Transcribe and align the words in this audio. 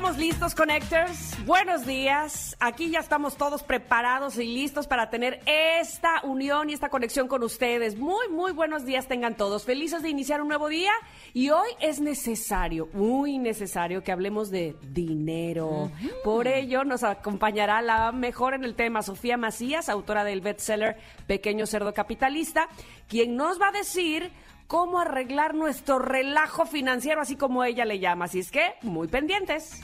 estamos 0.00 0.16
listos, 0.16 0.54
Connectors. 0.54 1.44
Buenos 1.44 1.84
días. 1.84 2.56
Aquí 2.58 2.88
ya 2.88 3.00
estamos 3.00 3.36
todos 3.36 3.62
preparados 3.62 4.38
y 4.38 4.44
listos 4.44 4.86
para 4.86 5.10
tener 5.10 5.40
esta 5.44 6.22
unión 6.22 6.70
y 6.70 6.72
esta 6.72 6.88
conexión 6.88 7.28
con 7.28 7.42
ustedes. 7.42 7.98
Muy, 7.98 8.30
muy 8.30 8.52
buenos 8.52 8.86
días 8.86 9.08
tengan 9.08 9.34
todos. 9.34 9.66
Felices 9.66 10.02
de 10.02 10.08
iniciar 10.08 10.40
un 10.40 10.48
nuevo 10.48 10.68
día. 10.68 10.92
Y 11.34 11.50
hoy 11.50 11.68
es 11.80 12.00
necesario, 12.00 12.88
muy 12.94 13.36
necesario, 13.36 14.02
que 14.02 14.10
hablemos 14.10 14.50
de 14.50 14.74
dinero. 14.80 15.90
Por 16.24 16.48
ello 16.48 16.82
nos 16.82 17.04
acompañará 17.04 17.82
la 17.82 18.10
mejor 18.10 18.54
en 18.54 18.64
el 18.64 18.76
tema, 18.76 19.02
Sofía 19.02 19.36
Macías, 19.36 19.90
autora 19.90 20.24
del 20.24 20.40
bestseller 20.40 20.96
Pequeño 21.26 21.66
Cerdo 21.66 21.92
Capitalista, 21.92 22.68
quien 23.06 23.36
nos 23.36 23.60
va 23.60 23.68
a 23.68 23.72
decir 23.72 24.32
cómo 24.70 25.00
arreglar 25.00 25.56
nuestro 25.56 25.98
relajo 25.98 26.64
financiero, 26.64 27.20
así 27.20 27.34
como 27.34 27.64
ella 27.64 27.84
le 27.84 27.98
llama. 27.98 28.26
Así 28.26 28.38
es 28.38 28.52
que, 28.52 28.74
muy 28.82 29.08
pendientes. 29.08 29.80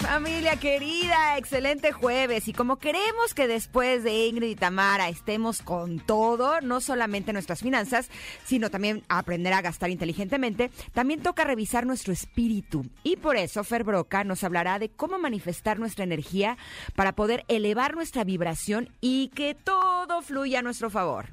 Familia 0.00 0.56
querida, 0.56 1.36
excelente 1.36 1.92
jueves. 1.92 2.48
Y 2.48 2.52
como 2.52 2.76
queremos 2.76 3.34
que 3.34 3.46
después 3.46 4.02
de 4.02 4.26
Ingrid 4.26 4.48
y 4.48 4.56
Tamara 4.56 5.08
estemos 5.08 5.62
con 5.62 6.00
todo, 6.00 6.60
no 6.62 6.80
solamente 6.80 7.32
nuestras 7.32 7.60
finanzas, 7.60 8.08
sino 8.44 8.70
también 8.70 9.04
aprender 9.08 9.52
a 9.52 9.60
gastar 9.60 9.90
inteligentemente, 9.90 10.70
también 10.92 11.22
toca 11.22 11.44
revisar 11.44 11.86
nuestro 11.86 12.12
espíritu. 12.12 12.86
Y 13.04 13.16
por 13.16 13.36
eso 13.36 13.62
Fer 13.62 13.84
Broca 13.84 14.24
nos 14.24 14.42
hablará 14.42 14.78
de 14.78 14.88
cómo 14.88 15.18
manifestar 15.18 15.78
nuestra 15.78 16.04
energía 16.04 16.56
para 16.96 17.12
poder 17.12 17.44
elevar 17.48 17.94
nuestra 17.94 18.24
vibración 18.24 18.88
y 19.00 19.28
que 19.28 19.54
todo 19.54 20.22
fluya 20.22 20.60
a 20.60 20.62
nuestro 20.62 20.90
favor. 20.90 21.26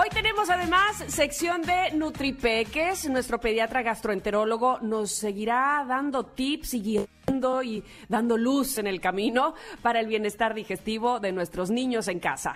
Hoy 0.00 0.10
tenemos 0.10 0.48
además 0.48 1.02
sección 1.08 1.60
de 1.62 1.90
Nutripeques. 1.92 3.10
Nuestro 3.10 3.40
pediatra 3.40 3.82
gastroenterólogo 3.82 4.78
nos 4.80 5.10
seguirá 5.10 5.84
dando 5.88 6.24
tips 6.24 6.74
y 6.74 6.82
guiando 6.82 7.64
y 7.64 7.82
dando 8.08 8.36
luz 8.36 8.78
en 8.78 8.86
el 8.86 9.00
camino 9.00 9.54
para 9.82 9.98
el 9.98 10.06
bienestar 10.06 10.54
digestivo 10.54 11.18
de 11.18 11.32
nuestros 11.32 11.70
niños 11.70 12.06
en 12.06 12.20
casa. 12.20 12.54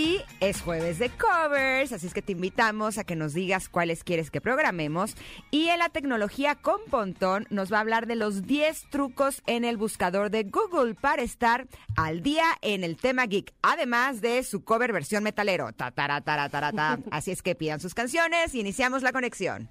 Y 0.00 0.22
es 0.40 0.62
jueves 0.62 0.98
de 0.98 1.10
covers, 1.10 1.92
así 1.92 2.06
es 2.06 2.14
que 2.14 2.22
te 2.22 2.32
invitamos 2.32 2.96
a 2.96 3.04
que 3.04 3.16
nos 3.16 3.34
digas 3.34 3.68
cuáles 3.68 4.02
quieres 4.02 4.30
que 4.30 4.40
programemos. 4.40 5.14
Y 5.50 5.68
en 5.68 5.78
la 5.78 5.90
tecnología 5.90 6.54
con 6.54 6.80
Pontón 6.90 7.46
nos 7.50 7.70
va 7.70 7.76
a 7.76 7.80
hablar 7.80 8.06
de 8.06 8.16
los 8.16 8.46
10 8.46 8.86
trucos 8.88 9.42
en 9.46 9.62
el 9.62 9.76
buscador 9.76 10.30
de 10.30 10.44
Google 10.44 10.94
para 10.94 11.20
estar 11.20 11.68
al 11.98 12.22
día 12.22 12.46
en 12.62 12.82
el 12.82 12.96
tema 12.96 13.26
geek, 13.26 13.52
además 13.60 14.22
de 14.22 14.42
su 14.42 14.64
cover 14.64 14.94
versión 14.94 15.22
metalero. 15.22 15.70
Ta. 15.74 15.92
Así 17.10 17.30
es 17.30 17.42
que 17.42 17.54
pidan 17.54 17.80
sus 17.80 17.92
canciones 17.92 18.54
y 18.54 18.60
iniciamos 18.60 19.02
la 19.02 19.12
conexión. 19.12 19.68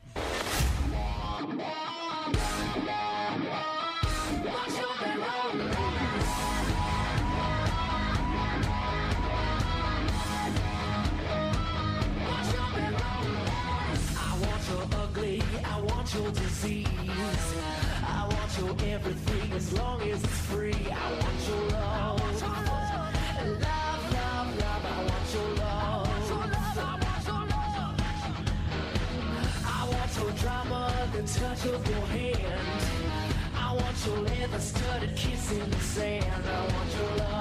Want 16.10 16.24
your 16.24 16.32
disease. 16.44 16.88
I 18.08 18.28
want 18.28 18.58
your 18.58 18.94
everything 18.94 19.52
as 19.54 19.74
long 19.74 20.02
as 20.02 20.24
it's 20.24 20.40
free. 20.50 20.74
I 20.74 21.12
want 21.12 21.48
your 21.48 21.70
love. 21.70 22.20
Love, 23.46 24.14
love, 24.14 24.58
love, 24.60 24.86
I 24.86 25.04
want 25.10 25.34
your 25.34 25.50
love. 25.56 26.08
I 29.66 29.88
want 29.92 30.18
your 30.18 30.32
drama, 30.32 30.82
the 31.14 31.22
touch 31.22 31.66
of 31.66 31.90
your 31.90 32.06
hand. 32.08 32.82
I 33.56 33.74
want 33.74 34.06
your 34.06 34.18
leather 34.18 34.60
studded 34.60 35.16
kiss 35.16 35.52
in 35.52 35.70
the 35.70 35.80
sand. 35.80 36.26
I 36.46 36.62
want 36.62 36.92
your 36.96 37.18
love. 37.18 37.30
Love, 37.32 37.39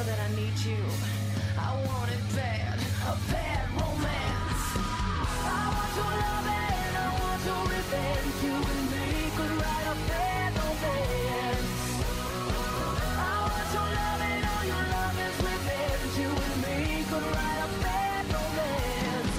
know 0.00 0.06
that 0.06 0.20
I 0.20 0.28
need 0.34 0.56
you. 0.64 0.82
I 1.58 1.70
want 1.86 2.10
it 2.10 2.24
bad, 2.34 2.78
a 3.12 3.14
bad 3.32 3.64
romance. 3.76 4.64
I 5.44 5.62
want 5.74 5.92
your 6.00 6.12
love 6.24 6.46
and 6.48 6.94
I 7.04 7.08
want 7.20 7.40
your 7.48 7.62
revenge. 7.76 8.36
You 8.46 8.56
and 8.72 8.84
me 8.92 9.06
could 9.36 9.52
write 9.60 9.86
a 9.92 9.96
bad 10.10 10.50
romance. 10.60 11.72
I 13.28 13.32
want 13.50 13.68
your 13.76 13.88
love 14.00 14.20
and 14.32 14.42
all 14.52 14.64
your 14.72 14.84
love 14.96 15.16
is 15.26 15.36
revenge. 15.50 16.12
You 16.22 16.30
and 16.46 16.56
me 16.64 16.76
could 17.10 17.26
write 17.34 17.60
a 17.66 17.70
bad 17.84 18.24
romance. 18.36 19.34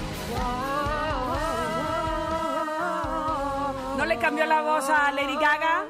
¿No 3.98 4.04
le 4.06 4.16
cambió 4.18 4.46
la 4.46 4.62
voz 4.62 4.88
a 4.90 5.10
Lady 5.12 5.36
Gaga? 5.36 5.81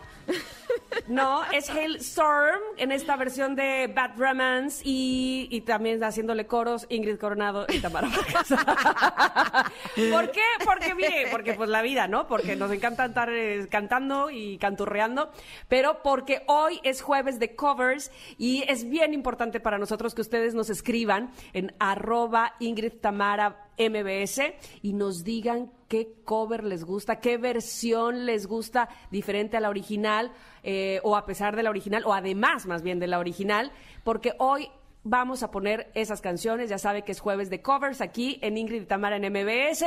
No, 1.13 1.43
es 1.53 1.69
Hailstorm 1.69 2.61
en 2.79 2.91
esta 2.91 3.17
versión 3.17 3.55
de 3.55 3.93
Bad 3.95 4.13
Romance 4.17 4.83
y, 4.83 5.47
y 5.51 5.61
también 5.61 6.03
haciéndole 6.03 6.47
coros 6.47 6.87
Ingrid 6.89 7.19
Coronado 7.19 7.67
y 7.69 7.81
Tamara 7.81 8.09
Vargas. 8.09 8.49
¿Por 10.11 10.31
qué? 10.31 10.41
Porque, 10.65 10.95
mire, 10.95 11.29
porque 11.31 11.53
pues 11.53 11.69
la 11.69 11.83
vida, 11.83 12.09
¿no? 12.09 12.27
Porque 12.27 12.57
nos 12.57 12.73
encanta 12.73 13.05
estar 13.05 13.31
eh, 13.31 13.69
cantando 13.71 14.31
y 14.31 14.57
canturreando, 14.57 15.31
pero 15.69 16.03
porque 16.03 16.45
hoy 16.47 16.81
es 16.83 17.03
jueves 17.03 17.39
de 17.39 17.55
covers 17.55 18.11
y 18.39 18.65
es 18.67 18.89
bien 18.89 19.13
importante 19.13 19.61
para 19.61 19.77
nosotros 19.77 20.15
que 20.15 20.23
ustedes 20.23 20.55
nos 20.55 20.71
escriban 20.71 21.31
en 21.53 21.75
arroba 21.79 22.55
Ingrid 22.59 22.95
Tamara 23.03 23.62
MBS 23.79 24.41
y 24.83 24.93
nos 24.93 25.25
digan 25.25 25.73
qué 25.89 26.15
cover 26.25 26.65
les 26.65 26.85
gusta, 26.85 27.21
qué 27.21 27.39
versión 27.39 28.27
les 28.27 28.47
gusta 28.47 28.89
diferente 29.11 29.57
a 29.57 29.61
la 29.61 29.69
original 29.69 30.33
eh, 30.63 31.01
o 31.03 31.17
a 31.17 31.27
pesar 31.27 31.57
de 31.57 31.63
la 31.63 31.71
original 31.71 32.05
o 32.07 32.15
además 32.15 32.67
más 32.67 32.83
bien 32.83 32.99
de 32.99 33.07
la 33.07 33.19
original, 33.19 33.73
porque 34.05 34.33
hoy 34.39 34.71
vamos 35.05 35.43
a 35.43 35.51
poner 35.51 35.91
esas 35.95 36.21
canciones, 36.21 36.71
ya 36.71 36.79
sabe 36.79 37.03
que 37.03 37.13
es 37.13 37.21
jueves 37.21 37.51
de 37.51 37.61
covers 37.61 38.01
aquí 38.01 38.39
en 38.41 38.57
Ingrid 38.57 38.83
y 38.83 38.87
Tamara 38.87 39.17
en 39.17 39.33
MBS. 39.33 39.85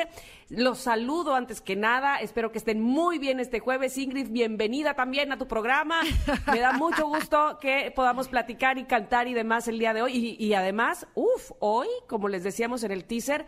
Los 0.49 0.79
saludo 0.79 1.35
antes 1.35 1.61
que 1.61 1.75
nada, 1.75 2.17
espero 2.17 2.51
que 2.51 2.57
estén 2.57 2.81
muy 2.81 3.17
bien 3.17 3.39
este 3.39 3.59
jueves. 3.59 3.97
Ingrid, 3.97 4.29
bienvenida 4.29 4.93
también 4.93 5.31
a 5.31 5.37
tu 5.37 5.47
programa. 5.47 6.01
Me 6.51 6.59
da 6.59 6.73
mucho 6.73 7.07
gusto 7.07 7.57
que 7.61 7.91
podamos 7.95 8.27
platicar 8.27 8.77
y 8.77 8.85
cantar 8.85 9.27
y 9.27 9.33
demás 9.33 9.67
el 9.67 9.79
día 9.79 9.93
de 9.93 10.01
hoy. 10.01 10.37
Y, 10.39 10.45
y 10.45 10.53
además, 10.53 11.07
uff, 11.15 11.51
hoy, 11.59 11.87
como 12.07 12.27
les 12.27 12.43
decíamos 12.43 12.83
en 12.83 12.91
el 12.91 13.05
teaser, 13.05 13.45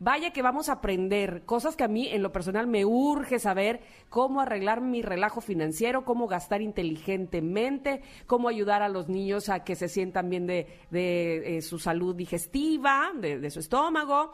Vaya 0.00 0.32
que 0.32 0.42
vamos 0.42 0.68
a 0.68 0.74
aprender 0.74 1.42
cosas 1.44 1.74
que 1.74 1.82
a 1.82 1.88
mí 1.88 2.08
en 2.08 2.22
lo 2.22 2.30
personal 2.30 2.68
me 2.68 2.84
urge 2.84 3.40
saber, 3.40 3.80
cómo 4.08 4.40
arreglar 4.40 4.80
mi 4.80 5.02
relajo 5.02 5.40
financiero, 5.40 6.04
cómo 6.04 6.28
gastar 6.28 6.62
inteligentemente, 6.62 8.02
cómo 8.26 8.48
ayudar 8.48 8.82
a 8.82 8.88
los 8.88 9.08
niños 9.08 9.48
a 9.48 9.64
que 9.64 9.74
se 9.74 9.88
sientan 9.88 10.30
bien 10.30 10.46
de, 10.46 10.68
de, 10.90 11.58
eh, 11.58 11.62
su 11.62 11.80
salud 11.80 12.14
digestiva, 12.14 13.10
de, 13.20 13.40
de 13.40 13.50
su 13.50 13.58
estómago, 13.58 14.32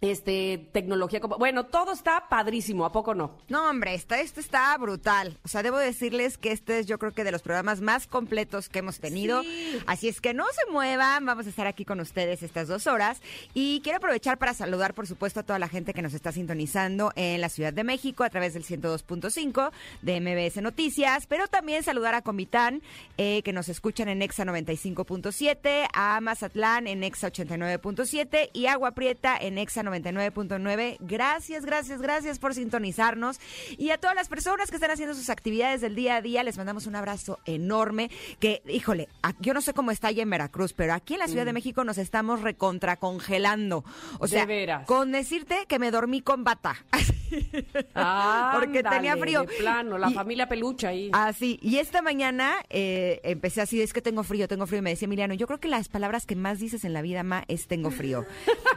este 0.00 0.68
tecnología 0.72 1.20
como 1.20 1.36
bueno 1.36 1.66
todo 1.66 1.92
está 1.92 2.28
padrísimo 2.28 2.86
a 2.86 2.92
poco 2.92 3.14
no 3.14 3.38
No, 3.48 3.68
hombre, 3.68 3.94
esta, 3.94 4.20
esto 4.20 4.40
está 4.40 4.76
brutal. 4.78 5.38
O 5.44 5.48
sea, 5.48 5.62
debo 5.62 5.78
decirles 5.78 6.38
que 6.38 6.52
este 6.52 6.78
es 6.78 6.86
yo 6.86 6.98
creo 6.98 7.12
que 7.12 7.24
de 7.24 7.32
los 7.32 7.42
programas 7.42 7.80
más 7.80 8.06
completos 8.06 8.68
que 8.68 8.78
hemos 8.78 8.98
tenido. 9.00 9.42
Sí. 9.42 9.78
Así 9.86 10.08
es 10.08 10.20
que 10.20 10.34
no 10.34 10.44
se 10.46 10.70
muevan, 10.72 11.26
vamos 11.26 11.46
a 11.46 11.48
estar 11.50 11.66
aquí 11.66 11.84
con 11.84 12.00
ustedes 12.00 12.42
estas 12.42 12.68
dos 12.68 12.86
horas. 12.86 13.20
Y 13.54 13.80
quiero 13.82 13.98
aprovechar 13.98 14.38
para 14.38 14.54
saludar, 14.54 14.94
por 14.94 15.06
supuesto, 15.06 15.40
a 15.40 15.42
toda 15.42 15.58
la 15.58 15.68
gente 15.68 15.92
que 15.92 16.02
nos 16.02 16.14
está 16.14 16.32
sintonizando 16.32 17.12
en 17.16 17.40
la 17.40 17.48
Ciudad 17.48 17.72
de 17.72 17.84
México 17.84 18.24
a 18.24 18.30
través 18.30 18.54
del 18.54 18.64
102.5 18.64 19.70
de 20.02 20.20
MBS 20.20 20.62
Noticias, 20.62 21.26
pero 21.26 21.48
también 21.48 21.82
saludar 21.82 22.14
a 22.14 22.22
Comitán, 22.22 22.82
eh, 23.18 23.42
que 23.42 23.52
nos 23.52 23.68
escuchan 23.68 24.08
en 24.08 24.22
Exa 24.22 24.44
95.7, 24.44 25.88
a 25.92 26.20
Mazatlán 26.20 26.86
en 26.86 27.04
Exa 27.04 27.30
89.7 27.30 28.50
y 28.52 28.66
Agua 28.66 28.92
Prieta 28.92 29.36
en 29.36 29.58
Exa 29.58 29.82
99.9. 29.90 30.96
Gracias, 31.00 31.64
gracias, 31.64 32.00
gracias 32.00 32.38
por 32.38 32.54
sintonizarnos. 32.54 33.38
Y 33.78 33.90
a 33.90 33.98
todas 33.98 34.14
las 34.16 34.28
personas 34.28 34.70
que 34.70 34.76
están 34.76 34.90
haciendo 34.90 35.14
sus 35.14 35.30
actividades 35.30 35.80
del 35.80 35.94
día 35.94 36.16
a 36.16 36.22
día, 36.22 36.42
les 36.42 36.56
mandamos 36.56 36.86
un 36.86 36.96
abrazo 36.96 37.38
enorme. 37.44 38.10
Que, 38.38 38.62
híjole, 38.68 39.08
yo 39.40 39.54
no 39.54 39.60
sé 39.60 39.74
cómo 39.74 39.90
está 39.90 40.08
allá 40.08 40.22
en 40.22 40.30
Veracruz, 40.30 40.72
pero 40.72 40.94
aquí 40.94 41.14
en 41.14 41.20
la 41.20 41.28
Ciudad 41.28 41.44
de 41.44 41.52
México 41.52 41.84
nos 41.84 41.98
estamos 41.98 42.40
recontracongelando. 42.42 43.84
O 44.18 44.18
Mm. 44.18 44.22
De 44.22 44.28
sea, 44.28 44.46
veras. 44.46 44.86
con 44.86 45.12
decirte 45.12 45.66
que 45.66 45.78
me 45.78 45.90
dormí 45.90 46.20
con 46.20 46.44
bata. 46.44 46.76
Porque 48.52 48.82
tenía 48.82 49.16
frío. 49.16 49.42
de 49.42 49.46
plano 49.58 49.98
la 49.98 50.10
Y- 50.10 50.14
familia 50.14 50.48
pelucha 50.48 50.88
ahí 50.88 51.10
Así, 51.12 51.58
y 51.62 51.76
esta 51.78 52.02
mañana 52.02 52.54
eh, 52.70 53.20
empecé 53.24 53.60
así, 53.60 53.80
es 53.80 53.92
que 53.92 54.02
tengo 54.02 54.22
frío, 54.24 54.48
tengo 54.48 54.66
frío, 54.66 54.78
y 54.80 54.82
me 54.82 54.90
decía 54.90 55.06
Emiliano, 55.06 55.34
yo 55.34 55.46
creo 55.46 55.60
que 55.60 55.68
las 55.68 55.88
palabras 55.88 56.26
que 56.26 56.34
más 56.36 56.58
dices 56.58 56.84
en 56.84 56.92
la 56.92 57.02
vida, 57.02 57.22
Ma, 57.22 57.44
es 57.48 57.66
tengo 57.68 57.90
frío. 57.90 58.26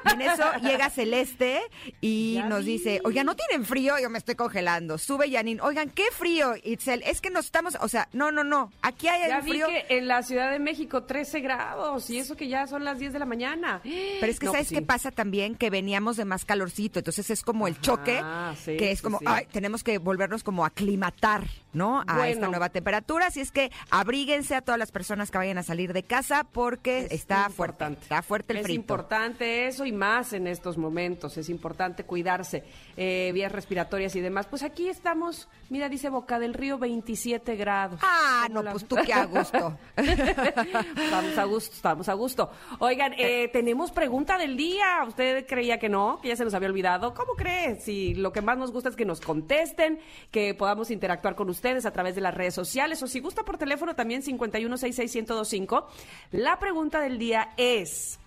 Y 0.09 0.13
en 0.13 0.21
eso 0.21 0.43
llega 0.61 0.89
Celeste 1.03 1.61
y 2.01 2.35
Ya 2.35 2.47
nos 2.47 2.65
vi. 2.65 2.73
dice, 2.73 3.01
oigan, 3.03 3.25
¿no 3.25 3.35
tienen 3.35 3.65
frío? 3.65 3.95
Yo 4.01 4.09
me 4.09 4.17
estoy 4.17 4.35
congelando. 4.35 4.97
Sube 4.97 5.29
Janine, 5.31 5.61
oigan, 5.61 5.89
¿qué 5.89 6.05
frío? 6.11 6.53
Itzel, 6.63 7.03
es 7.05 7.21
que 7.21 7.29
nos 7.29 7.45
estamos, 7.45 7.77
o 7.81 7.87
sea, 7.87 8.07
no, 8.13 8.31
no, 8.31 8.43
no, 8.43 8.71
aquí 8.81 9.07
hay 9.07 9.27
Ya 9.27 9.41
vi 9.41 9.51
frío. 9.51 9.67
que 9.67 9.97
en 9.97 10.07
la 10.07 10.23
Ciudad 10.23 10.51
de 10.51 10.59
México 10.59 11.03
13 11.03 11.39
grados 11.41 12.09
y 12.09 12.19
eso 12.19 12.35
que 12.35 12.47
ya 12.47 12.67
son 12.67 12.83
las 12.83 12.99
10 12.99 13.13
de 13.13 13.19
la 13.19 13.25
mañana. 13.25 13.81
Pero 13.83 14.31
es 14.31 14.39
que 14.39 14.45
No, 14.45 14.51
¿sabes 14.53 14.67
pues 14.69 14.79
qué 14.79 14.85
pasa 14.85 15.11
también? 15.11 15.55
Que 15.55 15.69
veníamos 15.69 16.17
de 16.17 16.25
más 16.25 16.45
calorcito, 16.45 16.99
entonces 16.99 17.29
es 17.29 17.43
como 17.43 17.67
el 17.67 17.79
choque, 17.81 18.21
sí, 18.63 18.77
que 18.77 18.91
es 18.91 19.01
como, 19.01 19.19
sí. 19.19 19.25
ay, 19.27 19.45
tenemos 19.51 19.83
que 19.83 19.97
volvernos 19.97 20.43
como 20.43 20.63
a 20.63 20.67
aclimatar, 20.67 21.45
¿no? 21.73 22.01
A 22.01 22.15
Bueno. 22.15 22.23
esta 22.25 22.47
nueva 22.47 22.69
temperatura, 22.69 23.27
así 23.27 23.41
es 23.41 23.51
que 23.51 23.71
abríguense 23.89 24.55
a 24.55 24.61
todas 24.61 24.79
las 24.79 24.91
personas 24.91 25.31
que 25.31 25.37
vayan 25.37 25.57
a 25.57 25.63
salir 25.63 25.93
de 25.93 26.03
casa 26.03 26.43
porque 26.43 26.99
Es 26.99 27.11
está 27.11 27.49
fuerte, 27.49 27.83
importante. 27.83 28.01
está 28.03 28.21
fuerte 28.21 28.53
el 28.53 28.57
es 28.59 28.63
frito. 28.63 28.79
importante 28.79 29.67
eso 29.67 29.85
y 29.85 29.91
más 29.91 30.33
en 30.33 30.47
estos 30.47 30.77
momentos. 30.77 30.92
Es 31.37 31.49
importante 31.49 32.03
cuidarse, 32.05 32.63
eh, 32.95 33.31
vías 33.33 33.51
respiratorias 33.51 34.15
y 34.15 34.21
demás. 34.21 34.47
Pues 34.47 34.63
aquí 34.63 34.87
estamos, 34.89 35.47
mira, 35.69 35.89
dice 35.89 36.09
Boca 36.09 36.39
del 36.39 36.53
Río, 36.53 36.77
27 36.77 37.55
grados. 37.55 37.99
Ah, 38.03 38.43
¿Cómo 38.47 38.55
no, 38.55 38.63
la- 38.63 38.71
pues 38.71 38.85
tú 38.87 38.95
qué 39.05 39.13
a 39.13 39.25
gusto. 39.25 39.77
estamos 39.97 41.37
a 41.37 41.43
gusto, 41.45 41.75
estamos 41.75 42.09
a 42.09 42.13
gusto. 42.13 42.51
Oigan, 42.79 43.13
eh, 43.17 43.49
tenemos 43.51 43.91
pregunta 43.91 44.37
del 44.37 44.55
día. 44.57 45.03
¿Usted 45.07 45.45
creía 45.47 45.79
que 45.79 45.89
no? 45.89 46.19
Que 46.21 46.29
ya 46.29 46.35
se 46.35 46.43
nos 46.45 46.53
había 46.53 46.69
olvidado. 46.69 47.13
¿Cómo 47.13 47.33
cree? 47.33 47.79
Si 47.79 48.13
lo 48.15 48.31
que 48.31 48.41
más 48.41 48.57
nos 48.57 48.71
gusta 48.71 48.89
es 48.89 48.95
que 48.95 49.05
nos 49.05 49.21
contesten, 49.21 49.99
que 50.31 50.53
podamos 50.53 50.91
interactuar 50.91 51.35
con 51.35 51.49
ustedes 51.49 51.85
a 51.85 51.91
través 51.91 52.15
de 52.15 52.21
las 52.21 52.33
redes 52.33 52.53
sociales 52.53 53.01
o 53.03 53.07
si 53.07 53.19
gusta 53.19 53.43
por 53.43 53.57
teléfono 53.57 53.95
también 53.95 54.21
5166125. 54.21 55.85
La 56.31 56.59
pregunta 56.59 56.99
del 56.99 57.17
día 57.17 57.49
es... 57.57 58.19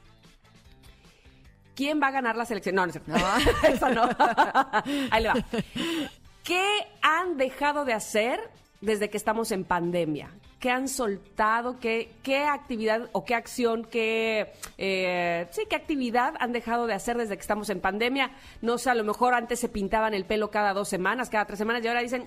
¿Quién 1.77 2.01
va 2.03 2.09
a 2.09 2.11
ganar 2.11 2.37
la 2.37 2.47
selección? 2.47 2.75
No, 2.75 2.87
no 2.87 2.93
es 2.93 3.01
cierto. 3.03 3.67
Esa 3.67 3.91
no. 3.91 4.03
Ahí 5.11 5.23
le 5.23 5.29
va. 5.29 5.35
¿Qué 6.43 6.67
han 7.03 7.37
dejado 7.37 7.85
de 7.85 7.93
hacer 7.93 8.41
desde 8.81 9.11
que 9.11 9.19
estamos 9.19 9.53
en 9.53 9.65
pandemia? 9.65 10.31
¿Qué 10.59 10.71
han 10.71 10.89
soltado? 10.89 11.79
¿Qué, 11.79 12.13
qué 12.23 12.45
actividad 12.45 13.11
o 13.13 13.27
qué 13.27 13.35
acción, 13.35 13.85
qué, 13.85 14.53
eh, 14.79 15.47
sí, 15.51 15.65
qué 15.69 15.77
actividad 15.77 16.35
han 16.41 16.53
dejado 16.53 16.87
de 16.87 16.95
hacer 16.95 17.19
desde 17.19 17.37
que 17.37 17.43
estamos 17.43 17.69
en 17.69 17.81
pandemia? 17.81 18.31
No 18.63 18.79
sé, 18.79 18.89
a 18.89 18.95
lo 18.95 19.05
mejor 19.05 19.35
antes 19.35 19.61
se 19.61 19.69
pintaban 19.69 20.15
el 20.15 20.25
pelo 20.25 20.51
cada 20.51 20.73
dos 20.73 20.89
semanas, 20.89 21.29
cada 21.29 21.45
tres 21.45 21.59
semanas 21.59 21.85
y 21.85 21.89
ahora 21.89 22.01
dicen, 22.01 22.27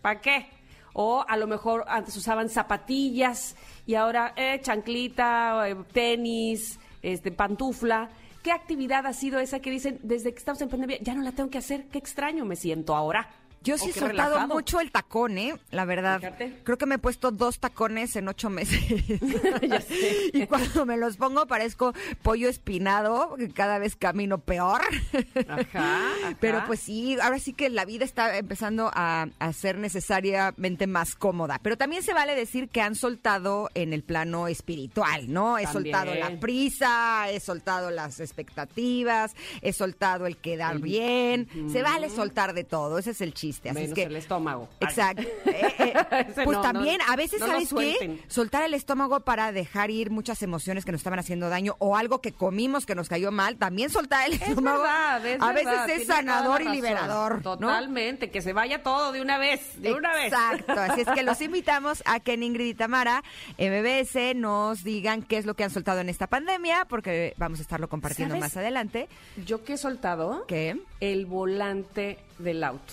¿para 0.00 0.20
qué? 0.20 0.46
O 0.92 1.24
a 1.26 1.36
lo 1.36 1.48
mejor 1.48 1.84
antes 1.88 2.16
usaban 2.16 2.48
zapatillas 2.48 3.56
y 3.86 3.96
ahora 3.96 4.34
eh, 4.36 4.60
chanclita, 4.62 5.68
eh, 5.68 5.76
tenis, 5.92 6.78
este, 7.02 7.32
pantufla. 7.32 8.08
¿Qué 8.42 8.50
actividad 8.50 9.06
ha 9.06 9.12
sido 9.12 9.38
esa 9.38 9.60
que 9.60 9.70
dicen 9.70 10.00
desde 10.02 10.32
que 10.32 10.38
estamos 10.38 10.60
en 10.60 10.68
pandemia 10.68 10.98
ya 11.00 11.14
no 11.14 11.22
la 11.22 11.30
tengo 11.30 11.48
que 11.48 11.58
hacer? 11.58 11.86
Qué 11.86 11.98
extraño 11.98 12.44
me 12.44 12.56
siento 12.56 12.96
ahora. 12.96 13.30
Yo 13.62 13.74
O 13.76 13.78
sí 13.78 13.90
he 13.90 13.92
soltado 13.92 14.30
relajado. 14.30 14.54
mucho 14.54 14.80
el 14.80 14.90
tacón, 14.90 15.38
¿eh? 15.38 15.54
La 15.70 15.84
verdad. 15.84 16.18
Fíjate. 16.18 16.60
Creo 16.64 16.78
que 16.78 16.86
me 16.86 16.96
he 16.96 16.98
puesto 16.98 17.30
dos 17.30 17.58
tacones 17.58 18.16
en 18.16 18.28
ocho 18.28 18.50
meses. 18.50 18.80
Y 20.32 20.46
cuando 20.46 20.86
me 20.86 20.96
los 20.96 21.16
pongo 21.16 21.46
parezco 21.46 21.92
pollo 22.22 22.48
espinado, 22.48 23.34
que 23.36 23.50
cada 23.50 23.78
vez 23.78 23.96
camino 23.96 24.38
peor. 24.38 24.80
Ajá, 25.48 25.60
ajá. 25.74 26.36
Pero 26.40 26.62
pues 26.66 26.80
sí, 26.80 27.16
ahora 27.22 27.38
sí 27.38 27.52
que 27.52 27.68
la 27.70 27.84
vida 27.84 28.04
está 28.04 28.36
empezando 28.38 28.90
a, 28.92 29.28
a 29.38 29.52
ser 29.52 29.78
necesariamente 29.78 30.86
más 30.86 31.14
cómoda. 31.14 31.58
Pero 31.62 31.76
también 31.76 32.02
se 32.02 32.14
vale 32.14 32.34
decir 32.34 32.68
que 32.68 32.80
han 32.80 32.94
soltado 32.94 33.68
en 33.74 33.92
el 33.92 34.02
plano 34.02 34.48
espiritual, 34.48 35.32
¿no? 35.32 35.58
He 35.58 35.64
También. 35.64 35.94
soltado 35.94 36.14
la 36.14 36.40
prisa, 36.40 37.30
he 37.30 37.40
soltado 37.40 37.90
las 37.90 38.20
expectativas, 38.20 39.34
he 39.60 39.72
soltado 39.72 40.26
el 40.26 40.36
quedar 40.36 40.78
bien. 40.80 41.48
Se 41.70 41.82
vale 41.82 42.08
soltar 42.10 42.54
de 42.54 42.64
todo, 42.64 42.98
ese 42.98 43.10
es 43.10 43.20
el 43.20 43.34
chiste. 43.34 43.51
Así 43.60 43.74
Menos 43.74 43.88
es 43.90 43.94
que 43.94 44.02
el 44.04 44.16
estómago. 44.16 44.68
Exacto. 44.80 45.22
Eh, 45.52 45.74
eh, 45.78 46.24
pues 46.44 46.56
no, 46.56 46.60
también, 46.62 46.98
no, 47.06 47.12
a 47.12 47.16
veces, 47.16 47.40
no 47.40 47.46
¿sabes 47.46 47.72
qué? 47.74 48.22
Soltar 48.28 48.62
el 48.62 48.74
estómago 48.74 49.20
para 49.20 49.52
dejar 49.52 49.90
ir 49.90 50.10
muchas 50.10 50.42
emociones 50.42 50.84
que 50.84 50.92
nos 50.92 51.00
estaban 51.00 51.18
haciendo 51.18 51.48
daño 51.48 51.76
o 51.78 51.96
algo 51.96 52.20
que 52.20 52.32
comimos 52.32 52.86
que 52.86 52.94
nos 52.94 53.08
cayó 53.08 53.30
mal. 53.32 53.56
También 53.56 53.90
soltar 53.90 54.26
el 54.26 54.34
Es 54.34 54.42
estómago. 54.42 54.82
verdad, 54.82 55.26
es 55.26 55.42
a 55.42 55.52
verdad, 55.52 55.86
veces 55.86 56.02
es 56.02 56.06
sanador 56.08 56.62
y 56.62 56.68
liberador. 56.68 57.42
Totalmente, 57.42 58.30
que 58.30 58.40
se 58.42 58.52
vaya 58.52 58.82
todo 58.82 59.12
de 59.12 59.20
una 59.20 59.38
vez, 59.38 59.80
de 59.80 59.92
una 59.92 60.12
vez. 60.14 60.32
Exacto, 60.32 60.72
así 60.72 61.02
es 61.02 61.08
que 61.08 61.22
los 61.22 61.40
invitamos 61.42 62.02
a 62.06 62.20
que 62.20 62.34
en 62.34 62.42
Ingrid 62.42 62.66
y 62.66 62.74
Tamara, 62.74 63.22
MBS, 63.58 64.34
nos 64.36 64.84
digan 64.84 65.22
qué 65.22 65.38
es 65.38 65.46
lo 65.46 65.54
que 65.54 65.64
han 65.64 65.70
soltado 65.70 66.00
en 66.00 66.08
esta 66.08 66.26
pandemia, 66.26 66.86
porque 66.88 67.34
vamos 67.36 67.58
a 67.58 67.62
estarlo 67.62 67.88
compartiendo 67.88 68.34
¿Sabes? 68.34 68.40
más 68.40 68.56
adelante. 68.56 69.08
Yo 69.44 69.64
que 69.64 69.74
he 69.74 69.78
soltado 69.78 70.46
¿Qué? 70.46 70.78
el 71.00 71.26
volante 71.26 72.18
del 72.38 72.64
auto. 72.64 72.92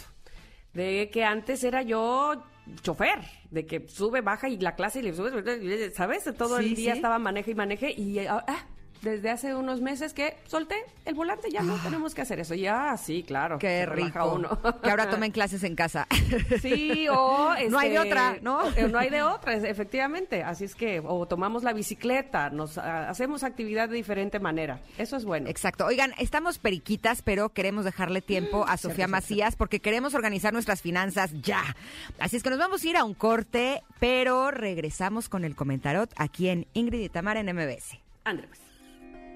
De 0.80 1.10
que 1.12 1.24
antes 1.26 1.64
era 1.66 1.82
yo 1.82 2.42
chofer, 2.84 3.20
de 3.52 3.66
que 3.66 3.88
sube, 3.90 4.22
baja 4.22 4.48
y 4.48 4.58
la 4.58 4.76
clase 4.76 5.00
y 5.00 5.02
le 5.04 5.14
sube, 5.14 5.92
¿sabes? 5.94 6.24
Todo 6.38 6.58
Sí, 6.60 6.66
el 6.70 6.76
día 6.76 6.94
sí. 6.94 6.98
estaba 7.00 7.20
maneje 7.20 7.52
y 7.52 7.56
maneje 7.56 7.92
y 7.92 8.20
ah, 8.20 8.46
ah, 8.48 8.66
desde 9.02 9.30
hace 9.30 9.56
unos 9.56 9.82
meses 9.82 10.14
que 10.14 10.36
solté 10.46 10.76
el 11.06 11.16
volante, 11.16 11.50
ya 11.52 11.62
no 11.62 11.76
tenemos 11.78 12.14
que 12.14 12.22
hacer 12.22 12.40
eso. 12.40 12.54
Ya, 12.56 12.96
sí, 12.98 13.24
claro. 13.24 13.56
Ah. 13.56 13.60
Qué 13.60 13.86
rico. 13.86 14.34
uno. 14.34 14.60
Que 14.82 14.90
ahora 14.90 15.10
tomen 15.10 15.32
clases 15.32 15.64
en 15.64 15.76
casa. 15.76 16.08
Sí, 16.62 17.08
o 17.10 17.54
No 17.70 17.80
hay 17.80 17.90
de 17.90 17.96
este, 17.96 18.10
otra, 18.10 18.38
¿no? 18.42 18.68
eh, 18.76 18.88
No 18.90 19.00
hay 19.00 19.10
de 19.10 19.22
otra, 19.24 19.54
efectivamente. 19.54 20.44
Así 20.44 20.66
es 20.66 20.76
que, 20.76 21.02
o 21.04 21.26
tomamos 21.28 21.64
la 21.64 21.74
bicicleta, 21.74 22.50
nos 22.50 22.78
ah, 22.78 23.10
hacemos 23.10 23.44
actividad 23.44 23.90
de 23.90 23.96
diferente 23.96 24.40
manera. 24.40 24.80
Eso 24.98 25.16
es 25.16 25.26
bueno. 25.26 25.50
Exacto. 25.50 25.86
Oigan, 25.86 26.14
estamos 26.18 26.58
periquitas, 26.60 27.22
pero 27.22 27.50
queremos 27.50 27.86
dejarle 27.86 28.22
tiempo 28.22 28.66
a 28.68 28.78
Sofía 28.78 29.08
Macías 29.08 29.56
porque 29.56 29.80
queremos 29.80 30.14
organizar 30.14 30.54
nuestras 30.54 30.82
finanzas 30.82 31.32
ya. 31.42 31.76
Así 32.20 32.36
es 32.38 32.44
que 32.44 32.50
nos 32.50 32.60
vamos 32.60 32.84
a 32.84 32.88
ir 32.90 32.98
a 32.98 33.04
un 33.04 33.14
corte, 33.14 33.84
pero 34.00 34.52
regresamos 34.52 35.30
con 35.30 35.44
el 35.46 35.56
comentarot 35.56 36.12
aquí 36.18 36.50
en 36.50 36.68
Ingrid 36.74 37.02
y 37.02 37.10
Tamara 37.10 37.40
en 37.40 37.48
MBS. 37.56 37.98
André, 38.24 38.48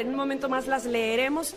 En 0.00 0.08
un 0.08 0.16
momento 0.16 0.48
más 0.48 0.66
las 0.66 0.86
leeremos. 0.86 1.54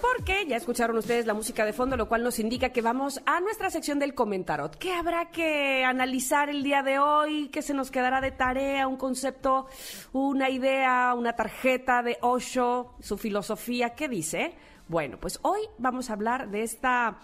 Porque 0.00 0.46
ya 0.46 0.56
escucharon 0.56 0.96
ustedes 0.96 1.26
la 1.26 1.34
música 1.34 1.64
de 1.64 1.72
fondo, 1.72 1.96
lo 1.96 2.08
cual 2.08 2.22
nos 2.22 2.38
indica 2.38 2.68
que 2.68 2.82
vamos 2.82 3.20
a 3.26 3.40
nuestra 3.40 3.68
sección 3.68 3.98
del 3.98 4.14
comentarot. 4.14 4.76
¿Qué 4.76 4.94
habrá 4.94 5.32
que 5.32 5.84
analizar 5.84 6.50
el 6.50 6.62
día 6.62 6.84
de 6.84 7.00
hoy? 7.00 7.48
¿Qué 7.48 7.62
se 7.62 7.74
nos 7.74 7.90
quedará 7.90 8.20
de 8.20 8.30
tarea? 8.30 8.86
¿Un 8.86 8.96
concepto, 8.96 9.66
una 10.12 10.50
idea, 10.50 11.14
una 11.16 11.32
tarjeta 11.32 12.04
de 12.04 12.16
Osho, 12.20 12.94
su 13.00 13.18
filosofía? 13.18 13.90
¿Qué 13.96 14.08
dice? 14.08 14.54
Bueno, 14.86 15.18
pues 15.18 15.40
hoy 15.42 15.62
vamos 15.78 16.10
a 16.10 16.12
hablar 16.12 16.50
de 16.50 16.62
esta 16.62 17.18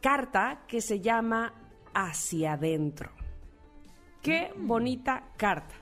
carta 0.00 0.60
que 0.68 0.80
se 0.80 1.00
llama 1.00 1.54
Hacia 1.92 2.52
adentro. 2.52 3.10
Qué 4.22 4.52
bonita 4.56 5.24
carta. 5.36 5.74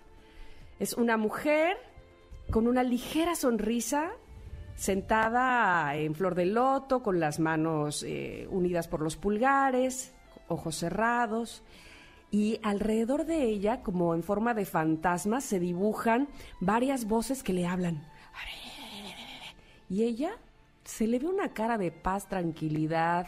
Es 0.79 0.95
una 0.95 1.19
mujer 1.19 1.90
con 2.51 2.67
una 2.67 2.83
ligera 2.83 3.37
sonrisa, 3.37 4.11
sentada 4.75 5.95
en 5.97 6.15
flor 6.15 6.35
de 6.35 6.47
loto, 6.47 7.03
con 7.03 7.21
las 7.21 7.39
manos 7.39 8.03
eh, 8.03 8.49
unidas 8.51 8.89
por 8.89 9.03
los 9.03 9.17
pulgares, 9.17 10.13
ojos 10.49 10.77
cerrados. 10.77 11.63
Y 12.33 12.61
alrededor 12.63 13.25
de 13.25 13.45
ella, 13.45 13.83
como 13.83 14.15
en 14.15 14.23
forma 14.23 14.55
de 14.55 14.65
fantasma, 14.65 15.41
se 15.41 15.61
dibujan 15.61 16.29
varias 16.61 17.05
voces 17.07 17.43
que 17.43 17.53
le 17.53 17.67
hablan. 17.67 18.07
Y 19.89 20.05
ella 20.05 20.33
se 20.85 21.07
le 21.07 21.19
ve 21.19 21.27
una 21.27 21.53
cara 21.53 21.79
de 21.79 21.91
paz, 21.91 22.29
tranquilidad, 22.29 23.27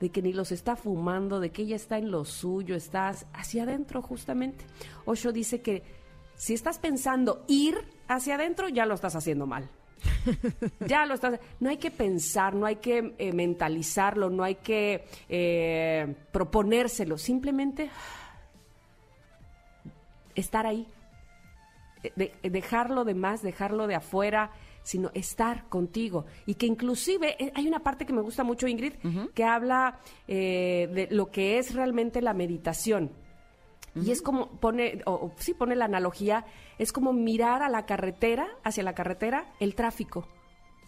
de 0.00 0.10
que 0.10 0.22
ni 0.22 0.32
los 0.32 0.52
está 0.52 0.76
fumando, 0.76 1.40
de 1.40 1.50
que 1.50 1.62
ella 1.62 1.76
está 1.76 1.98
en 1.98 2.10
lo 2.10 2.24
suyo, 2.24 2.74
está 2.74 3.14
hacia 3.32 3.62
adentro 3.62 4.02
justamente. 4.02 4.64
Osho 5.04 5.32
dice 5.32 5.62
que 5.62 5.82
Si 6.36 6.52
estás 6.52 6.78
pensando 6.78 7.44
ir 7.46 7.93
hacia 8.08 8.34
adentro, 8.36 8.68
ya 8.68 8.86
lo 8.86 8.94
estás 8.94 9.14
haciendo 9.16 9.46
mal. 9.46 9.68
ya 10.86 11.06
lo 11.06 11.14
estás. 11.14 11.38
No 11.60 11.70
hay 11.70 11.76
que 11.78 11.90
pensar, 11.90 12.54
no 12.54 12.66
hay 12.66 12.76
que 12.76 13.14
eh, 13.18 13.32
mentalizarlo, 13.32 14.28
no 14.30 14.42
hay 14.44 14.56
que 14.56 15.04
eh, 15.28 16.14
proponérselo. 16.32 17.16
Simplemente 17.18 17.90
estar 20.34 20.66
ahí. 20.66 20.86
Eh, 22.02 22.12
de- 22.16 22.50
dejarlo 22.50 23.04
de 23.04 23.14
más, 23.14 23.42
dejarlo 23.42 23.86
de 23.86 23.94
afuera, 23.94 24.50
sino 24.82 25.10
estar 25.14 25.68
contigo. 25.68 26.26
Y 26.46 26.54
que 26.54 26.66
inclusive 26.66 27.36
eh, 27.42 27.52
hay 27.54 27.66
una 27.66 27.80
parte 27.80 28.04
que 28.04 28.12
me 28.12 28.20
gusta 28.22 28.44
mucho, 28.44 28.66
Ingrid, 28.66 28.94
que 29.34 29.44
habla 29.44 29.98
eh, 30.28 30.88
de 30.92 31.08
lo 31.14 31.30
que 31.30 31.58
es 31.58 31.74
realmente 31.74 32.20
la 32.20 32.34
meditación. 32.34 33.10
Y 33.94 34.10
es 34.10 34.22
como 34.22 34.48
pone, 34.60 35.02
o, 35.06 35.12
o 35.12 35.32
sí 35.36 35.54
pone 35.54 35.76
la 35.76 35.84
analogía, 35.84 36.44
es 36.78 36.92
como 36.92 37.12
mirar 37.12 37.62
a 37.62 37.68
la 37.68 37.86
carretera, 37.86 38.48
hacia 38.64 38.82
la 38.82 38.94
carretera, 38.94 39.52
el 39.60 39.74
tráfico. 39.74 40.26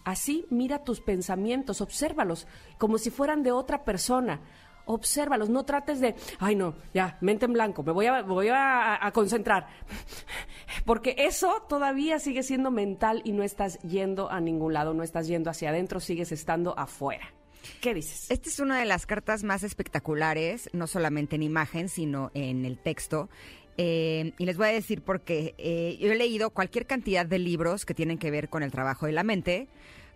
Así 0.07 0.45
mira 0.49 0.85
tus 0.85 1.01
pensamientos, 1.01 1.81
obsérvalos, 1.81 2.47
como 2.77 2.97
si 2.97 3.09
fueran 3.09 3.43
de 3.43 3.51
otra 3.51 3.83
persona. 3.83 4.39
Obsérvalos, 4.85 5.49
no 5.49 5.65
trates 5.65 5.99
de, 5.99 6.15
ay 6.39 6.55
no, 6.55 6.75
ya, 6.93 7.17
mente 7.19 7.43
en 7.43 7.51
blanco, 7.51 7.83
me 7.83 7.91
voy 7.91 8.05
a, 8.05 8.21
voy 8.21 8.47
a, 8.47 9.05
a 9.05 9.11
concentrar. 9.11 9.67
Porque 10.85 11.13
eso 11.17 11.65
todavía 11.67 12.19
sigue 12.19 12.41
siendo 12.43 12.71
mental 12.71 13.21
y 13.25 13.33
no 13.33 13.43
estás 13.43 13.79
yendo 13.81 14.31
a 14.31 14.39
ningún 14.39 14.73
lado, 14.73 14.93
no 14.93 15.03
estás 15.03 15.27
yendo 15.27 15.49
hacia 15.49 15.71
adentro, 15.71 15.99
sigues 15.99 16.31
estando 16.31 16.73
afuera. 16.79 17.33
¿Qué 17.81 17.93
dices? 17.93 18.29
Esta 18.29 18.49
es 18.49 18.59
una 18.59 18.79
de 18.79 18.85
las 18.85 19.05
cartas 19.05 19.43
más 19.43 19.63
espectaculares, 19.63 20.69
no 20.73 20.87
solamente 20.87 21.35
en 21.35 21.43
imagen, 21.43 21.89
sino 21.89 22.31
en 22.33 22.65
el 22.65 22.77
texto. 22.77 23.29
Eh, 23.77 24.33
y 24.37 24.45
les 24.45 24.57
voy 24.57 24.67
a 24.67 24.71
decir 24.71 25.03
porque 25.03 25.53
eh, 25.57 25.97
yo 25.99 26.11
he 26.11 26.15
leído 26.15 26.49
cualquier 26.49 26.87
cantidad 26.87 27.25
de 27.25 27.37
libros 27.37 27.85
que 27.85 27.93
tienen 27.93 28.17
que 28.17 28.31
ver 28.31 28.49
con 28.49 28.63
el 28.63 28.71
trabajo 28.71 29.05
de 29.05 29.11
la 29.11 29.23
mente. 29.23 29.67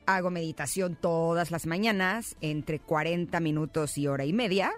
Hago 0.07 0.31
meditación 0.31 0.97
todas 0.99 1.51
las 1.51 1.67
mañanas, 1.67 2.35
entre 2.41 2.79
40 2.79 3.39
minutos 3.39 3.97
y 3.97 4.07
hora 4.07 4.25
y 4.25 4.33
media. 4.33 4.71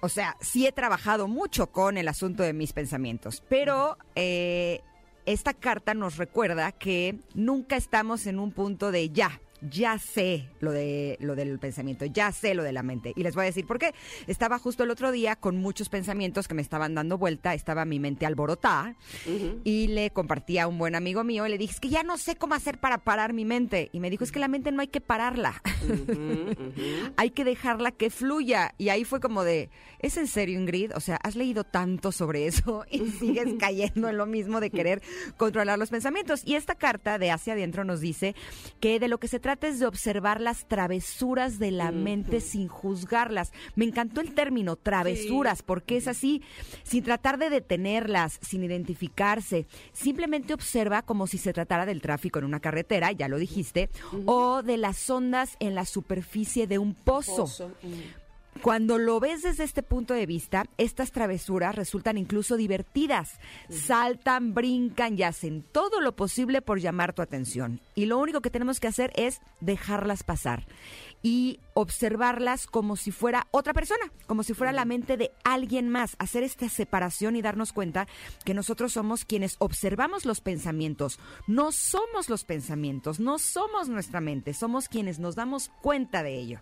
O 0.00 0.08
sea, 0.08 0.36
sí 0.40 0.66
he 0.66 0.72
trabajado 0.72 1.28
mucho 1.28 1.68
con 1.68 1.98
el 1.98 2.08
asunto 2.08 2.42
de 2.42 2.52
mis 2.52 2.72
pensamientos, 2.72 3.42
pero 3.48 3.96
eh, 4.14 4.80
esta 5.26 5.54
carta 5.54 5.94
nos 5.94 6.16
recuerda 6.16 6.72
que 6.72 7.18
nunca 7.34 7.76
estamos 7.76 8.26
en 8.26 8.38
un 8.38 8.52
punto 8.52 8.90
de 8.90 9.10
ya. 9.10 9.40
Ya 9.60 9.98
sé 9.98 10.48
lo 10.60 10.72
de 10.72 11.16
lo 11.20 11.34
del 11.34 11.58
pensamiento, 11.58 12.04
ya 12.04 12.32
sé 12.32 12.54
lo 12.54 12.62
de 12.62 12.72
la 12.72 12.82
mente. 12.82 13.12
Y 13.16 13.22
les 13.22 13.34
voy 13.34 13.42
a 13.42 13.46
decir 13.46 13.66
por 13.66 13.78
qué. 13.78 13.94
Estaba 14.26 14.58
justo 14.58 14.84
el 14.84 14.90
otro 14.90 15.10
día 15.10 15.36
con 15.36 15.56
muchos 15.56 15.88
pensamientos 15.88 16.48
que 16.48 16.54
me 16.54 16.62
estaban 16.62 16.94
dando 16.94 17.18
vuelta, 17.18 17.54
estaba 17.54 17.84
mi 17.84 17.98
mente 17.98 18.26
alborotada 18.26 18.96
y 19.64 19.88
le 19.88 20.10
compartí 20.10 20.58
a 20.58 20.66
un 20.66 20.78
buen 20.78 20.94
amigo 20.94 21.24
mío 21.24 21.46
y 21.46 21.50
le 21.50 21.58
dije, 21.58 21.72
es 21.72 21.80
que 21.80 21.88
ya 21.88 22.02
no 22.02 22.18
sé 22.18 22.36
cómo 22.36 22.54
hacer 22.54 22.78
para 22.78 22.98
parar 22.98 23.32
mi 23.32 23.44
mente. 23.44 23.88
Y 23.92 24.00
me 24.00 24.10
dijo, 24.10 24.24
es 24.24 24.32
que 24.32 24.38
la 24.38 24.48
mente 24.48 24.70
no 24.70 24.80
hay 24.80 24.88
que 24.88 25.00
pararla, 25.00 25.62
hay 27.16 27.30
que 27.30 27.44
dejarla 27.44 27.90
que 27.92 28.10
fluya. 28.10 28.74
Y 28.76 28.90
ahí 28.90 29.04
fue 29.04 29.20
como 29.20 29.44
de, 29.44 29.70
¿es 29.98 30.16
en 30.16 30.26
serio 30.26 30.58
Ingrid? 30.58 30.92
O 30.94 31.00
sea, 31.00 31.16
has 31.16 31.36
leído 31.36 31.64
tanto 31.64 32.12
sobre 32.12 32.46
eso 32.46 32.84
y 32.90 33.06
sigues 33.10 33.54
cayendo 33.58 34.08
en 34.08 34.18
lo 34.18 34.26
mismo 34.26 34.60
de 34.60 34.70
querer 34.70 35.02
controlar 35.36 35.78
los 35.78 35.90
pensamientos. 35.90 36.42
Y 36.44 36.56
esta 36.56 36.74
carta 36.74 37.18
de 37.18 37.30
hacia 37.30 37.54
adentro 37.54 37.84
nos 37.84 38.00
dice 38.00 38.34
que 38.80 39.00
de 39.00 39.08
lo 39.08 39.18
que 39.18 39.28
se 39.28 39.40
trata 39.40 39.53
es 39.62 39.78
de 39.78 39.86
observar 39.86 40.40
las 40.40 40.66
travesuras 40.66 41.58
de 41.58 41.70
la 41.70 41.92
mente 41.92 42.40
sin 42.40 42.68
juzgarlas. 42.68 43.52
Me 43.76 43.84
encantó 43.84 44.20
el 44.20 44.34
término 44.34 44.76
travesuras 44.76 45.62
porque 45.62 45.96
es 45.96 46.08
así, 46.08 46.42
sin 46.82 47.04
tratar 47.04 47.38
de 47.38 47.50
detenerlas, 47.50 48.38
sin 48.42 48.64
identificarse. 48.64 49.66
Simplemente 49.92 50.54
observa 50.54 51.02
como 51.02 51.26
si 51.26 51.38
se 51.38 51.52
tratara 51.52 51.86
del 51.86 52.00
tráfico 52.00 52.38
en 52.38 52.44
una 52.44 52.60
carretera, 52.60 53.12
ya 53.12 53.28
lo 53.28 53.38
dijiste, 53.38 53.90
o 54.26 54.62
de 54.62 54.76
las 54.76 55.08
ondas 55.08 55.56
en 55.60 55.74
la 55.74 55.84
superficie 55.84 56.66
de 56.66 56.78
un 56.78 56.94
pozo. 56.94 57.46
Cuando 58.62 58.98
lo 58.98 59.20
ves 59.20 59.42
desde 59.42 59.64
este 59.64 59.82
punto 59.82 60.14
de 60.14 60.26
vista, 60.26 60.64
estas 60.78 61.12
travesuras 61.12 61.74
resultan 61.74 62.16
incluso 62.16 62.56
divertidas. 62.56 63.38
Saltan, 63.68 64.54
brincan 64.54 65.18
y 65.18 65.22
hacen 65.22 65.62
todo 65.72 66.00
lo 66.00 66.16
posible 66.16 66.62
por 66.62 66.80
llamar 66.80 67.12
tu 67.12 67.22
atención. 67.22 67.80
Y 67.94 68.06
lo 68.06 68.18
único 68.18 68.40
que 68.40 68.50
tenemos 68.50 68.80
que 68.80 68.88
hacer 68.88 69.12
es 69.16 69.40
dejarlas 69.60 70.22
pasar 70.22 70.66
y 71.22 71.58
observarlas 71.72 72.66
como 72.66 72.96
si 72.96 73.10
fuera 73.10 73.48
otra 73.50 73.72
persona, 73.72 74.12
como 74.26 74.42
si 74.42 74.54
fuera 74.54 74.72
la 74.72 74.84
mente 74.84 75.16
de 75.16 75.32
alguien 75.42 75.88
más, 75.88 76.16
hacer 76.18 76.42
esta 76.42 76.68
separación 76.68 77.34
y 77.34 77.42
darnos 77.42 77.72
cuenta 77.72 78.06
que 78.44 78.54
nosotros 78.54 78.92
somos 78.92 79.24
quienes 79.24 79.56
observamos 79.58 80.26
los 80.26 80.40
pensamientos, 80.40 81.18
no 81.46 81.72
somos 81.72 82.28
los 82.28 82.44
pensamientos, 82.44 83.20
no 83.20 83.38
somos 83.38 83.88
nuestra 83.88 84.20
mente, 84.20 84.52
somos 84.54 84.88
quienes 84.88 85.18
nos 85.18 85.34
damos 85.34 85.70
cuenta 85.80 86.22
de 86.22 86.38
ello. 86.38 86.60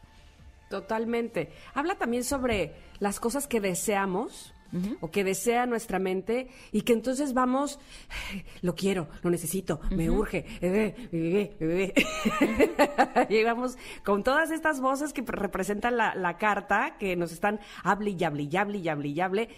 Totalmente. 0.72 1.50
Habla 1.74 1.96
también 1.96 2.24
sobre 2.24 2.72
las 2.98 3.20
cosas 3.20 3.46
que 3.46 3.60
deseamos 3.60 4.54
o 5.02 5.10
que 5.10 5.22
desea 5.22 5.66
nuestra 5.66 5.98
mente 5.98 6.48
y 6.72 6.80
que 6.80 6.94
entonces 6.94 7.34
vamos, 7.34 7.78
lo 8.62 8.74
quiero, 8.74 9.06
lo 9.20 9.28
necesito, 9.28 9.80
me 9.90 10.08
urge, 10.08 10.46
eh, 10.62 10.94
eh, 11.12 11.56
eh, 11.60 11.94
eh. 12.00 13.26
y 13.28 13.44
vamos 13.44 13.76
con 14.02 14.24
todas 14.24 14.50
estas 14.50 14.80
voces 14.80 15.12
que 15.12 15.20
representan 15.26 15.98
la, 15.98 16.14
la 16.14 16.38
carta, 16.38 16.96
que 16.98 17.16
nos 17.16 17.32
están 17.32 17.60
hable 17.84 18.12
y 18.12 18.24
hable 18.24 18.44
y 18.44 18.56
hable 18.56 18.78
y 18.78 18.88
hable 18.88 19.08
y 19.08 19.20
hable. 19.20 19.48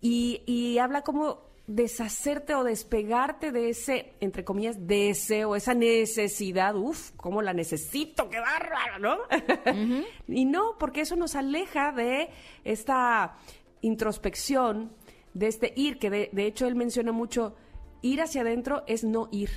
Y, 0.00 0.42
y 0.46 0.78
habla 0.78 1.02
como 1.02 1.45
deshacerte 1.66 2.54
o 2.54 2.62
despegarte 2.62 3.50
de 3.50 3.70
ese, 3.70 4.14
entre 4.20 4.44
comillas, 4.44 4.86
deseo, 4.86 5.56
esa 5.56 5.74
necesidad, 5.74 6.76
uff, 6.76 7.10
cómo 7.16 7.42
la 7.42 7.52
necesito, 7.52 8.28
qué 8.30 8.38
bárbaro, 8.38 8.98
¿no? 8.98 9.18
y 10.28 10.44
no, 10.44 10.76
porque 10.78 11.00
eso 11.00 11.16
nos 11.16 11.34
aleja 11.34 11.92
de 11.92 12.30
esta 12.64 13.36
introspección, 13.80 14.92
de 15.34 15.48
este 15.48 15.72
ir, 15.76 15.98
que 15.98 16.10
de, 16.10 16.30
de 16.32 16.46
hecho 16.46 16.66
él 16.66 16.76
menciona 16.76 17.12
mucho, 17.12 17.56
ir 18.00 18.22
hacia 18.22 18.42
adentro 18.42 18.84
es 18.86 19.02
no 19.02 19.28
ir. 19.32 19.50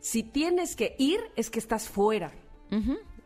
Si 0.00 0.22
tienes 0.22 0.76
que 0.76 0.94
ir, 0.98 1.20
es 1.36 1.50
que 1.50 1.58
estás 1.58 1.88
fuera 1.88 2.32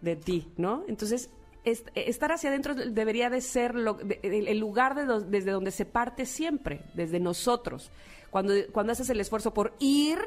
de 0.01 0.17
ti, 0.17 0.49
¿no? 0.57 0.85
Entonces, 0.89 1.31
est- 1.65 1.89
estar 1.95 2.31
hacia 2.33 2.51
adentro 2.51 2.75
debería 2.75 3.31
de 3.31 3.41
ser 3.41 3.75
lo- 3.75 3.95
de- 3.95 4.21
el 4.23 4.59
lugar 4.59 4.95
de 4.95 5.07
desde 5.29 5.51
donde 5.51 5.71
se 5.71 5.85
parte 5.85 6.27
siempre, 6.27 6.83
desde 6.95 7.21
nosotros. 7.21 7.91
Cuando, 8.31 8.55
cuando 8.73 8.93
haces 8.93 9.09
el 9.11 9.21
esfuerzo 9.21 9.55
por 9.55 9.75
ir, 9.79 10.19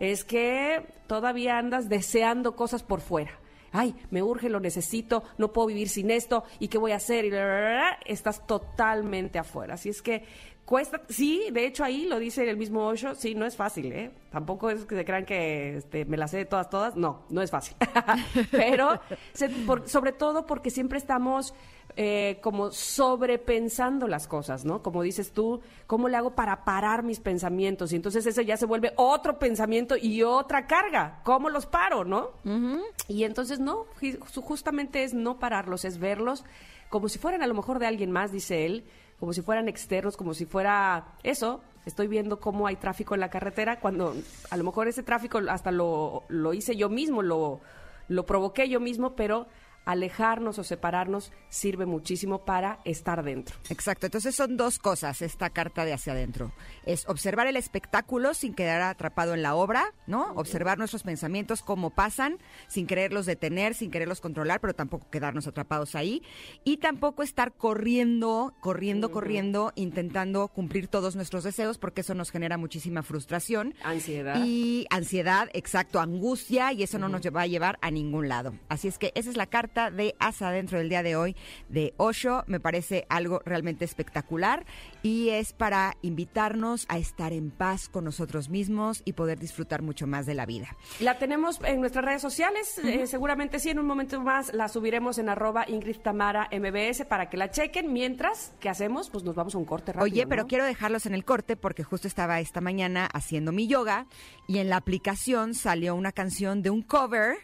es 0.00 0.24
que 0.24 0.86
todavía 1.06 1.58
andas 1.58 1.88
deseando 1.88 2.56
cosas 2.56 2.82
por 2.82 3.00
fuera. 3.00 3.38
Ay, 3.72 3.94
me 4.10 4.22
urge, 4.22 4.48
lo 4.48 4.60
necesito, 4.60 5.22
no 5.38 5.52
puedo 5.52 5.68
vivir 5.68 5.88
sin 5.88 6.10
esto, 6.10 6.44
¿y 6.60 6.68
qué 6.68 6.78
voy 6.78 6.92
a 6.92 6.96
hacer? 6.96 7.24
Y 7.24 7.30
bla, 7.30 7.44
bla, 7.44 7.58
bla. 7.60 7.98
estás 8.06 8.46
totalmente 8.46 9.38
afuera. 9.38 9.74
Así 9.74 9.88
es 9.90 10.02
que 10.02 10.24
cuesta, 10.66 11.00
sí, 11.08 11.44
de 11.52 11.64
hecho 11.66 11.84
ahí 11.84 12.04
lo 12.06 12.18
dice 12.18 12.48
el 12.50 12.56
mismo 12.58 12.86
Osho, 12.86 13.14
sí, 13.14 13.34
no 13.34 13.46
es 13.46 13.56
fácil, 13.56 13.90
¿eh? 13.92 14.10
Tampoco 14.30 14.68
es 14.68 14.84
que 14.84 14.94
se 14.96 15.04
crean 15.06 15.24
que 15.24 15.76
este, 15.78 16.04
me 16.04 16.16
las 16.18 16.32
sé 16.32 16.36
de 16.38 16.44
todas, 16.44 16.68
todas, 16.68 16.96
no, 16.96 17.22
no 17.30 17.40
es 17.40 17.50
fácil. 17.50 17.76
Pero 18.50 19.00
se- 19.32 19.48
por- 19.48 19.88
sobre 19.88 20.12
todo 20.12 20.44
porque 20.44 20.70
siempre 20.70 20.98
estamos 20.98 21.54
eh, 21.96 22.38
como 22.42 22.70
sobrepensando 22.72 24.06
las 24.08 24.26
cosas, 24.28 24.64
¿no? 24.64 24.82
Como 24.82 25.02
dices 25.02 25.32
tú, 25.32 25.60
¿cómo 25.86 26.08
le 26.08 26.16
hago 26.16 26.34
para 26.34 26.64
parar 26.64 27.02
mis 27.02 27.20
pensamientos? 27.20 27.92
Y 27.92 27.96
entonces 27.96 28.26
eso 28.26 28.42
ya 28.42 28.56
se 28.56 28.66
vuelve 28.66 28.92
otro 28.96 29.38
pensamiento 29.38 29.96
y 29.96 30.22
otra 30.22 30.66
carga. 30.66 31.20
¿Cómo 31.24 31.48
los 31.48 31.66
paro, 31.66 32.04
no? 32.04 32.30
Y 33.08 33.24
entonces 33.24 33.58
no, 33.60 33.86
ju- 34.00 34.18
justamente 34.42 35.04
es 35.04 35.14
no 35.14 35.38
pararlos, 35.38 35.84
es 35.84 35.98
verlos 35.98 36.44
como 36.88 37.08
si 37.08 37.18
fueran 37.18 37.42
a 37.42 37.46
lo 37.48 37.54
mejor 37.54 37.78
de 37.80 37.86
alguien 37.86 38.12
más, 38.12 38.30
dice 38.30 38.64
él, 38.64 38.84
como 39.18 39.32
si 39.32 39.42
fueran 39.42 39.68
externos, 39.68 40.16
como 40.16 40.34
si 40.34 40.44
fuera 40.46 41.06
eso. 41.22 41.62
Estoy 41.84 42.08
viendo 42.08 42.40
cómo 42.40 42.66
hay 42.66 42.76
tráfico 42.76 43.14
en 43.14 43.20
la 43.20 43.30
carretera, 43.30 43.78
cuando 43.78 44.14
a 44.50 44.56
lo 44.56 44.64
mejor 44.64 44.88
ese 44.88 45.02
tráfico 45.02 45.38
hasta 45.48 45.70
lo, 45.70 46.24
lo 46.28 46.52
hice 46.52 46.76
yo 46.76 46.88
mismo, 46.88 47.22
lo, 47.22 47.60
lo 48.08 48.26
provoqué 48.26 48.68
yo 48.68 48.80
mismo, 48.80 49.14
pero 49.14 49.46
alejarnos 49.86 50.58
o 50.58 50.64
separarnos 50.64 51.32
sirve 51.48 51.86
muchísimo 51.86 52.44
para 52.44 52.80
estar 52.84 53.22
dentro. 53.22 53.56
Exacto, 53.70 54.06
entonces 54.06 54.34
son 54.34 54.56
dos 54.56 54.78
cosas 54.78 55.22
esta 55.22 55.48
carta 55.50 55.84
de 55.84 55.94
hacia 55.94 56.12
adentro. 56.12 56.52
Es 56.84 57.08
observar 57.08 57.46
el 57.46 57.56
espectáculo 57.56 58.34
sin 58.34 58.52
quedar 58.52 58.82
atrapado 58.82 59.32
en 59.32 59.42
la 59.42 59.54
obra, 59.54 59.94
¿no? 60.06 60.32
Observar 60.34 60.76
nuestros 60.76 61.04
pensamientos 61.04 61.62
cómo 61.62 61.90
pasan, 61.90 62.38
sin 62.66 62.86
quererlos 62.86 63.26
detener, 63.26 63.74
sin 63.74 63.90
quererlos 63.90 64.20
controlar, 64.20 64.60
pero 64.60 64.74
tampoco 64.74 65.08
quedarnos 65.08 65.46
atrapados 65.46 65.94
ahí. 65.94 66.22
Y 66.64 66.78
tampoco 66.78 67.22
estar 67.22 67.54
corriendo, 67.54 68.54
corriendo, 68.60 69.12
corriendo, 69.12 69.72
intentando 69.76 70.48
cumplir 70.48 70.88
todos 70.88 71.14
nuestros 71.14 71.44
deseos, 71.44 71.78
porque 71.78 72.00
eso 72.00 72.14
nos 72.14 72.32
genera 72.32 72.58
muchísima 72.58 73.04
frustración. 73.04 73.74
Ansiedad. 73.84 74.42
Y 74.44 74.86
ansiedad, 74.90 75.48
exacto, 75.52 76.00
angustia, 76.00 76.72
y 76.72 76.82
eso 76.82 76.98
no 76.98 77.08
nos 77.08 77.22
va 77.22 77.42
a 77.42 77.46
llevar 77.46 77.78
a 77.80 77.90
ningún 77.92 78.28
lado. 78.28 78.52
Así 78.68 78.88
es 78.88 78.98
que 78.98 79.12
esa 79.14 79.30
es 79.30 79.36
la 79.36 79.46
carta 79.46 79.75
de 79.76 80.14
Asa 80.18 80.50
dentro 80.50 80.78
del 80.78 80.88
día 80.88 81.02
de 81.02 81.16
hoy 81.16 81.36
de 81.68 81.92
Osho. 81.98 82.44
Me 82.46 82.60
parece 82.60 83.06
algo 83.08 83.42
realmente 83.44 83.84
espectacular 83.84 84.64
y 85.02 85.28
es 85.28 85.52
para 85.52 85.96
invitarnos 86.02 86.86
a 86.88 86.98
estar 86.98 87.32
en 87.32 87.50
paz 87.50 87.88
con 87.88 88.04
nosotros 88.04 88.48
mismos 88.48 89.02
y 89.04 89.12
poder 89.12 89.38
disfrutar 89.38 89.82
mucho 89.82 90.06
más 90.06 90.24
de 90.24 90.34
la 90.34 90.46
vida. 90.46 90.76
La 91.00 91.18
tenemos 91.18 91.60
en 91.62 91.80
nuestras 91.80 92.04
redes 92.04 92.22
sociales, 92.22 92.78
eh, 92.78 93.06
seguramente 93.06 93.58
sí, 93.58 93.70
en 93.70 93.78
un 93.78 93.86
momento 93.86 94.20
más 94.20 94.54
la 94.54 94.68
subiremos 94.68 95.18
en 95.18 95.28
arroba 95.28 95.68
Ingrid 95.68 95.98
Tamara 95.98 96.48
MBS 96.50 97.04
para 97.04 97.28
que 97.28 97.36
la 97.36 97.50
chequen, 97.50 97.92
mientras, 97.92 98.54
¿qué 98.60 98.68
hacemos? 98.68 99.10
Pues 99.10 99.24
nos 99.24 99.34
vamos 99.34 99.54
a 99.54 99.58
un 99.58 99.64
corte 99.66 99.92
rápido, 99.92 100.04
Oye, 100.04 100.26
pero 100.26 100.42
¿no? 100.42 100.48
quiero 100.48 100.64
dejarlos 100.64 101.06
en 101.06 101.14
el 101.14 101.24
corte 101.24 101.56
porque 101.56 101.84
justo 101.84 102.08
estaba 102.08 102.40
esta 102.40 102.60
mañana 102.60 103.08
haciendo 103.12 103.52
mi 103.52 103.66
yoga 103.66 104.06
y 104.48 104.58
en 104.58 104.70
la 104.70 104.76
aplicación 104.76 105.54
salió 105.54 105.94
una 105.94 106.12
canción 106.12 106.62
de 106.62 106.70
un 106.70 106.82
cover 106.82 107.36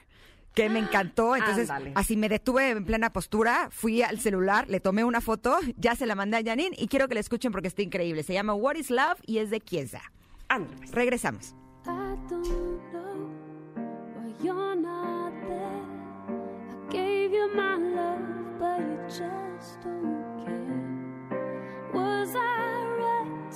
que 0.55 0.69
me 0.69 0.79
encantó. 0.79 1.35
Entonces, 1.37 1.71
Ándale. 1.71 1.93
así 1.95 2.17
me 2.17 2.29
detuve 2.29 2.71
en 2.71 2.85
plena 2.85 3.13
postura, 3.13 3.69
fui 3.71 4.03
al 4.03 4.19
celular, 4.21 4.69
le 4.69 4.81
tomé 4.81 5.05
una 5.05 5.21
foto, 5.21 5.59
ya 5.77 5.95
se 5.95 6.07
la 6.07 6.15
mandé 6.15 6.37
a 6.39 6.43
Janine 6.45 6.77
y 6.79 6.89
quiero 6.89 7.09
que 7.09 7.15
la 7.15 7.21
escuchen 7.21 7.53
porque 7.53 7.69
está 7.69 7.83
increíble. 7.83 8.23
Se 8.23 8.33
llama 8.35 8.55
What 8.55 8.77
is 8.77 8.91
Love 8.91 9.21
y 9.27 9.39
es 9.39 9.51
de 9.51 9.61
Kiesa. 9.61 10.03
Ándale. 10.49 10.87
Regresamos. 10.93 11.55
I 11.85 11.89
don't 12.29 12.47
know 12.93 13.31
why 13.75 14.35
you're 14.43 14.77
not 14.77 15.33
there. 15.49 15.83
I 16.29 16.93
gave 16.93 17.33
you 17.33 17.49
my 17.55 17.77
love, 17.77 18.21
but 18.59 18.79
you 18.81 18.99
just 19.09 19.83
don't 19.83 20.45
care. 20.45 21.91
Was 21.93 22.35
I 22.37 22.85
right 22.99 23.55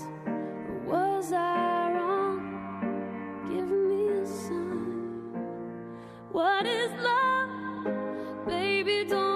or 0.88 1.18
was 1.18 1.32
I 1.32 1.85
What 6.36 6.66
is 6.66 6.92
love? 7.02 8.46
Baby, 8.46 9.06
don't 9.08 9.35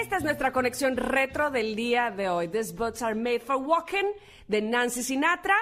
Esta 0.00 0.16
es 0.16 0.24
nuestra 0.24 0.52
conexión 0.52 0.96
retro 0.96 1.50
del 1.50 1.76
día 1.76 2.10
de 2.10 2.28
hoy. 2.28 2.48
These 2.48 2.74
boots 2.74 3.00
are 3.00 3.14
made 3.14 3.40
for 3.40 3.56
walking 3.56 4.10
de 4.48 4.60
Nancy 4.60 5.04
Sinatra. 5.04 5.54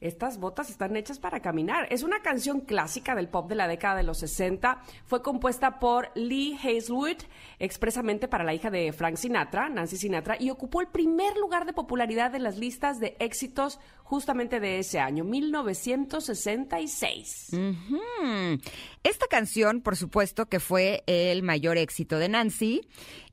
Estas 0.00 0.38
botas 0.38 0.70
están 0.70 0.96
hechas 0.96 1.18
para 1.18 1.40
caminar. 1.40 1.88
Es 1.90 2.04
una 2.04 2.22
canción 2.22 2.60
clásica 2.60 3.16
del 3.16 3.28
pop 3.28 3.46
de 3.48 3.56
la 3.56 3.68
década 3.68 3.96
de 3.96 4.04
los 4.04 4.18
60. 4.18 4.80
Fue 5.04 5.22
compuesta 5.22 5.80
por 5.80 6.12
Lee 6.14 6.56
Hazelwood 6.56 7.16
expresamente 7.58 8.28
para 8.28 8.44
la 8.44 8.54
hija 8.54 8.70
de 8.70 8.92
Frank 8.92 9.16
Sinatra, 9.16 9.68
Nancy 9.68 9.96
Sinatra, 9.96 10.36
y 10.38 10.50
ocupó 10.50 10.80
el 10.80 10.86
primer 10.86 11.36
lugar 11.36 11.66
de 11.66 11.72
popularidad 11.72 12.32
en 12.36 12.44
las 12.44 12.58
listas 12.58 13.00
de 13.00 13.16
éxitos 13.18 13.80
justamente 14.04 14.60
de 14.60 14.78
ese 14.78 15.00
año, 15.00 15.24
1966. 15.24 17.48
Hmm. 17.50 18.54
Esta 19.04 19.26
canción, 19.26 19.80
por 19.80 19.96
supuesto, 19.96 20.46
que 20.46 20.60
fue 20.60 21.02
el 21.06 21.42
mayor 21.42 21.78
éxito 21.78 22.18
de 22.18 22.28
Nancy, 22.28 22.82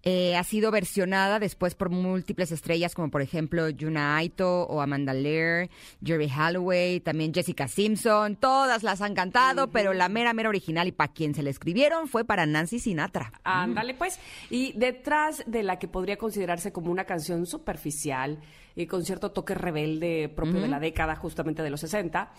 eh, 0.03 0.35
ha 0.35 0.43
sido 0.43 0.69
versionada 0.69 1.39
después 1.39 1.73
por 1.73 1.89
múltiples 1.89 2.51
estrellas, 2.51 2.93
como 2.93 3.09
por 3.09 3.23
ejemplo 3.23 3.65
Juna 3.77 4.17
Aito 4.17 4.67
o 4.67 4.81
Amanda 4.81 5.13
Lear, 5.13 5.69
Jerry 6.03 6.29
Holloway, 6.31 6.99
también 6.99 7.33
Jessica 7.33 7.67
Simpson. 7.67 8.35
Todas 8.35 8.83
las 8.83 9.01
han 9.01 9.15
cantado, 9.15 9.71
pero 9.71 9.93
la 9.93 10.07
mera, 10.07 10.33
mera 10.33 10.49
original 10.49 10.87
y 10.87 10.91
para 10.91 11.11
quien 11.11 11.33
se 11.33 11.41
la 11.41 11.49
escribieron 11.49 12.07
fue 12.07 12.23
para 12.23 12.45
Nancy 12.45 12.77
Sinatra. 12.79 13.33
Ándale, 13.43 13.95
pues. 13.95 14.19
Y 14.51 14.73
detrás 14.73 15.43
de 15.47 15.63
la 15.63 15.79
que 15.79 15.87
podría 15.87 16.17
considerarse 16.17 16.71
como 16.71 16.91
una 16.91 17.05
canción 17.05 17.47
superficial 17.47 18.39
y 18.75 18.85
con 18.85 19.03
cierto 19.03 19.31
toque 19.31 19.55
rebelde 19.55 20.29
propio 20.29 20.61
de 20.61 20.67
la 20.67 20.79
década 20.79 21.15
justamente 21.15 21.63
de 21.63 21.69
los 21.71 21.79
60, 21.79 22.31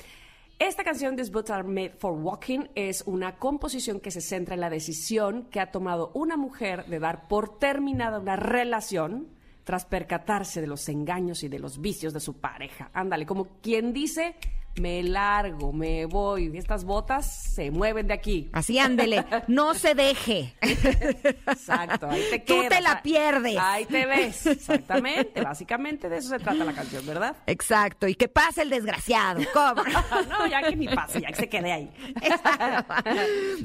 esta 0.59 0.85
canción, 0.85 1.17
These 1.17 1.31
Boots 1.31 1.51
Are 1.51 1.63
Made 1.65 1.97
for 1.99 2.13
Walking, 2.13 2.69
es 2.75 3.03
una 3.07 3.37
composición 3.37 4.01
que 4.01 4.11
se 4.11 4.23
centra 4.23 4.55
en 4.55 4.63
la 4.63 4.71
decisión 4.71 5.45
que 5.51 5.61
ha 5.61 5.71
tomado 5.71 6.11
una 6.15 6.39
mujer 6.39 6.87
de 6.87 6.99
dar 6.99 7.29
por 7.29 7.59
terminada 7.59 8.19
una 8.19 8.37
relación 8.37 9.29
tras 9.65 9.85
percatarse 9.85 10.63
de 10.63 10.67
los 10.67 10.89
engaños 10.89 11.43
y 11.43 11.49
de 11.49 11.59
los 11.59 11.81
vicios 11.81 12.15
de 12.15 12.21
su 12.21 12.41
pareja. 12.41 12.91
Ándale, 12.95 13.27
como 13.27 13.49
quien 13.61 13.93
dice, 13.93 14.37
me 14.81 15.03
largo, 15.03 15.73
me 15.73 16.07
voy, 16.07 16.57
estas 16.57 16.85
botas 16.85 17.27
se 17.55 17.71
mueven 17.71 18.07
de 18.07 18.15
aquí. 18.15 18.51
Así 18.53 18.79
ándele, 18.79 19.25
no 19.49 19.75
se 19.75 19.95
deje. 19.95 20.55
Exacto, 20.61 22.09
ahí 22.09 22.23
te 22.31 22.39
Tú 22.41 22.55
quedas, 22.55 22.69
te 22.69 22.81
la 22.81 23.03
pierdes. 23.03 23.57
Ahí 23.59 23.85
te 23.87 24.07
ves, 24.07 24.47
exactamente. 24.47 25.41
Básicamente 25.43 26.09
de 26.09 26.19
eso 26.19 26.29
se 26.29 26.39
trata 26.39 26.65
la 26.65 26.73
canción, 26.73 27.07
¿verdad? 27.07 27.37
Exacto, 27.47 28.07
y 28.07 28.15
que 28.15 28.29
pase 28.29 28.63
el 28.63 28.71
desgraciado. 28.71 29.41
¿Cómo? 29.53 29.83
no, 30.29 30.47
ya 30.47 30.63
que 30.63 30.77
ni 30.77 30.89
pase, 30.89 31.21
ya 31.21 31.29
que 31.29 31.37
se 31.37 31.49
quede 31.49 31.73
ahí. 31.73 31.91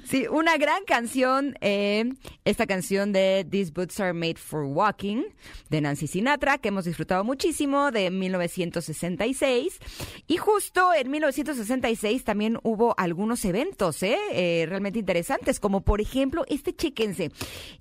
Sí, 0.06 0.26
una 0.30 0.58
gran 0.58 0.84
canción, 0.86 1.56
eh, 1.62 2.06
esta 2.45 2.65
canción 2.65 3.12
de 3.12 3.45
These 3.50 3.71
Boots 3.71 4.00
Are 4.00 4.13
Made 4.13 4.36
for 4.36 4.63
Walking, 4.63 5.24
de 5.69 5.82
Nancy 5.82 6.08
Sinatra, 6.08 6.58
que 6.58 6.69
hemos 6.69 6.86
disfrutado 6.86 7.24
muchísimo, 7.24 7.91
de 7.91 8.10
1966. 8.10 9.80
Y 10.28 10.38
justo 10.38 10.93
en 11.02 11.12
1966 11.12 12.24
también 12.24 12.58
hubo 12.64 12.94
algunos 12.98 13.44
eventos 13.46 14.02
¿eh? 14.04 14.18
Eh, 14.32 14.66
realmente 14.68 15.00
interesantes, 15.00 15.60
como 15.60 15.82
por 15.82 16.02
ejemplo, 16.02 16.46
este 16.48 16.76
chequense, 16.76 17.32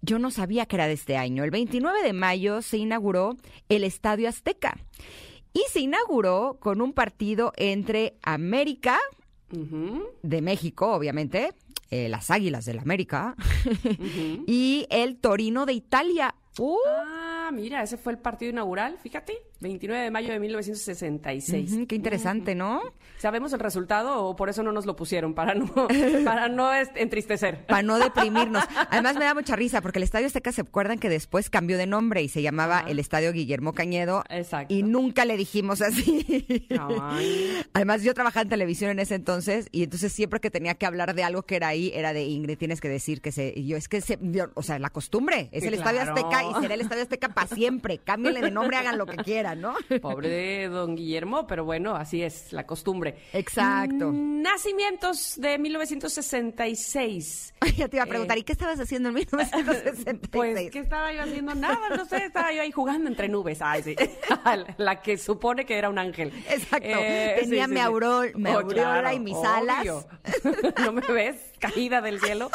yo 0.00 0.18
no 0.18 0.30
sabía 0.30 0.66
que 0.66 0.76
era 0.76 0.86
de 0.86 0.94
este 0.94 1.16
año. 1.16 1.44
El 1.44 1.50
29 1.50 2.02
de 2.02 2.12
mayo 2.12 2.62
se 2.62 2.78
inauguró 2.78 3.36
el 3.68 3.84
Estadio 3.84 4.28
Azteca. 4.28 4.76
Y 5.52 5.64
se 5.70 5.80
inauguró 5.80 6.58
con 6.60 6.80
un 6.80 6.92
partido 6.92 7.52
entre 7.56 8.14
América, 8.22 8.98
de 9.50 10.42
México, 10.42 10.92
obviamente, 10.92 11.52
eh, 11.90 12.08
las 12.08 12.30
Águilas 12.30 12.64
del 12.66 12.78
América, 12.78 13.34
y 14.46 14.86
el 14.90 15.18
Torino 15.18 15.66
de 15.66 15.72
Italia. 15.72 16.36
Uh, 16.56 16.76
Ah, 17.50 17.52
mira, 17.52 17.82
ese 17.82 17.96
fue 17.96 18.12
el 18.12 18.18
partido 18.18 18.52
inaugural, 18.52 18.96
fíjate, 19.02 19.36
29 19.60 20.04
de 20.04 20.10
mayo 20.10 20.32
de 20.32 20.40
1966. 20.40 21.72
ujú, 21.72 21.86
qué 21.86 21.94
interesante, 21.94 22.54
¿no? 22.54 22.80
¿Sabemos 23.18 23.52
el 23.52 23.60
resultado 23.60 24.24
o 24.24 24.34
por 24.36 24.48
eso 24.48 24.62
no 24.62 24.72
nos 24.72 24.86
lo 24.86 24.96
pusieron? 24.96 25.34
Para 25.34 25.54
no, 25.54 25.70
para 26.24 26.48
no 26.48 26.70
entristecer. 26.74 27.66
Para 27.66 27.82
no 27.82 27.98
deprimirnos. 27.98 28.64
Además 28.90 29.16
me 29.16 29.24
da 29.26 29.34
mucha 29.34 29.56
risa 29.56 29.80
porque 29.82 29.98
el 29.98 30.04
Estadio 30.04 30.26
Azteca 30.26 30.52
se 30.52 30.62
acuerdan 30.62 30.98
que 30.98 31.08
después 31.10 31.50
cambió 31.50 31.76
de 31.76 31.86
nombre 31.86 32.22
y 32.22 32.28
se 32.28 32.40
llamaba 32.42 32.84
el 32.88 32.98
Estadio 32.98 33.32
Guillermo 33.32 33.72
Cañedo. 33.74 34.24
Exacto. 34.30 34.72
Y 34.72 34.82
nunca 34.82 35.24
le 35.26 35.36
dijimos 35.36 35.82
así. 35.82 36.66
Ay. 37.00 37.62
Además 37.74 38.02
yo 38.02 38.14
trabajaba 38.14 38.42
en 38.42 38.48
televisión 38.48 38.90
en 38.90 38.98
ese 38.98 39.14
entonces 39.14 39.68
y 39.72 39.82
entonces 39.82 40.12
siempre 40.12 40.40
que 40.40 40.50
tenía 40.50 40.74
que 40.74 40.86
hablar 40.86 41.14
de 41.14 41.22
algo 41.22 41.42
que 41.42 41.56
era 41.56 41.68
ahí 41.68 41.90
era 41.94 42.12
de 42.12 42.24
Ingrid, 42.24 42.56
tienes 42.56 42.80
que 42.80 42.88
decir 42.88 43.20
que 43.20 43.32
se... 43.32 43.52
Y 43.54 43.66
yo 43.66 43.76
es 43.76 43.88
que 43.88 44.00
se... 44.00 44.18
yo- 44.22 44.50
o 44.54 44.62
sea, 44.62 44.78
la 44.78 44.90
costumbre 44.90 45.48
es 45.52 45.64
el 45.64 45.74
Estadio. 45.74 46.00
Azteca 46.00 46.44
y 46.44 46.62
será 46.62 46.74
el 46.74 46.80
Estadio 46.80 47.02
Azteca 47.02 47.28
para 47.28 47.46
siempre. 47.48 47.98
Cámbienle 47.98 48.40
de 48.40 48.50
nombre, 48.50 48.76
hagan 48.78 48.96
lo 48.96 49.04
que 49.06 49.16
quieran, 49.18 49.49
¿no? 49.54 49.74
Pobre 50.00 50.28
de 50.28 50.68
don 50.68 50.96
Guillermo, 50.96 51.46
pero 51.46 51.64
bueno, 51.64 51.94
así 51.96 52.22
es 52.22 52.52
la 52.52 52.66
costumbre. 52.66 53.16
Exacto. 53.32 54.10
Mm, 54.12 54.42
Nacimientos 54.42 55.34
de 55.40 55.58
1966. 55.58 57.54
ya 57.76 57.88
te 57.88 57.96
iba 57.96 58.04
a 58.04 58.06
preguntar, 58.06 58.38
¿y 58.38 58.42
qué 58.42 58.52
estabas 58.52 58.78
haciendo 58.80 59.08
en 59.10 59.14
1966? 59.16 60.28
Pues, 60.30 60.70
¿qué 60.70 60.78
estaba 60.78 61.12
yo 61.12 61.22
haciendo? 61.22 61.54
Nada, 61.54 61.88
no 61.96 62.04
sé, 62.04 62.24
estaba 62.24 62.52
yo 62.52 62.62
ahí 62.62 62.70
jugando 62.72 63.08
entre 63.08 63.28
nubes. 63.28 63.60
Ay, 63.62 63.82
sí. 63.82 63.96
La 64.78 65.02
que 65.02 65.18
supone 65.18 65.64
que 65.66 65.76
era 65.76 65.88
un 65.88 65.98
ángel. 65.98 66.32
Exacto. 66.48 66.86
Eh, 66.88 67.36
Tenía 67.40 67.66
mi 67.66 67.80
aurol- 67.80 68.34
mi 68.34 68.50
aureola 68.50 69.12
y 69.14 69.20
mis 69.20 69.36
alas. 69.36 69.86
¿No 70.84 70.92
me 70.92 71.00
ves? 71.02 71.49
Caída 71.60 72.00
del 72.00 72.20
cielo. 72.20 72.50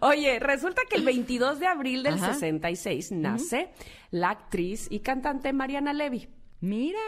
Oye, 0.00 0.38
resulta 0.38 0.82
que 0.88 0.96
el 0.96 1.04
22 1.04 1.58
de 1.58 1.66
abril 1.66 2.02
del 2.02 2.14
Ajá. 2.14 2.34
66 2.34 3.12
nace 3.12 3.70
la 4.10 4.30
actriz 4.30 4.86
y 4.90 5.00
cantante 5.00 5.52
Mariana 5.52 5.92
Levy. 5.92 6.28
Mira. 6.60 7.00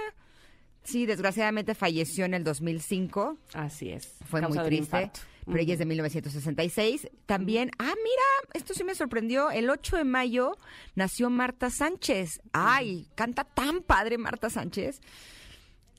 Sí, 0.83 1.05
desgraciadamente 1.05 1.75
falleció 1.75 2.25
en 2.25 2.35
el 2.35 2.44
2005. 2.44 3.38
Así 3.55 3.90
es. 3.90 4.16
Fue 4.29 4.40
muy 4.42 4.59
triste. 4.59 5.11
Pero 5.46 5.59
ella 5.59 5.75
es 5.75 5.79
de 5.79 5.87
1966. 5.87 7.09
También, 7.27 7.70
ah, 7.79 7.85
mira, 7.85 8.53
esto 8.55 8.75
sí 8.75 8.83
me 8.83 8.94
sorprendió. 8.94 9.51
El 9.51 9.70
8 9.70 9.96
de 9.96 10.05
mayo 10.05 10.57
nació 10.96 11.31
Marta 11.31 11.70
Sánchez. 11.70 12.40
Ay, 12.53 13.07
canta 13.14 13.44
tan 13.44 13.83
padre 13.83 14.18
Marta 14.18 14.51
Sánchez. 14.51 15.01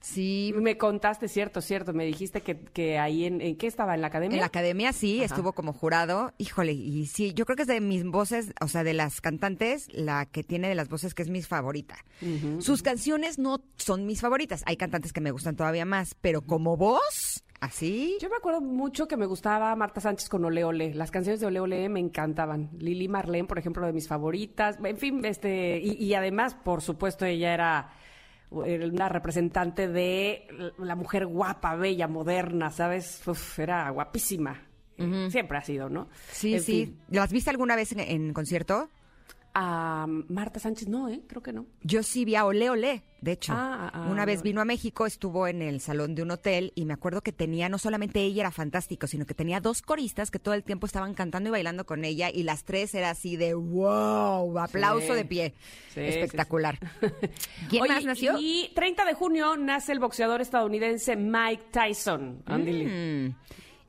Sí, 0.02 0.54
Me 0.56 0.78
contaste, 0.78 1.28
cierto, 1.28 1.62
cierto. 1.62 1.94
Me 1.94 2.06
dijiste 2.06 2.42
que, 2.42 2.60
que 2.60 2.98
ahí 2.98 3.26
en, 3.26 3.42
en 3.42 3.58
qué 3.58 3.68
estaba 3.68 3.96
en 3.96 4.02
la 4.02 4.08
academia. 4.08 4.36
En 4.36 4.40
la 4.42 4.48
academia 4.48 4.94
sí, 4.94 5.22
estuvo 5.24 5.54
como 5.54 5.74
jurado. 5.74 6.34
Híjole, 6.38 6.74
y 6.74 7.06
sí, 7.08 7.34
yo 7.34 7.46
creo 7.46 7.56
que 7.56 7.64
es 7.64 7.68
de 7.68 7.82
mis 7.82 8.06
voces, 8.06 8.54
o 8.62 8.68
sea, 8.68 8.84
de 8.84 8.94
las 8.94 9.22
cantantes, 9.22 9.88
la 9.92 10.26
que 10.26 10.44
tiene 10.44 10.70
de 10.70 10.76
las 10.76 10.90
voces 10.90 11.14
que 11.14 11.24
es 11.24 11.30
mi 11.30 11.42
favorita. 11.42 11.98
Sus 12.60 12.82
canciones 12.82 13.38
no 13.40 13.64
son 13.78 14.06
mis 14.06 14.22
favoritas. 14.22 14.64
Hay 14.66 14.78
cantantes 14.78 15.14
que 15.14 15.22
me 15.22 15.32
gustan 15.32 15.56
todavía 15.56 15.86
más, 15.86 16.16
pero 16.22 16.42
como 16.42 16.78
voz, 16.78 17.44
así. 17.60 18.18
Yo 18.22 18.30
me 18.30 18.38
acuerdo 18.38 18.62
mucho 18.62 19.08
que 19.08 19.18
me 19.18 19.26
gustaba 19.26 19.76
Marta 19.76 20.02
Sánchez 20.02 20.30
con 20.30 20.46
Ole 20.46 20.64
Ole. 20.64 20.94
Las 20.94 21.12
canciones 21.12 21.40
de 21.40 21.48
Ole 21.48 21.60
Ole 21.60 21.90
me 21.90 22.00
encantaban. 22.00 22.70
Lili 22.80 23.08
Marlene, 23.08 23.48
por 23.48 23.60
ejemplo, 23.60 23.86
de 23.86 23.94
mis 23.94 24.08
favoritas. 24.08 24.78
En 24.84 24.98
fin, 24.98 25.26
este 25.26 25.80
y, 25.84 25.94
y 26.04 26.14
además, 26.14 26.56
por 26.56 26.82
supuesto, 26.82 27.26
ella 27.26 27.54
era 27.54 27.58
era 27.58 27.90
una 28.50 29.10
representante 29.10 29.88
de 29.88 30.48
la 30.78 30.96
mujer 30.96 31.26
guapa, 31.28 31.76
bella, 31.76 32.08
moderna, 32.08 32.70
¿sabes? 32.72 33.22
Uf, 33.28 33.60
era 33.60 33.90
guapísima. 33.90 34.64
Siempre 35.30 35.58
ha 35.58 35.62
sido, 35.62 35.90
¿no? 35.90 36.08
Sí, 36.32 36.56
En 36.56 36.62
sí. 36.62 36.86
fin. 36.86 37.00
¿Las 37.10 37.32
viste 37.32 37.52
alguna 37.52 37.76
vez 37.76 37.92
en, 37.92 38.00
en 38.00 38.34
concierto? 38.34 38.90
A 39.60 40.06
Marta 40.08 40.60
Sánchez 40.60 40.88
no, 40.88 41.10
¿eh? 41.10 41.22
Creo 41.28 41.42
que 41.42 41.52
no. 41.52 41.66
Yo 41.82 42.04
sí 42.04 42.26
vi 42.26 42.36
a 42.36 42.46
Ole 42.46 42.70
Ole, 42.70 43.02
de 43.22 43.32
hecho. 43.32 43.54
Ah, 43.56 43.90
ah, 43.92 44.02
Una 44.12 44.22
Ole 44.22 44.34
vez 44.34 44.44
vino 44.44 44.62
a 44.62 44.66
México, 44.66 45.08
estuvo 45.08 45.48
en 45.48 45.64
el 45.64 45.82
salón 45.82 46.14
de 46.14 46.22
un 46.22 46.30
hotel 46.30 46.74
y 46.76 46.86
me 46.86 46.94
acuerdo 46.94 47.22
que 47.22 47.32
tenía, 47.32 47.68
no 47.68 47.80
solamente 47.80 48.22
ella 48.22 48.42
era 48.44 48.52
fantástico, 48.52 49.08
sino 49.08 49.26
que 49.26 49.34
tenía 49.34 49.60
dos 49.60 49.82
coristas 49.82 50.30
que 50.30 50.38
todo 50.38 50.54
el 50.54 50.64
tiempo 50.64 50.86
estaban 50.86 51.16
cantando 51.16 51.50
y 51.50 51.52
bailando 51.54 51.88
con 51.88 52.06
ella 52.06 52.30
y 52.32 52.44
las 52.44 52.66
tres 52.66 52.94
era 52.94 53.10
así 53.10 53.36
de 53.36 53.56
wow, 53.56 54.60
aplauso 54.60 55.08
Sí. 55.08 55.14
de 55.14 55.26
pie. 55.26 55.54
Sí, 55.92 56.02
Espectacular. 56.02 56.78
¿Quién 57.70 57.82
Oye, 57.82 57.94
más 57.94 58.06
nació? 58.06 58.36
Y 58.40 58.70
30 58.76 59.06
de 59.06 59.14
junio 59.16 59.58
nace 59.58 59.92
el 59.92 60.00
boxeador 60.00 60.40
estadounidense 60.42 61.16
Mike 61.16 61.64
Tyson. 61.72 62.44
Ándele. 62.46 62.86
Mm. 63.30 63.36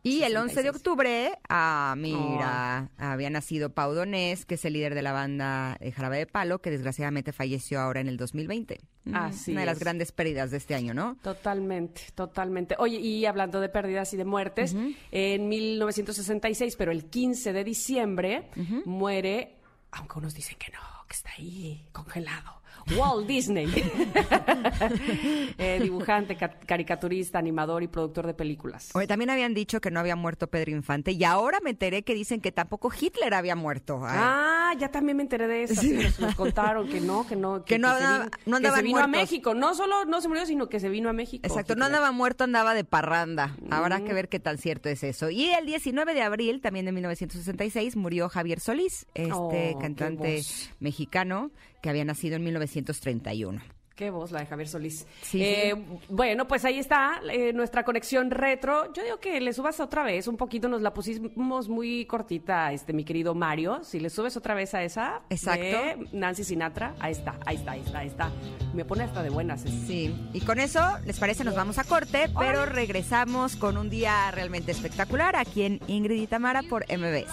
Y 0.09 0.23
el 0.23 0.37
11 0.37 0.55
de 0.55 0.63
66. 0.63 0.77
octubre, 0.77 1.33
ah, 1.49 1.95
mira, 1.97 2.91
había 2.97 3.31
nacido 3.31 3.71
Pau 3.75 3.93
Donés, 3.95 4.45
que 4.47 4.55
es 4.55 4.65
el 4.65 4.73
líder 4.73 4.95
de 4.95 5.03
la 5.03 5.13
banda 5.13 5.77
de 5.81 5.93
Jarabe 5.93 6.19
de 6.19 6.27
Palo, 6.27 6.61
que 6.61 6.71
desgraciadamente 6.71 7.33
falleció 7.33 7.81
ahora 7.81 8.01
en 8.01 8.09
el 8.09 8.17
2020. 8.17 8.81
Mm, 9.05 9.15
Así 9.15 9.53
Una 9.53 9.61
de 9.61 9.67
las 9.67 9.77
es. 9.77 9.81
grandes 9.81 10.13
pérdidas 10.13 10.51
de 10.51 10.57
este 10.57 10.75
año, 10.75 10.95
¿no? 10.95 11.17
Totalmente, 11.23 12.03
totalmente. 12.15 12.75
Oye, 12.79 12.97
y 12.99 13.27
hablando 13.27 13.61
de 13.61 13.69
pérdidas 13.69 14.13
y 14.15 14.17
de 14.17 14.25
muertes, 14.25 14.75
en 15.11 15.49
1966, 15.49 16.77
pero 16.77 16.93
el 16.93 17.05
15 17.07 17.53
de 17.53 17.65
diciembre, 17.65 18.51
muere, 18.85 19.57
aunque 19.93 20.19
unos 20.19 20.35
dicen 20.35 20.57
que 20.59 20.71
no, 20.73 20.79
que 21.09 21.15
está 21.15 21.31
ahí 21.39 21.87
congelado. 21.93 22.58
Walt 22.97 23.27
Disney, 23.27 23.67
Eh, 25.59 25.79
dibujante, 25.83 26.37
ca- 26.37 26.59
caricaturista, 26.67 27.39
animador 27.39 27.83
y 27.83 27.89
productor 27.89 28.27
de 28.27 28.35
películas. 28.35 28.91
Oye, 28.95 29.07
también 29.07 29.31
habían 29.31 29.55
dicho 29.55 29.81
que 29.81 29.91
no 29.91 30.01
había 30.01 30.17
muerto 30.17 30.47
Pedro 30.49 30.71
Infante 30.71 31.13
y 31.13 31.25
ahora 31.25 31.59
me 31.63 31.71
enteré 31.71 32.03
que 32.03 32.15
dicen 32.15 32.41
que 32.41 32.53
tampoco 32.53 32.91
Hitler 32.99 33.35
había 33.35 33.57
muerto. 33.57 34.01
Ay. 34.05 34.17
Ah, 34.21 34.75
ya 34.79 34.91
también 34.91 35.17
me 35.17 35.23
enteré 35.25 35.47
de 35.49 35.65
eso. 35.65 35.81
sí, 35.81 35.93
nos, 35.93 36.19
nos 36.21 36.35
contaron 36.35 36.89
que 36.89 37.01
no, 37.01 37.27
que 37.27 37.37
no, 37.37 37.65
Que 37.65 37.79
no 37.79 37.89
se 37.97 38.05
andaba- 38.05 38.25
vino- 38.25 38.31
no 38.47 38.61
que 38.61 38.71
se 38.77 38.83
vino 38.83 38.99
a. 39.01 39.07
México. 39.07 39.55
No 39.55 39.75
solo 39.75 40.05
no 40.05 40.21
se 40.21 40.29
murió, 40.29 40.47
sino 40.47 40.69
que 40.69 40.81
se 40.81 40.89
vino 40.89 41.09
a 41.09 41.13
México. 41.13 41.47
Exacto, 41.47 41.75
no 41.75 41.85
andaba 41.87 42.13
muerto, 42.13 42.45
andaba 42.45 42.75
de 42.75 42.85
parranda. 42.85 43.57
Habrá 43.71 44.01
que 44.05 44.13
ver 44.13 44.29
qué 44.29 44.39
tan 44.41 44.59
cierto 44.59 44.89
es 44.89 45.03
eso. 45.03 45.31
Y 45.31 45.51
el 45.51 45.67
19 45.67 46.15
de 46.15 46.23
abril, 46.23 46.61
también 46.61 46.87
de 46.87 46.93
1966, 46.93 47.97
murió 47.97 48.29
Javier 48.29 48.61
Solís, 48.61 49.07
este 49.15 49.33
Oh, 49.75 49.79
cantante 49.81 50.43
mexicano 50.81 51.51
que 51.83 51.91
había 51.91 52.05
nacido 52.05 52.37
en 52.37 52.45
1931. 52.45 53.61
Qué 53.95 54.11
voz 54.11 54.31
la 54.31 54.39
de 54.39 54.47
Javier 54.47 54.69
Solís. 54.69 55.09
Sí, 55.23 55.43
Eh, 55.43 55.75
sí. 55.75 55.99
Bueno, 56.09 56.47
pues 56.47 56.65
ahí 56.65 56.79
está 56.79 57.21
eh, 57.33 57.53
nuestra 57.53 57.83
conexión 57.85 58.31
retro. 58.31 58.93
Yo 58.93 59.03
digo 59.03 59.17
que 59.19 59.41
le 59.41 59.53
subas 59.53 59.81
otra 59.81 60.05
vez, 60.05 60.29
un 60.29 60.37
poquito 60.37 60.69
nos 60.69 60.83
la 60.83 60.95
pusimos 60.95 61.69
muy 61.69 62.05
cortita, 62.07 62.73
este 62.73 62.93
mi 62.93 63.03
querido 63.05 63.35
Mario. 63.35 63.81
Si 63.83 63.99
le 63.99 64.09
subes 64.09 64.37
otra 64.37 64.55
vez 64.55 64.73
a 64.75 64.85
esa 64.85 65.23
Exacto. 65.31 65.61
de 65.63 66.07
Nancy 66.13 66.45
Sinatra, 66.45 66.95
ahí 67.01 67.11
está, 67.11 67.41
ahí 67.45 67.57
está, 67.57 67.73
ahí 67.73 67.81
está, 67.85 67.99
ahí 67.99 68.07
está. 68.07 68.31
Me 68.73 68.85
pone 68.85 69.03
hasta 69.03 69.21
de 69.25 69.31
buenas. 69.31 69.65
eh. 69.65 69.69
Sí, 69.89 70.15
y 70.33 70.43
con 70.43 70.61
eso, 70.61 70.81
¿les 71.05 71.19
parece? 71.19 71.43
Nos 71.43 71.57
vamos 71.57 71.79
a 71.79 71.83
corte, 71.85 72.31
pero 72.39 72.67
regresamos 72.67 73.57
con 73.57 73.77
un 73.77 73.91
día 73.91 74.31
realmente 74.31 74.71
espectacular 74.71 75.35
aquí 75.35 75.65
en 75.65 75.81
Ingrid 75.89 76.23
y 76.23 76.27
Tamara 76.29 76.63
por 76.63 76.85
MBS. 76.89 77.33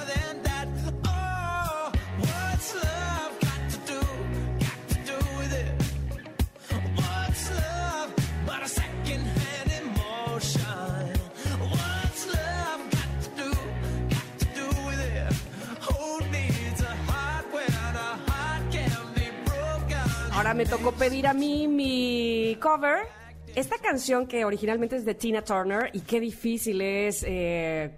Ahora 20.51 20.65
me 20.65 20.69
tocó 20.69 20.91
pedir 20.91 21.27
a 21.27 21.33
mí 21.33 21.65
mi 21.65 22.57
cover. 22.59 23.07
Esta 23.55 23.77
canción 23.77 24.27
que 24.27 24.43
originalmente 24.43 24.97
es 24.97 25.05
de 25.05 25.15
Tina 25.15 25.41
Turner 25.45 25.89
y 25.93 26.01
qué 26.01 26.19
difícil 26.19 26.81
es 26.81 27.23
eh, 27.25 27.89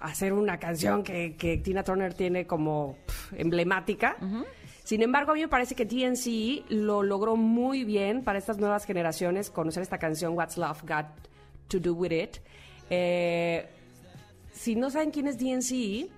hacer 0.00 0.32
una 0.32 0.58
canción 0.58 1.04
que, 1.04 1.36
que 1.36 1.58
Tina 1.58 1.84
Turner 1.84 2.12
tiene 2.12 2.44
como 2.44 2.96
emblemática. 3.36 4.16
Sin 4.82 5.00
embargo, 5.00 5.30
a 5.30 5.34
mí 5.34 5.42
me 5.42 5.48
parece 5.48 5.76
que 5.76 5.86
TNC 5.86 6.72
lo 6.72 7.04
logró 7.04 7.36
muy 7.36 7.84
bien 7.84 8.24
para 8.24 8.36
estas 8.36 8.58
nuevas 8.58 8.84
generaciones 8.84 9.48
conocer 9.48 9.84
esta 9.84 9.98
canción 9.98 10.36
What's 10.36 10.56
Love 10.56 10.82
Got 10.82 11.06
to 11.68 11.78
Do 11.78 11.94
With 11.94 12.10
It. 12.10 12.36
Eh, 12.90 13.64
si 14.52 14.74
no 14.74 14.90
saben 14.90 15.12
quién 15.12 15.28
es 15.28 15.38
DNC, 15.38 16.10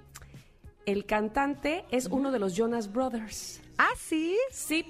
el 0.87 1.05
cantante 1.05 1.85
es 1.91 2.07
uno 2.07 2.33
de 2.33 2.39
los 2.39 2.57
Jonas 2.57 2.91
Brothers. 2.91 3.61
Ah, 3.77 3.93
sí. 3.99 4.39
Sí. 4.51 4.87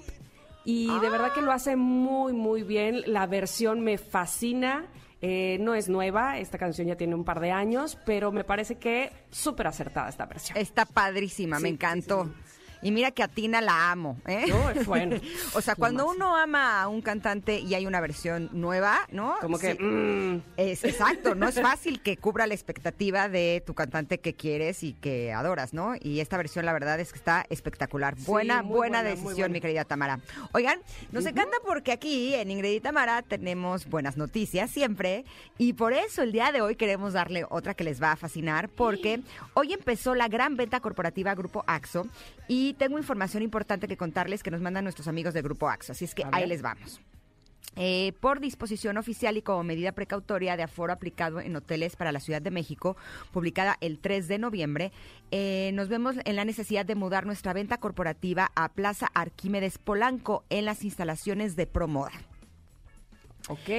Y 0.65 0.87
de 0.99 1.09
verdad 1.09 1.31
que 1.33 1.41
lo 1.41 1.51
hace 1.51 1.75
muy, 1.75 2.33
muy 2.33 2.63
bien. 2.63 3.03
La 3.05 3.27
versión 3.27 3.81
me 3.81 3.97
fascina. 3.97 4.87
Eh, 5.21 5.57
no 5.61 5.73
es 5.73 5.87
nueva, 5.89 6.37
esta 6.39 6.57
canción 6.57 6.87
ya 6.87 6.97
tiene 6.97 7.15
un 7.15 7.23
par 7.23 7.39
de 7.39 7.49
años, 7.49 7.97
pero 8.05 8.31
me 8.31 8.43
parece 8.43 8.75
que 8.77 9.11
súper 9.31 9.65
acertada 9.67 10.09
esta 10.09 10.25
versión. 10.25 10.57
Está 10.57 10.85
padrísima, 10.85 11.57
me 11.59 11.69
Sí, 11.69 11.73
encantó. 11.73 12.25
sí, 12.25 12.31
Y 12.81 12.91
mira 12.91 13.11
que 13.11 13.23
a 13.23 13.27
Tina 13.27 13.61
la 13.61 13.91
amo, 13.91 14.17
¿eh? 14.27 14.45
No, 14.49 14.69
es 14.69 14.85
bueno. 14.85 15.17
o 15.53 15.61
sea, 15.61 15.75
cuando 15.75 16.07
uno 16.09 16.35
ama 16.35 16.81
a 16.81 16.87
un 16.87 17.01
cantante 17.01 17.59
y 17.59 17.73
hay 17.73 17.85
una 17.87 17.99
versión 18.01 18.49
nueva, 18.53 18.99
¿no? 19.11 19.35
Como 19.41 19.57
que, 19.57 19.73
Sí. 19.75 19.83
mm, 19.83 20.41
Es 20.57 20.83
exacto, 20.83 21.35
no 21.35 21.47
es 21.47 21.55
fácil 21.61 22.01
que 22.01 22.17
cubra 22.17 22.47
la 22.47 22.53
expectativa 22.53 23.27
de 23.29 23.63
tu 23.65 23.73
cantante 23.73 24.19
que 24.19 24.33
quieres 24.35 24.83
y 24.83 24.93
que 24.93 25.33
adoras, 25.33 25.73
¿no? 25.73 25.93
Y 25.99 26.19
esta 26.19 26.37
versión, 26.37 26.65
la 26.65 26.73
verdad, 26.73 26.99
es 26.99 27.11
que 27.11 27.17
está 27.17 27.45
espectacular. 27.49 28.15
Sí, 28.17 28.23
buena, 28.25 28.61
buena 28.61 29.03
decisión, 29.03 29.33
buena. 29.33 29.49
mi 29.49 29.61
querida 29.61 29.85
Tamara. 29.85 30.19
Oigan, 30.53 30.79
nos 31.11 31.25
encanta 31.25 31.57
porque 31.65 31.91
aquí 31.91 32.33
en 32.35 32.51
Ingrid 32.51 32.73
y 32.75 32.79
Tamara 32.81 33.21
tenemos 33.21 33.87
buenas 33.87 34.17
noticias 34.17 34.69
siempre 34.69 35.25
y 35.57 35.73
por 35.73 35.93
eso 35.93 36.21
el 36.21 36.31
día 36.31 36.51
de 36.51 36.61
hoy 36.61 36.75
queremos 36.75 37.13
darle 37.13 37.45
otra 37.49 37.73
que 37.73 37.83
les 37.83 38.01
va 38.01 38.11
a 38.11 38.15
fascinar 38.15 38.69
porque 38.69 39.21
hoy 39.53 39.73
empezó 39.73 40.15
la 40.15 40.27
gran 40.27 40.55
venta 40.57 40.79
corporativa 40.79 41.33
Grupo 41.35 41.63
AXO 41.67 42.07
y 42.47 42.64
tengo 42.73 42.97
información 42.97 43.43
importante 43.43 43.87
que 43.87 43.97
contarles 43.97 44.43
que 44.43 44.51
nos 44.51 44.61
mandan 44.61 44.83
nuestros 44.83 45.07
amigos 45.07 45.33
de 45.33 45.41
Grupo 45.41 45.69
AXO, 45.69 45.91
así 45.91 46.05
es 46.05 46.15
que 46.15 46.23
ahí 46.31 46.47
les 46.47 46.61
vamos. 46.61 47.01
Eh, 47.77 48.13
por 48.21 48.39
disposición 48.39 48.97
oficial 48.97 49.35
y 49.35 49.41
como 49.41 49.63
medida 49.63 49.91
precautoria 49.91 50.55
de 50.55 50.63
aforo 50.63 50.93
aplicado 50.93 51.41
en 51.41 51.55
hoteles 51.57 51.97
para 51.97 52.13
la 52.13 52.21
Ciudad 52.21 52.41
de 52.41 52.51
México, 52.51 52.95
publicada 53.33 53.75
el 53.81 53.99
3 53.99 54.29
de 54.29 54.37
noviembre, 54.37 54.91
eh, 55.31 55.71
nos 55.73 55.89
vemos 55.89 56.15
en 56.23 56.37
la 56.37 56.45
necesidad 56.45 56.85
de 56.85 56.95
mudar 56.95 57.25
nuestra 57.25 57.51
venta 57.51 57.77
corporativa 57.77 58.51
a 58.55 58.69
Plaza 58.69 59.07
Arquímedes 59.13 59.77
Polanco 59.77 60.45
en 60.49 60.63
las 60.63 60.85
instalaciones 60.85 61.57
de 61.57 61.67
Promoda. 61.67 62.13
ok, 63.49 63.69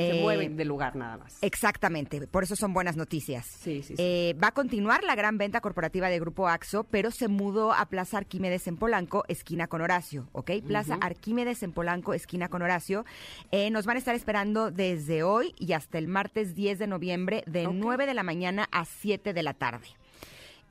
se 0.00 0.18
Eh, 0.18 0.22
mueven 0.22 0.56
de 0.56 0.64
lugar 0.64 0.96
nada 0.96 1.16
más. 1.18 1.38
Exactamente, 1.42 2.26
por 2.26 2.42
eso 2.44 2.56
son 2.56 2.72
buenas 2.72 2.96
noticias. 2.96 3.46
Sí, 3.46 3.82
sí, 3.82 3.94
sí. 3.96 4.02
Eh, 4.02 4.34
va 4.42 4.48
a 4.48 4.52
continuar 4.52 5.04
la 5.04 5.14
gran 5.14 5.38
venta 5.38 5.60
corporativa 5.60 6.08
de 6.08 6.18
Grupo 6.20 6.48
AXO, 6.48 6.84
pero 6.84 7.10
se 7.10 7.28
mudó 7.28 7.72
a 7.72 7.86
Plaza 7.86 8.18
Arquímedes 8.18 8.66
en 8.66 8.76
Polanco, 8.76 9.24
esquina 9.28 9.66
con 9.66 9.80
Horacio, 9.80 10.28
¿ok? 10.32 10.50
Plaza 10.66 10.96
Arquímedes 11.00 11.62
en 11.62 11.72
Polanco, 11.72 12.14
esquina 12.14 12.48
con 12.48 12.62
Horacio. 12.62 13.04
Eh, 13.52 13.70
nos 13.70 13.86
van 13.86 13.96
a 13.96 13.98
estar 13.98 14.14
esperando 14.14 14.70
desde 14.70 15.22
hoy 15.22 15.54
y 15.58 15.72
hasta 15.72 15.98
el 15.98 16.08
martes 16.08 16.54
10 16.54 16.78
de 16.78 16.86
noviembre, 16.86 17.42
de 17.46 17.66
Ok. 17.66 17.74
9 17.76 18.06
de 18.06 18.14
la 18.14 18.22
mañana 18.22 18.68
a 18.72 18.84
7 18.84 19.32
de 19.32 19.42
la 19.42 19.54
tarde. 19.54 19.86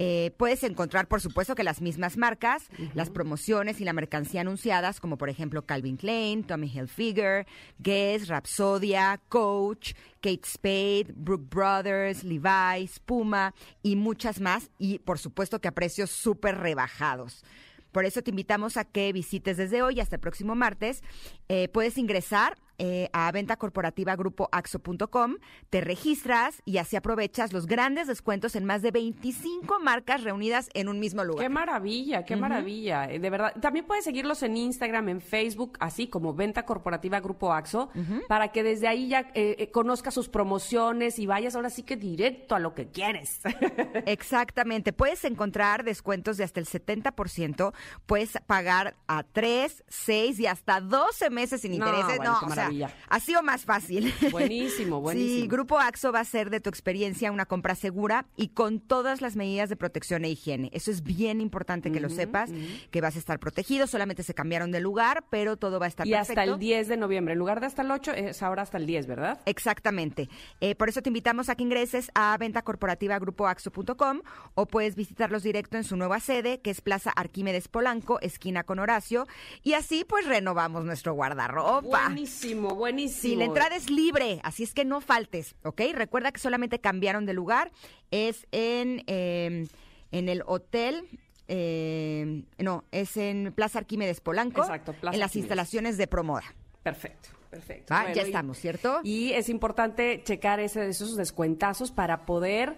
Eh, 0.02 0.32
puedes 0.38 0.64
encontrar, 0.64 1.10
por 1.10 1.20
supuesto, 1.20 1.56
que 1.56 1.64
las 1.64 1.82
mismas 1.82 2.16
marcas, 2.16 2.70
las 2.94 3.10
promociones 3.10 3.82
y 3.82 3.84
la 3.84 3.92
mercancía 3.92 4.42
anunciadas, 4.42 5.02
como 5.02 5.18
por 5.18 5.28
ejemplo 5.28 5.66
Calvin 5.66 5.98
Klein, 5.98 6.46
Tommy 6.46 6.68
Hilfiger, 6.68 7.46
Guess, 7.80 8.30
Rapsodia, 8.30 9.20
Coach, 9.28 9.94
Kate 10.22 10.46
Spade, 10.46 11.08
Brooke 11.14 11.50
Brothers, 11.50 12.24
Levi's, 12.24 13.00
Puma 13.00 13.54
y 13.84 13.98
muchas 13.98 14.40
más. 14.40 14.72
Y 14.80 15.00
por 15.00 15.20
supuesto 15.20 15.60
que 15.60 15.68
a 15.68 15.74
precios 15.74 16.10
súper 16.10 16.58
rebajados. 16.58 17.44
Por 17.92 18.06
eso 18.06 18.22
te 18.22 18.30
invitamos 18.30 18.78
a 18.78 18.86
que 18.86 19.12
visites 19.12 19.58
desde 19.58 19.82
hoy 19.82 20.00
hasta 20.00 20.16
el 20.16 20.22
próximo 20.22 20.56
martes. 20.56 21.04
Eh, 21.50 21.68
puedes 21.68 21.98
ingresar 21.98 22.58
eh, 22.80 23.10
a 23.14 23.32
venta 23.32 23.58
corporativa 23.58 24.16
grupoaxo.com, 24.16 25.36
te 25.70 25.82
registras 25.82 26.62
y 26.66 26.78
así 26.78 26.96
aprovechas 26.96 27.54
los 27.54 27.66
grandes 27.68 28.08
descuentos 28.08 28.56
en 28.56 28.66
más 28.66 28.82
de 28.82 28.92
25 28.92 29.80
marcas 29.80 30.24
reunidas 30.24 30.70
en 30.74 30.90
un 30.90 31.00
mismo 31.00 31.24
lugar. 31.24 31.44
Qué 31.46 31.50
maravilla, 31.50 32.26
qué 32.26 32.36
maravilla. 32.36 33.06
Eh, 33.12 33.20
De 33.20 33.30
verdad. 33.30 33.54
También 33.62 33.86
puedes 33.86 34.04
seguirlos 34.04 34.42
en 34.44 34.58
Instagram, 34.58 35.10
en 35.10 35.22
Facebook, 35.22 35.78
así 35.80 36.08
como 36.08 36.34
Venta 36.34 36.66
Corporativa 36.66 37.20
Grupo 37.20 37.54
AXO, 37.54 37.90
para 38.28 38.50
que 38.52 38.64
desde 38.64 38.88
ahí 38.88 39.10
ya 39.10 39.30
eh, 39.34 39.56
eh, 39.60 39.72
conozcas 39.72 40.14
sus 40.14 40.30
promociones 40.30 41.20
y 41.20 41.28
vayas 41.28 41.56
ahora 41.56 41.70
sí 41.70 41.84
que 41.84 41.98
directo 41.98 42.56
a 42.56 42.60
lo 42.60 42.74
que 42.74 42.88
quieres. 42.90 43.42
Exactamente. 44.06 44.94
Puedes 44.94 45.24
encontrar 45.26 45.84
descuentos 45.84 46.38
de 46.38 46.44
hasta 46.44 46.60
el 46.60 46.66
70%. 46.66 47.74
Puedes 48.06 48.38
pagar 48.48 48.96
a 49.08 49.24
3, 49.24 49.84
6 49.88 50.40
y 50.40 50.48
hasta 50.48 50.82
12 50.82 51.30
meses 51.30 51.62
sin 51.62 51.78
No, 51.78 51.86
intereses. 51.88 52.18
bueno, 52.18 52.40
No, 52.42 52.48
o 52.48 52.52
sea, 52.52 52.69
maravilla. 52.70 52.96
así 53.10 53.36
o 53.36 53.44
más 53.44 53.66
fácil. 53.66 54.14
Buenísimo, 54.32 55.02
buenísimo. 55.02 55.42
Sí, 55.42 55.48
Grupo 55.48 55.80
AXO 55.80 56.12
va 56.12 56.20
a 56.20 56.22
hacer 56.22 56.50
de 56.50 56.60
tu 56.60 56.70
experiencia 56.70 57.32
una 57.32 57.46
compra 57.46 57.76
segura 57.76 58.26
y 58.36 58.50
con 58.50 58.80
todas 58.80 59.22
las 59.22 59.36
medidas 59.36 59.70
de 59.70 59.76
protección 59.76 60.26
e 60.26 60.30
higiene. 60.30 60.70
Eso 60.74 60.92
es 60.92 61.04
bien 61.04 61.42
importante 61.42 61.92
que 61.92 62.00
lo 62.00 62.10
sepas, 62.10 62.50
que 62.92 63.02
vas 63.02 63.16
a 63.16 63.20
estar 63.20 63.40
protegido. 63.40 63.88
Solamente 63.88 64.24
se 64.24 64.34
cambiaron 64.34 64.72
de 64.72 64.80
lugar, 64.80 65.26
pero 65.30 65.58
todo 65.58 65.80
va 65.80 65.86
a 65.86 65.90
estar 65.90 66.08
y 66.08 66.12
perfecto. 66.12 66.42
hasta 66.42 66.54
el 66.54 66.60
10 66.60 66.88
de 66.88 66.98
noviembre. 66.98 67.34
En 67.34 67.40
lugar 67.40 67.60
de 67.60 67.68
hasta 67.68 67.82
el 67.82 67.92
8, 67.92 68.12
es 68.14 68.44
ahora 68.44 68.64
hasta 68.64 68.78
el 68.78 68.86
10, 68.86 69.08
¿verdad? 69.08 69.40
Exactamente. 69.46 70.30
Eh, 70.62 70.76
por 70.76 70.90
eso 70.90 71.02
te 71.02 71.10
invitamos 71.10 71.50
a 71.50 71.56
que 71.56 71.64
ingreses 71.64 72.12
a 72.16 72.38
venta 72.38 72.62
corporativa 72.62 73.18
grupoaxo.com 73.20 74.22
o 74.56 74.66
puedes 74.66 74.96
visitarlos 74.96 75.44
directo 75.44 75.78
en 75.78 75.84
su 75.84 75.96
nueva 75.96 76.20
sede, 76.20 76.60
que 76.62 76.70
es 76.70 76.82
Plaza 76.82 77.12
Arquímedes 77.12 77.68
Polanco, 77.68 78.20
esquina 78.22 78.64
con 78.64 78.80
Horacio. 78.80 79.28
Y 79.64 79.74
así 79.74 80.06
pues 80.08 80.26
renovamos 80.26 80.86
nuestro 80.86 81.14
guardarropa. 81.14 81.82
Buenísimo, 82.08 82.59
buenísimo. 82.68 83.22
Sí, 83.22 83.36
la 83.38 83.46
entrada 83.46 83.76
es 83.76 83.90
libre, 83.90 84.42
así 84.44 84.64
es 84.64 84.74
que 84.74 84.84
no 84.86 85.00
faltes, 85.02 85.56
¿ok? 85.64 85.82
Recuerda 85.94 86.32
que 86.32 86.40
solamente 86.40 86.80
cambiaron 86.80 87.26
de 87.26 87.34
lugar. 87.34 87.72
Es 88.12 88.46
en, 88.52 89.04
eh, 89.08 89.68
en 90.12 90.30
el 90.30 90.44
hotel. 90.46 91.08
eh, 91.48 92.44
no, 92.60 92.84
es 92.92 93.18
en 93.18 93.52
Plaza 93.56 93.80
Arquímedes 93.80 94.22
Polanco. 94.22 94.62
Exacto, 94.62 94.94
Plaza 94.94 95.16
En 95.16 95.20
las 95.20 95.30
Arquímedes. 95.30 95.46
instalaciones 95.46 95.98
de 95.98 96.06
Promoda. 96.08 96.44
Perfecto, 96.84 97.30
perfecto. 97.50 97.94
Ah, 97.94 98.02
Bueno, 98.04 98.16
ya 98.16 98.22
y- 98.22 98.26
estamos, 98.26 98.58
¿cierto? 98.60 99.00
Y 99.04 99.32
es 99.34 99.50
importante 99.50 100.22
checar 100.24 100.60
ese, 100.60 100.88
esos 100.88 101.16
descuentazos 101.16 101.92
para 101.92 102.26
poder 102.28 102.78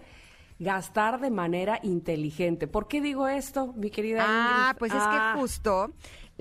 gastar 0.60 1.20
de 1.20 1.32
manera 1.32 1.80
inteligente. 1.84 2.68
¿Por 2.68 2.88
qué 2.88 3.02
digo 3.02 3.28
esto, 3.28 3.74
mi 3.74 3.90
querida 3.90 4.24
Ah, 4.26 4.68
Ingrid? 4.70 4.80
pues 4.80 4.92
es 4.94 5.00
Ah, 5.02 5.34
que 5.36 5.40
justo, 5.42 5.92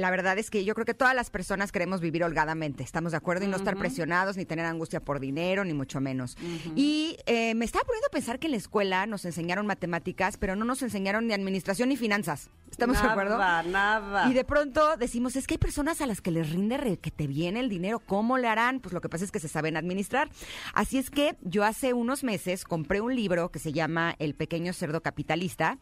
la 0.01 0.11
verdad 0.11 0.39
es 0.39 0.51
que 0.51 0.65
yo 0.65 0.75
creo 0.75 0.85
que 0.85 0.95
todas 0.95 1.15
las 1.15 1.31
personas 1.31 1.73
queremos 1.73 2.01
vivir 2.01 2.25
holgadamente, 2.25 2.83
estamos 2.83 3.13
de 3.13 3.19
acuerdo, 3.19 3.45
y 3.45 3.49
no 3.49 3.57
estar 3.57 3.77
presionados, 3.77 4.37
ni 4.37 4.45
tener 4.45 4.67
angustia 4.67 5.01
por 5.01 5.21
dinero, 5.21 5.65
ni 5.65 5.75
mucho 5.75 6.01
menos. 6.01 6.37
Y 6.75 7.19
eh, 7.27 7.55
me 7.55 7.65
estaba 7.65 7.85
poniendo 7.85 8.07
a 8.09 8.11
pensar 8.11 8.39
que 8.39 8.47
en 8.47 8.53
la 8.53 8.57
escuela 8.57 9.07
nos 9.07 9.25
enseñaron 9.25 9.67
matemáticas, 9.67 10.37
pero 10.37 10.57
no 10.57 10.65
nos 10.65 10.83
enseñaron 10.83 11.27
ni 11.27 11.35
administración 11.35 11.91
ni 11.91 11.97
finanzas. 11.97 12.51
¿Estamos 12.81 13.03
de 13.03 13.09
acuerdo? 13.09 13.39
Nada, 13.39 13.63
nada. 13.63 14.31
Y 14.31 14.35
de 14.35 14.45
pronto 14.45 14.97
decimos, 14.97 15.37
es 15.37 15.47
que 15.47 15.55
hay 15.55 15.59
personas 15.59 16.01
a 16.01 16.07
las 16.07 16.21
que 16.21 16.31
les 16.31 16.51
rinde 16.51 16.77
re- 16.77 16.97
que 16.99 17.11
te 17.11 17.27
viene 17.27 17.61
el 17.61 17.69
dinero, 17.69 18.01
¿cómo 18.01 18.39
le 18.39 18.49
harán? 18.49 18.81
Pues 18.81 18.93
lo 18.95 19.01
que 19.01 19.09
pasa 19.09 19.25
es 19.25 19.31
que 19.31 19.41
se 19.41 19.49
saben 19.49 19.77
administrar. 19.77 20.29
Así 20.75 20.99
es 20.99 21.11
que 21.11 21.37
yo 21.43 21.65
hace 21.65 21.93
unos 21.93 22.25
meses 22.25 22.65
compré 22.65 23.01
un 23.01 23.15
libro 23.15 23.51
que 23.51 23.59
se 23.59 23.73
llama 23.73 24.15
El 24.19 24.35
pequeño 24.35 24.73
cerdo 24.73 25.03
capitalista. 25.03 25.79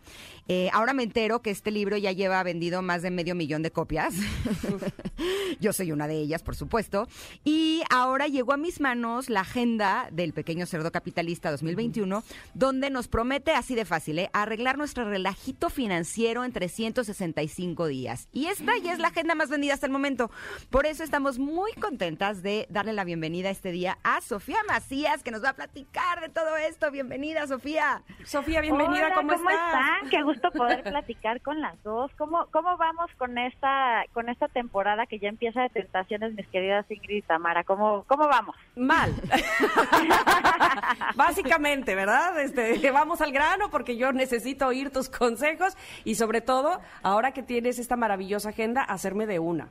Eh, 0.49 0.71
ahora 0.73 0.93
me 0.93 1.03
entero 1.03 1.41
que 1.43 1.51
este 1.51 1.71
libro 1.71 1.97
ya 1.97 2.13
lleva 2.13 2.43
vendido 2.43 2.83
más 2.83 3.03
de 3.03 3.11
medio 3.11 3.35
millón 3.35 3.63
de 3.63 3.71
copias. 3.71 4.15
yo 5.61 5.73
soy 5.73 5.93
una 5.93 6.07
de 6.09 6.17
ellas, 6.19 6.43
por 6.43 6.57
supuesto. 6.57 7.07
Y 7.45 7.83
ahora 7.91 8.27
llegó 8.27 8.53
a 8.53 8.57
mis 8.57 8.81
manos 8.81 9.31
la 9.31 9.41
agenda 9.41 10.09
del 10.13 10.33
pequeño 10.33 10.67
cerdo 10.67 10.91
capitalista 10.93 11.51
2021, 11.51 12.23
donde 12.55 12.91
nos 12.91 13.09
promete 13.09 13.53
así 13.53 13.75
de 13.75 13.85
fácil, 13.85 14.19
¿eh? 14.19 14.31
arreglar 14.33 14.79
nuestro 14.79 15.09
relajito 15.09 15.71
financiero 15.71 16.45
en 16.45 16.53
365 16.93 17.87
días. 17.87 18.29
Y 18.33 18.47
esta 18.47 18.77
ya 18.79 18.93
es 18.93 18.99
la 18.99 19.09
agenda 19.09 19.35
más 19.35 19.51
vendida 19.51 19.75
hasta 19.75 19.87
el 19.87 19.93
momento. 19.93 20.31
Por 20.71 20.87
eso 20.87 21.05
estamos 21.05 21.39
muy 21.39 21.73
contentas 21.73 22.43
de 22.43 22.67
darle 22.71 22.93
la 22.93 23.05
bienvenida 23.05 23.51
este 23.51 23.71
día 23.71 23.99
a 24.03 24.21
Sofía 24.21 24.59
Macías, 24.67 25.23
que 25.23 25.31
nos 25.31 25.45
va 25.45 25.51
a 25.51 25.55
platicar 25.55 26.21
de 26.21 26.29
todo 26.29 26.57
esto. 26.57 26.91
Bienvenida, 26.91 27.47
Sofía. 27.47 28.03
Sofía, 28.25 28.61
bienvenida, 28.61 29.07
Hola, 29.07 29.15
¿cómo, 29.15 29.33
estás? 29.33 29.55
están? 29.55 30.11
Qué 30.11 30.23
gusto 30.23 30.51
poder 30.51 30.83
platicar 30.83 31.41
con 31.41 31.61
las 31.61 31.83
dos. 31.83 32.11
¿Cómo, 32.17 32.47
cómo 32.51 32.77
vamos 32.77 33.11
con 33.19 33.39
esta 33.39 34.05
con 34.13 34.29
esta 34.29 34.49
temporada 34.49 35.07
que 35.07 35.19
ya 35.19 35.29
empieza 35.29 35.63
de 35.63 35.69
tentaciones, 35.71 36.35
mis 36.35 36.47
queridas 36.49 36.87
Ingrid 36.91 37.19
y 37.19 37.23
Tamara? 37.23 37.65
¿Cómo, 37.65 38.05
cómo 38.07 38.29
vamos? 38.29 38.57
Mal. 38.77 39.13
Básicamente, 41.17 41.95
¿verdad? 41.95 42.41
Este, 42.41 42.91
vamos 42.91 43.21
al 43.21 43.33
grano 43.33 43.71
porque 43.71 43.97
yo 43.97 44.13
necesito 44.13 44.67
oír 44.67 44.91
tus 44.91 45.09
consejos 45.09 45.77
y 46.05 46.15
sobre 46.15 46.41
todo, 46.41 46.68
ahora 47.03 47.33
que 47.33 47.43
tienes 47.43 47.79
esta 47.79 47.97
maravillosa 47.97 48.51
agenda, 48.51 48.83
hacerme 48.83 49.27
de 49.27 49.39
una. 49.39 49.69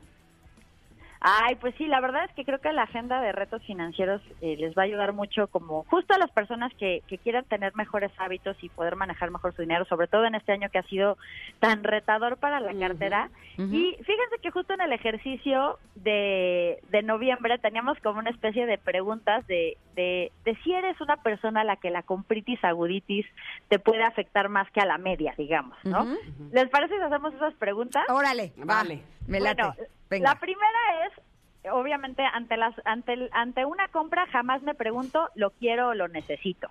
Ay, 1.20 1.56
pues 1.56 1.74
sí, 1.78 1.88
la 1.88 2.00
verdad 2.00 2.26
es 2.26 2.32
que 2.34 2.46
creo 2.46 2.60
que 2.60 2.72
la 2.72 2.84
agenda 2.84 3.22
de 3.22 3.32
retos 3.32 3.64
financieros 3.64 4.22
eh, 4.42 4.56
les 4.58 4.76
va 4.78 4.84
a 4.84 4.86
ayudar 4.86 5.14
mucho 5.14 5.48
como 5.48 5.84
justo 5.86 6.14
a 6.14 6.18
las 6.18 6.32
personas 6.32 6.72
que, 6.76 7.02
que 7.08 7.18
quieran 7.18 7.46
tener 7.46 7.76
mejores 7.76 8.12
hábitos 8.18 8.56
y 8.62 8.70
poder 8.70 8.96
manejar 8.96 9.32
mejor 9.32 9.56
su 9.56 9.62
dinero, 9.62 9.86
sobre 9.86 10.08
todo 10.08 10.26
en 10.26 10.36
este 10.36 10.52
año 10.52 10.70
que 10.70 10.80
ha 10.80 10.84
sido 10.84 11.18
tan 11.60 11.84
retador 11.84 12.38
para 12.38 12.60
la 12.60 12.74
cartera. 12.74 13.30
Y 13.58 13.96
fíjense 14.04 14.38
que 14.42 14.52
justo 14.52 14.74
en 14.74 14.82
el 14.82 14.94
ejercicio 14.94 15.80
de, 15.96 16.80
de 16.90 17.02
noviembre 17.02 17.58
teníamos 17.58 17.98
como 18.02 18.20
una 18.20 18.30
especie 18.30 18.68
de 18.68 18.78
preguntas 18.78 19.46
de, 19.48 19.78
de, 19.96 20.32
de 20.46 20.56
si 20.64 20.74
eres 20.74 21.02
una 21.02 21.18
persona 21.18 21.62
a 21.62 21.64
la 21.64 21.78
que 21.78 21.90
la 21.90 22.04
compritis 22.04 22.64
aguditis 22.64 23.26
te 23.68 23.80
puede 23.80 24.04
afectar 24.04 24.50
más 24.50 24.70
que 24.72 24.82
a 24.82 24.86
la 24.86 25.00
media, 25.00 25.34
digamos, 25.38 25.78
¿no? 25.84 26.06
¿Les 26.52 26.70
parece 26.70 26.96
si 26.96 27.02
hacemos 27.02 27.34
esas 27.34 27.56
preguntas? 27.56 28.04
Órale, 28.10 28.54
Vale. 28.58 29.02
Me 29.28 29.40
late. 29.40 29.62
Bueno, 29.62 29.76
Venga. 30.10 30.30
La 30.34 30.40
primera 30.40 31.06
es, 31.06 31.70
obviamente, 31.72 32.24
ante 32.24 32.56
las 32.58 32.74
ante 32.86 33.14
el- 33.14 33.30
ante 33.34 33.66
una 33.66 33.88
compra 33.90 34.26
jamás 34.28 34.62
me 34.64 34.74
pregunto, 34.74 35.30
¿lo 35.36 35.50
quiero 35.52 35.90
o 35.90 35.94
lo 35.94 36.08
necesito? 36.08 36.70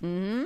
Mm, 0.00 0.44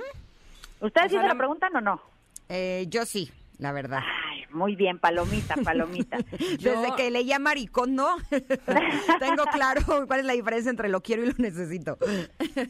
¿Ustedes 0.81 1.11
sí 1.13 1.17
se 1.17 1.23
la- 1.23 1.29
lo 1.33 1.39
preguntan 1.39 1.75
o 1.77 1.81
no? 1.81 2.01
eh, 2.49 2.87
yo 2.89 3.05
sí, 3.07 3.31
la 3.59 3.73
verdad. 3.73 4.01
Ay, 4.29 4.45
muy 4.51 4.77
bien, 4.77 4.99
palomita, 4.99 5.55
palomita. 5.65 6.19
Desde 6.19 6.95
que 6.97 7.11
leía 7.11 7.39
maricón, 7.39 7.95
¿no? 7.95 8.17
Tengo 9.21 9.45
claro 9.53 9.81
cuál 10.07 10.21
es 10.21 10.27
la 10.27 10.33
diferencia 10.35 10.71
entre 10.71 10.89
lo 10.89 11.01
quiero 11.01 11.23
y 11.23 11.27
lo 11.27 11.35
necesito. 11.39 11.97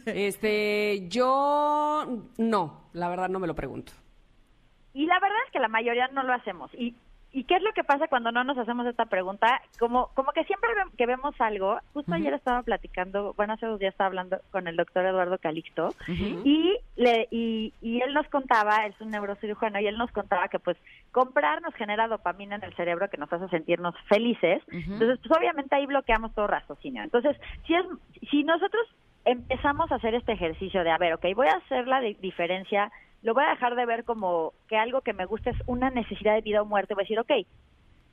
Este, 0.06 1.06
yo 1.08 2.24
no, 2.38 2.88
la 2.92 3.08
verdad 3.08 3.28
no 3.28 3.38
me 3.38 3.46
lo 3.46 3.54
pregunto. 3.54 3.92
Y 4.94 5.06
la 5.06 5.18
verdad 5.20 5.38
es 5.46 5.52
que 5.52 5.60
la 5.60 5.68
mayoría 5.68 6.08
no 6.08 6.22
lo 6.22 6.32
hacemos. 6.32 6.70
¿Y, 6.74 6.94
y 7.38 7.44
qué 7.44 7.56
es 7.56 7.62
lo 7.62 7.72
que 7.72 7.84
pasa 7.84 8.08
cuando 8.08 8.32
no 8.32 8.44
nos 8.44 8.56
hacemos 8.58 8.86
esta 8.86 9.04
pregunta? 9.06 9.60
Como, 9.78 10.08
como 10.14 10.32
que 10.32 10.44
siempre 10.44 10.70
que 10.96 11.06
vemos 11.06 11.34
algo, 11.38 11.78
justo 11.92 12.12
ayer 12.14 12.32
estaba 12.34 12.62
platicando, 12.62 13.34
bueno, 13.34 13.52
hace 13.52 13.66
dos 13.66 13.78
días 13.78 13.92
estaba 13.92 14.08
hablando 14.08 14.40
con 14.50 14.66
el 14.68 14.76
doctor 14.76 15.04
Eduardo 15.04 15.38
Calixto, 15.38 15.94
y, 16.44 16.78
le, 16.96 17.28
y, 17.30 17.74
y 17.80 18.00
él 18.00 18.14
nos 18.14 18.26
contaba, 18.28 18.86
es 18.86 18.98
un 19.00 19.10
neurocirujano, 19.10 19.78
y 19.80 19.86
él 19.86 19.98
nos 19.98 20.10
contaba 20.12 20.48
que 20.48 20.58
pues 20.58 20.76
comprar 21.12 21.60
nos 21.62 21.74
genera 21.74 22.08
dopamina 22.08 22.56
en 22.56 22.64
el 22.64 22.74
cerebro 22.74 23.08
que 23.10 23.18
nos 23.18 23.32
hace 23.32 23.48
sentirnos 23.48 23.94
felices. 24.08 24.62
Entonces, 24.94 25.18
pues 25.22 25.38
obviamente 25.38 25.74
ahí 25.76 25.86
bloqueamos 25.86 26.34
todo 26.34 26.46
raciocinio. 26.46 27.02
Entonces, 27.02 27.36
si, 27.66 27.74
es, 27.74 27.84
si 28.30 28.44
nosotros 28.44 28.86
empezamos 29.24 29.90
a 29.90 29.96
hacer 29.96 30.14
este 30.14 30.32
ejercicio 30.32 30.84
de, 30.84 30.90
a 30.90 30.98
ver, 30.98 31.12
ok, 31.14 31.24
voy 31.34 31.48
a 31.48 31.56
hacer 31.56 31.86
la 31.86 32.00
di- 32.00 32.14
diferencia, 32.14 32.90
lo 33.22 33.34
voy 33.34 33.44
a 33.44 33.50
dejar 33.50 33.74
de 33.74 33.86
ver 33.86 34.04
como 34.04 34.54
que 34.68 34.76
algo 34.76 35.00
que 35.02 35.12
me 35.12 35.26
gusta 35.26 35.50
es 35.50 35.56
una 35.66 35.90
necesidad 35.90 36.34
de 36.34 36.42
vida 36.42 36.62
o 36.62 36.66
muerte, 36.66 36.94
voy 36.94 37.02
a 37.02 37.04
decir, 37.04 37.18
ok, 37.18 37.32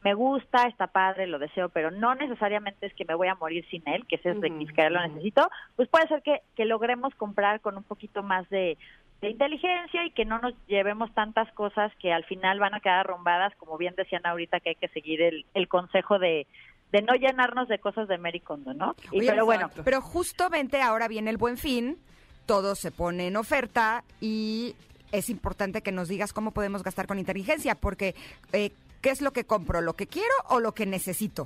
me 0.04 0.14
gusta, 0.14 0.68
está 0.68 0.88
padre, 0.88 1.28
lo 1.28 1.40
deseo, 1.40 1.70
pero 1.70 1.90
no 1.90 2.14
necesariamente 2.16 2.88
es 2.88 2.94
que 2.94 3.06
me 3.06 3.16
voy 3.16 3.30
a 3.30 3.36
morir 3.36 3.66
sin 3.70 3.84
él, 3.88 4.06
que 4.08 4.18
ese 4.18 4.32
es 4.32 4.38
Ujú, 4.38 4.42
significar 4.42 4.92
lo 4.92 5.02
necesito, 5.02 5.50
pues 5.76 5.88
puede 5.90 6.08
ser 6.08 6.22
que, 6.22 6.42
que 6.56 6.66
logremos 6.66 7.16
comprar 7.16 7.62
con 7.62 7.78
un 7.78 7.84
poquito 7.84 8.22
más 8.22 8.48
de, 8.50 8.78
de 9.22 9.30
inteligencia 9.30 10.06
y 10.06 10.12
que 10.12 10.26
no 10.26 10.40
nos 10.40 10.54
llevemos 10.68 11.14
tantas 11.14 11.50
cosas 11.54 11.92
que 12.00 12.12
al 12.12 12.26
final 12.26 12.60
van 12.60 12.74
a 12.74 12.82
quedar 12.82 13.00
arrumbadas, 13.00 13.54
como 13.56 13.78
bien 13.78 13.96
decían 13.96 14.26
ahorita 14.26 14.60
que 14.60 14.70
hay 14.72 14.76
que 14.76 14.90
seguir 14.90 15.22
el, 15.22 15.46
el 15.54 15.70
consejo 15.70 16.20
de, 16.20 16.48
de 16.92 17.02
no 17.02 17.14
llenarnos 17.16 17.70
de 17.70 17.80
cosas 17.80 18.10
de 18.10 18.18
Mericondo, 18.18 18.74
¿no? 18.74 18.96
Y, 19.12 19.20
Oye, 19.20 19.28
pero 19.28 19.46
bueno. 19.46 19.72
Pero 19.86 20.02
justamente 20.02 20.82
ahora 20.82 21.08
viene 21.08 21.30
el 21.30 21.38
buen 21.38 21.58
fin, 21.58 21.98
todo 22.46 22.76
se 22.76 22.92
pone 22.92 23.28
en 23.28 23.38
oferta 23.38 24.04
y 24.20 24.76
es 25.14 25.30
importante 25.30 25.82
que 25.82 25.92
nos 25.94 26.10
digas 26.10 26.34
cómo 26.34 26.52
podemos 26.52 26.84
gastar 26.84 27.08
con 27.08 27.20
inteligencia, 27.20 27.76
porque 27.76 28.16
eh, 28.52 28.72
¿qué 29.02 29.12
es 29.12 29.22
lo 29.22 29.32
que 29.32 29.46
compro? 29.46 29.80
¿Lo 29.80 29.94
que 29.94 30.08
quiero 30.08 30.34
o 30.50 30.60
lo 30.60 30.74
que 30.74 30.86
necesito? 30.86 31.46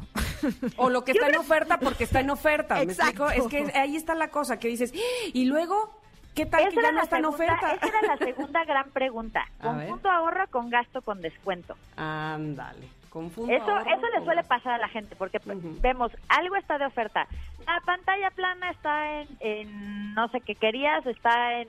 O 0.77 0.89
lo 0.89 1.03
que 1.03 1.11
está 1.13 1.27
en 1.27 1.35
oferta 1.37 1.77
porque 1.77 2.05
está 2.05 2.21
en 2.21 2.29
oferta. 2.29 2.75
¿Me 2.75 2.83
Exacto. 2.83 3.29
explico? 3.29 3.55
Es 3.59 3.71
que 3.71 3.77
ahí 3.77 3.95
está 3.97 4.15
la 4.15 4.29
cosa 4.29 4.57
que 4.57 4.69
dices, 4.69 4.93
"¡Ah! 4.95 5.29
y 5.33 5.45
luego, 5.45 5.99
¿qué 6.33 6.45
tal 6.45 6.61
esa 6.61 6.69
que 6.69 6.81
ya 6.81 6.91
no 6.93 7.01
está 7.03 7.17
en 7.17 7.25
oferta? 7.25 7.73
Esa 7.73 7.87
era 7.87 8.01
la 8.03 8.17
segunda 8.25 8.63
gran 8.63 8.89
pregunta. 8.91 9.41
A 9.59 9.73
ver. 9.73 9.81
¿Conjunto 9.87 10.09
ahorro 10.09 10.47
con 10.49 10.69
gasto 10.69 11.01
con 11.01 11.21
descuento? 11.21 11.75
Ándale, 11.97 12.87
confundo. 13.09 13.51
Eso, 13.53 13.69
ahorro 13.69 13.89
eso 13.97 14.07
le 14.17 14.23
suele 14.23 14.43
pasar 14.45 14.73
a 14.75 14.77
la 14.77 14.87
gente 14.87 15.17
porque 15.17 15.41
pues, 15.41 15.57
vemos 15.81 16.11
algo 16.29 16.55
está 16.55 16.77
de 16.77 16.85
oferta. 16.85 17.27
La 17.65 17.81
pantalla 17.85 18.31
plana 18.31 18.71
está 18.71 19.21
en, 19.21 19.27
en 19.41 20.13
no 20.13 20.29
sé 20.29 20.39
qué 20.39 20.55
querías, 20.55 21.05
está 21.05 21.59
en 21.61 21.67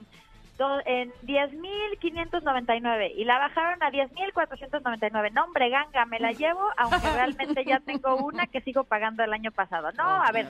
en 0.85 1.13
10.599 1.23 3.13
y 3.17 3.25
la 3.25 3.39
bajaron 3.39 3.83
a 3.83 3.91
10.499. 3.91 5.33
No, 5.33 5.45
hombre, 5.45 5.71
ganga, 5.71 6.05
me 6.07 6.19
la 6.19 6.33
llevo, 6.33 6.63
aunque 6.77 7.11
realmente 7.11 7.65
ya 7.65 7.81
tengo 7.81 8.17
una 8.17 8.47
que 8.47 8.61
sigo 8.63 8.85
pagando 8.85 9.23
el 9.23 9.33
año 9.33 9.53
pasado. 9.53 9.93
No, 9.93 10.05
a 10.05 10.31
ver, 10.33 10.49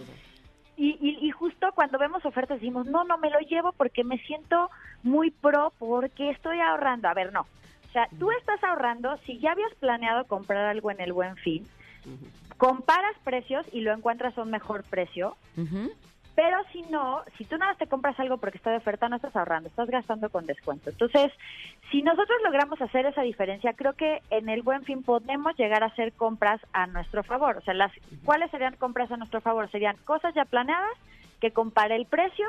y, 0.76 0.96
y, 1.00 1.26
y 1.26 1.30
justo 1.30 1.72
cuando 1.74 1.98
vemos 1.98 2.24
ofertas 2.24 2.60
decimos, 2.60 2.86
no, 2.86 3.04
no 3.04 3.18
me 3.18 3.30
lo 3.30 3.40
llevo 3.40 3.72
porque 3.72 4.04
me 4.04 4.18
siento 4.18 4.70
muy 5.02 5.30
pro 5.30 5.72
porque 5.78 6.30
estoy 6.30 6.60
ahorrando. 6.60 7.08
A 7.08 7.14
ver, 7.14 7.32
no. 7.32 7.42
O 7.88 7.92
sea, 7.92 8.08
tú 8.18 8.30
estás 8.32 8.62
ahorrando, 8.62 9.16
si 9.26 9.38
ya 9.38 9.52
habías 9.52 9.74
planeado 9.76 10.26
comprar 10.26 10.66
algo 10.66 10.90
en 10.90 11.00
el 11.00 11.12
buen 11.12 11.36
fin, 11.36 11.66
comparas 12.58 13.16
precios 13.24 13.66
y 13.72 13.80
lo 13.80 13.92
encuentras 13.92 14.36
a 14.36 14.42
un 14.42 14.50
mejor 14.50 14.84
precio, 14.84 15.36
Ujú. 15.56 15.90
Pero 16.38 16.56
si 16.70 16.82
no, 16.82 17.24
si 17.36 17.44
tú 17.44 17.58
nada 17.58 17.74
te 17.74 17.88
compras 17.88 18.16
algo 18.20 18.38
porque 18.38 18.58
está 18.58 18.70
de 18.70 18.76
oferta, 18.76 19.08
no 19.08 19.16
estás 19.16 19.34
ahorrando, 19.34 19.68
estás 19.68 19.90
gastando 19.90 20.30
con 20.30 20.46
descuento. 20.46 20.88
Entonces, 20.88 21.32
si 21.90 22.00
nosotros 22.00 22.38
logramos 22.44 22.80
hacer 22.80 23.06
esa 23.06 23.22
diferencia, 23.22 23.72
creo 23.72 23.94
que 23.94 24.22
en 24.30 24.48
el 24.48 24.62
buen 24.62 24.84
fin 24.84 25.02
podemos 25.02 25.56
llegar 25.56 25.82
a 25.82 25.86
hacer 25.86 26.12
compras 26.12 26.60
a 26.72 26.86
nuestro 26.86 27.24
favor. 27.24 27.56
O 27.56 27.60
sea, 27.62 27.74
las, 27.74 27.90
¿cuáles 28.24 28.52
serían 28.52 28.76
compras 28.76 29.10
a 29.10 29.16
nuestro 29.16 29.40
favor? 29.40 29.68
Serían 29.72 29.96
cosas 30.04 30.32
ya 30.32 30.44
planeadas, 30.44 30.96
que 31.40 31.50
compare 31.50 31.96
el 31.96 32.06
precio 32.06 32.46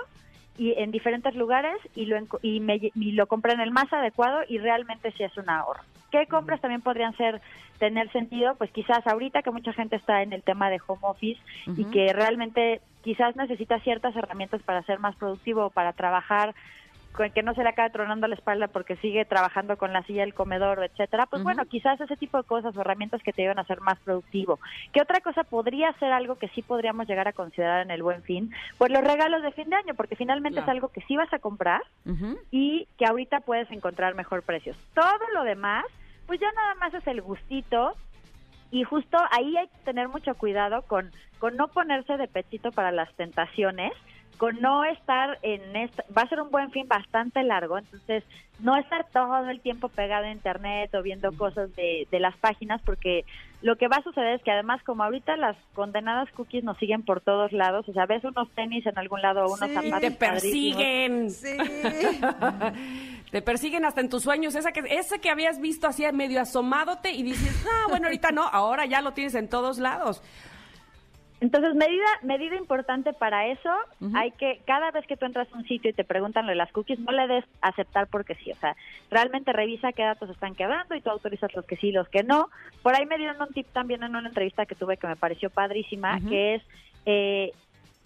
y 0.56 0.74
en 0.74 0.92
diferentes 0.92 1.34
lugares 1.34 1.80
y 1.96 2.06
lo, 2.06 2.20
y 2.44 2.60
me, 2.60 2.92
y 2.94 3.12
lo 3.14 3.26
compre 3.26 3.54
en 3.54 3.60
el 3.60 3.72
más 3.72 3.92
adecuado 3.92 4.42
y 4.48 4.60
realmente 4.60 5.12
sí 5.14 5.24
es 5.24 5.36
un 5.36 5.50
ahorro. 5.50 5.82
¿Qué 6.12 6.28
compras 6.28 6.62
también 6.62 6.82
podrían 6.82 7.16
ser 7.18 7.42
tener 7.78 8.12
sentido? 8.12 8.56
Pues 8.56 8.72
quizás 8.72 9.06
ahorita 9.06 9.42
que 9.42 9.52
mucha 9.52 9.74
gente 9.74 9.96
está 9.96 10.22
en 10.22 10.34
el 10.34 10.44
tema 10.44 10.70
de 10.70 10.80
home 10.86 11.02
office 11.04 11.40
y 11.78 11.86
que 11.86 12.12
realmente 12.14 12.82
quizás 13.04 13.36
necesita 13.36 13.80
ciertas 13.80 14.16
herramientas 14.16 14.62
para 14.64 14.84
ser 14.84 15.00
más 15.00 15.16
productivo 15.16 15.68
o 15.68 15.70
para 15.70 15.94
trabajar 15.94 16.54
que 17.30 17.44
no 17.44 17.54
se 17.54 17.64
le 17.64 17.70
acabe 17.70 17.90
tronando 17.90 18.28
la 18.28 18.36
espalda 18.36 18.68
porque 18.70 18.96
sigue 18.98 19.26
trabajando 19.26 19.78
con 19.78 19.92
la 19.92 20.04
silla 20.04 20.22
del 20.22 20.34
comedor, 20.34 20.82
etcétera, 20.84 21.26
pues 21.26 21.44
bueno, 21.44 21.66
quizás 21.66 22.00
ese 22.00 22.16
tipo 22.16 22.38
de 22.38 22.44
cosas 22.46 22.76
o 22.78 22.82
herramientas 22.82 23.22
que 23.22 23.34
te 23.34 23.42
llevan 23.42 23.60
a 23.60 23.66
ser 23.66 23.82
más 23.82 24.00
productivo. 24.00 24.60
¿Qué 24.94 25.02
otra 25.02 25.20
cosa 25.20 25.44
podría 25.44 25.92
ser 26.00 26.14
algo 26.14 26.36
que 26.36 26.48
sí 26.50 26.62
podríamos 26.62 27.08
llegar 27.08 27.28
a 27.28 27.34
considerar 27.34 27.82
en 27.82 27.92
el 27.92 28.02
buen 28.02 28.24
fin? 28.24 28.54
Pues 28.78 28.92
los 28.92 29.04
regalos 29.04 29.44
de 29.44 29.52
fin 29.52 29.70
de 29.70 29.76
año, 29.76 29.94
porque 29.96 30.16
finalmente 30.16 30.62
Claro. 30.62 30.72
es 30.72 30.76
algo 30.78 30.88
que 30.88 31.02
sí 31.02 31.18
vas 31.18 31.32
a 31.34 31.40
comprar 31.40 31.82
y 32.52 32.88
que 32.98 33.06
ahorita 33.06 33.42
puedes 33.42 33.70
encontrar 33.72 34.16
mejor 34.16 34.44
precios. 34.44 34.78
Todo 34.94 35.20
lo 35.34 35.44
demás, 35.44 35.84
pues 36.26 36.40
ya 36.40 36.52
nada 36.54 36.76
más 36.76 36.94
es 36.94 37.06
el 37.08 37.22
gustito 37.22 37.94
y 38.72 38.84
justo 38.84 39.18
ahí 39.32 39.58
hay 39.58 39.68
que 39.68 39.78
tener 39.84 40.08
mucho 40.10 40.36
cuidado 40.36 40.84
con, 40.84 41.12
con 41.40 41.56
no 41.58 41.68
ponerse 41.70 42.18
de 42.18 42.28
pechito 42.28 42.72
para 42.72 42.92
las 42.92 43.12
tentaciones, 43.16 43.92
con 44.40 44.62
no 44.62 44.86
estar 44.86 45.38
en 45.42 45.76
esta, 45.76 46.06
va 46.18 46.22
a 46.22 46.30
ser 46.30 46.40
un 46.40 46.50
buen 46.50 46.72
fin 46.72 46.88
bastante 46.88 47.44
largo, 47.44 47.78
entonces 47.78 48.24
no 48.60 48.78
estar 48.78 49.06
todo 49.12 49.50
el 49.50 49.60
tiempo 49.60 49.90
pegado 49.90 50.26
a 50.26 50.32
internet 50.32 50.96
o 50.96 51.04
viendo 51.04 51.34
cosas 51.34 51.76
de, 51.76 52.08
de 52.10 52.20
las 52.22 52.36
páginas, 52.38 52.82
porque 52.86 53.26
lo 53.62 53.76
que 53.76 53.90
va 53.90 53.98
a 53.98 54.04
suceder 54.04 54.36
es 54.36 54.44
que 54.44 54.52
además 54.52 54.82
como 54.84 55.04
ahorita 55.04 55.36
las 55.36 55.58
condenadas 55.74 56.32
cookies 56.32 56.64
nos 56.64 56.78
siguen 56.78 57.04
por 57.04 57.20
todos 57.20 57.52
lados, 57.52 57.88
o 57.90 57.94
sea, 57.94 58.06
ves 58.06 58.24
unos 58.24 58.50
tenis 58.52 58.86
en 58.86 58.98
algún 58.98 59.22
lado 59.22 59.44
o 59.44 59.54
unos 59.54 59.60
Sí. 59.60 59.72
Y 59.72 59.76
zapatos 59.76 60.00
te 60.00 60.12
persiguen. 60.12 61.30
Sí. 61.30 61.58
Te 63.32 63.44
persiguen 63.44 63.86
hasta 63.86 64.02
en 64.02 64.10
tus 64.10 64.24
sueños. 64.24 64.56
Esa 64.56 64.72
que, 64.72 64.82
ese 64.90 65.20
que 65.20 65.30
habías 65.30 65.62
visto 65.62 65.86
así 65.86 66.04
medio 66.12 66.42
asomadote 66.42 67.12
y 67.12 67.22
dices, 67.22 67.64
ah, 67.70 67.86
bueno, 67.88 68.08
ahorita 68.08 68.32
no, 68.32 68.42
ahora 68.42 68.88
ya 68.88 69.02
lo 69.02 69.12
tienes 69.12 69.36
en 69.36 69.48
todos 69.48 69.78
lados. 69.78 70.24
Entonces, 71.42 71.74
medida 71.74 72.06
medida 72.22 72.56
importante 72.58 73.14
para 73.14 73.48
eso, 73.48 73.72
hay 74.14 74.32
que, 74.32 74.62
cada 74.66 74.92
vez 74.92 75.06
que 75.08 75.16
tú 75.16 75.26
entras 75.26 75.48
a 75.54 75.58
un 75.58 75.66
sitio 75.66 75.90
y 75.90 75.94
te 75.94 76.04
preguntan 76.04 76.46
lo 76.46 76.52
de 76.52 76.58
las 76.58 76.72
cookies, 76.72 77.00
no 77.00 77.12
le 77.12 77.28
des 77.28 77.46
aceptar 77.62 78.08
porque 78.08 78.36
sí, 78.36 78.52
o 78.52 78.56
sea, 78.58 78.76
realmente 79.10 79.54
revisa 79.54 79.94
qué 79.94 80.04
datos 80.04 80.30
están 80.30 80.56
quedando 80.56 80.96
y 80.96 81.02
tú 81.02 81.10
autorizas 81.10 81.54
los 81.56 81.66
que 81.66 81.78
sí, 81.78 81.92
los 81.92 82.10
que 82.10 82.24
no. 82.24 82.50
Por 82.84 82.96
ahí 82.96 83.06
me 83.06 83.18
dieron 83.18 83.42
un 83.42 83.54
tip 83.54 83.68
también 83.72 84.04
en 84.04 84.16
una 84.16 84.28
entrevista 84.28 84.66
que 84.66 84.76
tuve 84.76 84.98
que 84.98 85.08
me 85.08 85.16
pareció 85.16 85.50
padrísima, 85.50 86.20
que 86.28 86.56
es, 86.56 86.64
eh, 87.06 87.54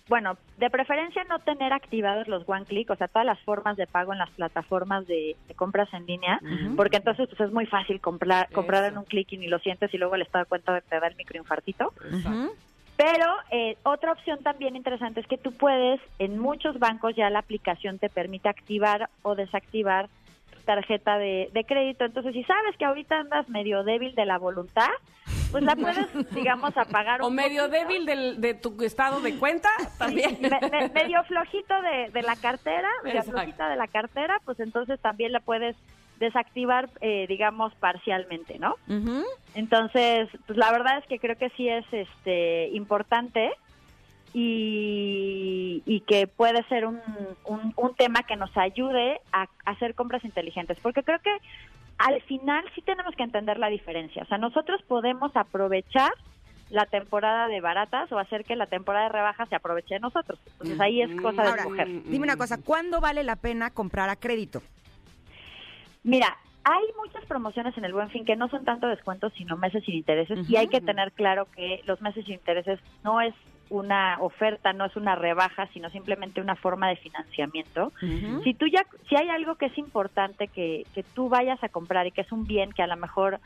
bueno, 0.07 0.37
de 0.57 0.69
preferencia 0.69 1.23
no 1.23 1.39
tener 1.39 1.73
activados 1.73 2.27
los 2.27 2.47
one 2.47 2.65
click, 2.65 2.91
o 2.91 2.95
sea, 2.95 3.07
todas 3.07 3.25
las 3.25 3.39
formas 3.41 3.77
de 3.77 3.87
pago 3.87 4.13
en 4.13 4.19
las 4.19 4.29
plataformas 4.31 5.07
de, 5.07 5.35
de 5.47 5.53
compras 5.55 5.91
en 5.93 6.05
línea, 6.05 6.39
porque 6.75 6.97
entonces 6.97 7.27
pues, 7.29 7.41
es 7.41 7.51
muy 7.51 7.65
fácil 7.65 7.99
comprar, 7.99 8.49
comprar 8.51 8.83
en 8.91 8.97
un 8.97 9.05
clic 9.05 9.31
y 9.31 9.37
ni 9.37 9.47
lo 9.47 9.57
sientes 9.59 9.91
y 9.91 9.97
luego 9.97 10.15
el 10.15 10.21
estado 10.21 10.43
de 10.43 10.49
cuenta 10.49 10.81
te 10.81 10.99
da 10.99 11.07
el 11.07 11.15
microinfartito. 11.15 11.93
Ujú. 12.11 12.53
Pero 12.95 13.25
eh, 13.51 13.75
otra 13.83 14.11
opción 14.11 14.39
también 14.43 14.75
interesante 14.75 15.19
es 15.19 15.27
que 15.27 15.37
tú 15.37 15.51
puedes, 15.51 15.99
en 16.19 16.37
muchos 16.37 16.77
bancos 16.79 17.15
ya 17.15 17.29
la 17.29 17.39
aplicación 17.39 17.97
te 17.99 18.09
permite 18.09 18.49
activar 18.49 19.09
o 19.23 19.35
desactivar 19.35 20.09
tu 20.53 20.59
tarjeta 20.61 21.17
de, 21.17 21.49
de 21.53 21.63
crédito. 21.65 22.05
Entonces, 22.05 22.33
si 22.33 22.43
sabes 22.43 22.77
que 22.77 22.85
ahorita 22.85 23.19
andas 23.19 23.49
medio 23.49 23.83
débil 23.83 24.13
de 24.13 24.25
la 24.25 24.37
voluntad, 24.37 24.89
pues 25.51 25.63
la 25.63 25.75
puedes, 25.75 26.07
digamos, 26.35 26.75
apagar 26.77 27.21
O 27.23 27.29
medio 27.31 27.63
poquito. 27.63 27.79
débil 27.87 28.05
del- 28.05 28.41
de 28.41 28.53
tu 28.53 28.81
estado 28.83 29.21
de 29.21 29.35
cuenta 29.37 29.69
también. 29.97 30.37
Me- 30.41 30.69
me- 30.69 30.89
medio 30.89 31.23
flojito 31.23 31.73
de, 31.81 32.09
de 32.11 32.21
la 32.21 32.35
cartera, 32.35 32.89
medio 33.03 33.23
flojita 33.23 33.69
de 33.69 33.75
la 33.75 33.87
cartera, 33.87 34.37
pues 34.45 34.59
entonces 34.59 34.99
también 34.99 35.31
la 35.31 35.39
puedes 35.39 35.75
desactivar, 36.23 36.89
eh, 37.01 37.25
digamos, 37.27 37.73
parcialmente, 37.75 38.57
¿no? 38.57 38.75
Entonces, 39.53 40.29
pues 40.47 40.57
la 40.57 40.71
verdad 40.71 40.97
es 40.97 41.05
que 41.07 41.19
creo 41.19 41.37
que 41.37 41.49
sí 41.51 41.69
es 41.69 41.85
este 41.91 42.69
importante 42.69 43.51
y, 44.33 45.83
y 45.85 45.99
que 46.01 46.27
puede 46.27 46.63
ser 46.67 46.85
un, 46.85 46.99
un, 47.45 47.73
un 47.75 47.95
tema 47.95 48.23
que 48.23 48.35
nos 48.35 48.55
ayude 48.57 49.19
a, 49.31 49.43
a 49.43 49.71
hacer 49.71 49.93
compras 49.95 50.23
inteligentes, 50.25 50.77
porque 50.81 51.03
creo 51.03 51.19
que 51.19 51.35
al 51.99 52.21
final 52.23 52.63
sí 52.73 52.81
tenemos 52.81 53.15
que 53.15 53.23
entender 53.23 53.59
la 53.59 53.69
diferencia. 53.69 54.23
O 54.23 54.25
sea, 54.25 54.37
nosotros 54.39 54.81
podemos 54.87 55.35
aprovechar 55.35 56.11
la 56.71 56.85
temporada 56.87 57.47
de 57.47 57.61
baratas 57.61 58.11
o 58.11 58.17
hacer 58.17 58.43
que 58.45 58.55
la 58.55 58.65
temporada 58.65 59.05
de 59.05 59.11
rebajas 59.11 59.47
se 59.49 59.55
aproveche 59.55 59.93
de 59.95 59.99
nosotros. 59.99 60.39
Entonces 60.53 60.79
ahí 60.79 61.01
es 61.03 61.21
cosa 61.21 61.43
de 61.43 61.49
Ahora, 61.49 61.61
escoger. 61.63 61.87
dime 62.05 62.23
una 62.23 62.37
cosa, 62.37 62.57
¿cuándo 62.57 62.99
vale 62.99 63.23
la 63.23 63.35
pena 63.35 63.69
comprar 63.69 64.09
a 64.09 64.15
crédito? 64.15 64.63
Mira, 66.03 66.37
hay 66.63 66.83
muchas 66.97 67.25
promociones 67.25 67.77
en 67.77 67.85
el 67.85 67.93
Buen 67.93 68.09
Fin 68.09 68.25
que 68.25 68.35
no 68.35 68.47
son 68.49 68.63
tanto 68.63 68.87
descuentos, 68.87 69.33
sino 69.37 69.57
meses 69.57 69.83
sin 69.83 69.95
intereses. 69.95 70.49
Y 70.49 70.55
hay 70.55 70.67
que 70.67 70.81
tener 70.81 71.11
claro 71.11 71.47
que 71.55 71.81
los 71.85 72.01
meses 72.01 72.25
sin 72.25 72.35
intereses 72.35 72.79
no 73.03 73.19
es 73.21 73.33
una 73.69 74.17
oferta, 74.19 74.71
no 74.71 74.85
es 74.85 74.95
una 74.95 75.15
rebaja, 75.15 75.67
sino 75.73 75.89
simplemente 75.89 76.41
una 76.41 76.55
forma 76.55 76.89
de 76.89 76.95
financiamiento. 76.97 77.91
Si 78.43 78.53
tú 78.53 78.67
ya, 78.67 78.85
si 79.09 79.15
hay 79.15 79.29
algo 79.29 79.55
que 79.55 79.65
es 79.67 79.77
importante 79.77 80.47
que, 80.47 80.85
que 80.93 81.03
tú 81.03 81.27
vayas 81.27 81.61
a 81.63 81.69
comprar 81.69 82.07
y 82.07 82.11
que 82.11 82.21
es 82.21 82.31
un 82.31 82.45
bien 82.45 82.71
que 82.71 82.83
a 82.83 82.87
lo 82.87 82.97
mejor 82.97 83.39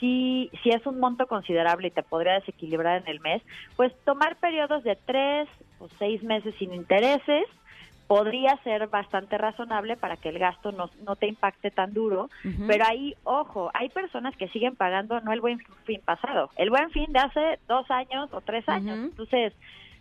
sí, 0.00 0.50
sí 0.62 0.70
es 0.70 0.84
un 0.86 0.98
monto 1.00 1.26
considerable 1.26 1.88
y 1.88 1.92
te 1.92 2.02
podría 2.02 2.34
desequilibrar 2.34 3.02
en 3.02 3.08
el 3.08 3.20
mes, 3.20 3.42
pues 3.76 3.92
tomar 4.04 4.36
periodos 4.36 4.84
de 4.84 4.96
tres 4.96 5.48
o 5.78 5.88
seis 5.98 6.22
meses 6.22 6.54
sin 6.58 6.74
intereses 6.74 7.46
podría 8.08 8.56
ser 8.64 8.88
bastante 8.88 9.36
razonable 9.36 9.96
para 9.96 10.16
que 10.16 10.30
el 10.30 10.38
gasto 10.38 10.72
no, 10.72 10.90
no 11.04 11.14
te 11.14 11.28
impacte 11.28 11.70
tan 11.70 11.92
duro, 11.92 12.30
pero 12.66 12.84
ahí, 12.86 13.14
ojo, 13.22 13.70
hay 13.74 13.90
personas 13.90 14.34
que 14.36 14.48
siguen 14.48 14.76
pagando 14.76 15.20
no 15.20 15.32
el 15.32 15.42
buen 15.42 15.60
fin 15.84 16.00
pasado, 16.02 16.50
el 16.56 16.70
buen 16.70 16.90
fin 16.90 17.12
de 17.12 17.18
hace 17.18 17.58
dos 17.68 17.88
años 17.90 18.30
o 18.32 18.40
tres 18.40 18.66
años. 18.66 18.98
Entonces, 18.98 19.52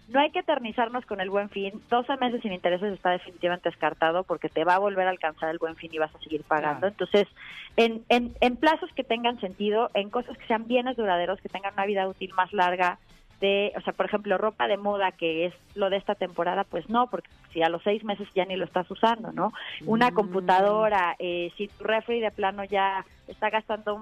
no 0.07 0.21
hay 0.21 0.31
que 0.31 0.39
eternizarnos 0.39 1.05
con 1.05 1.19
el 1.19 1.29
buen 1.29 1.49
fin. 1.49 1.81
12 1.89 2.15
meses 2.15 2.41
sin 2.41 2.53
intereses 2.53 2.93
está 2.93 3.11
definitivamente 3.11 3.67
descartado 3.67 4.23
porque 4.23 4.47
te 4.47 4.63
va 4.63 4.75
a 4.75 4.79
volver 4.79 5.05
a 5.05 5.09
alcanzar 5.09 5.49
el 5.49 5.57
buen 5.57 5.75
fin 5.75 5.89
y 5.93 5.97
vas 5.97 6.15
a 6.15 6.19
seguir 6.19 6.43
pagando. 6.43 6.79
Claro. 6.79 6.87
Entonces, 6.87 7.27
en, 7.75 8.05
en, 8.07 8.33
en 8.39 8.55
plazos 8.55 8.89
que 8.93 9.03
tengan 9.03 9.37
sentido, 9.41 9.89
en 9.93 10.09
cosas 10.09 10.37
que 10.37 10.47
sean 10.47 10.65
bienes 10.65 10.95
duraderos, 10.95 11.41
que 11.41 11.49
tengan 11.49 11.73
una 11.73 11.85
vida 11.85 12.07
útil 12.07 12.33
más 12.35 12.53
larga, 12.53 12.99
de, 13.39 13.71
o 13.77 13.81
sea, 13.81 13.93
por 13.93 14.05
ejemplo, 14.07 14.37
ropa 14.37 14.67
de 14.67 14.77
moda, 14.77 15.11
que 15.11 15.45
es 15.45 15.53
lo 15.75 15.89
de 15.89 15.97
esta 15.97 16.15
temporada, 16.15 16.63
pues 16.63 16.89
no, 16.89 17.07
porque 17.07 17.29
si 17.53 17.61
a 17.61 17.69
los 17.69 17.83
seis 17.83 18.03
meses 18.03 18.27
ya 18.33 18.45
ni 18.45 18.55
lo 18.55 18.65
estás 18.65 18.89
usando, 18.89 19.31
¿no? 19.31 19.53
Una 19.85 20.11
computadora, 20.11 21.15
eh, 21.19 21.51
si 21.57 21.67
tu 21.67 21.83
refri 21.83 22.19
de 22.19 22.31
plano 22.31 22.63
ya 22.63 23.05
está 23.27 23.49
gastando 23.49 24.01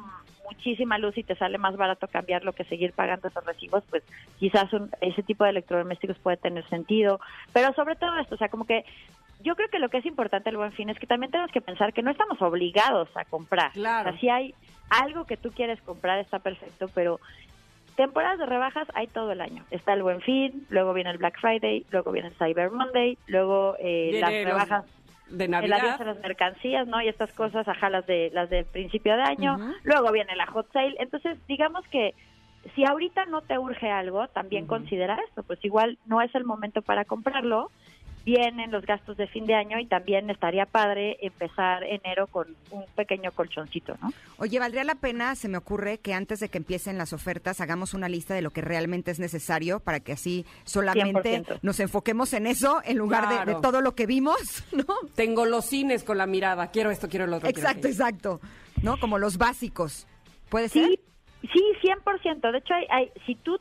muchísima 0.50 0.98
luz 1.00 1.18
y 1.18 1.24
te 1.24 1.36
sale 1.36 1.58
más 1.58 1.76
barato 1.76 2.08
cambiarlo 2.08 2.54
que 2.54 2.64
seguir 2.66 2.94
pagando 2.94 3.28
esos 3.28 3.44
recibos, 3.46 3.84
pues 3.90 4.04
quizás 4.38 4.72
un- 4.74 4.90
ese 5.02 5.24
tipo 5.24 5.44
de 5.44 5.50
electrodomésticos 5.50 6.18
puede 6.20 6.38
tener 6.38 6.68
sentido. 6.70 7.20
Pero 7.52 7.74
sobre 7.74 7.96
todo 7.96 8.18
esto, 8.20 8.36
o 8.36 8.38
sea, 8.38 8.50
como 8.50 8.66
que 8.66 8.86
yo 9.42 9.56
creo 9.56 9.68
que 9.70 9.80
lo 9.80 9.90
que 9.90 9.98
es 9.98 10.06
importante 10.06 10.50
el 10.50 10.58
buen 10.58 10.72
fin 10.74 10.90
es 10.90 10.98
que 11.00 11.08
también 11.08 11.32
tenemos 11.32 11.52
que 11.52 11.62
pensar 11.62 11.92
que 11.94 12.04
no 12.04 12.12
estamos 12.12 12.42
obligados 12.42 13.10
a 13.18 13.26
comprar. 13.26 13.72
Claro. 13.74 14.10
O 14.10 14.12
sea, 14.14 14.20
si 14.22 14.30
hay 14.30 14.54
algo 14.90 15.26
que 15.26 15.36
tú 15.36 15.52
quieres 15.52 15.82
comprar 15.82 16.20
está 16.20 16.38
perfecto, 16.40 16.90
pero 16.94 17.20
temporadas 17.96 18.40
de 18.40 18.46
rebajas 18.46 18.88
hay 18.94 19.08
todo 19.08 19.32
el 19.32 19.42
año. 19.42 19.64
Está 19.72 19.94
el 19.94 20.04
Buen 20.04 20.22
Fin, 20.22 20.66
luego 20.70 20.94
viene 20.94 21.12
el 21.12 21.18
Black 21.18 21.40
Friday, 21.40 21.86
luego 21.92 22.12
viene 22.12 22.30
el 22.30 22.36
Cyber 22.36 22.72
Monday, 22.72 23.18
luego 23.28 23.76
eh, 23.80 24.18
las 24.20 24.32
rebajas 24.32 24.86
de 25.30 25.46
el 25.46 25.52
Navidad. 25.52 25.98
de 25.98 26.06
las 26.06 26.20
mercancías, 26.20 26.88
¿no? 26.88 27.02
Y 27.02 27.08
estas 27.08 27.32
cosas, 27.34 27.68
ajá, 27.68 27.90
las 27.90 28.06
de 28.06 28.30
las 28.34 28.50
de 28.50 28.64
principio 28.64 29.16
de 29.16 29.24
año. 29.24 29.58
Luego 29.84 30.12
viene 30.12 30.36
la 30.36 30.46
hot 30.48 30.72
sale. 30.72 30.96
Entonces, 31.00 31.38
digamos 31.48 31.88
que 31.88 32.14
si 32.74 32.84
ahorita 32.84 33.26
no 33.26 33.42
te 33.42 33.58
urge 33.58 33.90
algo, 33.90 34.28
también 34.30 34.66
considera 34.66 35.18
esto, 35.28 35.44
pues 35.44 35.64
igual 35.64 35.98
no 36.06 36.22
es 36.22 36.34
el 36.36 36.46
momento 36.46 36.82
para 36.82 37.06
comprarlo. 37.06 37.72
Vienen 38.26 38.72
los 38.72 38.84
gastos 38.86 39.18
de 39.18 39.28
fin 39.28 39.46
de 39.46 39.54
año 39.54 39.80
y 39.80 39.86
también 39.86 40.30
estaría 40.32 40.66
padre 40.66 41.18
empezar 41.22 41.84
enero 41.84 42.26
con 42.26 42.56
un 42.72 42.84
pequeño 42.96 43.32
colchoncito, 43.32 43.96
¿no? 44.02 44.12
Oye, 44.38 44.58
valdría 44.58 44.84
la 44.84 44.96
pena, 44.96 45.36
se 45.36 45.48
me 45.48 45.58
ocurre, 45.58 46.00
que 46.00 46.14
antes 46.16 46.40
de 46.40 46.50
que 46.50 46.58
empiecen 46.58 46.98
las 46.98 47.14
ofertas 47.14 47.62
hagamos 47.62 47.94
una 47.94 48.10
lista 48.10 48.34
de 48.34 48.42
lo 48.42 48.50
que 48.50 48.62
realmente 48.62 49.12
es 49.12 49.20
necesario 49.20 49.80
para 49.80 50.00
que 50.00 50.14
así 50.14 50.44
solamente 50.64 51.44
100%. 51.44 51.60
nos 51.62 51.80
enfoquemos 51.80 52.34
en 52.34 52.48
eso 52.48 52.82
en 52.84 52.98
lugar 52.98 53.46
de- 53.46 53.56
todo 53.62 53.82
lo 53.82 53.94
que 53.94 54.08
vimos, 54.08 54.36
¿no? 54.74 54.86
Tengo 55.16 55.46
los 55.46 55.66
cines 55.66 56.04
con 56.04 56.18
la 56.18 56.26
mirada. 56.26 56.72
Quiero 56.72 56.90
esto, 56.90 57.08
quiero 57.08 57.28
lo 57.28 57.38
otro. 57.38 57.48
Exacto, 57.50 57.88
exacto. 57.88 58.42
¿No? 58.82 59.00
Como 59.00 59.20
los 59.20 59.38
básicos. 59.38 60.08
¿Puede 60.50 60.70
ser? 60.70 60.88
Sí, 60.88 61.00
sí, 61.54 61.64
100%. 62.04 62.52
De 62.52 62.58
hecho, 62.58 62.74
hay, 62.74 62.86
hay, 62.90 63.12
si 63.26 63.36
tú, 63.36 63.58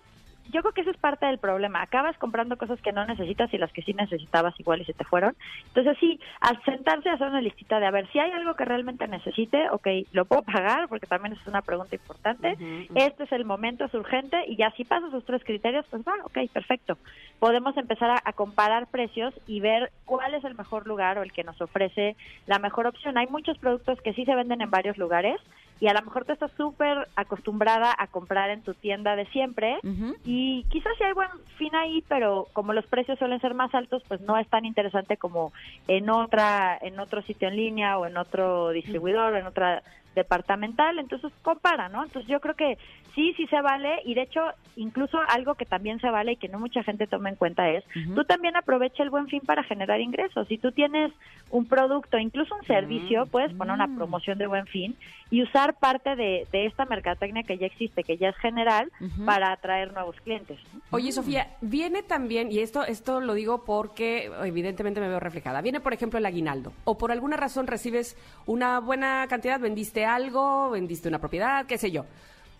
yo 0.55 0.61
creo 0.61 0.72
que 0.72 0.82
eso 0.82 0.92
es 0.92 0.96
parte 0.96 1.26
del 1.26 1.38
problema. 1.38 1.82
Acabas 1.82 2.16
comprando 2.16 2.57
cosas 2.57 2.80
que 2.80 2.92
no 2.92 3.05
necesitas 3.05 3.52
y 3.52 3.59
las 3.59 3.72
que 3.72 3.82
sí 3.82 3.92
necesitabas 3.92 4.55
igual 4.61 4.80
y 4.80 4.84
se 4.84 4.92
te 4.92 5.02
fueron. 5.02 5.34
Entonces, 5.66 5.96
sí, 5.98 6.20
al 6.40 6.62
sentarse 6.62 7.11
a 7.11 7.14
hacer 7.14 7.26
una 7.26 7.40
listita 7.40 7.80
de 7.80 7.86
a 7.86 7.90
ver 7.90 8.09
si 8.12 8.20
hay 8.20 8.30
algo 8.30 8.55
que 8.55 8.64
realmente 8.64 9.09
necesite, 9.09 9.68
ok, 9.70 9.88
lo 10.12 10.26
puedo 10.26 10.42
pagar 10.42 10.88
porque 10.88 11.09
también 11.09 11.34
es 11.34 11.44
una 11.48 11.62
pregunta 11.62 11.96
importante. 11.96 12.57
Este 12.94 13.24
es 13.24 13.32
el 13.32 13.44
momento, 13.44 13.84
es 13.84 13.94
urgente 13.94 14.44
y 14.46 14.55
ya 14.55 14.70
si 14.76 14.84
pasas 14.84 15.09
esos 15.09 15.24
tres 15.24 15.42
criterios, 15.42 15.84
pues 15.90 16.02
va, 16.07 16.14
ok, 16.22 16.38
perfecto. 16.52 16.98
Podemos 17.40 17.76
empezar 17.76 18.11
a, 18.11 18.22
a 18.24 18.32
comparar 18.32 18.86
precios 18.86 19.34
y 19.48 19.59
ver 19.59 19.90
cuál 20.05 20.34
es 20.34 20.44
el 20.44 20.55
mejor 20.55 20.86
lugar 20.86 21.18
o 21.18 21.24
el 21.24 21.32
que 21.32 21.42
nos 21.42 21.61
ofrece 21.61 22.14
la 22.46 22.61
mejor 22.61 22.86
opción. 22.86 23.18
Hay 23.18 23.26
muchos 23.26 23.59
productos 23.59 24.00
que 24.02 24.14
sí 24.14 24.24
se 24.24 24.36
venden 24.36 24.61
en 24.61 24.70
varios 24.70 24.98
lugares 24.98 25.40
y 25.81 25.89
a 25.89 25.93
lo 25.93 26.03
mejor 26.03 26.25
tú 26.25 26.33
estás 26.33 26.51
súper 26.57 27.09
acostumbrada 27.16 27.95
a 27.99 28.07
comprar 28.07 28.51
en 28.51 28.62
tu 28.62 28.75
tienda 28.75 29.16
de 29.16 29.27
siempre 29.27 29.79
y 30.25 30.64
quizás 30.70 30.93
sí 30.97 31.05
hay 31.05 31.12
buen 31.12 31.29
fin 31.59 31.75
ahí, 31.75 32.03
pero 32.09 32.47
como 32.53 32.72
los 32.72 32.87
precios 32.87 33.18
suelen 33.18 33.41
ser 33.41 33.55
más 33.55 33.75
altos, 33.75 34.03
pues 34.09 34.20
no 34.20 34.39
es 34.39 34.49
tan 34.49 34.64
interesante 34.64 35.16
como 35.16 35.53
en 35.89 36.11
otra 36.11 36.79
en 36.81 36.99
otro 37.01 37.22
sitio 37.22 37.49
en 37.49 37.57
línea 37.57 37.99
o 37.99 38.07
en 38.07 38.16
otro 38.16 38.70
distribuidor 38.70 39.33
o 39.33 39.37
en 39.37 39.47
otra 39.47 39.83
departamental, 40.14 40.99
entonces 40.99 41.33
compara, 41.43 41.89
¿no? 41.89 42.05
Entonces 42.05 42.31
yo 42.31 42.41
creo 42.41 42.55
que 42.55 42.79
sí, 43.14 43.34
sí 43.36 43.46
se 43.46 43.60
vale 43.60 44.00
y 44.04 44.14
de 44.14 44.22
hecho 44.22 44.40
incluso 44.76 45.18
algo 45.28 45.54
que 45.54 45.64
también 45.64 46.00
se 46.00 46.10
vale 46.10 46.32
y 46.32 46.36
que 46.36 46.48
no 46.48 46.58
mucha 46.58 46.82
gente 46.82 47.06
toma 47.06 47.28
en 47.28 47.36
cuenta 47.36 47.68
es, 47.70 47.84
tú 48.14 48.24
también 48.24 48.56
aprovecha 48.56 49.02
el 49.02 49.10
buen 49.10 49.28
fin 49.28 49.40
para 49.40 49.62
generar 49.62 50.00
ingresos. 50.00 50.48
Si 50.48 50.58
tú 50.58 50.72
tienes 50.72 51.12
un 51.50 51.66
producto, 51.66 52.18
incluso 52.18 52.54
un 52.56 52.66
servicio, 52.66 53.26
puedes 53.26 53.52
poner 53.54 53.74
una 53.74 53.94
promoción 53.94 54.38
de 54.38 54.46
buen 54.46 54.66
fin 54.66 54.96
y 55.30 55.42
usar 55.42 55.78
parte 55.78 56.16
de, 56.16 56.46
de 56.50 56.66
esta 56.66 56.84
mercadotecnia 56.86 57.44
que 57.44 57.58
ya 57.58 57.66
existe, 57.66 58.02
que 58.02 58.16
ya 58.16 58.30
es 58.30 58.36
general, 58.36 58.90
para 59.24 59.52
atraer 59.52 59.92
nuevos 59.92 60.16
clientes. 60.22 60.58
Oye, 60.90 61.12
Sofía, 61.12 61.48
viene 61.60 62.02
también, 62.02 62.50
y 62.50 62.58
esto, 62.58 62.84
esto 62.84 63.20
lo 63.20 63.34
digo 63.34 63.64
porque 63.64 64.30
evidentemente 64.42 65.00
me 65.00 65.08
veo 65.08 65.20
reflejada, 65.20 65.60
viene 65.60 65.80
por 65.80 65.92
ejemplo 65.92 66.18
el 66.18 66.26
aguinaldo, 66.26 66.72
o 66.84 66.98
por 66.98 67.12
alguna 67.12 67.36
razón 67.36 67.66
recibes 67.66 68.16
una 68.46 68.80
buena 68.80 69.26
cantidad, 69.28 69.60
vendiste 69.60 70.04
algo, 70.04 70.70
vendiste 70.70 71.08
una 71.08 71.18
propiedad, 71.18 71.66
qué 71.66 71.78
sé 71.78 71.90
yo. 71.90 72.04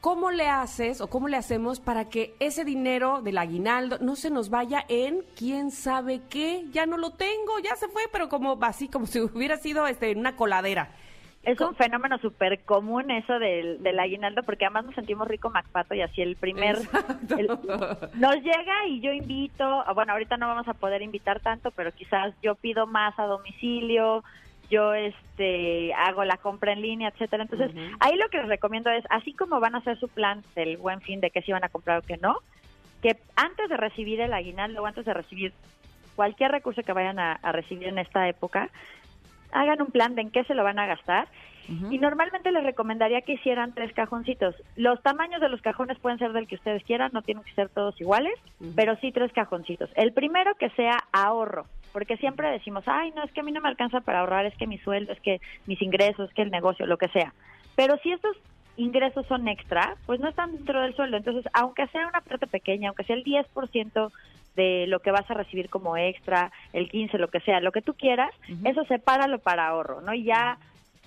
¿Cómo 0.05 0.31
le 0.31 0.51
haces 0.51 1.01
o 1.01 1.09
cómo 1.09 1.29
le 1.29 1.39
hacemos 1.39 1.81
para 1.81 2.11
que 2.11 2.35
ese 2.39 2.67
dinero 2.67 3.23
del 3.23 3.39
aguinaldo 3.39 3.97
no 4.03 4.17
se 4.17 4.29
nos 4.29 4.51
vaya 4.51 4.85
en 4.91 5.23
quién 5.35 5.71
sabe 5.71 6.21
qué? 6.29 6.67
Ya 6.73 6.85
no 6.85 6.99
lo 6.99 7.13
tengo, 7.13 7.59
ya 7.63 7.75
se 7.77 7.89
fue, 7.89 8.03
pero 8.13 8.29
como 8.29 8.59
así, 8.61 8.89
como 8.89 9.07
si 9.07 9.21
hubiera 9.35 9.57
sido 9.57 9.87
este, 9.87 10.11
en 10.11 10.19
una 10.19 10.37
coladera. 10.37 10.91
Es 11.43 11.59
un 11.59 11.75
fenómeno 11.75 12.19
súper 12.19 12.65
común 12.65 13.11
eso 13.11 13.39
del, 13.39 13.83
del 13.83 13.99
aguinaldo, 13.99 14.43
porque 14.43 14.67
además 14.67 14.85
nos 14.85 14.95
sentimos 14.95 15.27
rico 15.27 15.49
MacPato 15.49 15.95
y 15.95 16.03
así 16.03 16.21
el 16.21 16.37
primer... 16.37 16.77
El- 17.39 17.47
nos 18.15 18.35
llega 18.43 18.87
y 18.87 19.01
yo 19.01 19.11
invito, 19.11 19.85
bueno, 19.95 20.13
ahorita 20.13 20.37
no 20.37 20.49
vamos 20.49 20.69
a 20.69 20.75
poder 20.75 21.01
invitar 21.01 21.41
tanto, 21.41 21.71
pero 21.71 21.93
quizás 21.93 22.35
yo 22.43 22.57
pido 22.57 22.87
más 22.87 23.19
a 23.19 23.25
domicilio, 23.25 24.23
yo 24.71 24.95
este 24.95 25.93
hago 25.95 26.25
la 26.25 26.37
compra 26.37 26.73
en 26.73 26.83
línea, 26.83 27.09
etcétera. 27.09 27.43
Entonces, 27.43 27.73
ahí 28.01 28.17
lo 28.17 28.29
que 28.29 28.39
les 28.39 28.49
recomiendo 28.49 28.91
es, 28.91 29.05
así 29.11 29.33
como 29.33 29.61
van 29.61 29.75
a 29.75 29.79
hacer 29.79 29.99
su 29.99 30.09
plan 30.09 30.43
del 30.55 30.77
buen 30.77 31.01
fin 31.01 31.21
de 31.21 31.31
que 31.31 31.43
si 31.43 31.53
van 31.53 31.65
a 31.65 31.69
comprar 31.69 31.99
o 31.99 32.03
que 32.03 32.17
no, 32.17 32.39
que 33.03 33.17
antes 33.37 33.69
de 33.69 33.77
recibir 33.77 34.21
el 34.21 34.33
aguinaldo 34.33 34.83
o 34.83 34.87
antes 34.87 35.05
de 35.05 35.15
recibir 35.15 35.53
cualquier 36.17 36.53
recurso 36.53 36.83
que 36.83 36.93
vayan 36.93 37.19
a, 37.19 37.33
a 37.33 37.53
recibir 37.53 37.89
en 37.89 37.99
esta 37.99 38.29
época, 38.29 38.71
hagan 39.53 39.81
un 39.81 39.89
plan 39.89 40.15
de 40.15 40.23
en 40.23 40.31
qué 40.31 40.45
se 40.45 40.55
lo 40.55 40.65
van 40.65 40.79
a 40.79 40.87
gastar. 40.87 41.29
Y 41.91 41.97
normalmente 41.97 42.53
les 42.53 42.63
recomendaría 42.63 43.23
que 43.23 43.33
hicieran 43.33 43.73
tres 43.73 43.91
cajoncitos. 43.95 44.55
Los 44.77 45.03
tamaños 45.03 45.41
de 45.41 45.49
los 45.49 45.63
cajones 45.63 45.99
pueden 45.99 46.19
ser 46.19 46.35
del 46.35 46.47
que 46.47 46.57
ustedes 46.57 46.85
quieran, 46.85 47.11
no 47.15 47.23
tienen 47.23 47.43
que 47.43 47.55
ser 47.55 47.71
todos 47.71 47.99
iguales, 48.03 48.35
pero 48.77 48.97
sí 48.97 49.13
tres 49.13 49.33
cajoncitos. 49.33 49.89
El 49.95 50.13
primero 50.13 50.57
que 50.57 50.69
sea 50.71 50.99
ahorro, 51.11 51.65
porque 51.95 52.17
siempre 52.17 52.51
decimos, 52.51 52.83
ay, 52.89 53.13
no, 53.13 53.23
es 53.23 53.31
que 53.31 53.39
a 53.39 53.45
mí 53.45 53.53
no 53.53 53.61
me 53.61 53.69
alcanza 53.69 54.01
para 54.01 54.19
ahorrar, 54.19 54.47
es 54.47 54.57
que 54.57 54.67
mi 54.67 54.79
sueldo, 54.79 55.13
es 55.13 55.21
que 55.21 55.41
mis 55.67 55.81
ingresos, 55.81 56.29
es 56.29 56.35
que 56.35 56.43
el 56.43 56.51
negocio, 56.51 56.87
lo 56.87 56.99
que 56.99 57.07
sea. 57.07 57.33
Pero 57.77 57.97
si 58.03 58.11
estos 58.11 58.37
ingresos 58.77 59.25
son 59.29 59.47
extra, 59.47 59.95
pues 60.05 60.19
no 60.19 60.29
están 60.29 60.57
dentro 60.57 60.83
del 60.83 60.97
sueldo. 60.97 61.17
Entonces, 61.17 61.49
aunque 61.53 61.87
sea 61.87 62.09
una 62.09 62.21
parte 62.21 62.49
pequeña, 62.49 62.89
aunque 62.89 63.05
sea 63.05 63.15
el 63.15 63.23
10% 63.23 64.11
de 64.57 64.89
lo 64.89 64.99
que 64.99 65.13
vas 65.13 65.31
a 65.31 65.35
recibir 65.35 65.71
como 65.71 65.97
extra, 65.97 66.51
el 66.73 66.91
15, 66.91 67.17
lo 67.19 67.29
que 67.29 67.39
sea, 67.39 67.61
lo 67.61 67.71
que 67.71 67.81
tú 67.81 67.95
quieras, 67.95 68.33
eso 68.65 68.85
sepáralo 68.87 69.39
para 69.39 69.69
ahorro, 69.69 70.01
¿no? 70.01 70.15
Y 70.15 70.25
ya, 70.25 70.59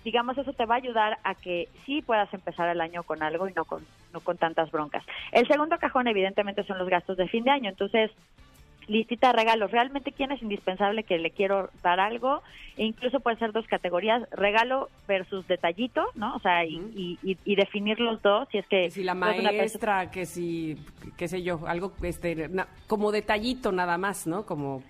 digamos, 0.05 0.37
eso 0.37 0.53
te 0.53 0.65
va 0.65 0.75
a 0.75 0.77
ayudar 0.77 1.17
a 1.25 1.35
que 1.35 1.67
sí 1.85 2.01
puedas 2.01 2.33
empezar 2.33 2.69
el 2.69 2.79
año 2.79 3.03
con 3.03 3.21
algo 3.23 3.49
y 3.49 3.53
no 3.53 3.65
con, 3.65 3.85
no 4.13 4.21
con 4.21 4.37
tantas 4.37 4.71
broncas. 4.71 5.03
El 5.33 5.49
segundo 5.49 5.77
cajón, 5.79 6.07
evidentemente, 6.07 6.63
son 6.63 6.77
los 6.77 6.87
gastos 6.87 7.17
de 7.17 7.27
fin 7.27 7.43
de 7.43 7.51
año. 7.51 7.69
Entonces, 7.69 8.09
listita 8.87 9.27
de 9.27 9.33
regalos. 9.33 9.71
Realmente, 9.71 10.11
¿quién 10.11 10.31
es 10.31 10.41
indispensable 10.41 11.03
que 11.03 11.17
le 11.17 11.31
quiero 11.31 11.69
dar 11.83 11.99
algo? 11.99 12.41
E 12.77 12.85
incluso 12.85 13.19
pueden 13.19 13.39
ser 13.39 13.51
dos 13.51 13.67
categorías, 13.67 14.27
regalo 14.31 14.89
versus 15.07 15.47
detallito, 15.47 16.05
¿no? 16.15 16.35
O 16.35 16.39
sea, 16.39 16.63
y, 16.65 16.75
y- 16.95 17.19
y- 17.23 17.37
y 17.43 17.55
definir 17.55 17.99
los 17.99 18.21
dos, 18.21 18.47
si 18.51 18.59
es 18.59 18.67
que... 18.67 18.83
Que 18.83 18.91
si 18.91 19.03
la 19.03 19.13
una 19.13 19.23
maestra, 19.25 20.09
que 20.11 20.25
si, 20.25 20.77
qué 21.17 21.27
sé 21.27 21.43
yo, 21.43 21.59
algo 21.67 21.91
este, 22.03 22.47
na- 22.49 22.67
como 22.87 23.11
detallito 23.11 23.71
nada 23.71 23.97
más, 23.97 24.25
¿no? 24.27 24.45
Como 24.45 24.83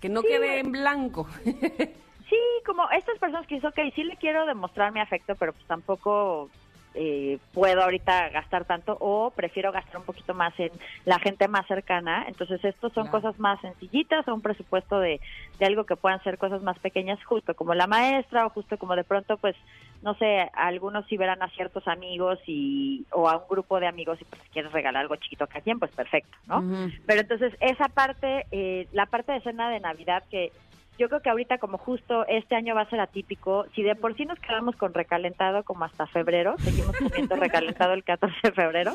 que 0.00 0.08
no 0.08 0.22
quede 0.22 0.58
en 0.60 0.72
blanco. 0.72 1.26
Sí, 2.30 2.36
como 2.64 2.88
estas 2.90 3.18
personas 3.18 3.46
que 3.46 3.56
dicen, 3.56 3.68
ok, 3.68 3.94
sí 3.94 4.02
le 4.02 4.16
quiero 4.16 4.46
demostrar 4.46 4.90
mi 4.92 4.98
afecto, 5.00 5.34
pero 5.34 5.52
pues 5.52 5.66
tampoco 5.66 6.48
eh, 6.94 7.38
puedo 7.52 7.82
ahorita 7.82 8.28
gastar 8.30 8.64
tanto 8.64 8.96
o 9.00 9.30
prefiero 9.30 9.72
gastar 9.72 9.98
un 9.98 10.04
poquito 10.04 10.32
más 10.34 10.52
en 10.58 10.70
la 11.04 11.18
gente 11.18 11.48
más 11.48 11.66
cercana. 11.66 12.24
Entonces, 12.28 12.64
estos 12.64 12.92
son 12.92 13.04
Claro. 13.08 13.20
cosas 13.22 13.38
más 13.40 13.60
sencillitas 13.60 14.26
o 14.28 14.34
un 14.34 14.40
presupuesto 14.40 15.00
de, 15.00 15.20
de 15.58 15.66
algo 15.66 15.84
que 15.84 15.96
puedan 15.96 16.22
ser 16.22 16.38
cosas 16.38 16.62
más 16.62 16.78
pequeñas, 16.78 17.22
justo 17.24 17.54
como 17.54 17.74
la 17.74 17.86
maestra 17.86 18.46
o 18.46 18.50
justo 18.50 18.78
como 18.78 18.96
de 18.96 19.04
pronto, 19.04 19.36
pues, 19.38 19.56
no 20.02 20.14
sé, 20.14 20.48
algunos 20.54 21.06
si 21.06 21.16
verán 21.16 21.42
a 21.42 21.48
ciertos 21.50 21.86
amigos 21.88 22.38
y 22.46 23.04
o 23.12 23.28
a 23.28 23.36
un 23.38 23.44
grupo 23.48 23.80
de 23.80 23.86
amigos 23.86 24.20
y 24.20 24.24
pues 24.24 24.42
quieres 24.52 24.70
regalar 24.72 25.02
algo 25.02 25.16
chiquito 25.16 25.44
a 25.44 25.46
cada 25.46 25.62
quien, 25.62 25.78
pues 25.78 25.90
perfecto, 25.92 26.36
¿no? 26.46 26.62
Pero 27.06 27.20
entonces 27.20 27.54
esa 27.60 27.88
parte, 27.88 28.46
eh, 28.50 28.86
la 28.92 29.06
parte 29.06 29.32
de 29.32 29.40
cena 29.40 29.70
de 29.70 29.80
Navidad 29.80 30.22
que 30.30 30.52
yo 30.98 31.08
creo 31.08 31.20
que 31.20 31.30
ahorita 31.30 31.58
como 31.58 31.78
justo 31.78 32.26
este 32.26 32.54
año 32.54 32.74
va 32.74 32.82
a 32.82 32.90
ser 32.90 33.00
atípico, 33.00 33.66
si 33.74 33.82
de 33.82 33.94
por 33.94 34.16
sí 34.16 34.24
nos 34.24 34.38
quedamos 34.38 34.76
con 34.76 34.94
recalentado 34.94 35.62
como 35.64 35.84
hasta 35.84 36.06
febrero, 36.06 36.54
seguimos 36.58 36.96
comiendo 36.96 37.36
recalentado 37.36 37.92
el 37.94 38.04
14 38.04 38.36
de 38.42 38.52
febrero, 38.52 38.94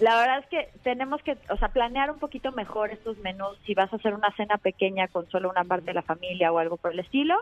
la 0.00 0.16
verdad 0.18 0.38
es 0.40 0.46
que 0.46 0.68
tenemos 0.82 1.22
que, 1.22 1.36
o 1.50 1.56
sea, 1.56 1.68
planear 1.68 2.10
un 2.10 2.18
poquito 2.18 2.52
mejor 2.52 2.90
estos 2.90 3.18
menús, 3.18 3.58
si 3.64 3.74
vas 3.74 3.92
a 3.92 3.96
hacer 3.96 4.14
una 4.14 4.30
cena 4.36 4.58
pequeña 4.58 5.08
con 5.08 5.28
solo 5.28 5.50
una 5.50 5.64
parte 5.64 5.86
de 5.86 5.94
la 5.94 6.02
familia 6.02 6.52
o 6.52 6.58
algo 6.58 6.76
por 6.76 6.92
el 6.92 7.00
estilo, 7.00 7.36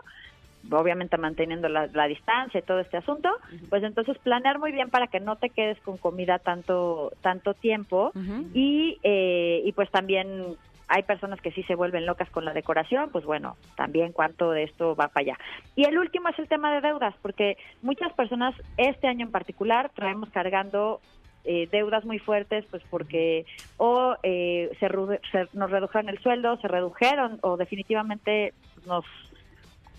obviamente 0.71 1.17
manteniendo 1.17 1.69
la, 1.69 1.87
la 1.87 2.07
distancia 2.07 2.59
y 2.59 2.63
todo 2.63 2.79
este 2.79 2.97
asunto, 2.97 3.29
pues 3.69 3.83
entonces 3.83 4.17
planear 4.19 4.59
muy 4.59 4.71
bien 4.71 4.89
para 4.89 5.07
que 5.07 5.19
no 5.19 5.35
te 5.35 5.49
quedes 5.49 5.79
con 5.81 5.97
comida 5.97 6.39
tanto 6.39 7.11
tanto 7.21 7.53
tiempo 7.53 8.11
y, 8.53 8.97
eh, 9.03 9.61
y 9.63 9.71
pues 9.73 9.89
también 9.91 10.55
hay 10.87 11.03
personas 11.03 11.41
que 11.41 11.51
sí 11.51 11.63
se 11.63 11.75
vuelven 11.75 12.05
locas 12.05 12.29
con 12.29 12.45
la 12.45 12.53
decoración, 12.53 13.09
pues 13.11 13.25
bueno, 13.25 13.55
también 13.75 14.11
cuánto 14.11 14.51
de 14.51 14.63
esto 14.63 14.95
va 14.95 15.07
para 15.07 15.21
allá. 15.33 15.37
Y 15.75 15.85
el 15.85 15.97
último 15.97 16.29
es 16.29 16.37
el 16.39 16.47
tema 16.47 16.73
de 16.73 16.81
deudas, 16.81 17.15
porque 17.21 17.57
muchas 17.81 18.13
personas 18.13 18.53
este 18.77 19.07
año 19.07 19.25
en 19.25 19.31
particular 19.31 19.89
traemos 19.95 20.29
cargando 20.29 21.01
eh, 21.43 21.67
deudas 21.71 22.05
muy 22.05 22.19
fuertes, 22.19 22.65
pues 22.71 22.81
porque 22.89 23.45
o 23.77 24.15
eh, 24.23 24.69
se, 24.79 24.87
se- 25.31 25.47
nos 25.57 25.69
redujeron 25.71 26.09
el 26.09 26.19
sueldo, 26.19 26.57
se 26.57 26.67
redujeron 26.67 27.39
o 27.41 27.55
definitivamente 27.57 28.53
nos 28.87 29.05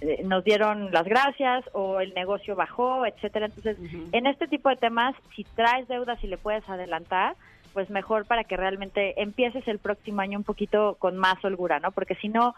eh, 0.00 0.22
nos 0.24 0.44
dieron 0.44 0.90
las 0.92 1.04
gracias 1.04 1.64
o 1.72 2.00
el 2.00 2.12
negocio 2.14 2.54
bajó, 2.54 3.06
etcétera. 3.06 3.46
Entonces, 3.46 3.78
en 4.12 4.26
este 4.26 4.46
tipo 4.46 4.68
de 4.68 4.76
temas, 4.76 5.14
si 5.34 5.44
traes 5.44 5.88
deudas 5.88 6.22
y 6.22 6.26
le 6.26 6.36
puedes 6.36 6.68
adelantar, 6.68 7.34
pues 7.76 7.90
mejor 7.90 8.24
para 8.24 8.44
que 8.44 8.56
realmente 8.56 9.20
empieces 9.20 9.68
el 9.68 9.78
próximo 9.78 10.22
año 10.22 10.38
un 10.38 10.44
poquito 10.44 10.96
con 10.98 11.18
más 11.18 11.44
holgura, 11.44 11.78
¿no? 11.78 11.92
Porque 11.92 12.14
si 12.14 12.30
no, 12.30 12.54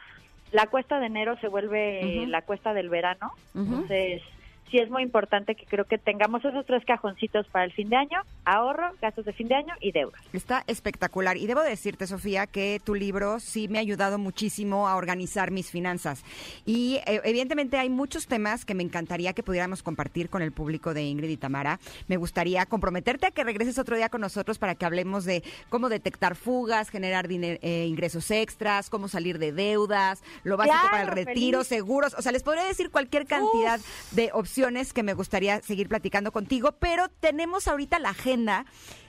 la 0.53 0.69
cuesta 0.69 1.01
de 1.01 1.07
enero 1.07 1.37
se 1.41 1.49
vuelve 1.49 2.25
la 2.29 2.43
cuesta 2.43 2.73
del 2.73 2.89
verano. 2.89 3.33
Entonces, 3.53 4.23
sí 4.71 4.79
es 4.79 4.91
muy 4.91 5.03
importante 5.03 5.55
que 5.55 5.65
creo 5.67 5.85
que 5.85 5.99
tengamos 5.99 6.45
esos 6.45 6.65
tres 6.67 6.85
cajoncitos 6.85 7.47
para 7.49 7.65
el 7.65 7.73
fin 7.73 7.89
de 7.89 7.97
año, 7.97 8.21
ahorro, 8.45 8.91
gastos 9.01 9.25
de 9.25 9.33
fin 9.33 9.49
de 9.49 9.55
año 9.57 9.75
y 9.81 9.93
deudas. 9.93 10.21
Está 10.33 10.65
espectacular. 10.67 11.37
Y 11.37 11.47
debo 11.47 11.63
decirte, 11.63 12.07
Sofía, 12.07 12.47
que 12.47 12.81
tu 12.85 12.95
libro 12.95 13.41
sí 13.41 13.69
me 13.69 13.79
ha 13.79 13.81
ayudado 13.81 14.19
muchísimo 14.19 14.89
a 14.89 14.97
organizar 14.97 15.51
mis 15.51 15.71
finanzas. 15.71 16.23
Y 16.67 16.97
eh, 17.07 17.21
evidentemente 17.25 17.77
hay 17.79 17.91
muchos 17.91 18.27
temas 18.27 18.65
que 18.65 18.75
me 18.75 18.83
encantaría 18.83 19.33
que 19.33 19.43
pudiéramos 19.43 19.83
compartir 19.83 20.29
con 20.29 20.43
el 20.43 20.53
público 20.53 20.95
de 20.95 21.03
Ingrid 21.05 21.31
y 21.31 21.37
Tamara. 21.37 21.81
Me 22.09 22.17
gustaría 22.17 22.67
comprometerte 22.67 23.27
a 23.27 23.31
que 23.31 23.45
regreses 23.45 23.79
otro 23.79 23.97
día 23.97 24.09
con 24.09 24.21
nosotros 24.21 24.59
para 24.59 24.75
que 24.75 24.85
hablemos 24.85 25.25
de 25.25 25.43
cómo 25.69 25.89
detectar 25.89 26.35
fugas, 26.37 26.91
generar 26.91 27.29
diner- 27.29 27.59
eh, 27.63 27.87
ingresos 27.87 28.31
extras, 28.31 28.91
cómo 28.91 29.09
salir 29.09 29.39
de 29.39 29.53
deudas, 29.53 30.23
lo 30.45 30.57
básico 30.57 30.77
Claro, 30.79 30.91
para 30.91 31.03
el 31.05 31.27
retiro, 31.27 31.59
feliz. 31.61 31.69
seguros. 31.69 32.15
O 32.19 32.23
sea, 32.23 32.33
les 32.33 32.43
podría 32.43 32.65
decir 32.65 32.91
cualquier 32.91 33.27
cantidad 33.27 33.81
de 34.11 34.31
opciones 34.33 34.58
que 34.93 35.03
me 35.03 35.15
gustaría 35.15 35.61
seguir 35.63 35.89
platicando 35.89 36.33
contigo, 36.33 36.73
pero 36.73 37.09
tenemos 37.09 37.69
ahorita 37.69 37.99
la 37.99 38.11
agenda 38.11 38.67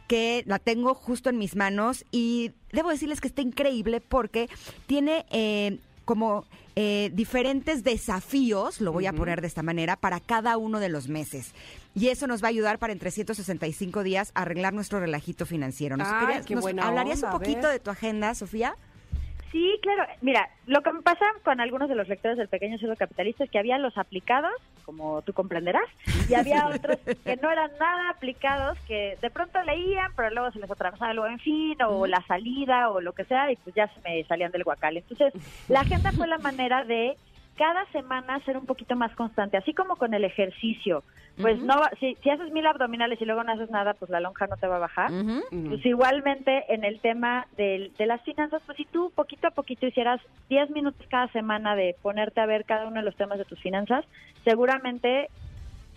que 0.07 0.43
la 0.47 0.59
tengo 0.59 0.93
justo 0.93 1.29
en 1.29 1.37
mis 1.37 1.55
manos 1.55 2.05
y 2.11 2.51
debo 2.71 2.89
decirles 2.89 3.19
que 3.21 3.27
está 3.27 3.41
increíble 3.41 4.01
porque 4.01 4.49
tiene 4.87 5.25
eh, 5.31 5.79
como 6.05 6.45
eh, 6.75 7.11
diferentes 7.13 7.83
desafíos, 7.83 8.79
lo 8.81 8.91
voy 8.91 9.05
a 9.05 9.13
poner 9.13 9.41
de 9.41 9.47
esta 9.47 9.61
manera, 9.63 9.95
para 9.95 10.19
cada 10.19 10.57
uno 10.57 10.79
de 10.79 10.89
los 10.89 11.07
meses. 11.07 11.53
Y 11.93 12.07
eso 12.07 12.25
nos 12.25 12.41
va 12.41 12.47
a 12.47 12.49
ayudar 12.49 12.79
para 12.79 12.93
en 12.93 12.99
365 12.99 14.01
días 14.03 14.31
arreglar 14.33 14.73
nuestro 14.73 14.99
relajito 14.99 15.45
financiero. 15.45 15.97
¿Nos, 15.97 16.07
Ay, 16.07 16.25
querías- 16.25 16.45
qué 16.45 16.55
nos 16.55 16.61
buena 16.63 16.87
hablarías 16.87 17.21
onda, 17.23 17.33
un 17.35 17.39
poquito 17.39 17.67
de 17.67 17.79
tu 17.79 17.89
agenda, 17.91 18.33
Sofía? 18.33 18.75
Sí, 19.51 19.79
claro. 19.81 20.05
Mira, 20.21 20.47
lo 20.67 20.81
que 20.81 20.93
me 20.93 21.01
pasa 21.01 21.25
con 21.43 21.59
algunos 21.59 21.89
de 21.89 21.95
los 21.95 22.07
lectores 22.07 22.37
del 22.37 22.47
Pequeño 22.47 22.77
Cerdo 22.77 22.95
Capitalista 22.95 23.43
es 23.43 23.49
que 23.49 23.57
había 23.57 23.77
los 23.79 23.97
aplicados, 23.97 24.53
como 24.85 25.21
tú 25.23 25.33
comprenderás, 25.33 25.89
y 26.29 26.35
había 26.35 26.67
otros 26.75 26.97
que 27.23 27.35
no 27.37 27.49
eran 27.49 27.71
nada 27.79 28.09
aplicados, 28.09 28.77
que 28.87 29.17
de 29.19 29.29
pronto 29.29 29.61
leían, 29.63 30.11
pero 30.15 30.29
luego 30.29 30.51
se 30.51 30.59
les 30.59 30.69
atravesaba 30.69 31.11
algo 31.11 31.25
en 31.25 31.39
fin, 31.39 31.81
o 31.81 32.05
la 32.05 32.21
salida, 32.27 32.89
o 32.89 33.01
lo 33.01 33.13
que 33.13 33.25
sea, 33.25 33.51
y 33.51 33.55
pues 33.55 33.75
ya 33.75 33.87
se 33.87 34.01
me 34.01 34.23
salían 34.25 34.51
del 34.51 34.63
guacal. 34.63 34.97
Entonces, 34.97 35.33
la 35.67 35.81
agenda 35.81 36.11
fue 36.11 36.27
la 36.27 36.37
manera 36.37 36.83
de 36.83 37.17
cada 37.59 37.85
semana 37.91 38.39
ser 38.45 38.55
un 38.57 38.65
poquito 38.65 38.95
más 38.95 39.13
constante, 39.15 39.57
así 39.57 39.73
como 39.73 39.97
con 39.97 40.13
el 40.13 40.23
ejercicio. 40.23 41.03
Pues 41.41 41.61
no, 41.61 41.75
va- 41.77 41.91
si, 41.99 42.15
si 42.23 42.29
haces 42.29 42.51
mil 42.53 42.65
abdominales 42.65 43.21
y 43.21 43.25
luego 43.25 43.43
no 43.43 43.51
haces 43.51 43.69
nada, 43.69 43.93
pues 43.95 44.09
la 44.09 44.21
lonja 44.21 44.47
no 44.47 44.55
te 44.55 44.65
va 44.67 44.77
a 44.77 44.79
bajar. 44.87 45.11
Pues 45.67 45.85
igualmente 45.85 46.63
en 46.73 46.85
el 46.85 47.01
tema 47.01 47.47
del- 47.57 47.91
de 47.97 48.05
las 48.05 48.21
finanzas, 48.21 48.61
pues 48.65 48.77
si 48.77 48.85
tú 48.85 49.11
poquito 49.13 49.47
a 49.47 49.51
poquito 49.51 49.85
hicieras 49.85 50.21
10 50.47 50.69
minutos 50.69 51.05
cada 51.09 51.27
semana 51.33 51.75
de 51.75 51.97
ponerte 52.01 52.39
a 52.39 52.45
ver 52.45 52.63
cada 52.63 52.87
uno 52.87 52.95
de 53.01 53.03
los 53.05 53.15
temas 53.17 53.37
de 53.37 53.45
tus 53.45 53.59
finanzas, 53.59 54.05
seguramente, 54.45 55.29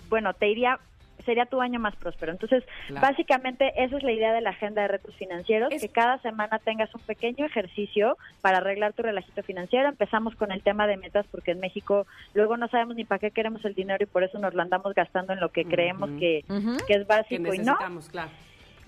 bueno, 0.09 0.35
te 0.35 0.49
iría, 0.49 0.79
sería 1.25 1.47
tu 1.47 1.61
año 1.61 1.79
más 1.79 1.95
próspero. 1.97 2.33
Entonces, 2.33 2.65
Claro. 2.89 3.07
básicamente 3.07 3.73
esa 3.77 3.97
es 3.97 4.03
la 4.03 4.13
idea 4.13 4.33
de 4.33 4.41
la 4.41 4.51
agenda 4.51 4.83
de 4.83 4.89
retos 4.89 5.15
financieros, 5.17 5.73
Es- 5.73 5.81
que 5.83 5.89
cada 5.89 6.19
semana 6.19 6.59
tengas 6.59 6.93
un 6.95 7.01
pequeño 7.03 7.47
ejercicio 7.47 8.17
para 8.41 8.59
arreglar 8.59 8.93
tu 8.93 9.03
relajito 9.03 9.43
financiero. 9.43 9.89
Empezamos 9.89 10.35
con 10.35 10.51
el 10.51 10.63
tema 10.63 10.87
de 10.87 10.97
metas 10.97 11.25
porque 11.31 11.53
en 11.53 11.61
México 11.61 12.07
luego 12.35 12.57
no 12.57 12.67
sabemos 12.69 12.97
ni 12.97 13.05
para 13.05 13.19
qué 13.21 13.31
queremos 13.31 13.65
el 13.65 13.75
dinero 13.75 14.03
y 14.03 14.07
por 14.07 14.25
eso 14.25 14.39
nos 14.39 14.55
lo 14.55 14.63
andamos 14.63 14.95
gastando 14.95 15.33
en 15.33 15.41
lo 15.41 15.51
que 15.51 15.65
creemos 15.65 16.11
que, 16.19 16.39
es 16.39 16.83
Que 16.89 16.99
básico 17.05 17.55
y 17.55 17.59
no. 17.59 17.77
claro. 18.11 18.31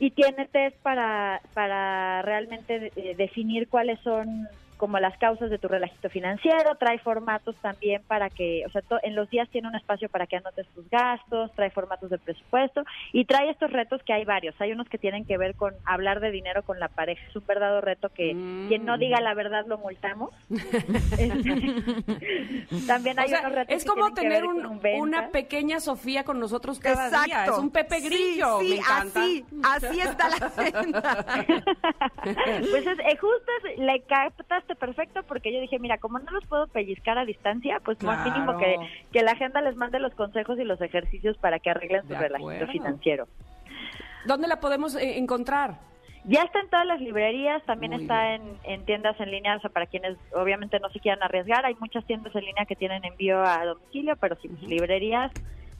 Y 0.00 0.10
tiene 0.10 0.46
test 0.48 0.76
para, 0.82 1.40
para 1.54 2.20
realmente 2.22 2.90
eh, 2.96 3.14
definir 3.16 3.68
cuáles 3.68 4.00
son 4.00 4.48
como 4.76 4.98
las 4.98 5.16
causas 5.18 5.50
de 5.50 5.58
tu 5.58 5.68
relajito 5.68 6.08
financiero, 6.10 6.74
trae 6.76 6.98
formatos 6.98 7.56
también 7.62 8.02
para 8.06 8.28
que, 8.30 8.64
o 8.66 8.70
sea, 8.70 8.82
to- 8.82 8.98
en 9.02 9.14
los 9.14 9.28
días 9.30 9.48
tiene 9.50 9.68
un 9.68 9.74
espacio 9.74 10.08
para 10.08 10.26
que 10.26 10.36
anotes 10.36 10.66
tus 10.74 10.88
gastos, 10.90 11.52
trae 11.54 11.70
formatos 11.70 12.10
de 12.10 12.18
presupuesto 12.18 12.82
y 13.12 13.24
trae 13.24 13.50
estos 13.50 13.70
retos 13.70 14.02
que 14.02 14.12
hay 14.12 14.24
varios. 14.24 14.54
Hay 14.60 14.72
unos 14.72 14.88
que 14.88 14.98
tienen 14.98 15.24
que 15.24 15.38
ver 15.38 15.54
con 15.54 15.74
hablar 15.84 16.20
de 16.20 16.30
dinero 16.30 16.62
con 16.62 16.78
la 16.80 16.88
pareja, 16.88 17.24
es 17.28 17.36
un 17.36 17.46
verdadero 17.46 17.80
reto 17.80 18.08
que 18.10 18.34
Mm. 18.34 18.68
quien 18.68 18.84
no 18.84 18.98
diga 18.98 19.20
la 19.20 19.34
verdad 19.34 19.64
lo 19.66 19.78
multamos. 19.78 20.30
Este, 21.14 21.26
también 22.86 23.18
hay 23.18 23.26
O 23.26 23.28
sea, 23.28 23.40
unos 23.40 23.52
retos 23.52 23.76
es 23.76 23.84
que 23.84 23.88
como 23.90 24.08
que 24.08 24.22
tener 24.22 24.42
ver 24.42 24.44
un- 24.44 24.80
una 25.00 25.28
pequeña 25.28 25.80
Sofía 25.80 26.24
con 26.24 26.38
nosotros 26.40 26.78
cada 26.78 27.24
día. 27.24 27.44
Es 27.46 27.50
un 27.58 27.70
Pepe 27.70 28.00
Grillo. 28.00 28.58
Sí, 28.60 28.68
me 28.70 28.76
encanta. 28.76 29.20
así, 29.20 29.44
así 29.62 30.00
está 30.00 30.28
la 30.28 30.36
agenda. 30.56 31.26
pues 32.70 32.86
es, 32.86 32.98
eh, 32.98 33.16
justo 33.20 33.52
es- 33.64 33.78
le 33.78 34.00
perfecto 34.74 35.22
porque 35.24 35.52
yo 35.52 35.60
dije, 35.60 35.78
mira, 35.78 35.98
como 35.98 36.18
no 36.18 36.30
los 36.32 36.46
puedo 36.46 36.66
pellizcar 36.66 37.18
a 37.18 37.24
distancia, 37.24 37.80
pues 37.84 38.02
más 38.02 38.22
Claro. 38.22 38.30
mínimo 38.32 38.58
que, 38.58 38.76
que 39.12 39.22
la 39.22 39.32
agenda 39.32 39.60
les 39.60 39.76
mande 39.76 39.98
los 39.98 40.14
consejos 40.14 40.58
y 40.58 40.64
los 40.64 40.80
ejercicios 40.80 41.36
para 41.36 41.58
que 41.58 41.70
arreglen 41.70 42.02
su 42.08 42.14
relajito 42.14 42.66
financiero. 42.68 43.28
¿Dónde 44.24 44.48
la 44.48 44.60
podemos 44.60 44.94
eh, 44.96 45.18
encontrar? 45.18 45.78
Ya 46.26 46.40
está 46.42 46.58
en 46.60 46.70
todas 46.70 46.86
las 46.86 47.00
librerías, 47.02 47.62
también 47.64 47.92
Muy 47.92 48.02
está 48.02 48.34
en, 48.34 48.56
en 48.64 48.86
tiendas 48.86 49.20
en 49.20 49.30
línea, 49.30 49.56
o 49.56 49.60
sea, 49.60 49.68
para 49.68 49.84
quienes 49.86 50.16
obviamente 50.32 50.80
no 50.80 50.88
se 50.88 50.98
quieran 50.98 51.22
arriesgar, 51.22 51.66
hay 51.66 51.74
muchas 51.74 52.02
tiendas 52.06 52.34
en 52.34 52.46
línea 52.46 52.64
que 52.64 52.76
tienen 52.76 53.04
envío 53.04 53.42
a 53.44 53.62
domicilio, 53.66 54.16
pero 54.16 54.34
sí, 54.40 54.48
librerías 54.66 55.30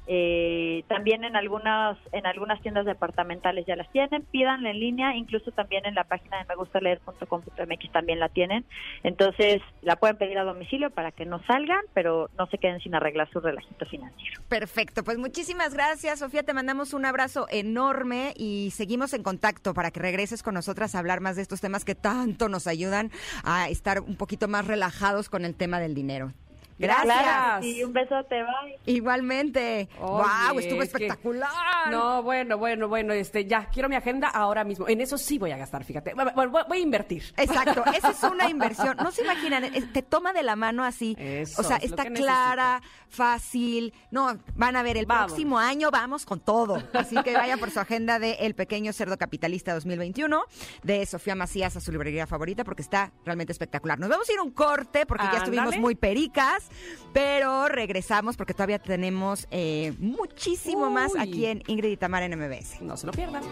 Eh, 0.06 0.84
también 0.88 1.24
en 1.24 1.34
algunas 1.34 1.96
en 2.12 2.26
algunas 2.26 2.60
tiendas 2.60 2.84
departamentales 2.84 3.64
ya 3.66 3.74
las 3.74 3.90
tienen, 3.90 4.22
pídanla 4.24 4.70
en 4.70 4.80
línea, 4.80 5.16
incluso 5.16 5.50
también 5.52 5.86
en 5.86 5.94
la 5.94 6.04
página 6.04 6.38
de 6.38 6.44
megustaleer.com.mx 6.44 7.92
también 7.92 8.20
la 8.20 8.28
tienen. 8.28 8.64
Entonces, 9.02 9.62
la 9.82 9.96
pueden 9.96 10.16
pedir 10.16 10.38
a 10.38 10.44
domicilio 10.44 10.90
para 10.90 11.12
que 11.12 11.24
no 11.24 11.42
salgan, 11.46 11.80
pero 11.94 12.28
no 12.38 12.46
se 12.46 12.58
queden 12.58 12.80
sin 12.80 12.94
arreglar 12.94 13.30
su 13.30 13.40
relajito 13.40 13.86
financiero. 13.86 14.42
Perfecto, 14.48 15.04
pues 15.04 15.18
muchísimas 15.18 15.74
gracias, 15.74 16.18
Sofía. 16.18 16.42
Te 16.42 16.52
mandamos 16.52 16.92
un 16.92 17.06
abrazo 17.06 17.46
enorme 17.50 18.34
y 18.36 18.70
seguimos 18.72 19.14
en 19.14 19.22
contacto 19.22 19.74
para 19.74 19.90
que 19.90 20.00
regreses 20.00 20.42
con 20.42 20.54
nosotras 20.54 20.94
a 20.94 20.98
hablar 20.98 21.20
más 21.20 21.36
de 21.36 21.42
estos 21.42 21.60
temas 21.60 21.84
que 21.84 21.94
tanto 21.94 22.48
nos 22.48 22.66
ayudan 22.66 23.10
a 23.42 23.68
estar 23.68 24.00
un 24.00 24.16
poquito 24.16 24.48
más 24.48 24.66
relajados 24.66 25.30
con 25.30 25.44
el 25.44 25.54
tema 25.54 25.80
del 25.80 25.94
dinero. 25.94 26.32
Gracias. 26.78 27.06
Gracias. 27.06 27.64
Y 27.64 27.84
un 27.84 27.92
besote, 27.92 28.42
bye. 28.42 28.78
Igualmente. 28.86 29.88
Oye, 30.00 30.22
wow, 30.50 30.58
estuvo 30.58 30.82
es 30.82 30.92
que- 30.92 31.06
espectacular. 31.06 31.90
No, 31.90 32.22
bueno, 32.22 32.58
bueno, 32.58 32.88
bueno, 32.88 33.12
este, 33.12 33.44
ya, 33.46 33.66
quiero 33.66 33.88
mi 33.88 33.96
agenda 33.96 34.28
ahora 34.28 34.64
mismo. 34.64 34.88
En 34.88 35.00
eso 35.00 35.16
sí 35.18 35.38
voy 35.38 35.50
a 35.52 35.56
gastar, 35.56 35.84
fíjate. 35.84 36.14
Voy, 36.14 36.78
a 36.78 36.80
invertir. 36.80 37.22
Exacto, 37.36 37.84
esa 37.94 38.10
es 38.10 38.22
una 38.24 38.48
inversión. 38.50 38.96
No 38.96 39.10
se 39.12 39.22
imaginan, 39.22 39.64
es- 39.64 39.92
te 39.92 40.02
toma 40.02 40.32
de 40.32 40.42
la 40.42 40.56
mano 40.56 40.84
así. 40.84 41.14
Eso 41.18 41.60
o 41.60 41.64
sea, 41.64 41.76
es 41.76 41.84
está 41.90 42.04
clara, 42.06 42.82
fácil. 43.08 43.92
No, 44.10 44.38
van 44.54 44.76
a 44.76 44.82
ver, 44.82 44.96
el 44.96 45.06
Vamos. 45.06 45.26
próximo 45.26 45.58
año 45.58 45.90
vamos 45.90 46.26
con 46.26 46.40
todo. 46.40 46.82
Así 46.92 47.16
que 47.22 47.34
vayan 47.34 47.58
por 47.58 47.70
su 47.70 47.80
agenda 47.80 48.18
de 48.18 48.32
El 48.40 48.54
Pequeño 48.54 48.92
Cerdo 48.92 49.16
Capitalista 49.16 49.74
2021 49.74 50.42
de 50.82 51.06
Sofía 51.06 51.34
Macías 51.34 51.76
a 51.76 51.80
su 51.80 51.92
librería 51.92 52.26
favorita 52.26 52.64
porque 52.64 52.82
está 52.82 53.12
realmente 53.24 53.52
espectacular. 53.52 53.98
Nos 53.98 54.08
vamos 54.08 54.28
a 54.28 54.32
ir 54.32 54.38
a 54.38 54.42
un 54.42 54.50
corte 54.50 55.06
porque 55.06 55.24
ya 55.32 55.38
estuvimos 55.38 55.76
muy 55.78 55.94
pericas, 55.94 56.63
pero 57.12 57.68
regresamos 57.68 58.36
porque 58.36 58.54
todavía 58.54 58.78
tenemos 58.78 59.46
eh, 59.50 59.94
muchísimo 59.98 60.90
más 60.90 61.12
aquí 61.16 61.46
en 61.46 61.62
Ingrid 61.66 61.92
y 61.92 61.96
Tamara 61.96 62.26
en 62.26 62.38
MBS. 62.38 62.82
No 62.82 62.96
se 62.96 63.06
lo 63.06 63.12
pierdan. 63.12 63.42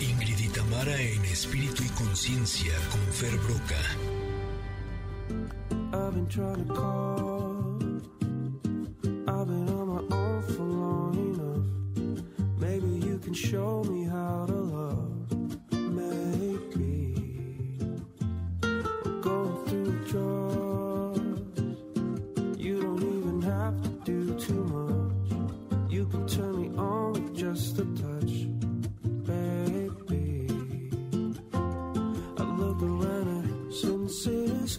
Ingrid 0.00 0.38
y 0.38 0.48
Tamara 0.48 1.00
en 1.00 1.24
espíritu 1.24 1.82
y 1.84 1.88
conciencia 1.90 2.72
con 2.90 3.00
Fer 3.12 3.36
Broca. 3.38 4.05
Been 6.16 6.26
trying 6.28 6.66
to 6.66 6.72
call. 6.72 7.76
I've 9.28 9.46
been 9.46 9.68
on 9.68 9.86
my 9.86 10.16
own 10.16 10.42
for 10.44 10.62
long 10.62 11.14
enough. 11.34 12.58
Maybe 12.58 12.86
you 13.06 13.18
can 13.18 13.34
show 13.34 13.84
me 13.84 14.05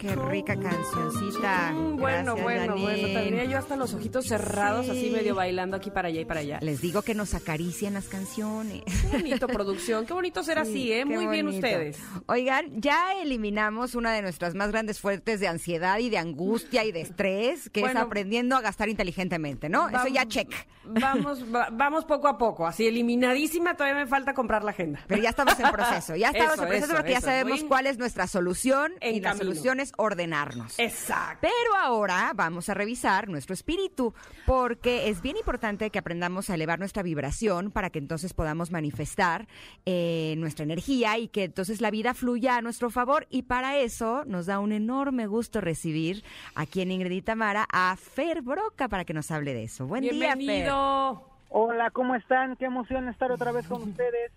Qué 0.07 0.15
rica 0.15 0.55
cancioncita. 0.57 1.71
Mm, 1.73 1.97
bueno, 1.97 2.35
Gracias, 2.35 2.43
bueno, 2.43 2.73
bueno. 2.77 2.87
Janine. 3.07 3.13
Tendría 3.13 3.43
yo 3.45 3.57
hasta 3.57 3.75
los 3.75 3.93
ojitos 3.93 4.25
cerrados, 4.25 4.85
Sí. 4.85 4.91
así 4.91 5.09
medio 5.11 5.35
bailando 5.35 5.75
aquí 5.77 5.91
para 5.91 6.07
allá 6.07 6.21
y 6.21 6.25
para 6.25 6.39
allá. 6.41 6.59
Les 6.61 6.81
digo 6.81 7.01
que 7.01 7.13
nos 7.13 7.33
acarician 7.33 7.93
las 7.93 8.07
canciones. 8.07 8.83
Qué 9.11 9.17
bonito 9.17 9.47
producción, 9.47 10.05
qué 10.05 10.13
bonito 10.13 10.43
ser 10.43 10.59
así, 10.59 10.73
Sí, 10.73 10.93
¿eh? 10.93 11.05
Muy 11.05 11.27
bien 11.27 11.47
ustedes. 11.47 11.99
Oigan, 12.27 12.79
ya 12.79 13.13
eliminamos 13.21 13.95
una 13.95 14.13
de 14.13 14.21
nuestras 14.21 14.53
más 14.55 14.69
grandes 14.71 14.99
fuentes 14.99 15.39
de 15.39 15.47
ansiedad 15.47 15.97
y 15.99 16.09
de 16.09 16.17
angustia 16.17 16.83
y 16.85 16.91
de 16.91 17.01
estrés, 17.01 17.69
que 17.69 17.81
Bueno. 17.81 17.99
es 17.99 18.05
aprendiendo 18.05 18.55
a 18.55 18.61
gastar 18.61 18.89
inteligentemente, 18.89 19.69
¿no? 19.69 19.89
Eso 19.89 20.07
ya 20.07 20.25
check. 20.27 20.53
Vamos, 20.85 21.43
va- 21.53 21.69
vamos 21.71 22.05
poco 22.05 22.27
a 22.29 22.37
poco, 22.37 22.65
así 22.65 22.87
eliminadísima, 22.87 23.75
todavía 23.75 23.99
me 23.99 24.07
falta 24.07 24.33
comprar 24.33 24.63
la 24.63 24.71
agenda. 24.71 25.01
Pero 25.07 25.21
ya 25.21 25.29
estamos 25.29 25.59
en 25.59 25.69
proceso, 25.71 26.15
ya 26.15 26.29
estamos 26.29 26.53
Eso, 26.53 26.63
en 26.63 26.67
proceso 26.69 26.85
eso, 26.87 26.95
porque 26.95 27.11
ya 27.11 27.21
sabemos 27.21 27.59
voy 27.59 27.67
cuál 27.67 27.87
es 27.87 27.97
nuestra 27.97 28.27
solución 28.27 28.93
en 29.01 29.15
y 29.15 29.19
la 29.19 29.29
camino. 29.31 29.45
solución 29.51 29.79
es 29.79 29.91
ordenarnos. 29.97 30.79
Exacto. 30.79 31.39
Pero 31.41 31.75
ahora 31.79 32.31
vamos 32.35 32.69
a 32.69 32.73
revisar 32.73 33.27
nuestro 33.27 33.53
espíritu, 33.53 34.13
porque 34.45 35.09
es 35.09 35.21
bien 35.21 35.37
importante 35.37 35.89
que 35.89 35.99
aprendamos 35.99 36.49
a 36.49 36.55
elevar 36.55 36.79
nuestra 36.79 37.03
vibración 37.03 37.71
para 37.71 37.89
que 37.89 37.99
entonces 37.99 38.33
podamos 38.33 38.71
manifestar 38.71 39.47
eh, 39.85 40.35
nuestra 40.37 40.63
energía 40.63 41.17
y 41.17 41.27
que 41.27 41.45
entonces 41.45 41.81
la 41.81 41.91
vida 41.91 42.13
fluya 42.13 42.57
a 42.57 42.61
nuestro 42.61 42.89
favor. 42.89 43.27
Y 43.29 43.43
para 43.43 43.77
eso 43.77 44.23
nos 44.25 44.45
da 44.45 44.59
un 44.59 44.71
enorme 44.71 45.27
gusto 45.27 45.61
recibir 45.61 46.23
aquí 46.55 46.81
en 46.81 46.91
Ingrid 46.91 47.11
y 47.11 47.21
Tamara 47.21 47.67
a 47.71 47.95
Fer 47.97 48.41
Broca 48.41 48.87
para 48.87 49.05
que 49.05 49.13
nos 49.13 49.31
hable 49.31 49.53
de 49.53 49.63
eso. 49.63 49.87
Buen 49.87 50.03
día, 50.03 50.11
Fer. 50.11 50.37
Bienvenido. 50.37 51.37
Hola, 51.49 51.91
¿cómo 51.91 52.15
están? 52.15 52.55
Qué 52.57 52.65
emoción 52.65 53.07
estar 53.07 53.31
otra 53.31 53.51
vez 53.51 53.67
con 53.67 53.81
ustedes. 53.81 54.31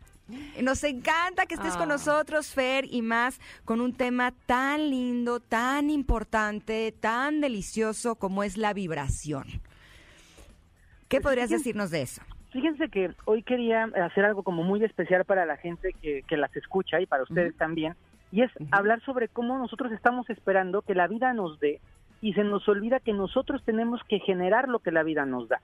Nos 0.62 0.83
encanta 0.85 1.47
que 1.47 1.55
estés 1.55 1.74
con 1.76 1.91
Ah. 1.91 1.95
nosotros, 1.95 2.53
Fer, 2.55 2.85
y 2.91 3.03
más 3.03 3.41
con 3.64 3.81
un 3.81 3.93
tema 3.95 4.33
tan 4.47 4.91
lindo, 4.91 5.41
tan 5.41 5.91
importante, 5.91 6.93
tan 6.93 7.41
delicioso 7.41 8.14
como 8.16 8.43
es 8.43 8.57
la 8.57 8.72
vibración. 8.72 9.45
¿Qué 11.09 11.20
podrías 11.20 11.49
fíjense- 11.49 11.59
decirnos 11.64 11.91
de 11.91 12.03
eso? 12.03 12.22
Fíjense 12.53 12.89
que 12.89 13.12
hoy 13.26 13.43
quería 13.43 13.85
hacer 14.05 14.24
algo 14.24 14.43
como 14.43 14.62
muy 14.64 14.83
especial 14.85 15.24
para 15.24 15.47
la 15.47 15.57
gente 15.57 15.93
que, 16.03 16.22
que 16.26 16.37
las 16.37 16.55
escucha 16.57 17.01
y 17.01 17.07
para 17.07 17.22
ustedes 17.22 17.57
también, 17.57 17.95
y 18.33 18.43
es 18.43 18.51
hablar 18.72 19.01
sobre 19.05 19.28
cómo 19.28 19.57
nosotros 19.59 19.93
estamos 19.93 20.28
esperando 20.31 20.83
que 20.83 20.95
la 20.95 21.07
vida 21.07 21.33
nos 21.33 21.61
dé 21.61 21.81
y 22.20 22.33
se 22.35 22.43
nos 22.45 22.68
olvida 22.68 22.99
que 23.01 23.12
nosotros 23.12 23.62
tenemos 23.64 24.01
que 24.09 24.18
generar 24.20 24.68
lo 24.68 24.81
que 24.81 24.91
la 24.91 25.03
vida 25.05 25.24
nos 25.26 25.49
da. 25.49 25.61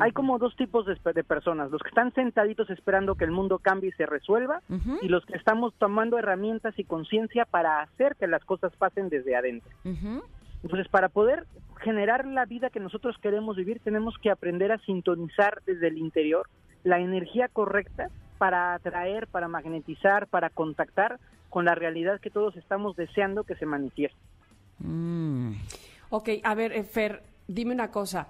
Hay 0.00 0.12
como 0.12 0.38
dos 0.38 0.56
tipos 0.56 0.86
de, 0.86 0.96
de 1.12 1.24
personas, 1.24 1.70
los 1.70 1.82
que 1.82 1.88
están 1.88 2.12
sentaditos 2.14 2.68
esperando 2.70 3.14
que 3.14 3.24
el 3.24 3.30
mundo 3.30 3.58
cambie 3.58 3.90
y 3.90 3.92
se 3.92 4.06
resuelva, 4.06 4.60
y 5.02 5.08
los 5.08 5.24
que 5.24 5.36
estamos 5.36 5.74
tomando 5.78 6.18
herramientas 6.18 6.78
y 6.78 6.84
conciencia 6.84 7.44
para 7.44 7.80
hacer 7.80 8.16
que 8.16 8.26
las 8.26 8.44
cosas 8.44 8.72
pasen 8.76 9.08
desde 9.08 9.36
adentro. 9.36 9.70
Entonces, 10.62 10.88
para 10.88 11.08
poder 11.08 11.46
generar 11.80 12.26
la 12.26 12.46
vida 12.46 12.70
que 12.70 12.80
nosotros 12.80 13.16
queremos 13.20 13.56
vivir, 13.56 13.80
tenemos 13.80 14.16
que 14.18 14.30
aprender 14.30 14.72
a 14.72 14.78
sintonizar 14.78 15.60
desde 15.66 15.88
el 15.88 15.98
interior 15.98 16.48
la 16.82 16.98
energía 16.98 17.48
correcta 17.48 18.08
para 18.38 18.74
atraer, 18.74 19.26
para 19.26 19.48
magnetizar, 19.48 20.26
para 20.26 20.50
contactar 20.50 21.18
con 21.50 21.64
la 21.64 21.74
realidad 21.74 22.20
que 22.20 22.30
todos 22.30 22.56
estamos 22.56 22.96
deseando 22.96 23.44
que 23.44 23.54
se 23.56 23.66
manifieste. 23.66 24.18
Mm. 24.78 25.52
Ok, 26.10 26.28
a 26.42 26.54
ver, 26.54 26.72
eh, 26.72 26.84
Fer, 26.84 27.22
dime 27.46 27.74
una 27.74 27.90
cosa. 27.90 28.26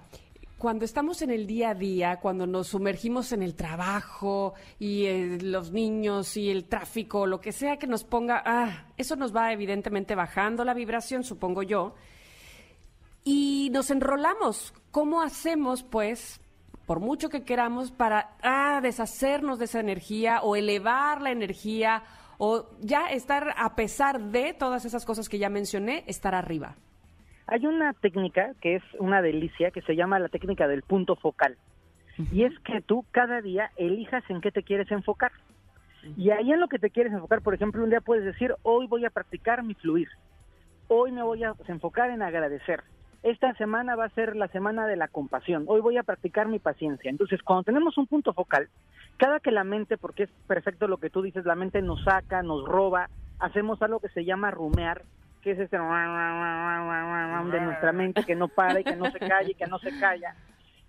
Cuando 0.57 0.85
estamos 0.85 1.21
en 1.21 1.31
el 1.31 1.47
día 1.47 1.71
a 1.71 1.75
día, 1.75 2.19
cuando 2.21 2.47
nos 2.47 2.67
sumergimos 2.67 3.33
en 3.33 3.43
el 3.43 3.55
trabajo 3.55 4.53
y 4.79 5.05
eh, 5.05 5.37
los 5.41 5.71
niños 5.71 6.37
y 6.37 6.49
el 6.49 6.63
tráfico, 6.65 7.27
lo 7.27 7.41
que 7.41 7.51
sea 7.51 7.77
que 7.77 7.87
nos 7.87 8.05
ponga, 8.05 8.41
ah, 8.45 8.87
eso 8.95 9.17
nos 9.17 9.35
va 9.35 9.51
evidentemente 9.51 10.15
bajando 10.15 10.63
la 10.63 10.73
vibración, 10.73 11.25
supongo 11.25 11.61
yo, 11.61 11.93
y 13.25 13.69
nos 13.73 13.91
enrolamos. 13.91 14.73
¿Cómo 14.91 15.21
hacemos, 15.21 15.83
pues, 15.83 16.39
por 16.85 17.01
mucho 17.01 17.27
que 17.27 17.43
queramos, 17.43 17.91
para 17.91 18.37
ah, 18.41 18.79
deshacernos 18.81 19.59
de 19.59 19.65
esa 19.65 19.81
energía 19.81 20.39
o 20.41 20.55
elevar 20.55 21.21
la 21.21 21.31
energía 21.31 22.03
o 22.37 22.69
ya 22.79 23.07
estar, 23.07 23.53
a 23.57 23.75
pesar 23.75 24.31
de 24.31 24.53
todas 24.53 24.85
esas 24.85 25.03
cosas 25.03 25.27
que 25.27 25.37
ya 25.37 25.49
mencioné, 25.49 26.05
estar 26.07 26.33
arriba? 26.33 26.77
Hay 27.47 27.65
una 27.65 27.93
técnica 27.93 28.53
que 28.61 28.75
es 28.75 28.83
una 28.99 29.21
delicia 29.21 29.71
que 29.71 29.81
se 29.81 29.95
llama 29.95 30.19
la 30.19 30.29
técnica 30.29 30.67
del 30.67 30.81
punto 30.81 31.15
focal. 31.15 31.57
Y 32.31 32.43
es 32.43 32.57
que 32.59 32.81
tú 32.81 33.05
cada 33.11 33.41
día 33.41 33.71
elijas 33.75 34.23
en 34.29 34.41
qué 34.41 34.51
te 34.51 34.63
quieres 34.63 34.89
enfocar. 34.91 35.31
Y 36.17 36.29
ahí 36.29 36.51
en 36.51 36.59
lo 36.59 36.67
que 36.67 36.79
te 36.79 36.89
quieres 36.89 37.11
enfocar, 37.11 37.41
por 37.41 37.53
ejemplo, 37.53 37.83
un 37.83 37.89
día 37.89 38.01
puedes 38.01 38.23
decir, 38.23 38.55
hoy 38.63 38.87
voy 38.87 39.05
a 39.05 39.09
practicar 39.09 39.63
mi 39.63 39.73
fluir. 39.73 40.07
Hoy 40.87 41.11
me 41.11 41.23
voy 41.23 41.43
a 41.43 41.53
enfocar 41.67 42.11
en 42.11 42.21
agradecer. 42.21 42.83
Esta 43.23 43.53
semana 43.55 43.95
va 43.95 44.05
a 44.05 44.09
ser 44.09 44.35
la 44.35 44.47
semana 44.49 44.85
de 44.85 44.95
la 44.95 45.07
compasión. 45.07 45.65
Hoy 45.67 45.81
voy 45.81 45.97
a 45.97 46.03
practicar 46.03 46.47
mi 46.47 46.59
paciencia. 46.59 47.09
Entonces, 47.09 47.41
cuando 47.41 47.63
tenemos 47.63 47.97
un 47.97 48.05
punto 48.05 48.33
focal, 48.33 48.69
cada 49.17 49.39
que 49.39 49.51
la 49.51 49.63
mente, 49.63 49.97
porque 49.97 50.23
es 50.23 50.29
perfecto 50.47 50.87
lo 50.87 50.97
que 50.97 51.09
tú 51.09 51.21
dices, 51.21 51.43
la 51.43 51.55
mente 51.55 51.81
nos 51.81 52.03
saca, 52.03 52.43
nos 52.43 52.63
roba, 52.65 53.09
hacemos 53.39 53.81
algo 53.81 53.99
que 53.99 54.09
se 54.09 54.25
llama 54.25 54.51
rumear, 54.51 55.01
que 55.45 55.51
es 55.51 55.59
este 55.59 55.77
de 55.77 57.61
nuestra 57.61 57.91
mente 57.91 58.23
que 58.23 58.33
no 58.35 58.47
para 58.47 58.79
y 58.79 58.83
que 58.83 58.95
no 58.95 59.11
se 59.11 59.19
calla 59.19 59.47
y 59.47 59.53
que 59.53 59.67
no 59.67 59.77
se 59.77 59.97
calla. 59.99 60.35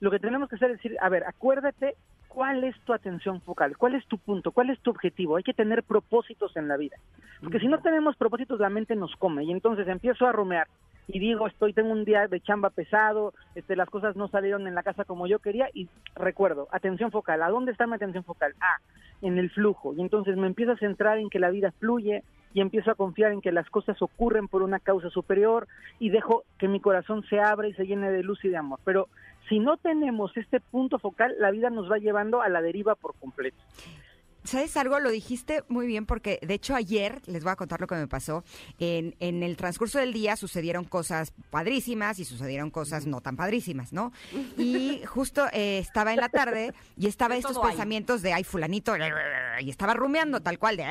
Lo 0.01 0.11
que 0.11 0.19
tenemos 0.19 0.49
que 0.49 0.57
hacer 0.57 0.71
es 0.71 0.79
decir, 0.79 0.97
a 1.03 1.11
ver, 1.11 1.25
acuérdate 1.25 1.95
cuál 2.27 2.65
es 2.65 2.75
tu 2.81 2.95
atención 2.95 3.43
focal, 3.43 3.77
cuál 3.77 3.97
es 3.97 4.07
tu 4.07 4.17
punto, 4.17 4.53
cuál 4.53 4.71
es 4.71 4.81
tu 4.81 4.89
objetivo. 4.89 5.37
Hay 5.37 5.43
que 5.43 5.53
tener 5.53 5.83
propósitos 5.83 6.57
en 6.57 6.69
la 6.69 6.79
vida. 6.79 6.97
Porque 7.43 7.61
si 7.61 7.69
no 7.69 7.83
tenemos 7.83 8.17
propósitos, 8.17 8.59
la 8.59 8.71
mente 8.71 8.97
nos 8.97 9.15
come. 9.17 9.45
Y 9.45 9.53
entonces 9.53 9.87
empiezo 9.89 10.27
a 10.27 10.33
rumear. 10.33 10.69
y 11.07 11.19
digo, 11.19 11.47
estoy, 11.47 11.75
tengo 11.75 11.93
un 11.93 12.07
día 12.07 12.27
de 12.27 12.41
chamba 12.41 12.71
pesado, 12.71 13.35
este, 13.55 13.77
las 13.77 13.91
cosas 13.91 14.17
no 14.17 14.27
salieron 14.29 14.67
en 14.67 14.75
la 14.75 14.83
casa 14.83 15.05
como 15.05 15.27
yo 15.27 15.39
quería 15.39 15.69
y 15.75 15.87
recuerdo, 16.15 16.67
atención 16.73 17.11
focal, 17.11 17.43
¿a 17.43 17.51
dónde 17.51 17.73
está 17.73 17.87
mi 17.87 17.95
atención 17.95 18.25
focal? 18.25 18.55
Ah, 18.61 18.79
en 19.21 19.37
el 19.37 19.51
flujo. 19.51 19.93
Y 19.93 20.01
entonces 20.01 20.39
me 20.39 20.47
empiezo 20.47 20.73
a 20.73 20.79
centrar 20.79 21.19
en 21.19 21.29
que 21.29 21.39
la 21.39 21.51
vida 21.51 21.73
fluye 21.79 22.25
y 22.55 22.61
empiezo 22.61 22.90
a 22.90 22.94
confiar 22.94 23.32
en 23.32 23.40
que 23.40 23.53
las 23.53 23.68
cosas 23.70 24.01
ocurren 24.01 24.49
por 24.49 24.62
una 24.62 24.80
causa 24.80 25.11
superior 25.11 25.68
y 25.99 26.11
dejo 26.11 26.44
que 26.59 26.68
mi 26.68 26.80
corazón 26.80 27.24
se 27.28 27.38
abra 27.38 27.68
y 27.68 27.74
se 27.74 27.86
llene 27.86 28.11
de 28.11 28.22
luz 28.22 28.44
y 28.44 28.49
de 28.49 28.57
amor. 28.57 28.80
Pero 28.84 29.09
si 29.49 29.59
no 29.59 29.76
tenemos 29.76 30.36
este 30.36 30.61
punto 30.61 30.99
focal, 30.99 31.34
la 31.38 31.51
vida 31.51 31.70
nos 31.70 31.90
va 31.90 31.99
llevando 31.99 32.42
a 32.42 32.49
la 32.49 32.62
deriva 32.62 32.94
por 32.94 33.14
completo. 33.16 33.59
¿Sabes 34.47 34.76
algo? 34.76 35.01
Lo 35.01 35.11
dijiste 35.11 35.64
muy 35.68 35.88
bien 35.88 36.07
porque 36.07 36.38
de 36.40 36.55
hecho 36.55 36.76
ayer, 36.76 37.20
les 37.26 37.42
voy 37.42 37.53
a 37.53 37.57
contar 37.57 37.80
lo 37.80 37.88
que 37.88 37.97
me 37.97 38.07
pasó, 38.07 38.44
en, 38.78 39.16
en 39.18 39.42
el 39.42 39.57
transcurso 39.57 39.99
del 39.99 40.12
día 40.12 40.36
sucedieron 40.36 40.84
cosas 40.84 41.32
padrísimas 41.51 42.20
y 42.20 42.24
sucedieron 42.24 42.70
cosas 42.70 43.07
no 43.07 43.20
tan 43.20 43.36
padrísimas, 43.36 43.92
¿no? 43.92 44.12
Y 44.57 45.03
justo 45.05 45.47
eh, 45.53 45.78
estaba 45.78 46.12
en 46.12 46.20
la 46.20 46.28
tarde 46.28 46.72
y 46.97 47.09
estaba 47.09 47.36
estos 47.36 47.57
hay. 47.57 47.70
pensamientos 47.70 48.22
de, 48.22 48.32
ay, 48.32 48.44
fulanito, 48.44 48.94
y 49.61 49.70
estaba 49.70 49.94
rumeando 49.94 50.40
tal 50.40 50.59
cual 50.59 50.76
de... 50.76 50.84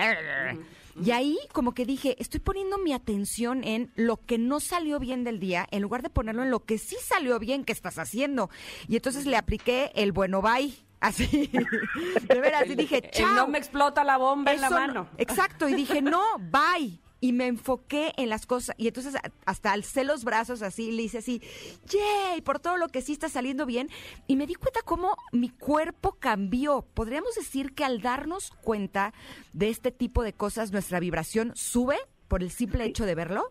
Y 1.03 1.11
ahí 1.11 1.37
como 1.51 1.73
que 1.73 1.85
dije, 1.85 2.15
estoy 2.19 2.39
poniendo 2.39 2.77
mi 2.77 2.93
atención 2.93 3.63
en 3.63 3.91
lo 3.95 4.17
que 4.17 4.37
no 4.37 4.59
salió 4.59 4.99
bien 4.99 5.23
del 5.23 5.39
día, 5.39 5.67
en 5.71 5.81
lugar 5.81 6.01
de 6.01 6.09
ponerlo 6.09 6.43
en 6.43 6.51
lo 6.51 6.61
que 6.63 6.77
sí 6.77 6.95
salió 7.03 7.37
bien 7.39 7.65
que 7.65 7.73
estás 7.73 7.97
haciendo. 7.99 8.49
Y 8.87 8.95
entonces 8.95 9.25
le 9.25 9.35
apliqué 9.37 9.91
el 9.95 10.11
bueno 10.11 10.41
bye. 10.41 10.73
Así, 11.01 11.51
de 12.29 12.39
veras, 12.39 12.67
y 12.67 12.75
dije, 12.75 13.03
El 13.03 13.11
chao. 13.11 13.35
no 13.35 13.47
me 13.47 13.57
explota 13.57 14.03
la 14.03 14.17
bomba 14.17 14.53
en 14.53 14.61
la 14.61 14.69
no- 14.69 14.75
mano. 14.77 15.09
Exacto, 15.17 15.67
y 15.67 15.73
dije, 15.75 16.01
no, 16.01 16.21
bye. 16.39 16.99
Y 17.21 17.33
me 17.33 17.47
enfoqué 17.47 18.11
en 18.17 18.29
las 18.29 18.45
cosas. 18.45 18.75
Y 18.77 18.87
entonces 18.87 19.15
hasta 19.45 19.71
alcé 19.71 20.03
los 20.03 20.23
brazos 20.23 20.61
así, 20.61 20.91
le 20.91 21.03
hice 21.03 21.19
así, 21.19 21.41
yay, 21.87 22.41
por 22.41 22.59
todo 22.59 22.77
lo 22.77 22.89
que 22.89 23.01
sí 23.01 23.13
está 23.13 23.29
saliendo 23.29 23.65
bien. 23.65 23.89
Y 24.27 24.35
me 24.35 24.45
di 24.47 24.55
cuenta 24.55 24.81
cómo 24.83 25.15
mi 25.31 25.49
cuerpo 25.49 26.17
cambió. 26.19 26.85
Podríamos 26.93 27.35
decir 27.35 27.73
que 27.73 27.83
al 27.85 28.01
darnos 28.01 28.51
cuenta 28.63 29.13
de 29.53 29.69
este 29.69 29.91
tipo 29.91 30.23
de 30.23 30.33
cosas, 30.33 30.71
nuestra 30.71 30.99
vibración 30.99 31.51
sube 31.55 31.97
por 32.27 32.43
el 32.43 32.51
simple 32.51 32.83
hecho 32.85 33.05
de 33.05 33.15
verlo. 33.15 33.45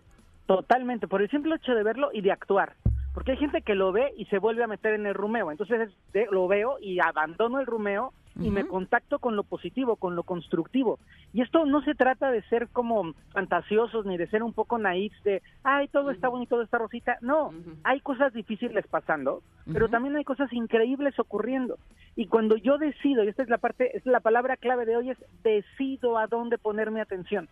Totalmente, 0.47 1.09
por 1.09 1.23
el 1.23 1.31
simple 1.31 1.57
hecho 1.57 1.73
de 1.73 1.83
verlo 1.83 2.11
y 2.13 2.21
de 2.21 2.33
actuar. 2.33 2.77
Porque 3.15 3.33
hay 3.33 3.39
gente 3.39 3.63
que 3.63 3.75
lo 3.75 3.93
ve 3.93 4.13
y 4.17 4.27
se 4.27 4.39
vuelve 4.39 4.65
a 4.65 4.67
meter 4.67 4.95
en 4.95 5.07
el 5.07 5.15
rumeo. 5.15 5.51
Entonces 5.51 5.91
de- 6.13 6.27
lo 6.31 6.47
veo 6.49 6.79
y 6.81 7.01
abandono 7.01 7.61
el 7.61 7.67
rumeo 7.67 8.13
y 8.41 8.51
me 8.51 8.67
contacto 8.67 9.19
con 9.19 9.37
lo 9.37 9.45
positivo, 9.45 9.97
con 9.97 10.17
lo 10.17 10.25
constructivo. 10.25 10.99
Y 11.33 11.43
esto 11.43 11.67
no 11.67 11.83
se 11.83 11.95
trata 11.95 12.31
de 12.31 12.43
ser 12.43 12.69
como 12.69 13.15
fantasiosos 13.33 14.07
ni 14.07 14.17
de 14.17 14.27
ser 14.27 14.43
un 14.43 14.53
poco 14.53 14.79
naif 14.79 15.13
de, 15.23 15.43
ay, 15.63 15.89
todo 15.89 16.11
está 16.11 16.29
bonito, 16.29 16.57
todo 16.57 16.63
está 16.63 16.79
rosita. 16.79 17.19
No, 17.21 17.53
hay 17.85 18.01
cosas 18.01 18.33
difíciles 18.33 18.87
pasando, 18.89 19.43
pero 19.73 19.89
también 19.89 20.17
hay 20.17 20.25
cosas 20.25 20.53
increíbles 20.53 21.19
ocurriendo. 21.19 21.79
Y 22.17 22.27
cuando 22.27 22.57
yo 22.57 22.79
decido, 22.79 23.25
y 23.25 23.29
esta 23.29 23.43
es 23.43 23.49
la 23.49 23.59
parte, 23.59 23.97
es 23.97 24.07
la 24.07 24.21
palabra 24.21 24.57
clave 24.57 24.85
de 24.85 24.97
hoy, 24.97 25.11
es 25.11 25.19
decido 25.43 26.19
a 26.19 26.27
dónde 26.27 26.59
poner 26.59 26.91
mi 26.91 27.01
atención. 27.01 27.49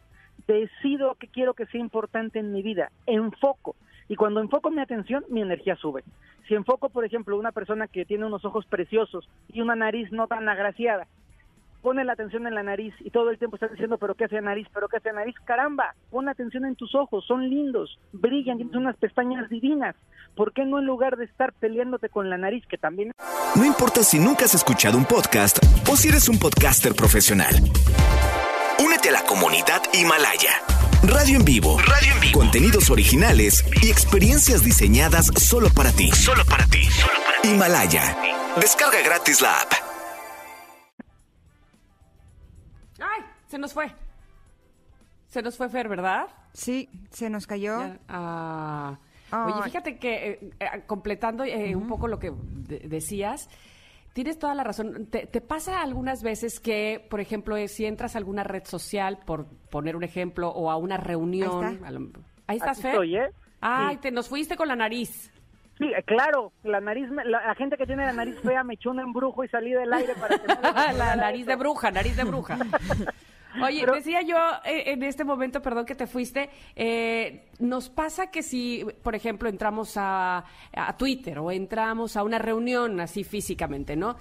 Decido 0.47 1.16
qué 1.16 1.28
quiero 1.28 1.55
que 1.55 1.66
sea 1.66 1.80
importante 1.80 2.39
en 2.39 2.53
mi 2.53 2.62
vida. 2.62 2.91
Enfoco. 3.07 3.76
Y 4.13 4.15
cuando 4.15 4.41
enfoco 4.41 4.71
mi 4.71 4.83
atención, 4.83 5.25
mi 5.31 5.41
energía 5.41 5.75
sube. 5.77 6.05
Si 6.47 6.53
enfoco, 6.53 6.91
por 6.91 7.03
ejemplo, 7.03 7.39
una 7.39 7.51
persona 7.51 7.87
que 7.87 8.05
tiene 8.05 8.27
unos 8.27 8.45
ojos 8.45 8.67
preciosos 8.67 9.27
y 9.49 9.63
una 9.63 9.75
nariz 9.75 10.13
no 10.13 10.27
tan 10.27 10.47
agraciada, 10.51 11.07
pone 11.81 12.05
la 12.05 12.13
atención 12.13 12.47
en 12.47 12.55
la 12.55 12.63
nariz 12.63 12.93
y 13.01 13.09
todo 13.09 13.31
el 13.31 13.39
tiempo 13.39 13.57
está 13.57 13.69
diciendo, 13.69 13.97
pero 13.97 14.15
qué 14.15 14.25
hace 14.25 14.39
nariz, 14.43 14.69
pero 14.75 14.89
qué 14.89 14.99
hace 14.99 15.15
nariz, 15.15 15.35
caramba, 15.47 15.95
pon 16.11 16.29
atención 16.29 16.67
en 16.67 16.77
tus 16.77 16.95
ojos, 16.95 17.25
son 17.27 17.49
lindos, 17.49 17.99
brillan, 18.13 18.59
tienes 18.59 18.77
unas 18.77 18.99
pestañas 18.99 19.49
divinas. 19.49 19.97
¿Por 20.37 20.53
qué 20.53 20.67
no 20.67 20.79
en 20.79 20.85
lugar 20.85 21.17
de 21.17 21.25
estar 21.25 21.55
peleándote 21.55 22.11
con 22.11 22.29
la 22.29 22.37
nariz, 22.37 22.67
que 22.67 22.77
también 22.77 23.13
No 23.57 23.65
importa 23.65 24.03
si 24.03 24.19
nunca 24.19 24.45
has 24.45 24.55
escuchado 24.55 24.99
un 24.99 25.07
podcast 25.07 25.57
o 25.91 25.97
si 25.97 26.11
eres 26.11 26.29
un 26.29 26.39
podcaster 26.39 26.95
profesional. 26.95 27.55
Únete 28.79 29.09
a 29.09 29.13
la 29.13 29.23
comunidad 29.23 29.81
Himalaya. 29.95 30.91
Radio 31.03 31.36
en 31.38 31.44
vivo. 31.44 31.78
Radio 31.78 32.14
en 32.14 32.20
vivo. 32.20 32.38
Contenidos 32.38 32.90
originales 32.90 33.64
y 33.82 33.90
experiencias 33.90 34.64
diseñadas 34.64 35.26
solo 35.36 35.68
para 35.74 35.90
ti. 35.92 36.11
Solo 36.12 36.44
para 36.44 36.64
ti. 36.66 36.82
Himalaya. 37.44 38.16
Descarga 38.61 39.00
gratis 39.03 39.40
la 39.42 39.61
app. 39.61 39.72
Ay, 43.00 43.20
se 43.48 43.59
nos 43.59 43.72
fue. 43.72 43.92
Se 45.28 45.42
nos 45.42 45.57
fue 45.57 45.68
Fer, 45.68 45.88
¿verdad? 45.88 46.26
Sí, 46.53 46.88
se 47.11 47.30
nos 47.30 47.46
cayó. 47.46 47.78
Ya, 47.80 47.98
ah. 48.09 48.98
Oye, 49.32 49.62
fíjate 49.64 49.98
que 49.98 50.28
eh, 50.30 50.50
eh, 50.61 50.82
completando 50.86 51.42
eh, 51.44 51.74
un 51.74 51.88
poco 51.88 52.07
lo 52.07 52.18
que 52.18 52.32
de- 52.36 52.80
decías, 52.80 53.48
tienes 54.13 54.39
toda 54.39 54.55
la 54.55 54.65
razón. 54.65 55.07
¿Te, 55.07 55.27
te 55.27 55.41
pasa 55.41 55.81
algunas 55.83 56.23
veces 56.23 56.61
que, 56.61 57.07
por 57.11 57.21
ejemplo, 57.21 57.57
eh, 57.57 57.69
si 57.69 57.85
entras 57.87 58.15
a 58.15 58.19
alguna 58.19 58.45
red 58.45 58.65
social, 58.65 59.19
por 59.25 59.47
poner 59.71 59.97
un 59.97 60.05
ejemplo, 60.05 60.49
o 60.51 60.71
a 60.71 60.77
una 60.77 60.97
reunión... 60.97 61.65
Ahí 61.65 61.75
está. 61.77 61.91
lo- 61.91 62.11
Ahí 62.47 62.57
estás, 62.59 62.81
Fer. 62.83 62.91
estoy, 62.93 63.17
¿eh? 63.17 63.31
Ay, 63.61 63.95
Sí. 63.97 64.01
te 64.03 64.11
nos 64.11 64.29
fuiste 64.29 64.57
con 64.57 64.69
la 64.69 64.77
nariz. 64.77 65.31
Sí, 65.79 65.85
eh, 65.87 66.03
claro, 66.05 66.53
la 66.65 66.81
nariz, 66.81 67.09
la, 67.11 67.25
la 67.25 67.55
gente 67.55 67.77
que 67.77 67.87
tiene 67.87 68.05
la 68.05 68.13
nariz 68.13 68.39
fea 68.41 68.63
me 68.63 68.75
echó 68.75 68.91
un 68.91 69.01
embrujo 69.01 69.43
y 69.45 69.49
salí 69.49 69.71
del 69.73 69.93
aire 69.93 70.15
para 70.15 70.39
que 70.39 70.47
la 70.99 71.17
nariz 71.17 71.47
de 71.47 71.57
bruja, 71.57 71.91
nariz 71.91 72.17
de 72.17 72.25
bruja. 72.25 72.59
Oye, 73.61 73.80
Pero- 73.80 73.94
decía 73.94 74.22
yo 74.22 74.36
eh, 74.64 74.92
en 74.92 75.03
este 75.03 75.24
momento, 75.24 75.61
perdón 75.61 75.84
que 75.84 75.94
te 75.94 76.07
fuiste, 76.07 76.48
eh, 76.76 77.48
nos 77.59 77.88
pasa 77.90 78.30
que 78.30 78.42
si, 78.42 78.84
por 79.03 79.14
ejemplo, 79.14 79.48
entramos 79.48 79.94
a, 79.96 80.44
a 80.72 80.96
Twitter 80.96 81.38
o 81.38 81.50
entramos 81.50 82.16
a 82.16 82.22
una 82.22 82.38
reunión 82.38 83.00
así 83.00 83.24
físicamente, 83.24 83.96
¿no? 83.96 84.16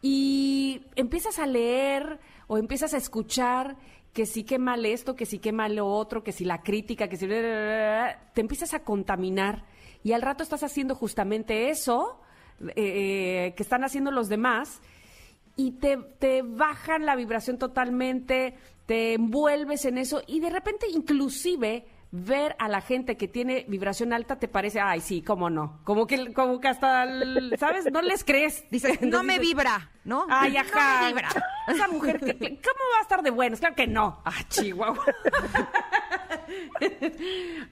Y 0.00 0.82
empiezas 0.96 1.38
a 1.38 1.46
leer 1.46 2.18
o 2.48 2.58
empiezas 2.58 2.92
a 2.94 2.96
escuchar 2.96 3.76
que 4.12 4.26
sí 4.26 4.44
que 4.44 4.58
mal 4.58 4.84
esto, 4.84 5.14
que 5.14 5.26
sí 5.26 5.38
que 5.38 5.52
mal 5.52 5.76
lo 5.76 5.86
otro, 5.86 6.22
que 6.22 6.32
si 6.32 6.44
la 6.44 6.62
crítica, 6.62 7.08
que 7.08 7.16
si... 7.16 7.26
Te 7.26 8.40
empiezas 8.40 8.74
a 8.74 8.80
contaminar 8.84 9.64
y 10.02 10.12
al 10.12 10.22
rato 10.22 10.42
estás 10.42 10.62
haciendo 10.64 10.94
justamente 10.94 11.70
eso 11.70 12.20
eh, 12.76 13.54
que 13.56 13.62
están 13.62 13.84
haciendo 13.84 14.10
los 14.10 14.28
demás 14.28 14.82
y 15.56 15.72
te, 15.72 15.96
te 16.18 16.42
bajan 16.42 17.06
la 17.06 17.14
vibración 17.14 17.58
totalmente, 17.58 18.54
te 18.86 19.14
envuelves 19.14 19.84
en 19.84 19.98
eso 19.98 20.22
y 20.26 20.40
de 20.40 20.50
repente 20.50 20.86
inclusive 20.90 21.86
ver 22.14 22.54
a 22.58 22.68
la 22.68 22.82
gente 22.82 23.16
que 23.16 23.26
tiene 23.26 23.64
vibración 23.68 24.12
alta 24.12 24.38
te 24.38 24.46
parece, 24.46 24.80
ay, 24.80 25.00
sí, 25.00 25.22
cómo 25.22 25.48
no, 25.48 25.80
como 25.84 26.06
que, 26.06 26.34
como 26.34 26.60
que 26.60 26.68
hasta, 26.68 27.04
el- 27.04 27.54
¿sabes? 27.58 27.90
No 27.90 28.02
les 28.02 28.22
crees. 28.22 28.64
Dice, 28.70 28.98
no 29.00 29.22
me 29.22 29.38
dices, 29.38 29.48
vibra, 29.48 29.90
¿no? 30.04 30.26
Ay, 30.28 30.52
No 30.52 30.60
ajá. 30.60 31.00
me 31.02 31.06
vibra. 31.08 31.28
Esa 31.68 31.88
mujer, 31.88 32.20
¿cómo 32.20 32.84
va 32.94 32.98
a 32.98 33.02
estar 33.02 33.22
de 33.22 33.30
buenos? 33.30 33.60
Claro 33.60 33.74
que 33.76 33.86
no. 33.86 34.20
Ah, 34.26 34.34
Chihuahua. 34.50 35.02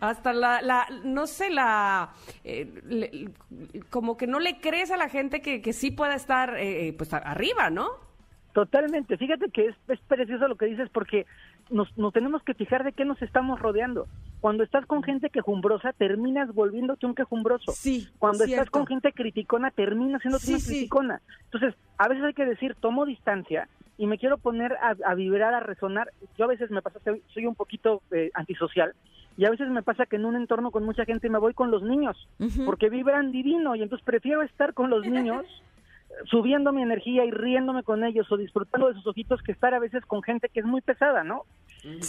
Hasta 0.01 0.33
la, 0.33 0.63
la, 0.63 0.87
no 1.05 1.27
sé, 1.27 1.51
la, 1.51 2.13
eh, 2.45 2.71
le- 2.87 3.31
como 3.91 4.17
que 4.17 4.27
no 4.27 4.39
le 4.41 4.61
crees 4.61 4.91
a 4.91 4.97
la 4.97 5.09
gente 5.09 5.41
que, 5.43 5.61
que 5.61 5.73
sí 5.73 5.91
pueda 5.91 6.15
estar, 6.15 6.57
eh, 6.59 6.95
pues, 6.97 7.13
a- 7.13 7.19
arriba, 7.19 7.71
¿no? 7.71 7.89
Totalmente. 8.53 9.17
Fíjate 9.17 9.51
que 9.51 9.67
es, 9.69 9.77
es 9.89 10.01
precioso 10.01 10.49
lo 10.49 10.57
que 10.57 10.67
dices 10.67 10.89
porque 10.91 11.27
nos, 11.71 11.97
nos 11.97 12.13
tenemos 12.13 12.43
que 12.43 12.55
fijar 12.55 12.83
de 12.85 12.93
qué 12.93 13.05
nos 13.05 13.21
estamos 13.23 13.61
rodeando. 13.61 14.07
Cuando 14.41 14.65
estás 14.65 14.87
con 14.87 15.03
gente 15.03 15.31
quejumbrosa, 15.31 15.93
terminas 15.93 16.53
volviéndote 16.53 17.07
un 17.07 17.15
quejumbroso. 17.15 17.73
Sí, 17.73 18.09
Cuando 18.19 18.45
estás 18.45 18.71
con 18.71 18.87
gente 18.87 19.13
criticona, 19.13 19.71
terminas 19.71 20.21
siendo 20.23 20.39
Sí, 20.39 20.53
una 20.53 20.61
sí. 20.61 20.67
criticona. 20.71 21.21
Entonces, 21.45 21.75
a 21.99 22.09
veces 22.09 22.25
hay 22.25 22.35
que 22.35 22.47
decir, 22.47 22.75
tomo 22.81 23.05
distancia 23.07 23.69
y 23.99 24.07
me 24.07 24.19
quiero 24.19 24.39
poner 24.39 24.73
a, 24.83 24.97
a 25.05 25.15
vibrar, 25.15 25.55
a 25.55 25.61
resonar. 25.61 26.11
Yo 26.39 26.47
a 26.47 26.49
veces 26.49 26.71
me 26.71 26.83
pasa, 26.83 26.99
soy, 27.05 27.23
soy 27.35 27.47
un 27.47 27.55
poquito 27.55 28.03
eh, 28.11 28.31
antisocial. 28.35 28.95
Y 29.37 29.45
a 29.45 29.51
veces 29.51 29.69
me 29.69 29.83
pasa 29.83 30.07
que 30.07 30.17
en 30.17 30.25
un 30.25 30.37
entorno 30.37 30.71
con 30.71 30.85
mucha 30.85 31.05
gente 31.05 31.31
me 31.31 31.39
voy 31.39 31.55
con 31.55 31.71
los 31.71 31.83
niños, 31.83 32.29
porque 32.67 32.91
vibran 32.91 33.31
divino 33.31 33.75
y 33.77 33.83
entonces 33.83 34.05
prefiero 34.05 34.43
estar 34.43 34.75
con 34.75 34.91
los 34.91 35.07
niños 35.07 35.45
subiendo 36.27 36.73
mi 36.73 36.83
energía 36.83 37.25
y 37.25 37.31
riéndome 37.31 37.83
con 37.83 38.05
ellos 38.05 38.31
o 38.31 38.37
disfrutando 38.37 38.89
de 38.89 38.95
sus 38.95 39.07
ojitos 39.07 39.43
que 39.43 39.53
estar 39.53 39.75
a 39.75 39.79
veces 39.79 40.05
con 40.07 40.23
gente 40.23 40.49
que 40.49 40.61
es 40.61 40.67
muy 40.67 40.81
pesada, 40.81 41.25
¿no? 41.25 41.45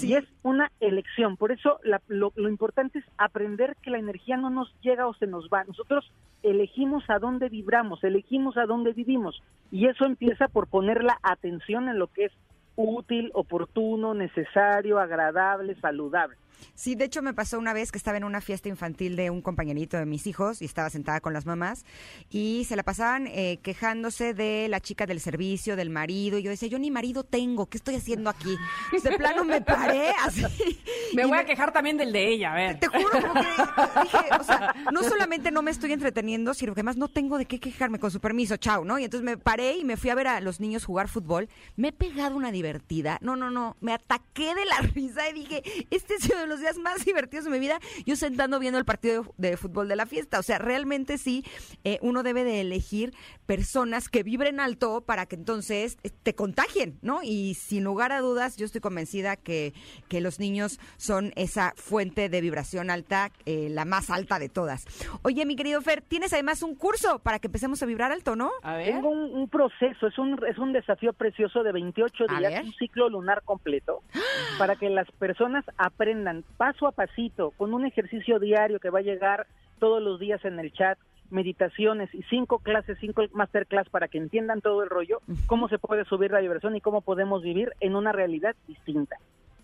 Y 0.03 0.15
es 0.15 0.25
una 0.43 0.69
elección. 0.81 1.37
Por 1.37 1.51
eso 1.51 1.79
la- 1.83 2.01
lo, 2.07 2.33
lo 2.35 2.49
importante 2.49 2.99
es 2.99 3.05
aprender 3.17 3.77
que 3.81 3.89
la 3.91 3.99
energía 3.99 4.35
no 4.37 4.49
nos 4.49 4.73
llega 4.81 5.07
o 5.07 5.13
se 5.13 5.27
nos 5.27 5.47
va. 5.47 5.63
Nosotros 5.63 6.11
elegimos 6.43 7.09
a 7.09 7.19
dónde 7.19 7.47
vibramos, 7.47 8.03
elegimos 8.03 8.57
a 8.57 8.65
dónde 8.65 8.91
vivimos. 8.93 9.41
Y 9.71 9.87
eso 9.87 10.05
empieza 10.05 10.47
por 10.49 10.67
poner 10.67 11.03
la 11.03 11.17
atención 11.23 11.87
en 11.87 11.99
lo 11.99 12.07
que 12.07 12.25
es 12.25 12.33
útil, 12.75 13.31
oportuno, 13.33 14.13
necesario, 14.13 14.99
agradable, 14.99 15.75
saludable. 15.75 16.35
Sí, 16.75 16.95
de 16.95 17.05
hecho 17.05 17.21
me 17.21 17.33
pasó 17.33 17.59
una 17.59 17.73
vez 17.73 17.91
que 17.91 17.97
estaba 17.97 18.17
en 18.17 18.23
una 18.23 18.41
fiesta 18.41 18.69
infantil 18.69 19.15
de 19.15 19.29
un 19.29 19.41
compañerito 19.41 19.97
de 19.97 20.05
mis 20.05 20.27
hijos 20.27 20.61
y 20.61 20.65
estaba 20.65 20.89
sentada 20.89 21.19
con 21.21 21.33
las 21.33 21.45
mamás 21.45 21.85
y 22.29 22.65
se 22.67 22.75
la 22.75 22.83
pasaban 22.83 23.27
eh, 23.27 23.59
quejándose 23.61 24.33
de 24.33 24.67
la 24.67 24.79
chica 24.79 25.05
del 25.05 25.19
servicio, 25.19 25.75
del 25.75 25.89
marido. 25.89 26.37
Y 26.37 26.43
yo 26.43 26.49
decía, 26.49 26.69
yo 26.69 26.79
ni 26.79 26.91
marido 26.91 27.23
tengo, 27.23 27.67
¿qué 27.67 27.77
estoy 27.77 27.95
haciendo 27.95 28.29
aquí? 28.29 28.55
De 29.03 29.17
plano 29.17 29.43
me 29.43 29.61
paré 29.61 30.09
así. 30.23 30.43
Me 31.13 31.25
voy 31.25 31.37
a 31.37 31.45
quejar 31.45 31.73
también 31.73 31.97
del 31.97 32.13
de 32.13 32.29
ella, 32.29 32.53
a 32.53 32.55
ver. 32.55 32.79
Te 32.79 32.87
juro, 32.87 33.09
como 33.21 33.33
que 33.33 34.01
dije, 34.03 34.17
o 34.39 34.43
sea, 34.43 34.73
no 34.93 35.03
solamente 35.03 35.51
no 35.51 35.61
me 35.61 35.71
estoy 35.71 35.91
entreteniendo, 35.91 36.53
sino 36.53 36.73
que 36.73 36.79
además 36.79 36.95
no 36.95 37.09
tengo 37.09 37.37
de 37.37 37.45
qué 37.45 37.59
quejarme, 37.59 37.99
con 37.99 38.11
su 38.11 38.21
permiso, 38.21 38.55
chao, 38.57 38.85
¿no? 38.85 38.97
Y 38.97 39.03
entonces 39.03 39.25
me 39.25 39.37
paré 39.37 39.77
y 39.77 39.83
me 39.83 39.97
fui 39.97 40.09
a 40.09 40.15
ver 40.15 40.27
a 40.27 40.39
los 40.39 40.59
niños 40.59 40.85
jugar 40.85 41.09
fútbol. 41.09 41.49
Me 41.75 41.89
he 41.89 41.91
pegado 41.91 42.35
una 42.37 42.51
divertida. 42.51 43.17
No, 43.21 43.35
no, 43.35 43.51
no, 43.51 43.75
me 43.81 43.93
ataqué 43.93 44.55
de 44.55 44.65
la 44.65 44.77
risa 44.93 45.29
y 45.29 45.33
dije, 45.33 45.63
este 45.89 46.15
es 46.15 46.29
de 46.41 46.47
los 46.47 46.59
días 46.59 46.77
más 46.77 47.05
divertidos 47.05 47.45
de 47.45 47.51
mi 47.51 47.59
vida. 47.59 47.79
Yo 48.05 48.15
sentando 48.15 48.59
viendo 48.59 48.79
el 48.79 48.85
partido 48.85 49.33
de, 49.37 49.51
de 49.51 49.57
fútbol 49.57 49.87
de 49.87 49.95
la 49.95 50.05
fiesta. 50.05 50.39
O 50.39 50.43
sea, 50.43 50.57
realmente 50.57 51.17
sí, 51.17 51.43
eh, 51.83 51.99
uno 52.01 52.23
debe 52.23 52.43
de 52.43 52.61
elegir 52.61 53.13
personas 53.45 54.07
que 54.07 54.23
vibren 54.23 54.59
alto 54.59 55.01
para 55.01 55.25
que 55.25 55.35
entonces 55.35 55.97
eh, 56.03 56.09
te 56.23 56.33
contagien, 56.35 56.97
¿no? 57.01 57.19
Y 57.21 57.55
sin 57.55 57.83
lugar 57.83 58.11
a 58.11 58.21
dudas, 58.21 58.55
yo 58.55 58.65
estoy 58.65 58.81
convencida 58.81 59.35
que, 59.35 59.73
que 60.07 60.21
los 60.21 60.39
niños 60.39 60.79
son 60.97 61.33
esa 61.35 61.73
fuente 61.75 62.29
de 62.29 62.41
vibración 62.41 62.89
alta, 62.89 63.31
eh, 63.45 63.67
la 63.69 63.83
más 63.83 64.09
alta 64.09 64.39
de 64.39 64.47
todas. 64.47 64.85
Oye, 65.23 65.45
mi 65.45 65.55
querido 65.55 65.81
Fer, 65.81 66.01
tienes 66.01 66.31
además 66.31 66.63
un 66.63 66.75
curso 66.75 67.19
para 67.19 67.39
que 67.39 67.47
empecemos 67.47 67.83
a 67.83 67.85
vibrar 67.85 68.11
alto, 68.11 68.37
¿no? 68.37 68.51
A 68.63 68.75
ver. 68.75 68.93
Tengo 68.93 69.09
un, 69.09 69.33
un 69.33 69.49
proceso, 69.49 70.07
es 70.07 70.17
un, 70.17 70.39
es 70.47 70.57
un 70.57 70.71
desafío 70.71 71.11
precioso 71.11 71.63
de 71.63 71.73
28 71.73 72.25
A 72.29 72.39
días, 72.39 72.63
un 72.63 72.73
ciclo 72.73 73.09
lunar 73.09 73.43
completo, 73.43 74.01
para 74.57 74.77
que 74.77 74.89
las 74.89 75.11
personas 75.11 75.65
aprendan 75.77 76.30
paso 76.57 76.88
a 76.88 76.91
pasito, 76.91 77.51
con 77.51 77.73
un 77.73 77.86
ejercicio 77.86 78.39
diario 78.39 78.79
que 78.79 78.89
va 78.89 78.99
a 78.99 79.03
llegar 79.03 79.47
todos 79.79 80.01
los 80.01 80.19
días 80.19 80.43
en 80.45 80.59
el 80.59 80.71
chat, 80.71 80.97
meditaciones 81.29 82.13
y 82.13 82.23
cinco 82.23 82.59
clases, 82.59 82.97
cinco 82.99 83.23
masterclass 83.34 83.89
para 83.89 84.07
que 84.07 84.17
entiendan 84.17 84.61
todo 84.61 84.84
el 84.84 84.89
rollo, 84.89 85.21
cómo 85.47 85.69
se 85.69 85.79
puede 85.79 86.05
subir 86.05 86.32
la 86.32 86.39
diversión 86.39 86.75
y 86.75 86.82
cómo 86.82 87.01
podemos 87.01 87.41
vivir 87.41 87.73
en 87.79 87.95
una 87.95 88.11
realidad 88.11 88.55
distinta. 88.67 89.17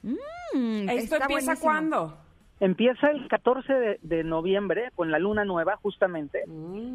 Mm, 0.04 0.90
¿Esto 0.90 1.16
empieza 1.16 1.28
buenísimo. 1.28 1.60
cuándo? 1.60 2.18
Empieza 2.60 3.12
el 3.12 3.28
14 3.28 3.72
de, 3.74 4.00
de 4.02 4.24
noviembre 4.24 4.90
con 4.96 5.12
la 5.12 5.20
luna 5.20 5.46
nueva, 5.46 5.76
justamente, 5.78 6.44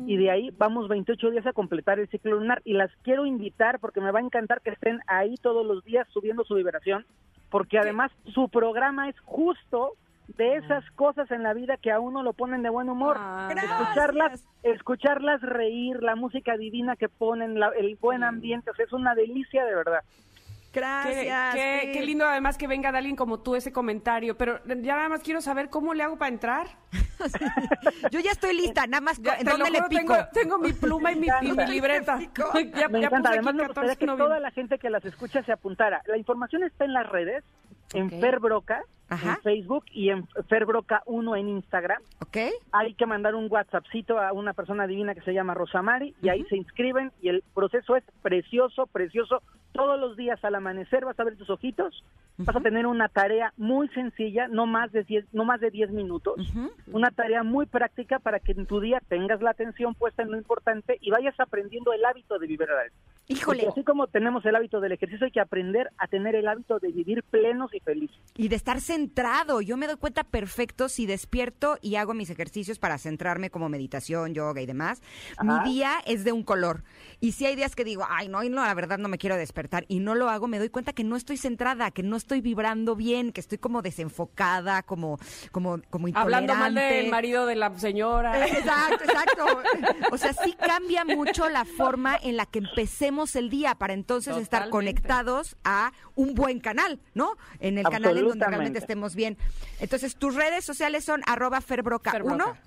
y 0.08 0.16
de 0.16 0.30
ahí 0.30 0.50
vamos 0.58 0.88
28 0.88 1.30
días 1.30 1.46
a 1.46 1.52
completar 1.52 2.00
el 2.00 2.08
ciclo 2.08 2.32
lunar. 2.36 2.60
Y 2.64 2.72
las 2.72 2.90
quiero 3.02 3.26
invitar 3.26 3.78
porque 3.78 4.00
me 4.00 4.10
va 4.10 4.18
a 4.18 4.22
encantar 4.22 4.60
que 4.60 4.70
estén 4.70 5.00
ahí 5.06 5.36
todos 5.36 5.64
los 5.64 5.84
días 5.84 6.08
subiendo 6.10 6.42
su 6.44 6.54
vibración, 6.56 7.06
porque 7.50 7.78
además 7.78 8.10
su 8.34 8.48
programa 8.48 9.08
es 9.08 9.18
justo 9.20 9.92
de 10.36 10.56
esas 10.56 10.88
cosas 10.92 11.30
en 11.30 11.42
la 11.42 11.52
vida 11.54 11.76
que 11.76 11.92
a 11.92 12.00
uno 12.00 12.22
lo 12.22 12.32
ponen 12.32 12.62
de 12.62 12.70
buen 12.70 12.88
humor. 12.88 13.16
Ah, 13.18 13.48
escucharlas, 13.54 14.44
escucharlas 14.62 15.42
reír, 15.42 16.02
la 16.02 16.16
música 16.16 16.56
divina 16.56 16.96
que 16.96 17.08
ponen, 17.08 17.60
la- 17.60 17.68
el 17.78 17.96
buen 18.00 18.24
ambiente, 18.24 18.70
o 18.70 18.74
sea, 18.74 18.84
es 18.86 18.92
una 18.92 19.14
delicia 19.14 19.64
de 19.64 19.74
verdad. 19.74 20.00
Qué, 20.72 20.80
Gracias. 20.80 21.54
qué- 21.54 21.60
Fer. 21.82 21.92
qué 21.92 22.02
lindo 22.02 22.26
además 22.26 22.56
que 22.56 22.66
venga 22.66 22.90
de 22.92 22.98
alguien 22.98 23.14
como 23.14 23.40
tú 23.40 23.54
ese 23.54 23.72
comentario, 23.72 24.36
pero 24.38 24.58
ya 24.64 24.96
nada 24.96 25.08
más 25.10 25.20
quiero 25.20 25.40
saber 25.42 25.68
cómo 25.68 25.92
le 25.92 26.02
hago 26.02 26.16
para 26.16 26.30
entrar. 26.32 26.66
Yo 28.10 28.20
ya 28.20 28.30
estoy 28.32 28.54
lista, 28.56 28.86
nada 28.86 29.00
más, 29.02 29.20
Ya, 29.20 29.34
¿en 29.34 29.38
te 29.44 29.44
lo 29.44 29.58
dónde 29.58 29.70
le 29.70 29.82
pico? 29.84 30.00
tengo, 30.00 30.16
tengo 30.32 30.58
mi 30.58 30.72
pluma 30.72 31.12
y 31.12 31.16
mi, 31.16 31.26
y 31.42 31.52
mi 31.52 31.66
libreta. 31.66 32.18
ya, 32.74 32.88
Me 32.88 33.00
ya 33.00 33.06
encanta. 33.08 33.18
puse 33.18 33.28
Además, 33.28 33.54
aquí 33.54 33.56
me 33.62 33.66
14 33.68 33.68
gustaría 33.68 33.96
que 33.96 34.06
toda 34.06 34.40
la 34.40 34.50
gente 34.50 34.78
que 34.78 34.90
las 34.90 35.04
escucha 35.04 35.42
se 35.44 35.52
apuntara. 35.52 36.02
La 36.06 36.16
información 36.16 36.62
está 36.64 36.84
en 36.86 36.94
las 36.94 37.06
redes, 37.08 37.44
en 37.92 38.06
Ok. 38.06 38.20
Fer 38.20 38.38
Broca, 38.40 38.82
Ajá. 39.08 39.34
en 39.34 39.42
Facebook 39.42 39.84
y 39.92 40.08
en 40.10 40.26
Fer 40.48 40.64
Broca 40.64 41.02
1 41.06 41.36
en 41.36 41.48
Instagram. 41.48 42.00
¿Ok? 42.20 42.36
Hay 42.72 42.94
que 42.94 43.06
mandar 43.06 43.34
un 43.34 43.46
WhatsAppcito 43.50 44.18
a 44.18 44.32
una 44.32 44.52
persona 44.54 44.86
divina 44.86 45.14
que 45.14 45.20
se 45.20 45.34
llama 45.34 45.54
Rosamari 45.54 46.14
y 46.22 46.28
ahí 46.30 46.44
se 46.44 46.56
inscriben 46.56 47.12
y 47.20 47.28
el 47.28 47.42
proceso 47.54 47.96
es 47.96 48.04
precioso, 48.22 48.86
precioso. 48.86 49.42
Todos 49.72 49.98
los 50.00 50.16
días 50.16 50.42
al 50.44 50.54
amanecer 50.54 51.04
vas 51.04 51.18
a 51.18 51.24
ver 51.24 51.36
tus 51.36 51.48
ojitos, 51.50 52.04
vas 52.38 52.56
a 52.56 52.60
tener 52.60 52.86
una 52.86 53.08
tarea 53.08 53.52
muy 53.56 53.88
sencilla, 53.88 54.46
no 54.48 54.66
más 54.66 54.92
de 54.92 55.02
10, 55.04 55.26
no 55.32 55.44
más 55.44 55.60
de 55.60 55.70
10 55.70 55.90
minutos, 55.92 56.52
una 56.92 57.10
tarea 57.10 57.42
muy 57.42 57.64
práctica 57.66 58.18
para 58.18 58.38
que 58.38 58.52
en 58.52 58.66
tu 58.66 58.80
día 58.80 59.00
tengas 59.08 59.40
la 59.40 59.50
atención 59.50 59.94
puesta 59.94 60.22
en 60.22 60.30
lo 60.30 60.36
importante 60.36 60.98
y 61.00 61.10
vayas 61.10 61.38
aprendiendo 61.40 61.92
el 61.94 62.04
hábito 62.04 62.38
de 62.38 62.46
vivir 62.46 62.68
alto. 62.70 62.94
Híjole. 63.28 63.62
Porque 63.64 63.80
así 63.80 63.84
como 63.84 64.08
tenemos 64.08 64.44
el 64.44 64.56
hábito 64.56 64.80
del 64.80 64.92
ejercicio, 64.92 65.26
hay 65.26 65.30
que 65.30 65.40
aprender 65.40 65.90
a 65.96 66.08
tener 66.08 66.34
el 66.34 66.48
hábito 66.48 66.80
de 66.80 66.90
vivir 66.90 67.22
plenos 67.22 67.72
y 67.72 67.80
felices. 67.80 68.16
Y 68.36 68.48
de 68.48 68.56
estar 68.56 68.80
centrado. 68.80 69.60
Yo 69.60 69.76
me 69.76 69.86
doy 69.86 69.96
cuenta 69.96 70.24
perfecto 70.24 70.88
si 70.88 71.06
despierto 71.06 71.78
y 71.80 71.94
hago 71.96 72.14
mis 72.14 72.30
ejercicios 72.30 72.78
para 72.78 72.98
centrarme 72.98 73.50
como 73.50 73.68
meditación, 73.68 74.34
yoga 74.34 74.60
y 74.60 74.66
demás. 74.66 75.02
Mi 75.42 75.72
día 75.72 75.98
es 76.04 76.24
de 76.24 76.32
un 76.32 76.42
color. 76.42 76.82
Y 77.20 77.32
si 77.32 77.46
hay 77.46 77.54
días 77.54 77.76
que 77.76 77.84
digo, 77.84 78.04
ay, 78.08 78.28
no, 78.28 78.42
no, 78.42 78.64
la 78.64 78.74
verdad 78.74 78.98
no 78.98 79.08
me 79.08 79.18
quiero 79.18 79.36
despertar 79.36 79.84
y 79.86 80.00
no 80.00 80.14
lo 80.14 80.28
hago, 80.28 80.48
me 80.48 80.58
doy 80.58 80.68
cuenta 80.68 80.92
que 80.92 81.04
no 81.04 81.14
estoy 81.14 81.36
centrada, 81.36 81.92
que 81.92 82.02
no 82.02 82.16
estoy 82.16 82.40
vibrando 82.40 82.96
bien, 82.96 83.32
que 83.32 83.40
estoy 83.40 83.58
como 83.58 83.82
desenfocada, 83.82 84.82
como, 84.82 85.18
como, 85.52 85.80
como 85.90 86.08
intolerante. 86.08 86.52
Hablando 86.52 86.54
mal 86.56 86.74
del 86.74 87.10
marido 87.10 87.46
de 87.46 87.54
la 87.54 87.78
señora. 87.78 88.46
Exacto, 88.46 89.04
exacto. 89.04 89.46
O 90.12 90.18
sea, 90.18 90.32
sí 90.32 90.52
cambia 90.52 91.04
mucho 91.04 91.48
la 91.48 91.64
forma 91.64 92.16
en 92.22 92.36
la 92.36 92.44
que 92.46 92.58
empecemos 92.58 93.11
el 93.36 93.50
día 93.50 93.74
para 93.74 93.92
entonces 93.92 94.36
estar 94.36 94.70
conectados 94.70 95.56
a 95.64 95.92
un 96.14 96.34
buen 96.34 96.60
canal, 96.60 97.00
¿no? 97.14 97.36
En 97.60 97.78
el 97.78 97.84
canal 97.84 98.16
en 98.16 98.28
donde 98.28 98.46
realmente 98.46 98.78
estemos 98.78 99.14
bien. 99.14 99.36
Entonces, 99.80 100.16
tus 100.16 100.34
redes 100.34 100.64
sociales 100.64 101.04
son 101.04 101.22
arroba 101.26 101.60
ferbroca1. 101.60 102.10
Ferbroca. 102.10 102.60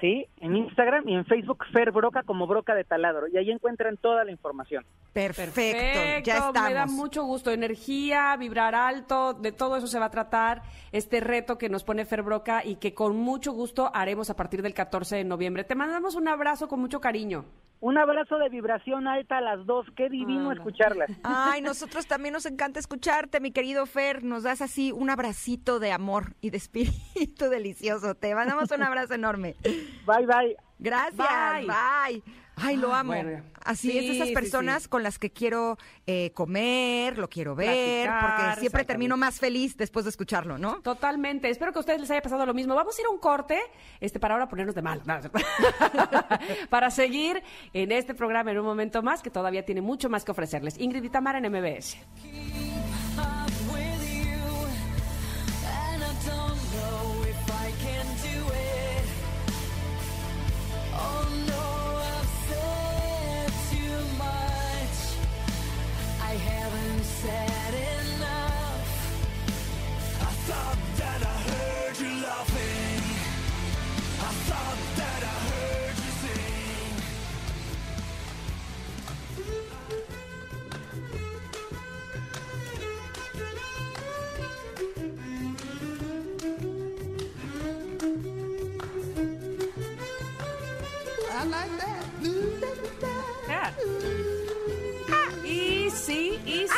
Sí, 0.00 0.26
en 0.38 0.56
Instagram 0.56 1.06
y 1.06 1.14
en 1.14 1.26
Facebook 1.26 1.62
Fer 1.74 1.92
Broca 1.92 2.22
como 2.22 2.46
Broca 2.46 2.74
de 2.74 2.84
Taladro 2.84 3.28
y 3.28 3.36
ahí 3.36 3.50
encuentran 3.50 3.98
toda 3.98 4.24
la 4.24 4.30
información. 4.30 4.84
Perfecto, 5.12 6.24
ya 6.24 6.38
estamos. 6.38 6.68
Me 6.68 6.74
da 6.74 6.86
mucho 6.86 7.24
gusto. 7.24 7.50
Energía, 7.50 8.34
vibrar 8.38 8.74
alto, 8.74 9.34
de 9.34 9.52
todo 9.52 9.76
eso 9.76 9.86
se 9.86 9.98
va 9.98 10.06
a 10.06 10.10
tratar 10.10 10.62
este 10.92 11.20
reto 11.20 11.58
que 11.58 11.68
nos 11.68 11.84
pone 11.84 12.06
Fer 12.06 12.22
Broca 12.22 12.64
y 12.64 12.76
que 12.76 12.94
con 12.94 13.16
mucho 13.16 13.52
gusto 13.52 13.90
haremos 13.92 14.30
a 14.30 14.36
partir 14.36 14.62
del 14.62 14.72
14 14.72 15.16
de 15.16 15.24
noviembre. 15.24 15.64
Te 15.64 15.74
mandamos 15.74 16.14
un 16.14 16.28
abrazo 16.28 16.66
con 16.66 16.80
mucho 16.80 17.00
cariño. 17.00 17.44
Un 17.80 17.96
abrazo 17.96 18.36
de 18.36 18.50
vibración 18.50 19.08
alta 19.08 19.38
a 19.38 19.40
las 19.40 19.64
dos, 19.64 19.86
qué 19.96 20.10
divino 20.10 20.52
escucharlas. 20.52 21.10
Ay, 21.22 21.62
nosotros 21.62 22.06
también 22.06 22.34
nos 22.34 22.44
encanta 22.44 22.78
escucharte, 22.78 23.40
mi 23.40 23.52
querido 23.52 23.86
Fer. 23.86 24.22
Nos 24.22 24.42
das 24.42 24.60
así 24.60 24.92
un 24.92 25.08
abracito 25.08 25.78
de 25.80 25.90
amor 25.90 26.34
y 26.42 26.50
de 26.50 26.58
espíritu 26.58 27.48
delicioso. 27.50 28.14
Te 28.14 28.34
mandamos 28.34 28.70
un 28.70 28.82
abrazo 28.82 29.14
enorme. 29.14 29.56
Bye 29.64 30.26
bye. 30.26 30.56
Gracias. 30.78 31.16
Bye. 31.16 31.66
Bye. 31.66 32.22
Ay, 32.62 32.76
lo 32.76 32.94
Ah, 32.94 33.00
amo. 33.00 33.12
bueno. 33.12 33.42
Así 33.64 33.90
Sí, 33.90 33.98
es, 33.98 34.16
esas 34.16 34.30
personas 34.30 34.84
sí. 34.84 34.88
con 34.88 35.02
las 35.02 35.18
que 35.18 35.30
quiero 35.30 35.76
eh, 36.06 36.30
comer, 36.34 37.18
lo 37.18 37.28
quiero 37.28 37.54
ver, 37.54 38.06
Platicar, 38.08 38.36
porque 38.46 38.60
siempre 38.60 38.84
termino 38.84 39.16
más 39.18 39.38
feliz 39.38 39.76
después 39.76 40.04
de 40.06 40.10
escucharlo, 40.10 40.56
¿no? 40.58 40.80
Totalmente. 40.80 41.50
Espero 41.50 41.72
que 41.72 41.78
a 41.78 41.80
ustedes 41.80 42.00
les 42.00 42.10
haya 42.10 42.22
pasado 42.22 42.46
lo 42.46 42.54
mismo. 42.54 42.74
Vamos 42.74 42.96
a 42.98 43.00
ir 43.02 43.06
a 43.06 43.10
un 43.10 43.18
corte, 43.18 43.60
este, 44.00 44.18
para 44.18 44.34
ahora 44.34 44.48
ponernos 44.48 44.74
de 44.74 44.82
mal. 44.82 45.02
Para 46.70 46.90
seguir 46.90 47.42
en 47.72 47.92
este 47.92 48.14
programa 48.14 48.50
en 48.50 48.58
un 48.58 48.64
momento 48.64 49.02
más, 49.02 49.22
que 49.22 49.30
todavía 49.30 49.64
tiene 49.64 49.82
mucho 49.82 50.08
más 50.08 50.24
que 50.24 50.30
ofrecerles. 50.30 50.78
Ingrid 50.78 51.04
y 51.04 51.10
Tamara 51.10 51.38
en 51.38 51.50
MBS. 51.52 51.98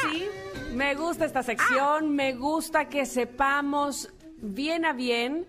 Sí, 0.03 0.27
me 0.75 0.95
gusta 0.95 1.25
esta 1.25 1.43
sección, 1.43 2.15
me 2.15 2.35
gusta 2.35 2.89
que 2.89 3.07
sepamos 3.07 4.13
bien 4.39 4.85
a 4.85 4.93
bien 4.93 5.47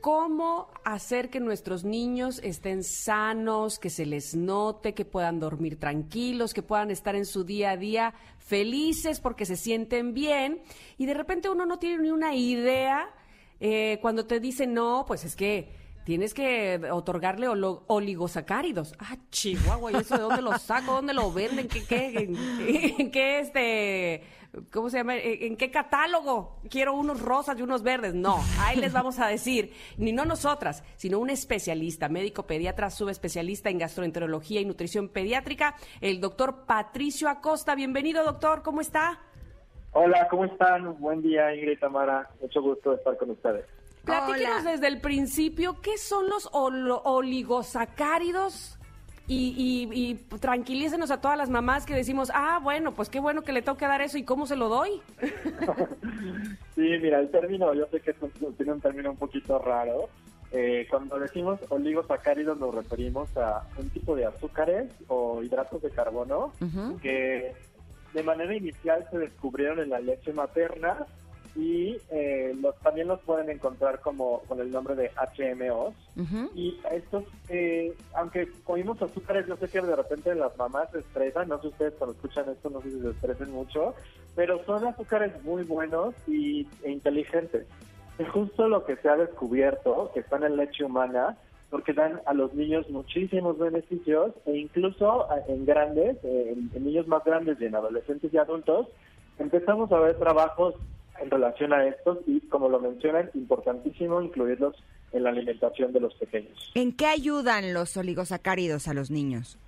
cómo 0.00 0.68
hacer 0.84 1.30
que 1.30 1.40
nuestros 1.40 1.84
niños 1.84 2.40
estén 2.42 2.82
sanos, 2.84 3.78
que 3.78 3.88
se 3.88 4.04
les 4.04 4.34
note, 4.34 4.92
que 4.92 5.06
puedan 5.06 5.40
dormir 5.40 5.80
tranquilos, 5.80 6.52
que 6.52 6.62
puedan 6.62 6.90
estar 6.90 7.14
en 7.14 7.24
su 7.24 7.44
día 7.44 7.70
a 7.70 7.76
día 7.78 8.14
felices 8.38 9.20
porque 9.20 9.46
se 9.46 9.56
sienten 9.56 10.12
bien. 10.12 10.62
Y 10.98 11.06
de 11.06 11.14
repente 11.14 11.48
uno 11.48 11.64
no 11.64 11.78
tiene 11.78 12.02
ni 12.02 12.10
una 12.10 12.34
idea 12.34 13.14
eh, 13.60 13.98
cuando 14.02 14.26
te 14.26 14.40
dicen 14.40 14.74
no, 14.74 15.04
pues 15.06 15.24
es 15.24 15.36
que 15.36 15.83
tienes 16.04 16.34
que 16.34 16.80
otorgarle 16.90 17.48
oligosacáridos. 17.48 18.94
Ah, 18.98 19.16
chihuahua, 19.30 19.92
¿y 19.92 19.96
eso 19.96 20.16
de 20.16 20.22
dónde 20.22 20.42
lo 20.42 20.56
saco? 20.58 20.92
¿Dónde 20.92 21.14
lo 21.14 21.32
venden? 21.32 21.68
¿Qué, 21.68 21.84
qué, 21.84 22.06
en, 22.18 22.36
en 23.00 23.10
qué 23.10 23.40
este, 23.40 24.22
cómo 24.70 24.90
se 24.90 24.98
llama? 24.98 25.16
¿En 25.16 25.56
qué 25.56 25.70
catálogo? 25.70 26.60
Quiero 26.68 26.94
unos 26.94 27.20
rosas 27.20 27.58
y 27.58 27.62
unos 27.62 27.82
verdes. 27.82 28.14
No, 28.14 28.38
ahí 28.60 28.76
les 28.76 28.92
vamos 28.92 29.18
a 29.18 29.26
decir, 29.26 29.72
ni 29.96 30.12
no 30.12 30.24
nosotras, 30.24 30.84
sino 30.96 31.18
un 31.18 31.30
especialista, 31.30 32.08
médico 32.08 32.46
pediatra, 32.46 32.90
subespecialista 32.90 33.70
en 33.70 33.78
gastroenterología 33.78 34.60
y 34.60 34.64
nutrición 34.64 35.08
pediátrica, 35.08 35.74
el 36.00 36.20
doctor 36.20 36.64
Patricio 36.66 37.28
Acosta. 37.28 37.74
Bienvenido, 37.74 38.24
doctor, 38.24 38.62
¿cómo 38.62 38.80
está? 38.80 39.20
Hola, 39.92 40.26
¿cómo 40.28 40.44
están? 40.44 40.98
Buen 40.98 41.22
día, 41.22 41.54
Ingrid 41.54 41.78
Tamara. 41.78 42.28
Mucho 42.40 42.60
gusto 42.60 42.94
estar 42.94 43.16
con 43.16 43.30
ustedes. 43.30 43.64
Platíquenos 44.04 44.62
Hola. 44.62 44.72
desde 44.72 44.86
el 44.88 45.00
principio, 45.00 45.80
¿qué 45.80 45.96
son 45.98 46.28
los 46.28 46.50
ol- 46.52 47.00
oligosacáridos? 47.04 48.78
Y, 49.26 49.88
y, 49.90 50.10
y 50.10 50.14
tranquilícenos 50.38 51.10
a 51.10 51.18
todas 51.22 51.38
las 51.38 51.48
mamás 51.48 51.86
que 51.86 51.94
decimos, 51.94 52.30
ah, 52.34 52.60
bueno, 52.62 52.92
pues 52.92 53.08
qué 53.08 53.20
bueno 53.20 53.40
que 53.40 53.52
le 53.54 53.62
tengo 53.62 53.78
que 53.78 53.86
dar 53.86 54.02
eso 54.02 54.18
y 54.18 54.22
cómo 54.24 54.46
se 54.46 54.56
lo 54.56 54.68
doy. 54.68 55.00
Sí, 56.74 56.82
mira, 57.00 57.20
el 57.20 57.30
término, 57.30 57.72
yo 57.72 57.86
sé 57.86 58.00
que 58.00 58.10
es 58.10 58.16
un- 58.20 58.54
tiene 58.56 58.72
un 58.72 58.80
término 58.80 59.10
un 59.12 59.16
poquito 59.16 59.58
raro. 59.60 60.08
Eh, 60.50 60.86
cuando 60.90 61.18
decimos 61.18 61.58
oligosacáridos 61.68 62.58
nos 62.58 62.74
referimos 62.74 63.34
a 63.36 63.62
un 63.78 63.88
tipo 63.90 64.14
de 64.16 64.26
azúcares 64.26 64.92
o 65.08 65.40
hidratos 65.42 65.82
de 65.82 65.90
carbono 65.90 66.52
que 67.00 67.54
de 68.12 68.22
manera 68.22 68.54
inicial 68.54 69.06
se 69.10 69.18
descubrieron 69.18 69.80
en 69.80 69.90
la 69.90 70.00
leche 70.00 70.32
materna 70.32 71.06
y 71.56 71.96
eh, 72.10 72.54
los, 72.60 72.74
también 72.80 73.08
los 73.08 73.20
pueden 73.20 73.48
encontrar 73.50 74.00
como 74.00 74.40
con 74.48 74.60
el 74.60 74.70
nombre 74.72 74.94
de 74.96 75.10
HMOs. 75.16 75.94
Y 76.54 76.78
estos, 76.92 77.24
eh, 77.48 77.92
aunque 78.14 78.48
comimos 78.64 79.00
azúcares, 79.02 79.46
yo 79.46 79.56
sé 79.56 79.68
que 79.68 79.80
de 79.80 79.96
repente 79.96 80.34
las 80.34 80.56
mamás 80.56 80.90
se 80.92 80.98
estresan, 81.00 81.48
no 81.48 81.60
sé 81.60 81.68
ustedes 81.68 81.94
cuando 81.98 82.14
escuchan 82.14 82.48
esto, 82.48 82.70
no 82.70 82.80
sé 82.82 82.90
si 82.90 83.00
se 83.00 83.10
estresen 83.10 83.50
mucho, 83.52 83.94
pero 84.36 84.64
son 84.64 84.84
azúcares 84.86 85.32
muy 85.44 85.62
buenos 85.64 86.14
y, 86.26 86.66
e 86.82 86.90
inteligentes. 86.90 87.66
Es 88.18 88.28
justo 88.30 88.68
lo 88.68 88.84
que 88.84 88.96
se 88.96 89.08
ha 89.08 89.16
descubierto, 89.16 90.10
que 90.14 90.20
están 90.20 90.44
en 90.44 90.56
leche 90.56 90.84
humana, 90.84 91.36
porque 91.70 91.92
dan 91.92 92.20
a 92.26 92.34
los 92.34 92.54
niños 92.54 92.88
muchísimos 92.90 93.58
beneficios 93.58 94.32
e 94.46 94.56
incluso 94.56 95.28
a- 95.30 95.40
en 95.48 95.64
grandes, 95.66 96.16
eh, 96.22 96.52
en, 96.52 96.70
en 96.74 96.84
niños 96.84 97.08
más 97.08 97.24
grandes 97.24 97.60
y 97.60 97.64
en 97.64 97.74
adolescentes 97.74 98.32
y 98.32 98.38
adultos, 98.38 98.86
empezamos 99.38 99.90
a 99.90 99.98
ver 99.98 100.16
trabajos 100.16 100.74
en 101.20 101.30
relación 101.30 101.72
a 101.72 101.86
estos 101.86 102.18
y, 102.26 102.40
como 102.48 102.68
lo 102.68 102.80
mencionan, 102.80 103.30
importantísimo 103.34 104.20
incluirlos 104.22 104.76
en 105.12 105.22
la 105.22 105.30
alimentación 105.30 105.92
de 105.92 106.00
los 106.00 106.14
pequeños. 106.14 106.72
¿En 106.74 106.92
qué 106.92 107.06
ayudan 107.06 107.72
los 107.72 107.96
oligosacáridos 107.96 108.88
a 108.88 108.94
los 108.94 109.10
niños? 109.10 109.58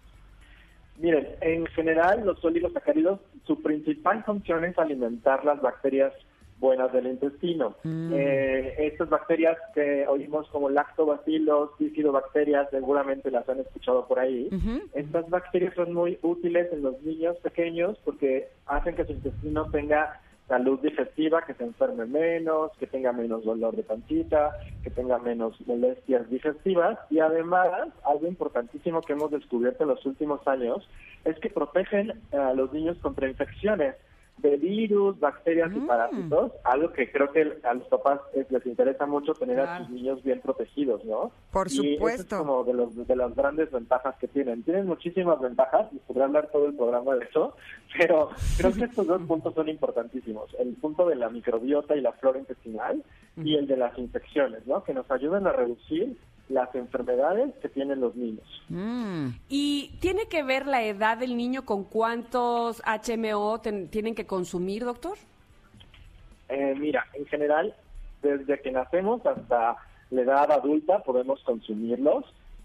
Miren, 0.98 1.28
en 1.40 1.66
general 1.66 2.24
los 2.24 2.44
oligosacáridos, 2.44 3.20
su 3.46 3.62
principal 3.62 4.24
función 4.24 4.64
es 4.64 4.78
alimentar 4.78 5.44
las 5.44 5.60
bacterias 5.60 6.12
buenas 6.58 6.92
del 6.92 7.06
intestino. 7.06 7.76
Eh, 7.84 8.74
estas 8.78 9.10
bacterias 9.10 9.58
que 9.74 10.06
oímos 10.08 10.48
como 10.48 10.70
lactobacilos, 10.70 11.70
bifidobacterias, 11.78 12.68
seguramente 12.70 13.30
las 13.30 13.48
han 13.48 13.60
escuchado 13.60 14.06
por 14.06 14.18
ahí. 14.18 14.48
Estas 14.94 15.28
bacterias 15.28 15.74
son 15.74 15.92
muy 15.92 16.18
útiles 16.22 16.72
en 16.72 16.82
los 16.82 17.00
niños 17.02 17.36
pequeños 17.38 17.98
porque 18.04 18.48
hacen 18.66 18.96
que 18.96 19.04
su 19.04 19.12
intestino 19.12 19.70
tenga 19.70 20.20
salud 20.48 20.78
digestiva, 20.80 21.42
que 21.42 21.54
se 21.54 21.64
enferme 21.64 22.06
menos, 22.06 22.70
que 22.78 22.86
tenga 22.86 23.12
menos 23.12 23.44
dolor 23.44 23.74
de 23.74 23.82
pancita, 23.82 24.54
que 24.82 24.90
tenga 24.90 25.18
menos 25.18 25.60
molestias 25.66 26.28
digestivas. 26.30 26.98
Y 27.10 27.18
además, 27.18 27.88
algo 28.04 28.26
importantísimo 28.26 29.00
que 29.02 29.14
hemos 29.14 29.30
descubierto 29.30 29.82
en 29.82 29.90
los 29.90 30.06
últimos 30.06 30.46
años 30.46 30.88
es 31.24 31.38
que 31.40 31.50
protegen 31.50 32.22
a 32.32 32.52
los 32.54 32.72
niños 32.72 32.96
contra 32.98 33.28
infecciones 33.28 33.96
de 34.50 34.56
virus, 34.56 35.18
bacterias 35.18 35.70
y 35.74 35.80
parásitos, 35.80 36.52
algo 36.64 36.92
que 36.92 37.10
creo 37.10 37.32
que 37.32 37.58
a 37.64 37.74
los 37.74 37.86
papás 37.88 38.20
eh, 38.34 38.46
les 38.48 38.64
interesa 38.66 39.06
mucho 39.06 39.32
tener 39.34 39.58
a 39.60 39.78
sus 39.78 39.90
niños 39.90 40.22
bien 40.22 40.40
protegidos, 40.40 41.04
¿no? 41.04 41.32
Por 41.50 41.66
Y 41.66 41.70
eso 41.70 41.82
supuesto. 41.82 42.36
es 42.36 42.40
como 42.42 42.64
de, 42.64 42.74
los, 42.74 43.06
de 43.06 43.16
las 43.16 43.34
grandes 43.34 43.70
ventajas 43.70 44.14
que 44.20 44.28
tienen. 44.28 44.62
Tienen 44.62 44.86
muchísimas 44.86 45.40
ventajas 45.40 45.88
y 45.92 45.98
podría 45.98 46.26
hablar 46.26 46.48
todo 46.52 46.66
el 46.66 46.74
programa 46.74 47.14
de 47.16 47.24
eso, 47.24 47.56
pero 47.98 48.30
creo 48.56 48.72
que 48.72 48.84
estos 48.84 49.06
dos 49.06 49.22
puntos 49.22 49.54
son 49.54 49.68
importantísimos. 49.68 50.54
El 50.58 50.74
punto 50.74 51.08
de 51.08 51.16
la 51.16 51.28
microbiota 51.28 51.96
y 51.96 52.00
la 52.00 52.12
flora 52.12 52.38
intestinal 52.38 53.02
y 53.36 53.56
el 53.56 53.66
de 53.66 53.76
las 53.76 53.98
infecciones, 53.98 54.66
¿no? 54.66 54.82
Que 54.84 54.94
nos 54.94 55.10
ayudan 55.10 55.46
a 55.46 55.52
reducir 55.52 56.16
las 56.48 56.72
enfermedades 56.74 57.52
que 57.60 57.68
tienen 57.68 58.00
los 58.00 58.14
niños. 58.14 58.44
Mm. 58.68 59.28
¿Y 59.48 59.96
tiene 60.00 60.26
que 60.28 60.42
ver 60.42 60.66
la 60.66 60.82
edad 60.84 61.18
del 61.18 61.36
niño 61.36 61.64
con 61.64 61.84
cuántos 61.84 62.80
HMO 62.84 63.60
ten- 63.60 63.88
tienen 63.88 64.14
que 64.14 64.26
consumir, 64.26 64.84
doctor? 64.84 65.16
Eh, 66.48 66.74
mira, 66.78 67.06
en 67.14 67.26
general, 67.26 67.74
desde 68.22 68.60
que 68.60 68.70
nacemos 68.70 69.24
hasta 69.26 69.76
la 70.10 70.22
edad 70.22 70.50
adulta 70.52 71.00
podemos 71.02 71.42
consumirlos. 71.42 72.24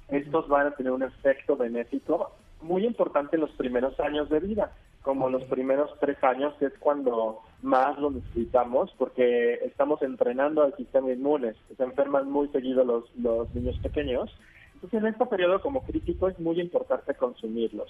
Estos 0.09 0.47
van 0.47 0.67
a 0.67 0.71
tener 0.71 0.91
un 0.91 1.03
efecto 1.03 1.55
benéfico 1.57 2.31
muy 2.61 2.85
importante 2.85 3.37
en 3.37 3.41
los 3.41 3.51
primeros 3.51 3.99
años 3.99 4.29
de 4.29 4.39
vida, 4.39 4.71
como 5.01 5.29
los 5.29 5.43
primeros 5.45 5.89
tres 5.99 6.23
años, 6.23 6.53
es 6.61 6.73
cuando 6.79 7.39
más 7.61 7.97
lo 7.97 8.11
necesitamos, 8.11 8.93
porque 8.97 9.55
estamos 9.65 10.01
entrenando 10.01 10.63
al 10.63 10.75
sistema 10.75 11.11
inmune. 11.11 11.53
Se 11.75 11.83
enferman 11.83 12.29
muy 12.29 12.47
seguido 12.49 12.83
los, 12.83 13.15
los 13.15 13.53
niños 13.55 13.77
pequeños. 13.79 14.29
Entonces, 14.75 14.99
en 14.99 15.07
este 15.07 15.25
periodo 15.25 15.61
como 15.61 15.83
crítico 15.83 16.27
es 16.27 16.39
muy 16.39 16.59
importante 16.59 17.13
consumirlos. 17.15 17.89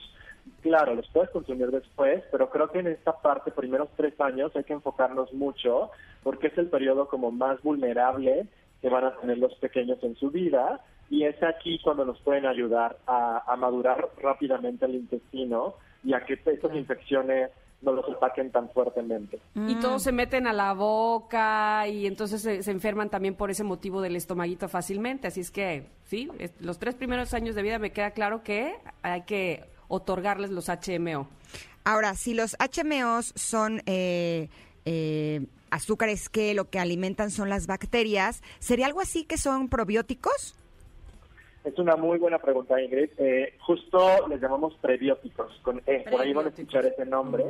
Claro, 0.62 0.96
los 0.96 1.08
puedes 1.10 1.30
consumir 1.30 1.70
después, 1.72 2.24
pero 2.32 2.50
creo 2.50 2.70
que 2.70 2.80
en 2.80 2.88
esta 2.88 3.14
parte, 3.22 3.52
primeros 3.52 3.90
tres 3.96 4.20
años, 4.20 4.54
hay 4.56 4.64
que 4.64 4.74
enfocarnos 4.74 5.34
mucho, 5.34 5.92
porque 6.24 6.48
es 6.48 6.58
el 6.58 6.68
periodo 6.68 7.08
como 7.08 7.32
más 7.32 7.62
vulnerable 7.62 8.46
que 8.82 8.90
van 8.90 9.06
a 9.06 9.16
tener 9.18 9.38
los 9.38 9.54
pequeños 9.56 10.04
en 10.04 10.16
su 10.16 10.32
vida, 10.32 10.82
y 11.10 11.24
es 11.24 11.42
aquí 11.44 11.80
cuando 11.84 12.06
nos 12.06 12.20
pueden 12.22 12.46
ayudar 12.46 12.98
a, 13.06 13.44
a 13.52 13.56
madurar 13.58 14.10
rápidamente 14.22 14.86
el 14.86 14.96
intestino 14.96 15.76
y 16.04 16.14
a 16.14 16.24
que 16.26 16.34
estas 16.34 16.76
infecciones 16.76 17.52
no 17.82 17.94
los 17.94 18.08
ataquen 18.10 18.52
tan 18.52 18.70
fuertemente. 18.70 19.40
Y 19.68 19.76
todos 19.76 20.04
se 20.04 20.12
meten 20.12 20.46
a 20.46 20.54
la 20.54 20.74
boca 20.74 21.88
y 21.88 22.06
entonces 22.06 22.42
se, 22.42 22.62
se 22.62 22.72
enferman 22.72 23.10
también 23.10 23.36
por 23.36 23.50
ese 23.50 23.64
motivo 23.64 24.02
del 24.02 24.16
estomaguito 24.16 24.70
fácilmente. 24.70 25.28
Así 25.28 25.42
es 25.42 25.52
que, 25.52 25.88
sí, 26.06 26.30
los 26.60 26.78
tres 26.78 26.96
primeros 26.96 27.34
años 27.34 27.56
de 27.56 27.64
vida 27.64 27.80
me 27.80 27.92
queda 27.92 28.12
claro 28.12 28.44
que 28.44 28.76
hay 29.02 29.24
que 29.24 29.64
otorgarles 29.88 30.52
los 30.52 30.70
HMO. 30.70 31.28
Ahora, 31.84 32.14
si 32.16 32.34
los 32.34 32.56
HMOs 32.60 33.34
son 33.36 33.82
eh, 33.88 34.50
eh, 34.86 35.46
azúcares 35.72 36.30
que 36.30 36.54
lo 36.54 36.70
que 36.70 36.80
alimentan 36.80 37.32
son 37.32 37.50
las 37.50 37.66
bacterias, 37.66 38.44
¿sería 38.60 38.86
algo 38.86 39.02
así 39.02 39.26
que 39.26 39.38
son 39.38 39.70
probióticos? 39.70 40.56
Es 41.64 41.78
una 41.78 41.96
muy 41.96 42.18
buena 42.18 42.40
pregunta, 42.40 42.82
Ingrid. 42.82 43.10
Eh, 43.18 43.54
justo 43.60 44.28
les 44.28 44.42
llamamos 44.42 44.74
prebióticos, 44.82 45.60
con 45.62 45.82
E, 45.86 46.06
por 46.10 46.22
ahí 46.22 46.34
van 46.34 46.46
a 46.46 46.50
escuchar 46.50 46.86
ese 46.86 47.06
nombre. 47.06 47.46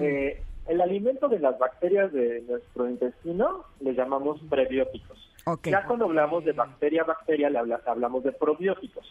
Eh, 0.00 0.42
el 0.66 0.80
alimento 0.80 1.28
de 1.28 1.38
las 1.40 1.58
bacterias 1.58 2.12
de 2.12 2.42
nuestro 2.48 2.88
intestino 2.88 3.64
le 3.80 3.94
llamamos 3.94 4.40
prebióticos. 4.48 5.18
Ya 5.70 5.84
cuando 5.86 6.06
hablamos 6.06 6.44
de 6.44 6.52
bacteria 6.52 7.04
bacteria, 7.04 7.50
le 7.50 7.58
habla- 7.58 7.80
hablamos 7.86 8.22
de 8.24 8.32
probióticos. 8.32 9.06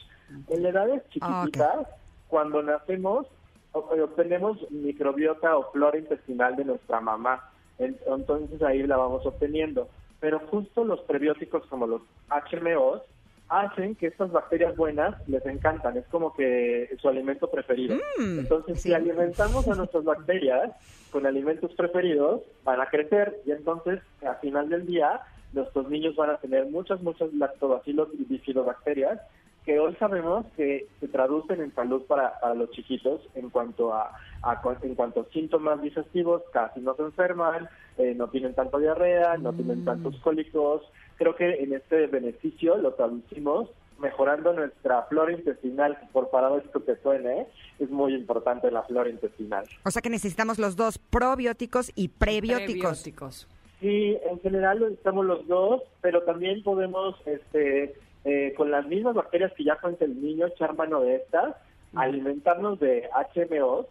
En 0.47 0.65
edades 0.65 1.03
chiquititas, 1.09 1.87
cuando 2.27 2.61
nacemos, 2.63 3.27
o- 3.73 3.79
obtenemos 4.03 4.57
microbiota 4.71 5.57
o 5.57 5.71
flora 5.71 5.97
intestinal 5.97 6.55
de 6.55 6.65
nuestra 6.65 6.99
mamá. 7.01 7.51
En- 7.77 7.97
Entonces 8.07 8.61
ahí 8.63 8.81
la 8.83 8.97
vamos 8.97 9.25
obteniendo. 9.25 9.89
Pero 10.19 10.39
justo 10.39 10.83
los 10.83 10.99
prebióticos 11.01 11.65
como 11.67 11.87
los 11.87 12.01
HMOs 12.29 13.01
hacen 13.49 13.95
que 13.95 14.07
estas 14.07 14.31
bacterias 14.31 14.75
buenas 14.75 15.15
les 15.27 15.45
encantan. 15.45 15.97
Es 15.97 16.05
como 16.07 16.33
que 16.33 16.95
su 17.01 17.09
alimento 17.09 17.49
preferido. 17.49 17.97
Entonces, 18.19 18.81
si 18.81 18.93
alimentamos 18.93 19.67
a 19.67 19.75
nuestras 19.75 20.03
bacterias 20.03 20.71
con 21.11 21.25
alimentos 21.25 21.73
preferidos, 21.73 22.41
van 22.63 22.79
a 22.79 22.85
crecer 22.85 23.41
y 23.45 23.51
entonces, 23.51 23.99
al 24.21 24.37
final 24.37 24.69
del 24.69 24.85
día, 24.85 25.21
nuestros 25.53 25.89
niños 25.89 26.15
van 26.15 26.29
a 26.29 26.37
tener 26.37 26.67
muchas, 26.67 27.01
muchas 27.01 27.33
lactobacilos 27.33 28.09
y 28.13 28.23
bifidobacterias 28.25 29.19
que 29.65 29.79
hoy 29.79 29.95
sabemos 29.95 30.45
que 30.55 30.87
se 30.99 31.07
traducen 31.07 31.61
en 31.61 31.73
salud 31.75 32.03
para, 32.07 32.39
para 32.39 32.55
los 32.55 32.71
chiquitos 32.71 33.21
en 33.35 33.49
cuanto 33.49 33.93
a, 33.93 34.11
a 34.41 34.61
en 34.81 34.95
cuanto 34.95 35.21
a 35.21 35.25
síntomas 35.25 35.81
digestivos, 35.81 36.41
casi 36.51 36.79
no 36.79 36.95
se 36.95 37.03
enferman, 37.03 37.67
eh, 37.97 38.13
no 38.15 38.29
tienen 38.29 38.55
tanta 38.55 38.77
diarrea, 38.77 39.37
no 39.37 39.53
tienen 39.53 39.85
tantos 39.85 40.15
cólicos. 40.21 40.81
Creo 41.19 41.35
que 41.35 41.63
en 41.63 41.73
este 41.73 42.07
beneficio 42.07 42.77
lo 42.77 42.93
traducimos 42.95 43.69
mejorando 43.99 44.53
nuestra 44.53 45.03
flora 45.03 45.33
intestinal, 45.33 45.97
por 46.13 46.29
paradójico 46.29 46.83
que 46.83 46.95
suene, 47.03 47.47
es 47.79 47.89
muy 47.89 48.15
importante 48.15 48.71
la 48.71 48.83
flora 48.83 49.09
intestinal. 49.09 49.65
O 49.83 49.91
sea 49.91 50.01
que 50.01 50.09
necesitamos 50.09 50.57
los 50.57 50.75
dos 50.75 50.97
probióticos 50.97 51.91
y 51.95 52.07
prebióticos. 52.07 53.01
Prebióticos. 53.01 53.47
Sí, 53.81 54.17
en 54.29 54.39
general 54.39 54.79
necesitamos 54.79 55.25
los 55.25 55.47
dos, 55.47 55.83
pero 56.01 56.23
también 56.23 56.63
podemos, 56.63 57.15
este, 57.25 57.93
eh, 58.25 58.53
con 58.57 58.71
las 58.71 58.85
mismas 58.87 59.15
bacterias 59.15 59.53
que 59.53 59.63
ya 59.63 59.77
cuenta 59.77 60.05
el 60.05 60.21
niño, 60.21 60.47
echar 60.47 60.75
mano 60.75 61.01
de 61.01 61.15
estas, 61.15 61.55
alimentarnos 61.95 62.79
de 62.79 63.09
HMOs, 63.13 63.85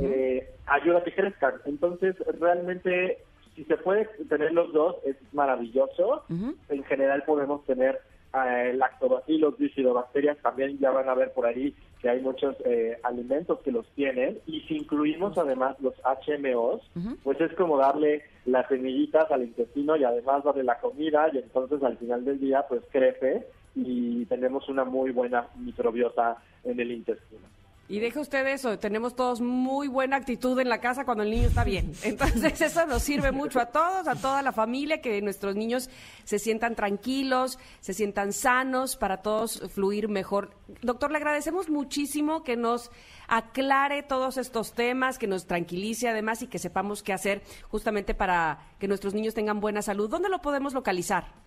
eh, 0.00 0.48
ayuda 0.66 0.98
a 0.98 1.04
que 1.04 1.14
crezcan. 1.14 1.54
Entonces, 1.64 2.14
realmente, 2.38 3.18
si 3.54 3.64
se 3.64 3.76
puede 3.76 4.06
tener 4.28 4.52
los 4.52 4.72
dos, 4.72 4.96
es 5.04 5.16
maravilloso. 5.32 6.24
En 6.68 6.84
general 6.84 7.22
podemos 7.24 7.64
tener 7.64 8.00
eh, 8.34 8.72
lactobacilos, 8.74 9.58
bifidobacterias, 9.58 10.38
también 10.38 10.78
ya 10.78 10.90
van 10.90 11.08
a 11.08 11.14
ver 11.14 11.32
por 11.32 11.44
ahí 11.46 11.74
que 12.00 12.08
hay 12.08 12.20
muchos 12.20 12.56
eh, 12.64 12.98
alimentos 13.02 13.60
que 13.60 13.70
los 13.70 13.86
tienen. 13.90 14.38
Y 14.46 14.60
si 14.62 14.76
incluimos 14.78 15.36
además 15.36 15.76
los 15.80 15.94
HMOs, 16.02 16.82
pues 17.22 17.40
es 17.40 17.52
como 17.54 17.76
darle 17.76 18.24
las 18.46 18.66
semillitas 18.68 19.30
al 19.30 19.42
intestino 19.42 19.96
y 19.96 20.04
además 20.04 20.44
darle 20.44 20.64
la 20.64 20.80
comida 20.80 21.28
y 21.32 21.38
entonces 21.38 21.82
al 21.82 21.96
final 21.98 22.24
del 22.24 22.40
día 22.40 22.64
pues 22.68 22.82
crece 22.90 23.46
y 23.74 24.26
tenemos 24.26 24.68
una 24.68 24.84
muy 24.84 25.12
buena 25.12 25.46
microbiota 25.56 26.38
en 26.64 26.80
el 26.80 26.90
intestino. 26.90 27.46
Y 27.92 28.00
deje 28.00 28.20
usted 28.20 28.46
eso, 28.46 28.78
tenemos 28.78 29.14
todos 29.14 29.42
muy 29.42 29.86
buena 29.86 30.16
actitud 30.16 30.58
en 30.58 30.70
la 30.70 30.80
casa 30.80 31.04
cuando 31.04 31.24
el 31.24 31.30
niño 31.30 31.48
está 31.48 31.62
bien. 31.62 31.92
Entonces 32.02 32.58
eso 32.58 32.86
nos 32.86 33.02
sirve 33.02 33.32
mucho 33.32 33.60
a 33.60 33.66
todos, 33.66 34.08
a 34.08 34.14
toda 34.14 34.40
la 34.40 34.50
familia, 34.50 35.02
que 35.02 35.20
nuestros 35.20 35.56
niños 35.56 35.90
se 36.24 36.38
sientan 36.38 36.74
tranquilos, 36.74 37.58
se 37.80 37.92
sientan 37.92 38.32
sanos, 38.32 38.96
para 38.96 39.18
todos 39.18 39.60
fluir 39.74 40.08
mejor. 40.08 40.56
Doctor, 40.80 41.10
le 41.10 41.18
agradecemos 41.18 41.68
muchísimo 41.68 42.44
que 42.44 42.56
nos 42.56 42.90
aclare 43.28 44.02
todos 44.02 44.38
estos 44.38 44.72
temas, 44.72 45.18
que 45.18 45.26
nos 45.26 45.46
tranquilice 45.46 46.08
además 46.08 46.40
y 46.40 46.46
que 46.46 46.58
sepamos 46.58 47.02
qué 47.02 47.12
hacer 47.12 47.42
justamente 47.68 48.14
para 48.14 48.70
que 48.78 48.88
nuestros 48.88 49.12
niños 49.12 49.34
tengan 49.34 49.60
buena 49.60 49.82
salud. 49.82 50.08
¿Dónde 50.08 50.30
lo 50.30 50.40
podemos 50.40 50.72
localizar? 50.72 51.42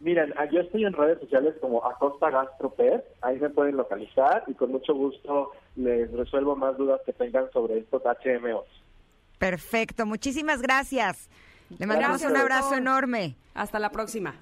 Miren, 0.00 0.34
ah, 0.36 0.44
yo 0.52 0.60
estoy 0.60 0.84
en 0.84 0.92
redes 0.92 1.18
sociales 1.20 1.54
como 1.60 1.84
Acosta 1.84 2.30
GastroPet, 2.30 3.02
ahí 3.22 3.38
me 3.38 3.48
pueden 3.48 3.76
localizar 3.76 4.44
y 4.46 4.54
con 4.54 4.70
mucho 4.70 4.94
gusto 4.94 5.52
les 5.74 6.12
resuelvo 6.12 6.54
más 6.54 6.76
dudas 6.76 7.00
que 7.06 7.12
tengan 7.12 7.50
sobre 7.52 7.78
estos 7.78 8.02
HMOs. 8.02 8.68
Perfecto, 9.38 10.04
muchísimas 10.04 10.60
gracias. 10.60 11.30
Le 11.78 11.86
mandamos 11.86 12.20
Gracias, 12.20 12.30
un 12.30 12.36
abrazo 12.36 12.74
enorme. 12.74 13.36
Hasta 13.54 13.78
la 13.78 13.90
próxima. 13.90 14.36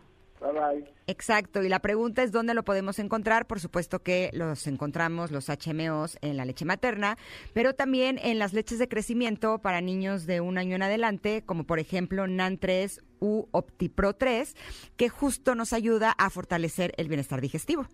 Exacto, 1.07 1.62
y 1.62 1.68
la 1.68 1.80
pregunta 1.80 2.22
es 2.22 2.32
dónde 2.32 2.55
lo 2.55 2.64
podemos 2.64 2.99
encontrar. 2.99 3.47
Por 3.47 3.61
supuesto 3.61 4.03
que 4.03 4.30
los 4.32 4.66
encontramos, 4.66 5.30
los 5.30 5.49
HMOs, 5.49 6.18
en 6.22 6.36
la 6.36 6.45
leche 6.45 6.64
materna, 6.64 7.16
pero 7.53 7.74
también 7.74 8.18
en 8.22 8.38
las 8.38 8.53
leches 8.53 8.78
de 8.78 8.88
crecimiento 8.88 9.59
para 9.59 9.80
niños 9.80 10.26
de 10.26 10.40
un 10.40 10.59
año 10.59 10.76
en 10.76 10.82
adelante, 10.82 11.42
como 11.45 11.64
por 11.64 11.78
ejemplo 11.78 12.26
NAN 12.26 12.59
3 12.59 13.01
u 13.20 13.47
OptiPro 13.51 14.14
3, 14.14 14.55
que 14.97 15.09
justo 15.09 15.55
nos 15.55 15.72
ayuda 15.72 16.14
a 16.16 16.30
fortalecer 16.30 16.92
el 16.97 17.09
bienestar 17.09 17.40
digestivo. 17.40 17.86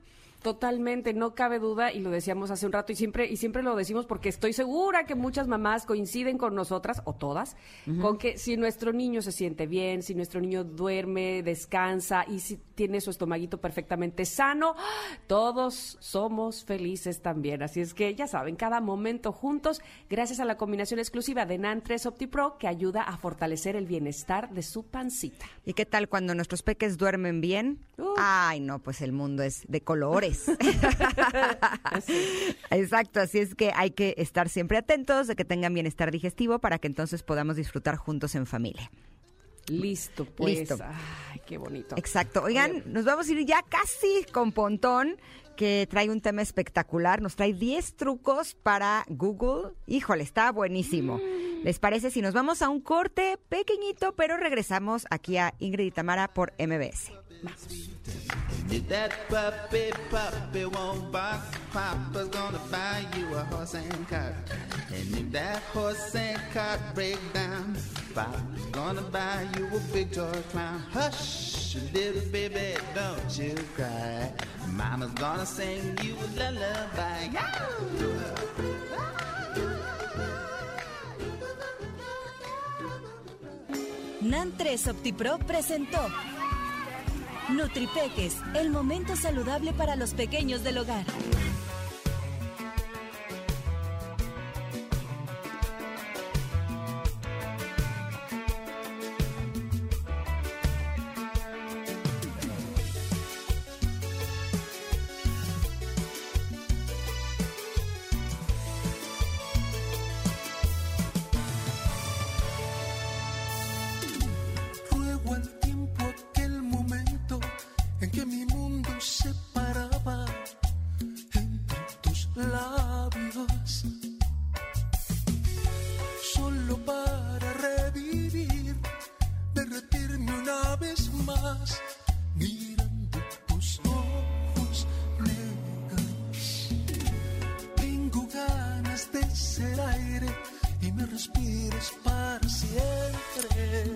Totalmente, 0.42 1.12
no 1.12 1.34
cabe 1.34 1.58
duda, 1.58 1.92
y 1.92 2.00
lo 2.00 2.10
decíamos 2.10 2.50
hace 2.50 2.64
un 2.64 2.72
rato, 2.72 2.92
y 2.92 2.96
siempre, 2.96 3.26
y 3.26 3.36
siempre 3.36 3.62
lo 3.62 3.76
decimos 3.76 4.06
porque 4.06 4.30
estoy 4.30 4.54
segura 4.54 5.04
que 5.04 5.14
muchas 5.14 5.48
mamás 5.48 5.84
coinciden 5.84 6.38
con 6.38 6.54
nosotras, 6.54 7.02
o 7.04 7.14
todas, 7.14 7.56
con 8.00 8.16
que 8.16 8.38
si 8.38 8.56
nuestro 8.56 8.92
niño 8.92 9.20
se 9.20 9.32
siente 9.32 9.66
bien, 9.66 10.02
si 10.02 10.14
nuestro 10.14 10.40
niño 10.40 10.64
duerme, 10.64 11.42
descansa 11.42 12.24
y 12.26 12.40
si 12.40 12.56
tiene 12.74 13.02
su 13.02 13.10
estomaguito 13.10 13.60
perfectamente 13.60 14.24
sano, 14.24 14.74
todos 15.26 15.98
somos 16.00 16.64
felices 16.64 17.20
también. 17.20 17.62
Así 17.62 17.80
es 17.80 17.92
que 17.92 18.14
ya 18.14 18.26
saben, 18.26 18.56
cada 18.56 18.80
momento 18.80 19.32
juntos, 19.32 19.82
gracias 20.08 20.40
a 20.40 20.46
la 20.46 20.56
combinación 20.56 21.00
exclusiva 21.00 21.44
de 21.44 21.58
NAN 21.58 21.82
3 21.82 22.06
OptiPro, 22.06 22.56
que 22.56 22.66
ayuda 22.66 23.02
a 23.02 23.18
fortalecer 23.18 23.76
el 23.76 23.84
bienestar 23.84 24.50
de 24.50 24.62
su 24.62 24.84
pancita. 24.84 25.44
¿Y 25.66 25.74
qué 25.74 25.84
tal 25.84 26.08
cuando 26.08 26.34
nuestros 26.34 26.62
peques 26.62 26.96
duermen 26.96 27.42
bien? 27.42 27.80
Uh. 27.98 28.14
Ay, 28.16 28.60
no, 28.60 28.78
pues 28.78 29.02
el 29.02 29.12
mundo 29.12 29.42
es 29.42 29.64
de 29.68 29.82
colores. 29.82 30.29
Exacto, 32.70 33.20
así 33.20 33.38
es 33.38 33.54
que 33.54 33.72
hay 33.74 33.90
que 33.90 34.14
estar 34.18 34.48
siempre 34.48 34.78
atentos 34.78 35.26
de 35.26 35.36
que 35.36 35.44
tengan 35.44 35.74
bienestar 35.74 36.10
digestivo 36.10 36.58
para 36.58 36.78
que 36.78 36.88
entonces 36.88 37.22
podamos 37.22 37.56
disfrutar 37.56 37.96
juntos 37.96 38.34
en 38.34 38.46
familia. 38.46 38.90
Listo, 39.68 40.24
pues. 40.24 40.60
Listo. 40.60 40.78
Ay, 40.82 41.40
qué 41.46 41.58
bonito. 41.58 41.94
Exacto. 41.96 42.42
Oigan, 42.42 42.82
nos 42.86 43.04
vamos 43.04 43.28
a 43.28 43.32
ir 43.32 43.46
ya 43.46 43.62
casi 43.68 44.24
con 44.32 44.52
Pontón, 44.52 45.16
que 45.56 45.86
trae 45.88 46.10
un 46.10 46.20
tema 46.20 46.42
espectacular. 46.42 47.22
Nos 47.22 47.36
trae 47.36 47.52
10 47.52 47.96
trucos 47.96 48.54
para 48.54 49.04
Google. 49.08 49.72
Híjole, 49.86 50.24
está 50.24 50.50
buenísimo. 50.52 51.20
¿Les 51.62 51.78
parece 51.78 52.10
si 52.10 52.22
nos 52.22 52.34
vamos 52.34 52.62
a 52.62 52.68
un 52.68 52.80
corte 52.80 53.38
pequeñito, 53.48 54.14
pero 54.16 54.36
regresamos 54.36 55.06
aquí 55.10 55.36
a 55.36 55.54
Ingrid 55.58 55.86
y 55.86 55.90
Tamara 55.90 56.32
por 56.32 56.52
MBS? 56.58 57.12
If 58.70 58.88
that 58.88 59.12
puppy, 59.28 59.90
puppy 60.10 60.64
won't 60.64 61.10
bark, 61.10 61.40
Papa's 61.72 62.28
gonna 62.28 62.60
buy 62.70 63.04
you 63.16 63.34
a 63.34 63.44
horse 63.44 63.74
and 63.74 64.08
cart. 64.08 64.34
And 64.92 65.16
if 65.16 65.32
that 65.32 65.62
horse 65.72 66.14
and 66.14 66.40
cart 66.52 66.80
break 66.94 67.18
down, 67.32 67.76
Papa's 68.14 68.66
gonna 68.70 69.02
buy 69.02 69.46
you 69.56 69.66
a 69.66 69.80
big 69.92 70.12
toy 70.12 70.30
clown. 70.50 70.80
Hush, 70.92 71.76
little 71.92 72.22
baby, 72.30 72.76
don't 72.94 73.38
you 73.38 73.54
cry. 73.74 74.32
Mama's 74.72 75.12
gonna 75.12 75.46
sing 75.46 75.98
you 76.02 76.14
a 76.14 76.28
lullaby. 76.38 77.28
NAN 84.20 84.52
3 84.52 84.76
OptiPro 84.90 85.38
presentó 85.38 86.08
Nutripeques, 87.50 88.36
el 88.54 88.70
momento 88.70 89.16
saludable 89.16 89.72
para 89.72 89.96
los 89.96 90.14
pequeños 90.14 90.62
del 90.62 90.78
hogar. 90.78 91.04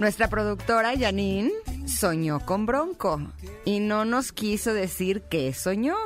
Nuestra 0.04 0.28
productora 0.28 0.92
Janine 0.98 1.50
soñó 1.86 2.38
con 2.44 2.66
Bronco 2.66 3.22
y 3.64 3.80
no 3.80 4.04
nos 4.04 4.32
quiso 4.32 4.74
decir 4.74 5.22
qué 5.30 5.54
soñó. 5.54 5.96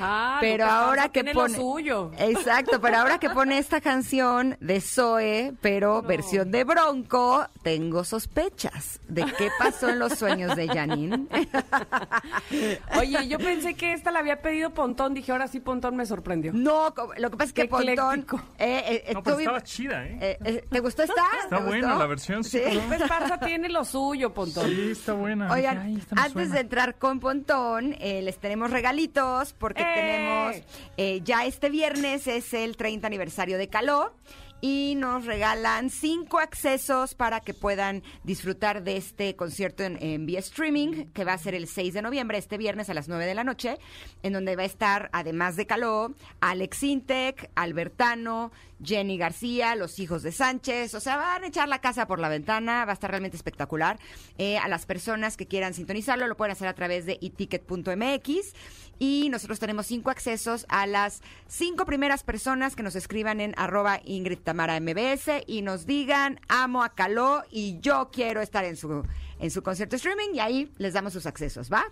Ah, 0.00 0.38
pero 0.40 0.64
ahora 0.66 1.04
que 1.08 1.22
tiene 1.22 1.34
lo 1.34 1.40
pone 1.40 1.56
suyo. 1.56 2.10
exacto 2.18 2.80
pero 2.80 2.98
ahora 2.98 3.18
que 3.18 3.30
pone 3.30 3.58
esta 3.58 3.80
canción 3.80 4.56
de 4.60 4.80
Zoe 4.80 5.54
pero 5.60 6.02
versión 6.02 6.50
de 6.50 6.64
Bronco 6.64 7.46
tengo 7.62 8.04
sospechas 8.04 9.00
de 9.08 9.24
qué 9.36 9.48
pasó 9.58 9.88
en 9.88 9.98
los 9.98 10.12
sueños 10.14 10.54
de 10.56 10.68
Janine 10.68 11.26
Oye, 12.98 13.28
yo 13.28 13.38
pensé 13.38 13.74
que 13.74 13.92
esta 13.92 14.10
la 14.10 14.20
había 14.20 14.40
pedido 14.40 14.70
Pontón. 14.70 15.14
Dije, 15.14 15.32
ahora 15.32 15.48
sí, 15.48 15.60
Pontón 15.60 15.96
me 15.96 16.06
sorprendió. 16.06 16.52
no 16.52 16.92
lo 17.16 17.30
que 17.30 17.36
pasa 17.36 17.48
es 17.48 17.52
que 17.52 17.64
Pontón 17.66 18.26
eh, 18.58 18.82
eh, 18.86 19.04
eh, 19.08 19.14
No, 19.14 19.22
pero 19.22 19.38
estaba 19.38 19.62
chida, 19.62 20.04
¿eh? 20.06 20.18
eh, 20.20 20.38
eh, 20.44 20.64
¿te 20.70 20.80
gustó 20.80 21.02
esta? 21.02 21.22
Está 21.44 21.58
¿Te 21.58 21.62
buena 21.64 21.94
la 21.96 22.06
versión, 22.06 22.44
sí. 22.44 22.60
Pues 22.88 23.02
Parza 23.02 23.38
tiene 23.38 23.68
lo 23.68 23.84
suyo, 23.84 24.32
Pontón. 24.32 24.66
Sí, 24.68 24.90
está 24.92 25.12
buena. 25.12 25.50
Oigan, 25.52 25.78
Ay, 25.78 26.02
antes 26.16 26.32
suena. 26.32 26.54
de 26.54 26.60
entrar 26.60 26.94
con 26.98 27.20
Pontón, 27.20 27.94
eh, 28.00 28.22
les 28.22 28.38
tenemos 28.38 28.70
regalitos 28.70 29.52
porque. 29.54 29.82
Tenemos, 29.94 30.56
eh, 30.96 31.20
ya 31.24 31.44
este 31.44 31.70
viernes 31.70 32.26
es 32.26 32.54
el 32.54 32.76
30 32.76 33.06
aniversario 33.06 33.58
de 33.58 33.68
Caló 33.68 34.14
y 34.60 34.94
nos 34.96 35.24
regalan 35.24 35.90
cinco 35.90 36.38
accesos 36.38 37.14
para 37.14 37.40
que 37.40 37.54
puedan 37.54 38.02
disfrutar 38.24 38.82
de 38.82 38.96
este 38.96 39.36
concierto 39.36 39.84
en, 39.84 40.02
en 40.02 40.26
vía 40.26 40.40
streaming 40.40 41.06
que 41.12 41.24
va 41.24 41.34
a 41.34 41.38
ser 41.38 41.54
el 41.54 41.68
6 41.68 41.94
de 41.94 42.02
noviembre, 42.02 42.38
este 42.38 42.58
viernes 42.58 42.90
a 42.90 42.94
las 42.94 43.08
9 43.08 43.24
de 43.26 43.34
la 43.34 43.44
noche, 43.44 43.78
en 44.22 44.32
donde 44.32 44.56
va 44.56 44.62
a 44.62 44.66
estar, 44.66 45.10
además 45.12 45.56
de 45.56 45.66
Caló, 45.66 46.12
Alex 46.40 46.82
Intec, 46.82 47.50
Albertano, 47.54 48.50
Jenny 48.82 49.18
García, 49.18 49.74
Los 49.74 49.98
Hijos 49.98 50.22
de 50.22 50.32
Sánchez. 50.32 50.94
O 50.94 51.00
sea, 51.00 51.16
van 51.16 51.44
a 51.44 51.48
echar 51.48 51.68
la 51.68 51.80
casa 51.80 52.06
por 52.06 52.18
la 52.18 52.28
ventana, 52.28 52.84
va 52.84 52.92
a 52.92 52.94
estar 52.94 53.10
realmente 53.10 53.36
espectacular. 53.36 53.98
Eh, 54.38 54.58
a 54.58 54.68
las 54.68 54.86
personas 54.86 55.36
que 55.36 55.46
quieran 55.46 55.74
sintonizarlo 55.74 56.26
lo 56.26 56.36
pueden 56.36 56.52
hacer 56.52 56.68
a 56.68 56.74
través 56.74 57.06
de 57.06 57.18
eticket.mx. 57.20 58.54
Y 58.98 59.28
nosotros 59.30 59.58
tenemos 59.60 59.86
cinco 59.86 60.10
accesos 60.10 60.66
a 60.68 60.86
las 60.86 61.22
cinco 61.46 61.86
primeras 61.86 62.24
personas 62.24 62.74
que 62.74 62.82
nos 62.82 62.96
escriban 62.96 63.40
en 63.40 63.54
arroba 63.56 64.00
Ingrid 64.04 64.38
Tamara 64.38 64.80
MBS 64.80 65.44
y 65.46 65.62
nos 65.62 65.86
digan, 65.86 66.40
amo 66.48 66.82
a 66.82 66.90
Caló 66.90 67.42
y 67.50 67.78
yo 67.80 68.10
quiero 68.12 68.40
estar 68.40 68.64
en 68.64 68.76
su, 68.76 69.04
en 69.38 69.50
su 69.50 69.62
concierto 69.62 69.96
streaming 69.96 70.34
y 70.34 70.40
ahí 70.40 70.72
les 70.78 70.94
damos 70.94 71.12
sus 71.12 71.26
accesos, 71.26 71.70
¿va? 71.72 71.84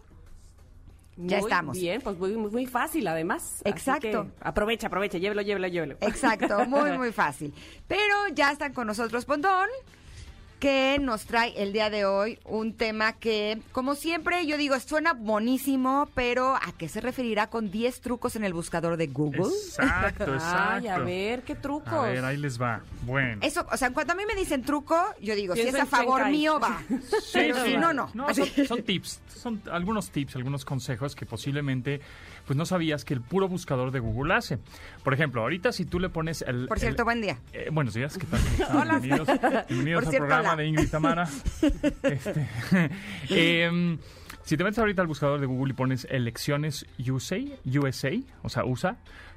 Ya 1.16 1.38
Muy 1.38 1.46
estamos. 1.46 1.78
Bien, 1.78 2.00
pues 2.02 2.18
muy, 2.18 2.32
muy, 2.32 2.66
fácil 2.66 3.08
además. 3.08 3.62
Exacto. 3.64 4.28
aprovecha, 4.40 4.88
aprovecha, 4.88 5.16
llévelo, 5.16 5.40
llévelo, 5.40 5.66
llévelo. 5.68 5.96
Exacto, 6.00 6.66
muy, 6.66 6.92
muy 6.98 7.10
fácil. 7.10 7.54
Pero 7.88 8.28
ya 8.34 8.52
están 8.52 8.74
con 8.74 8.86
nosotros 8.86 9.24
Pontón, 9.24 9.68
que 10.58 10.98
nos 11.00 11.26
trae 11.26 11.52
el 11.62 11.72
día 11.72 11.90
de 11.90 12.04
hoy 12.04 12.38
un 12.44 12.72
tema 12.74 13.12
que, 13.12 13.60
como 13.72 13.94
siempre, 13.94 14.46
yo 14.46 14.56
digo, 14.56 14.78
suena 14.80 15.12
buenísimo, 15.12 16.08
pero 16.14 16.56
¿a 16.56 16.72
qué 16.76 16.88
se 16.88 17.00
referirá 17.00 17.48
con 17.48 17.70
10 17.70 18.00
trucos 18.00 18.36
en 18.36 18.44
el 18.44 18.54
buscador 18.54 18.96
de 18.96 19.06
Google? 19.08 19.52
Exacto, 19.52 20.32
exacto. 20.34 20.68
Ay, 20.70 20.88
a 20.88 20.98
ver, 20.98 21.42
qué 21.42 21.54
trucos. 21.54 21.92
A 21.92 22.02
ver, 22.02 22.24
ahí 22.24 22.36
les 22.36 22.60
va. 22.60 22.80
Bueno. 23.02 23.40
Eso, 23.42 23.66
o 23.70 23.76
sea, 23.76 23.90
cuando 23.92 24.14
a 24.14 24.16
mí 24.16 24.22
me 24.26 24.34
dicen 24.34 24.62
truco, 24.62 24.96
yo 25.20 25.34
digo, 25.34 25.54
si 25.54 25.62
es 25.62 25.74
a 25.74 25.86
favor 25.86 26.20
Shanghai. 26.20 26.32
mío, 26.32 26.58
va. 26.60 26.82
Sí, 26.88 27.30
Pero 27.34 27.56
sí. 27.64 27.72
si 27.72 27.76
no, 27.76 27.92
no. 27.92 28.10
No, 28.14 28.32
son, 28.34 28.48
son 28.66 28.82
tips, 28.82 29.20
son 29.34 29.62
algunos 29.70 30.10
tips, 30.10 30.36
algunos 30.36 30.64
consejos 30.64 31.14
que 31.14 31.26
posiblemente 31.26 32.00
pues 32.46 32.56
no 32.56 32.64
sabías 32.64 33.04
que 33.04 33.12
el 33.14 33.20
puro 33.20 33.48
buscador 33.48 33.90
de 33.90 33.98
Google 34.00 34.34
hace. 34.34 34.58
Por 35.04 35.12
ejemplo, 35.14 35.42
ahorita 35.42 35.72
si 35.72 35.84
tú 35.84 35.98
le 36.00 36.08
pones 36.08 36.42
el... 36.42 36.66
Por 36.68 36.78
cierto, 36.78 37.02
el- 37.02 37.04
buen 37.04 37.20
día. 37.20 37.38
eh, 37.52 37.68
buenos 37.72 37.94
días, 37.94 38.16
¿qué 38.16 38.26
tal? 38.26 38.40
¿Cómo 38.68 38.82
están? 38.82 39.02
Bienvenidos, 39.02 39.66
bienvenidos 39.68 40.04
al 40.04 40.10
cierto, 40.10 40.26
programa 40.26 40.48
hola. 40.52 40.62
de 40.62 40.66
Ingrid 40.68 40.90
Tamara. 40.90 41.28
Este, 42.02 42.48
em, 43.64 43.98
si 44.44 44.56
te 44.56 44.62
metes 44.64 44.78
ahorita 44.78 45.02
al 45.02 45.08
buscador 45.08 45.40
de 45.40 45.46
Google 45.46 45.72
y 45.72 45.76
pones 45.76 46.06
elecciones 46.10 46.86
USA, 46.98 47.38
USA, 47.64 48.10
o 48.42 48.48
sea, 48.48 48.64
USA, 48.64 48.96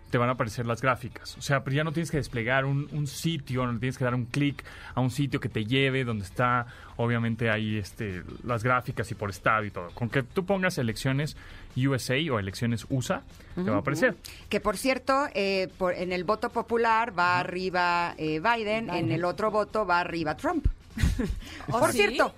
te 0.10 0.18
van 0.18 0.30
a 0.30 0.31
aparecer 0.34 0.65
las 0.65 0.81
gráficas. 0.81 1.38
O 1.38 1.41
sea, 1.41 1.64
pero 1.64 1.76
ya 1.76 1.84
no 1.84 1.91
tienes 1.91 2.10
que 2.11 2.18
desplegar 2.18 2.65
un, 2.65 2.88
un 2.91 3.06
sitio, 3.07 3.65
no 3.65 3.73
le 3.73 3.80
tienes 3.80 3.98
que 3.98 4.03
dar 4.03 4.15
un 4.15 4.26
clic 4.26 4.64
a 4.95 5.02
un 5.02 5.11
sitio 5.11 5.40
que 5.40 5.49
te 5.49 5.65
lleve 5.65 6.03
donde 6.03 6.26
está, 6.26 6.65
obviamente, 6.98 7.49
ahí 7.49 7.77
este, 7.77 8.23
las 8.44 8.64
gráficas 8.64 9.10
y 9.11 9.15
por 9.15 9.30
estado 9.30 9.65
y 9.65 9.72
todo. 9.72 9.90
Con 9.91 10.10
que 10.10 10.23
tú 10.23 10.45
pongas 10.45 10.77
elecciones 10.77 11.38
USA 11.77 12.15
o 12.31 12.40
elecciones 12.40 12.86
USA, 12.90 13.22
te 13.56 13.61
va 13.69 13.77
a 13.77 13.80
aparecer. 13.80 14.15
Que 14.49 14.60
por 14.60 14.77
cierto, 14.77 15.27
eh, 15.36 15.69
por- 15.77 15.94
en 15.94 16.11
el 16.11 16.23
voto 16.23 16.49
popular 16.49 17.18
va 17.18 17.40
arriba 17.40 18.15
eh, 18.18 18.40
Biden, 18.40 18.90
en 18.90 19.11
el 19.11 19.23
otro 19.26 19.52
voto 19.52 19.86
va 19.86 19.99
arriba 19.99 20.36
Trump. 20.36 20.65
¿Oh, 21.72 21.80
por 21.80 21.91
sí? 21.91 21.99
cierto, 21.99 22.34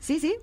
sí, 0.00 0.20
sí. 0.20 0.34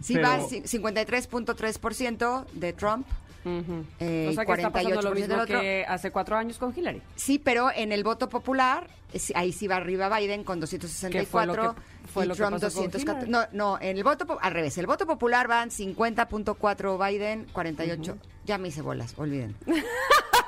Sí, 0.00 0.14
Pero- 0.14 0.28
va 0.28 0.38
ci- 0.40 0.62
53.3% 0.64 2.46
de 2.52 2.72
Trump. 2.72 3.06
Eh, 3.44 4.26
o 4.30 4.32
sea 4.32 4.44
que 4.44 4.52
está 4.52 4.70
pasando 4.70 5.00
48% 5.00 5.02
lo 5.02 5.10
del 5.10 5.14
mismo 5.28 5.42
otro. 5.42 5.60
que 5.60 5.84
hace 5.88 6.10
cuatro 6.10 6.36
años 6.36 6.58
con 6.58 6.76
Hillary. 6.76 7.02
Sí, 7.16 7.38
pero 7.38 7.70
en 7.74 7.92
el 7.92 8.04
voto 8.04 8.28
popular, 8.28 8.86
eh, 9.12 9.20
ahí 9.34 9.52
sí 9.52 9.66
va 9.66 9.76
arriba 9.76 10.08
Biden 10.18 10.44
con 10.44 10.60
264 10.60 11.20
¿Qué 11.20 11.26
fue 11.26 11.46
lo 11.46 11.74
que- 11.74 11.80
fue 12.12 12.24
y 12.24 12.28
lo 12.28 12.34
que 12.34 12.38
Trump 12.38 12.60
pasó 12.60 12.80
con 12.80 12.90
214. 12.90 13.30
No, 13.30 13.44
no, 13.52 13.78
en 13.80 13.96
el 13.96 14.04
voto, 14.04 14.38
al 14.40 14.52
revés, 14.52 14.76
el 14.78 14.86
voto 14.86 15.06
popular 15.06 15.46
van 15.48 15.70
50.4 15.70 16.98
Biden, 17.08 17.46
48. 17.52 18.18
Ya 18.46 18.58
me 18.58 18.68
hice 18.68 18.82
bolas, 18.82 19.14
olviden. 19.16 19.54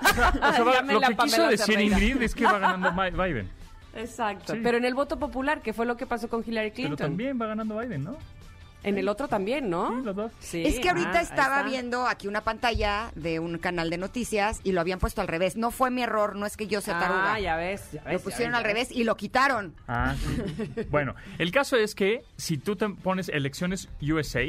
O 0.03 0.12
sea, 0.12 0.65
va- 0.65 0.83
lo 0.83 1.01
que 1.01 1.15
quiso 1.17 1.47
decir 1.47 1.67
Cerdeira. 1.67 1.99
Ingrid 1.99 2.23
es 2.23 2.35
que 2.35 2.45
va 2.45 2.59
ganando 2.59 2.91
Biden. 3.23 3.51
Exacto. 3.95 4.55
Sí. 4.55 4.61
Pero 4.62 4.79
en 4.79 4.85
el 4.87 4.95
voto 4.95 5.19
popular, 5.19 5.61
¿qué 5.62 5.73
fue 5.73 5.85
lo 5.85 5.97
que 5.97 6.07
pasó 6.07 6.29
con 6.29 6.43
Hillary 6.47 6.71
Pero 6.71 6.75
Clinton? 6.89 6.97
también 6.97 7.41
va 7.41 7.47
ganando 7.47 7.79
Biden, 7.79 8.05
¿no? 8.05 8.17
En 8.82 8.98
el 8.98 9.09
otro 9.09 9.28
también, 9.28 9.69
¿no? 9.69 9.90
Sí, 9.90 10.05
los 10.05 10.16
dos. 10.16 10.32
Sí, 10.40 10.62
Es 10.65 10.81
que 10.81 10.89
ahorita 10.89 11.19
ah, 11.19 11.23
estaba 11.23 11.62
viendo 11.62 12.07
aquí 12.07 12.28
una 12.28 12.40
pantalla 12.40 13.11
de 13.15 13.39
un 13.39 13.59
canal 13.59 13.90
de 13.90 13.98
noticias 13.98 14.61
y 14.65 14.73
lo 14.73 14.81
habían 14.81 14.98
puesto 14.98 15.20
al 15.20 15.28
revés. 15.28 15.57
No 15.57 15.70
fue 15.70 15.90
mi 15.90 16.02
error, 16.02 16.36
no 16.36 16.47
es 16.47 16.57
que 16.57 16.66
yo 16.66 16.81
sea 16.81 16.98
taruga. 16.98 17.35
Ah, 17.35 17.40
ya 17.40 17.57
ves, 17.57 17.93
ya 17.93 18.02
ves. 18.02 18.15
lo 18.15 18.20
pusieron 18.20 18.52
ves, 18.52 18.59
al 18.59 18.65
revés 18.65 18.90
y 18.90 19.05
lo 19.05 19.16
quitaron. 19.16 19.74
Ah, 19.86 20.15
sí. 20.16 20.85
bueno, 20.90 21.15
el 21.39 21.51
caso 21.51 21.77
es 21.77 21.94
que 21.94 22.23
si 22.36 22.57
tú 22.59 22.77
te 22.77 22.89
pones 22.89 23.28
elecciones 23.28 23.89
USA 24.01 24.44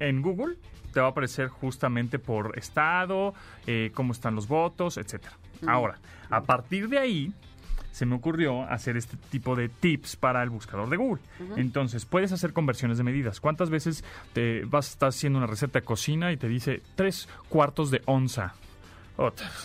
en 0.00 0.22
Google, 0.22 0.56
te 0.92 1.00
va 1.00 1.06
a 1.06 1.10
aparecer 1.10 1.48
justamente 1.48 2.18
por 2.18 2.58
estado, 2.58 3.34
eh, 3.66 3.90
cómo 3.94 4.12
están 4.12 4.34
los 4.34 4.48
votos, 4.48 4.96
etcétera. 4.96 5.36
Ahora, 5.66 5.98
a 6.30 6.42
partir 6.42 6.88
de 6.88 6.98
ahí, 6.98 7.32
se 7.94 8.06
me 8.06 8.16
ocurrió 8.16 8.62
hacer 8.64 8.96
este 8.96 9.16
tipo 9.30 9.54
de 9.54 9.68
tips 9.68 10.16
para 10.16 10.42
el 10.42 10.50
buscador 10.50 10.90
de 10.90 10.96
Google. 10.96 11.22
Entonces, 11.54 12.04
puedes 12.04 12.32
hacer 12.32 12.52
conversiones 12.52 12.98
de 12.98 13.04
medidas. 13.04 13.38
¿Cuántas 13.38 13.70
veces 13.70 14.02
te 14.32 14.64
vas 14.64 14.88
a 14.88 14.90
estar 14.90 15.08
haciendo 15.10 15.38
una 15.38 15.46
receta 15.46 15.78
de 15.78 15.84
cocina 15.84 16.32
y 16.32 16.36
te 16.36 16.48
dice 16.48 16.82
tres 16.96 17.28
cuartos 17.48 17.92
de 17.92 18.02
onza? 18.06 18.54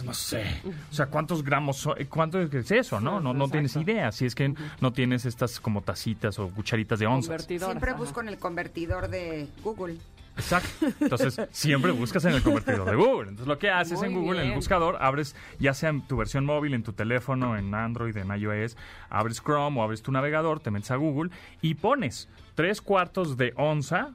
No 0.05 0.13
sé. 0.13 0.61
O 0.91 0.93
sea, 0.93 1.07
¿cuántos 1.07 1.43
gramos 1.43 1.77
son? 1.77 1.95
¿Cuánto 2.07 2.39
es 2.39 2.69
eso, 2.69 2.99
no? 2.99 3.19
No, 3.19 3.33
no 3.33 3.49
tienes 3.49 3.75
idea. 3.77 4.11
Si 4.11 4.27
es 4.27 4.35
que 4.35 4.53
no 4.79 4.93
tienes 4.93 5.25
estas 5.25 5.59
como 5.59 5.81
tacitas 5.81 6.37
o 6.37 6.49
cucharitas 6.49 6.99
de 6.99 7.07
onzas. 7.07 7.45
Siempre 7.45 7.93
busco 7.93 8.21
en 8.21 8.29
el 8.29 8.37
convertidor 8.37 9.09
de 9.09 9.47
Google. 9.63 9.97
Exacto. 10.35 10.87
Entonces, 10.99 11.41
siempre 11.51 11.91
buscas 11.91 12.23
en 12.25 12.33
el 12.33 12.41
convertidor 12.41 12.89
de 12.89 12.95
Google. 12.95 13.29
Entonces, 13.29 13.47
lo 13.47 13.59
que 13.59 13.69
haces 13.69 13.99
Muy 13.99 14.07
en 14.07 14.13
Google, 14.15 14.41
en 14.41 14.49
el 14.49 14.55
buscador, 14.55 14.97
abres, 15.01 15.35
ya 15.59 15.73
sea 15.73 15.89
en 15.89 16.01
tu 16.01 16.17
versión 16.17 16.45
móvil, 16.45 16.73
en 16.73 16.83
tu 16.83 16.93
teléfono, 16.93 17.57
en 17.57 17.73
Android, 17.73 18.15
en 18.15 18.29
iOS, 18.29 18.77
abres 19.09 19.41
Chrome 19.41 19.79
o 19.79 19.83
abres 19.83 20.01
tu 20.01 20.11
navegador, 20.11 20.59
te 20.59 20.71
metes 20.71 20.91
a 20.91 20.95
Google 20.95 21.31
y 21.61 21.75
pones 21.75 22.29
tres 22.55 22.81
cuartos 22.81 23.37
de 23.37 23.53
onza 23.55 24.11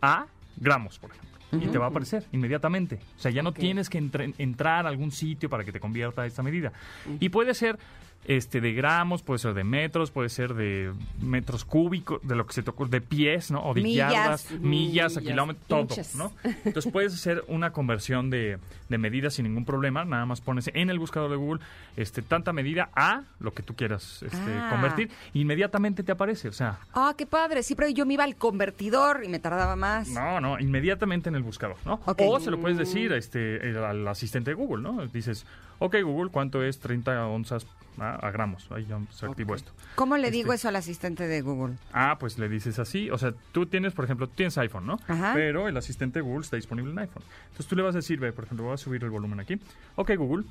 a 0.00 0.26
gramos, 0.56 0.98
por 0.98 1.10
ejemplo. 1.10 1.32
Y 1.52 1.66
te 1.70 1.76
va 1.76 1.84
a 1.84 1.88
aparecer 1.90 2.24
inmediatamente. 2.32 2.98
O 3.18 3.20
sea, 3.20 3.30
ya 3.30 3.42
no 3.42 3.52
tienes 3.52 3.90
que 3.90 3.98
entrar 3.98 4.86
a 4.86 4.88
algún 4.88 5.10
sitio 5.10 5.50
para 5.50 5.64
que 5.64 5.72
te 5.72 5.80
convierta 5.80 6.22
a 6.22 6.26
esta 6.26 6.42
medida. 6.42 6.72
Y 7.20 7.28
puede 7.28 7.52
ser 7.52 7.78
este 8.24 8.60
de 8.60 8.72
gramos, 8.72 9.22
puede 9.22 9.38
ser 9.38 9.54
de 9.54 9.64
metros, 9.64 10.10
puede 10.12 10.28
ser 10.28 10.54
de 10.54 10.92
metros 11.20 11.64
cúbicos, 11.64 12.20
de 12.22 12.36
lo 12.36 12.46
que 12.46 12.52
se 12.52 12.62
tocó, 12.62 12.86
de 12.86 13.00
pies, 13.00 13.50
¿no? 13.50 13.64
O 13.64 13.74
de 13.74 13.82
Millas. 13.82 14.12
yardas, 14.12 14.50
millas, 14.60 15.16
a 15.16 15.20
millas, 15.20 15.32
kilómetros, 15.32 15.66
todo. 15.66 15.88
¿no? 16.16 16.32
Entonces 16.64 16.92
puedes 16.92 17.14
hacer 17.14 17.44
una 17.48 17.72
conversión 17.72 18.30
de, 18.30 18.58
de 18.88 18.98
medidas 18.98 19.34
sin 19.34 19.44
ningún 19.46 19.64
problema. 19.64 20.04
Nada 20.04 20.24
más 20.26 20.40
pones 20.40 20.70
en 20.72 20.88
el 20.90 20.98
buscador 21.00 21.30
de 21.30 21.36
Google 21.36 21.60
este, 21.96 22.22
tanta 22.22 22.52
medida 22.52 22.90
a 22.94 23.22
lo 23.40 23.52
que 23.54 23.62
tú 23.62 23.74
quieras 23.74 24.22
este, 24.22 24.36
Ah. 24.38 24.68
convertir. 24.70 25.10
Inmediatamente 25.34 26.02
te 26.02 26.12
aparece. 26.12 26.48
O 26.48 26.52
sea, 26.52 26.78
Ah, 26.94 27.14
qué 27.18 27.26
padre. 27.26 27.62
Sí, 27.62 27.74
pero 27.74 27.88
yo 27.88 28.06
me 28.06 28.14
iba 28.14 28.24
al 28.24 28.36
convertidor 28.36 29.22
y 29.24 29.28
me 29.28 29.40
tardaba 29.40 29.74
más. 29.76 30.08
no, 30.08 30.40
no, 30.40 30.60
inmediatamente 30.60 31.28
en 31.28 31.34
el 31.34 31.42
buscador, 31.42 31.76
¿no? 31.84 32.00
O 32.06 32.38
se 32.40 32.50
lo 32.50 32.60
puedes 32.60 32.78
decir 32.78 33.12
este, 33.12 33.76
al 33.78 34.06
asistente 34.06 34.50
de 34.50 34.54
Google, 34.54 34.82
¿no? 34.82 35.06
Dices, 35.08 35.44
ok, 35.80 35.96
Google, 36.04 36.30
¿cuánto 36.30 36.62
es 36.62 36.78
30 36.78 37.26
onzas 37.26 37.66
a, 37.98 38.14
a 38.26 38.30
gramos? 38.30 38.70
Ahí 38.70 38.86
ya 38.86 38.98
se 39.10 39.26
activó 39.26 39.54
esto. 39.54 39.72
¿Cómo 39.94 40.16
le 40.16 40.28
Este- 40.28 40.36
digo 40.38 40.52
eso 40.52 40.68
al 40.68 40.76
asistente 40.76 41.26
de 41.26 41.40
Google? 41.42 41.76
Ah, 41.92 42.16
pues 42.18 42.38
le 42.38 42.48
dices 42.48 42.78
así. 42.78 43.10
O 43.10 43.18
sea, 43.18 43.32
tú 43.52 43.66
tienes, 43.66 43.92
por 43.94 44.04
ejemplo, 44.04 44.26
tú 44.28 44.34
tienes 44.36 44.56
iPhone, 44.58 44.86
¿no? 44.86 44.98
Ajá. 45.08 45.32
Pero 45.34 45.68
el 45.68 45.76
asistente 45.76 46.18
de 46.18 46.22
Google 46.22 46.42
está 46.44 46.56
disponible 46.56 46.90
en 46.92 46.98
iPhone. 46.98 47.22
Entonces 47.44 47.66
tú 47.66 47.76
le 47.76 47.82
vas 47.82 47.94
a 47.94 47.98
decir, 47.98 48.18
ve, 48.20 48.32
por 48.32 48.44
ejemplo, 48.44 48.64
voy 48.66 48.74
a 48.74 48.78
subir 48.78 49.02
el 49.04 49.10
volumen 49.10 49.40
aquí. 49.40 49.60
Ok, 49.96 50.12
Google, 50.16 50.44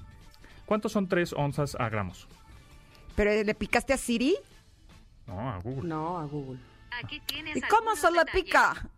¿cuántos 0.66 0.92
son 0.92 1.08
3 1.08 1.34
onzas 1.34 1.76
a 1.80 1.90
gramos? 1.90 2.28
¿Pero 3.16 3.44
le 3.44 3.54
picaste 3.56 3.94
a 3.94 3.98
Siri? 3.98 4.36
No, 5.28 5.50
a 5.52 5.58
Google. 5.60 5.88
No, 5.90 6.18
a 6.20 6.26
Google. 6.26 6.60
¿Y 7.56 7.62
cómo 7.62 7.96
se 7.96 8.12
le 8.12 8.26
pica? 8.34 8.90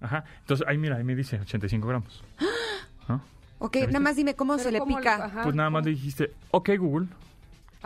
Ajá. 0.00 0.24
Entonces, 0.40 0.66
ahí 0.68 0.76
mira, 0.78 0.96
ahí 0.96 1.04
me 1.04 1.14
dice 1.14 1.38
85 1.40 1.86
gramos. 1.88 2.22
¿No? 3.08 3.22
Ok, 3.58 3.76
¿Ya 3.78 3.86
nada 3.86 4.00
más 4.00 4.16
dime 4.16 4.34
cómo 4.34 4.58
se 4.58 4.70
le 4.72 4.78
¿cómo 4.78 4.92
le- 4.92 5.02
pica. 5.02 5.24
ajá, 5.26 5.42
Pues 5.44 5.54
nada 5.54 5.70
más 5.70 5.84
le 5.84 5.90
dijiste, 5.92 6.32
ok, 6.50 6.70
Google. 6.78 7.08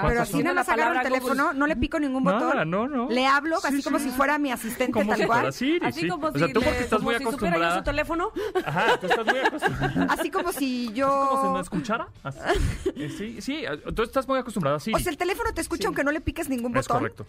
Ah, 0.01 0.03
Pero 0.03 0.15
¿cuántas 0.21 0.29
así 0.35 0.43
nada 0.45 0.55
más 0.55 0.69
agarro 0.69 0.95
el 0.95 1.03
teléfono, 1.03 1.43
Google. 1.47 1.59
no 1.59 1.67
le 1.67 1.75
pico 1.77 1.99
ningún 1.99 2.23
Nada, 2.23 2.39
botón. 2.47 2.71
no, 2.71 2.87
no. 2.87 3.09
Le 3.11 3.27
hablo 3.27 3.59
Sí, 3.61 3.67
así 3.67 3.77
sí, 3.79 3.83
como 3.83 3.99
si 3.99 4.11
fuera 4.11 4.39
mi 4.39 4.53
asistente 4.53 4.93
Como 4.93 5.11
tal 5.11 5.19
si 5.21 5.27
cual. 5.27 5.53
Siri, 5.53 5.85
Así 5.85 6.01
sí. 6.03 6.09
como 6.09 6.29
o 6.29 6.33
sea, 6.33 6.47
si, 6.47 6.53
tú 6.53 6.61
le- 6.61 6.67
porque 6.67 6.81
estás 6.83 6.99
como 7.01 7.11
muy 7.11 7.19
si 7.19 7.25
supiera 7.25 7.57
yo 7.59 7.65
acostumbrada. 7.65 7.79
su 7.79 7.83
teléfono. 7.85 8.33
Ajá, 8.65 8.97
tú 9.01 9.07
estás 9.09 9.27
muy 9.27 9.39
acostumbrada. 9.39 10.07
Así 10.11 10.31
como 10.31 10.53
si 10.53 10.85
¿Cómo 10.87 10.93
se 10.93 10.95
yo... 10.95 11.51
no 11.53 11.61
escuchara? 11.61 12.09
Así. 12.23 12.39
Eh, 12.97 13.11
Sí, 13.19 13.41
sí, 13.41 13.65
eh, 13.65 13.77
tú 13.95 14.03
estás 14.05 14.27
muy 14.29 14.39
acostumbrada 14.39 14.77
a 14.77 14.81
Siri. 14.81 14.95
O 14.95 14.99
sea, 15.01 15.11
el 15.11 15.19
teléfono 15.19 15.53
te 15.53 15.61
escucha 15.61 15.89
aunque 15.89 16.05
no 16.05 16.13
le 16.13 16.21
piques 16.21 16.49
ningún 16.49 16.77
es 16.77 16.87
botón. 16.87 17.01
correcto. 17.01 17.27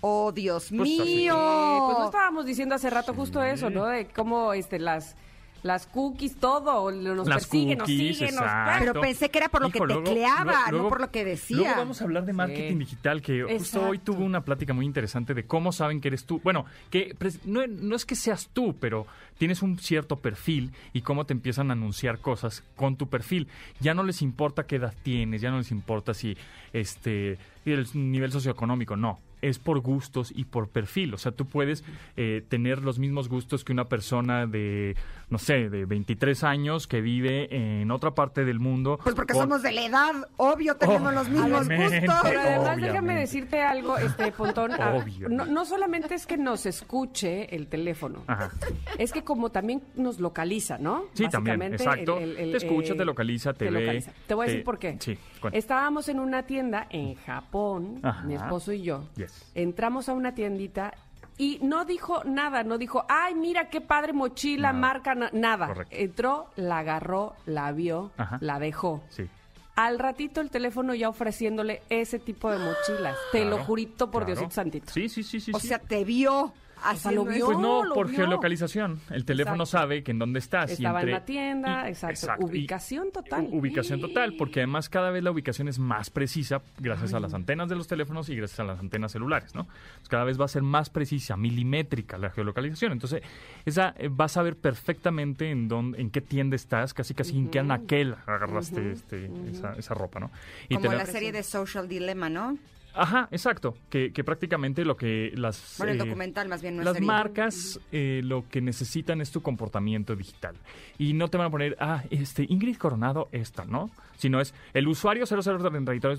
Oh, 0.00 0.32
Dios 0.32 0.68
Pues 0.70 0.80
así. 0.80 1.00
mío. 1.02 1.84
Pues 1.86 1.98
no 1.98 2.04
estábamos 2.06 2.46
diciendo 2.46 2.74
hace 2.74 2.90
rato 2.90 3.14
justo 3.14 3.42
eso, 3.42 3.70
¿no? 3.70 3.86
De 3.86 4.06
cómo 4.08 4.52
este, 4.54 4.78
las, 4.80 5.14
Las 5.62 5.86
cookies, 5.86 6.36
todo. 6.36 6.90
Nos 6.90 7.26
Las 7.26 7.46
persigue, 7.48 7.74
nos 7.76 7.88
cookies, 7.88 8.18
sigue, 8.18 8.32
nos... 8.32 8.42
exacto. 8.42 8.78
Pero 8.86 9.00
pensé 9.00 9.30
que 9.30 9.38
era 9.38 9.48
por 9.48 9.62
lo 9.62 9.70
que 9.70 9.80
tecleaba, 9.80 10.70
luego- 10.70 10.84
no 10.84 10.88
por 10.88 11.00
lo 11.00 11.10
que 11.10 11.24
decía. 11.24 11.56
Luego 11.56 11.74
vamos 11.76 12.00
a 12.00 12.04
hablar 12.04 12.24
de 12.24 12.32
marketing 12.32 12.72
Sí. 12.74 12.78
digital, 12.78 13.22
que 13.22 13.42
justo 13.58 13.82
hoy 13.82 13.98
tuve 13.98 14.22
una 14.24 14.42
plática 14.44 14.72
muy 14.72 14.86
interesante 14.86 15.34
de 15.34 15.44
cómo 15.46 15.72
saben 15.72 16.00
que 16.00 16.08
eres 16.08 16.24
tú. 16.24 16.40
Bueno, 16.44 16.64
que 16.90 17.16
no, 17.44 17.66
no 17.66 17.96
es 17.96 18.04
que 18.06 18.14
seas 18.14 18.48
tú, 18.52 18.76
pero 18.78 19.06
tienes 19.36 19.62
un 19.62 19.78
cierto 19.78 20.16
perfil 20.20 20.72
y 20.92 21.02
cómo 21.02 21.26
te 21.26 21.32
empiezan 21.32 21.70
a 21.70 21.72
anunciar 21.72 22.18
cosas 22.20 22.62
con 22.76 22.96
tu 22.96 23.08
perfil. 23.08 23.48
Ya 23.80 23.94
no 23.94 24.02
les 24.04 24.22
importa 24.22 24.66
qué 24.66 24.76
edad 24.76 24.94
tienes, 25.02 25.40
ya 25.40 25.50
no 25.50 25.58
les 25.58 25.70
importa 25.70 26.14
si 26.14 26.36
este 26.72 27.38
el 27.64 27.86
nivel 27.94 28.32
socioeconómico, 28.32 28.96
no. 28.96 29.18
Es 29.42 29.58
por 29.58 29.80
gustos 29.80 30.32
y 30.34 30.44
por 30.44 30.68
perfil. 30.68 31.14
O 31.14 31.18
sea, 31.18 31.32
tú 31.32 31.46
puedes 31.46 31.84
eh, 32.16 32.44
tener 32.48 32.82
los 32.82 32.98
mismos 32.98 33.28
gustos 33.28 33.64
que 33.64 33.72
una 33.72 33.84
persona 33.84 34.46
de, 34.46 34.96
no 35.30 35.38
sé, 35.38 35.68
de 35.70 35.84
23 35.84 36.42
años 36.44 36.86
que 36.86 37.00
vive 37.00 37.48
en 37.80 37.90
otra 37.90 38.12
parte 38.14 38.44
del 38.44 38.58
mundo. 38.60 38.98
Pues 39.02 39.14
porque 39.14 39.32
con- 39.34 39.42
somos 39.42 39.62
de 39.62 39.72
la 39.72 39.84
edad, 39.86 40.12
obvio, 40.36 40.76
tenemos 40.76 41.14
los 41.14 41.28
mismos 41.28 41.66
Obviamente. 41.66 42.00
gustos. 42.00 42.16
Pero 42.24 42.40
además, 42.40 42.58
Obviamente. 42.60 42.86
déjame 42.88 43.14
decirte 43.20 43.62
algo, 43.62 43.96
este 43.98 44.32
Pontón. 44.32 44.72
ah, 44.78 44.94
Obvio. 44.94 45.28
No, 45.28 45.46
no 45.46 45.64
solamente 45.64 46.14
es 46.14 46.26
que 46.26 46.36
nos 46.36 46.66
escuche 46.66 47.54
el 47.54 47.66
teléfono, 47.68 48.24
Ajá. 48.26 48.50
es 48.98 49.12
que 49.12 49.22
como 49.22 49.50
también 49.50 49.82
nos 49.94 50.18
localiza, 50.20 50.78
¿no? 50.78 51.04
Sí, 51.14 51.28
también, 51.28 51.62
exacto. 51.62 52.18
el- 52.18 52.30
el- 52.30 52.36
el, 52.38 52.50
te 52.52 52.56
escucha, 52.58 52.94
eh, 52.94 52.96
te 52.96 53.04
localiza, 53.04 53.52
te, 53.52 53.66
ve. 53.66 53.80
localiza. 53.80 54.12
Te 54.26 54.34
voy 54.34 54.46
a 54.46 54.48
decir 54.48 54.64
por 54.64 54.78
qué. 54.78 54.96
Sí, 55.00 55.16
Estábamos 55.52 56.08
en 56.08 56.20
una 56.20 56.42
tienda 56.44 56.86
en 56.90 57.14
Japón, 57.16 58.00
Ajá. 58.02 58.22
mi 58.24 58.34
esposo 58.34 58.72
y 58.72 58.82
yo. 58.82 59.04
Yes. 59.16 59.50
Entramos 59.54 60.08
a 60.08 60.12
una 60.14 60.34
tiendita 60.34 60.92
y 61.36 61.60
no 61.62 61.84
dijo 61.84 62.24
nada, 62.24 62.64
no 62.64 62.78
dijo, 62.78 63.04
ay, 63.08 63.34
mira 63.34 63.70
qué 63.70 63.80
padre 63.80 64.12
mochila, 64.12 64.68
Nada. 64.72 64.78
marca, 64.80 65.14
na- 65.14 65.30
nada. 65.32 65.68
Correcto. 65.68 65.94
Entró, 65.96 66.50
la 66.56 66.78
agarró, 66.78 67.34
la 67.46 67.70
vio, 67.72 68.10
Ajá. 68.16 68.38
la 68.40 68.58
dejó. 68.58 69.02
Sí. 69.10 69.28
Al 69.76 70.00
ratito 70.00 70.40
el 70.40 70.50
teléfono 70.50 70.92
ya 70.94 71.08
ofreciéndole 71.08 71.82
ese 71.88 72.18
tipo 72.18 72.50
de 72.50 72.58
mochilas. 72.58 73.16
Te 73.30 73.44
lo 73.44 73.58
jurito 73.58 74.10
por 74.10 74.24
claro. 74.24 74.40
Diosito 74.40 74.54
Santito. 74.56 74.92
Sí, 74.92 75.08
sí, 75.08 75.22
sí, 75.22 75.38
sí. 75.40 75.52
O 75.54 75.60
sí. 75.60 75.68
sea, 75.68 75.78
te 75.78 76.02
vio 76.04 76.52
haciendo 76.82 77.24
lo 77.24 77.30
vio. 77.30 77.46
Pues 77.46 77.58
no, 77.58 77.84
lo 77.84 77.94
por 77.94 78.08
vio. 78.08 78.16
geolocalización. 78.16 79.00
El 79.10 79.24
teléfono 79.24 79.64
Exacto. 79.64 79.78
sabe 79.78 80.02
que 80.02 80.10
en 80.12 80.18
dónde 80.18 80.38
estás. 80.38 80.70
y 80.70 80.72
Estaba 80.74 81.00
entre- 81.00 81.12
en 81.12 81.18
la 81.18 81.24
tienda, 81.24 81.86
y- 81.86 81.90
exacto. 81.90 82.26
y- 82.40 82.44
Ubicación 82.44 83.12
total. 83.12 83.48
Ubicación 83.52 84.00
total, 84.00 84.34
porque 84.36 84.60
además 84.60 84.88
cada 84.88 85.10
vez 85.10 85.22
la 85.22 85.30
ubicación 85.30 85.68
es 85.68 85.78
más 85.78 86.10
precisa 86.10 86.60
gracias 86.78 87.14
a 87.14 87.20
las 87.20 87.34
antenas 87.34 87.68
de 87.68 87.76
los 87.76 87.86
teléfonos 87.86 88.28
y 88.28 88.36
gracias 88.36 88.60
a 88.60 88.64
las 88.64 88.78
antenas 88.80 89.12
celulares, 89.12 89.54
¿no? 89.54 89.64
Pues 89.96 90.08
cada 90.08 90.24
vez 90.24 90.40
va 90.40 90.44
a 90.44 90.48
ser 90.48 90.62
más 90.62 90.90
precisa, 90.90 91.36
milimétrica 91.36 92.18
la 92.18 92.30
geolocalización. 92.30 92.92
Entonces, 92.92 93.22
esa 93.64 93.94
eh, 93.98 94.08
vas 94.10 94.36
a 94.36 94.42
ver 94.42 94.56
perfectamente 94.56 95.50
en 95.50 95.68
dónde, 95.68 96.00
en 96.00 96.10
qué 96.10 96.20
tienda 96.20 96.56
estás, 96.56 96.94
casi 96.94 97.14
casi 97.14 97.36
en 97.36 97.48
qué 97.50 97.58
anaquel 97.58 98.14
agarraste 98.26 98.92
este, 98.92 99.30
esa, 99.50 99.72
esa 99.74 99.94
ropa, 99.94 100.20
¿no? 100.20 100.30
Y 100.68 100.76
Como 100.76 100.92
la 100.92 101.06
serie 101.06 101.32
de 101.32 101.42
Social 101.42 101.88
Dilemma, 101.88 102.28
¿no? 102.28 102.56
Ajá, 102.98 103.28
exacto. 103.30 103.76
Que, 103.88 104.12
que 104.12 104.24
prácticamente 104.24 104.84
lo 104.84 104.96
que 104.96 105.32
las... 105.36 105.76
Bueno, 105.78 105.92
el 105.92 106.00
eh, 106.00 106.04
documental 106.04 106.48
más 106.48 106.60
bien 106.62 106.76
no 106.76 106.82
es 106.82 106.86
las 106.86 107.00
marcas 107.00 107.80
eh, 107.92 108.20
lo 108.24 108.44
que 108.50 108.60
necesitan 108.60 109.20
es 109.20 109.30
tu 109.30 109.40
comportamiento 109.40 110.16
digital. 110.16 110.56
Y 110.98 111.12
no 111.12 111.28
te 111.28 111.38
van 111.38 111.46
a 111.46 111.50
poner, 111.50 111.76
ah, 111.80 112.02
este, 112.10 112.44
Ingrid 112.48 112.76
Coronado, 112.76 113.28
esta, 113.32 113.64
¿no? 113.64 113.90
Sino 114.16 114.40
es 114.40 114.52
el 114.74 114.88
usuario 114.88 115.24
0033 115.26 116.18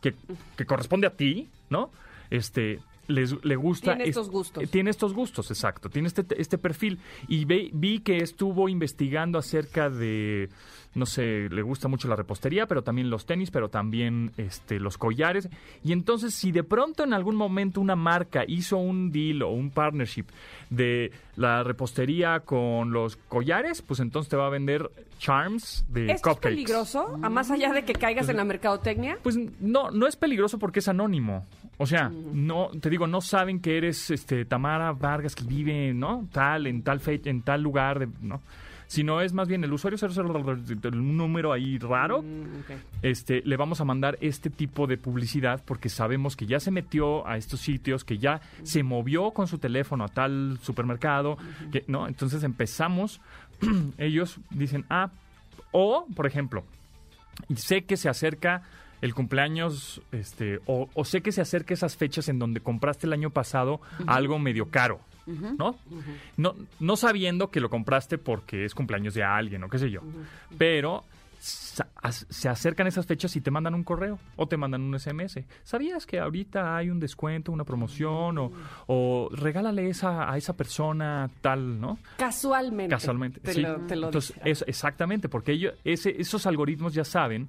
que, 0.00 0.14
que 0.56 0.64
corresponde 0.66 1.06
a 1.06 1.10
ti, 1.10 1.48
¿no? 1.68 1.90
Este, 2.30 2.80
les, 3.08 3.44
le 3.44 3.56
gusta... 3.56 3.94
Tiene 3.96 4.08
estos 4.10 4.30
gustos. 4.30 4.64
eh, 4.64 4.66
tiene 4.66 4.90
estos 4.90 5.12
gustos, 5.14 5.50
exacto. 5.50 5.88
Tiene 5.90 6.08
este, 6.08 6.24
este 6.40 6.58
perfil. 6.58 6.98
Y 7.28 7.44
ve- 7.44 7.70
vi 7.72 8.00
que 8.00 8.18
estuvo 8.18 8.68
investigando 8.68 9.38
acerca 9.38 9.90
de, 9.90 10.48
no 10.96 11.06
sé, 11.06 11.48
le 11.50 11.62
gusta 11.62 11.86
mucho 11.88 12.08
la 12.08 12.16
repostería, 12.16 12.66
pero 12.66 12.82
también 12.82 13.10
los 13.10 13.26
tenis, 13.26 13.50
pero 13.52 13.68
también 13.68 14.32
este, 14.36 14.80
los 14.80 14.98
collares. 14.98 15.48
Y 15.84 15.92
entonces, 15.92 16.34
si 16.34 16.50
de 16.50 16.64
pronto 16.64 17.04
en 17.04 17.12
algún 17.12 17.36
momento 17.36 17.80
una 17.80 17.94
marca 17.96 18.42
hizo 18.48 18.78
un 18.78 19.12
deal 19.12 19.42
o 19.42 19.50
un 19.50 19.70
partnership 19.70 20.24
de 20.70 21.12
la 21.36 21.62
repostería 21.62 22.40
con 22.40 22.90
los 22.92 23.16
collares, 23.16 23.82
pues 23.82 24.00
entonces 24.00 24.28
te 24.30 24.36
va 24.36 24.46
a 24.46 24.50
vender 24.50 24.90
charms 25.18 25.84
de 25.88 26.06
¿Esto 26.06 26.14
es 26.14 26.22
cupcakes. 26.36 26.48
peligroso? 26.54 27.18
A 27.22 27.28
más 27.30 27.50
allá 27.50 27.72
de 27.72 27.84
que 27.84 27.92
caigas 27.92 28.28
en 28.28 28.38
la 28.38 28.44
mercadotecnia. 28.44 29.18
Pues 29.22 29.38
no, 29.60 29.90
no 29.90 30.06
es 30.06 30.16
peligroso 30.16 30.58
porque 30.58 30.80
es 30.80 30.88
anónimo. 30.88 31.46
O 31.78 31.86
sea, 31.86 32.08
Mm. 32.08 32.46
no, 32.46 32.70
te 32.80 32.88
digo, 32.88 33.06
no 33.06 33.20
saben 33.20 33.60
que 33.60 33.76
eres 33.76 34.10
este 34.10 34.44
Tamara 34.46 34.92
Vargas 34.92 35.34
que 35.34 35.44
vive, 35.44 35.92
¿no? 35.92 36.26
Tal, 36.32 36.66
en 36.66 36.82
tal 36.82 37.00
fecha, 37.00 37.28
en 37.28 37.42
tal 37.42 37.60
lugar, 37.62 37.98
de, 37.98 38.08
¿no? 38.22 38.40
Sino 38.86 39.20
es 39.20 39.32
más 39.32 39.48
bien 39.48 39.64
el 39.64 39.72
usuario 39.72 39.98
00, 39.98 40.38
un 40.92 41.16
número 41.16 41.52
ahí 41.52 41.78
raro. 41.78 42.22
Mm. 42.22 42.44
Este, 43.02 43.42
le 43.44 43.56
vamos 43.56 43.80
a 43.80 43.84
mandar 43.84 44.16
este 44.20 44.50
tipo 44.50 44.86
de 44.86 44.96
publicidad 44.96 45.62
porque 45.64 45.88
sabemos 45.88 46.36
que 46.36 46.46
ya 46.46 46.60
se 46.60 46.70
metió 46.70 47.26
a 47.26 47.36
estos 47.36 47.60
sitios, 47.60 48.04
que 48.04 48.18
ya 48.18 48.40
se 48.62 48.82
movió 48.82 49.32
con 49.32 49.48
su 49.48 49.58
teléfono 49.58 50.04
a 50.04 50.08
tal 50.08 50.58
supermercado, 50.62 51.36
que, 51.72 51.84
¿no? 51.88 52.06
Entonces 52.06 52.42
empezamos, 52.44 53.20
ellos 53.98 54.38
dicen, 54.50 54.84
ah, 54.88 55.10
o, 55.72 56.06
por 56.14 56.26
ejemplo, 56.26 56.64
sé 57.54 57.82
que 57.82 57.96
se 57.96 58.08
acerca 58.08 58.62
el 59.02 59.14
cumpleaños, 59.14 60.00
este, 60.12 60.60
o, 60.66 60.88
o 60.94 61.04
sé 61.04 61.20
que 61.20 61.32
se 61.32 61.40
acerca 61.40 61.74
esas 61.74 61.96
fechas 61.96 62.28
en 62.28 62.38
donde 62.38 62.60
compraste 62.60 63.06
el 63.06 63.12
año 63.12 63.30
pasado 63.30 63.80
algo 64.06 64.38
medio 64.38 64.70
caro, 64.70 65.00
¿no? 65.26 65.76
¿no? 66.36 66.54
No 66.80 66.96
sabiendo 66.96 67.50
que 67.50 67.60
lo 67.60 67.68
compraste 67.70 68.18
porque 68.18 68.64
es 68.64 68.74
cumpleaños 68.74 69.14
de 69.14 69.24
alguien 69.24 69.62
o 69.64 69.68
qué 69.68 69.78
sé 69.78 69.90
yo, 69.90 70.00
pero 70.58 71.04
se 71.38 72.48
acercan 72.48 72.86
esas 72.86 73.06
fechas 73.06 73.36
y 73.36 73.40
te 73.40 73.50
mandan 73.50 73.74
un 73.74 73.84
correo 73.84 74.18
o 74.36 74.48
te 74.48 74.56
mandan 74.56 74.80
un 74.82 74.98
SMS. 74.98 75.40
¿Sabías 75.62 76.06
que 76.06 76.18
ahorita 76.18 76.76
hay 76.76 76.90
un 76.90 76.98
descuento, 76.98 77.52
una 77.52 77.64
promoción 77.64 78.38
o, 78.38 78.50
o 78.86 79.28
regálale 79.32 79.88
esa, 79.88 80.30
a 80.30 80.36
esa 80.38 80.56
persona 80.56 81.30
tal, 81.42 81.80
¿no? 81.80 81.98
Casualmente. 82.16 82.90
Casualmente, 82.94 83.40
Te 83.40 83.52
sí. 83.52 83.60
lo, 83.60 83.76
te 83.80 83.94
lo 83.96 84.06
Entonces, 84.06 84.36
es- 84.44 84.64
exactamente, 84.66 85.28
porque 85.28 85.52
ellos, 85.52 85.74
ese, 85.84 86.20
esos 86.20 86.46
algoritmos 86.46 86.94
ya 86.94 87.04
saben 87.04 87.48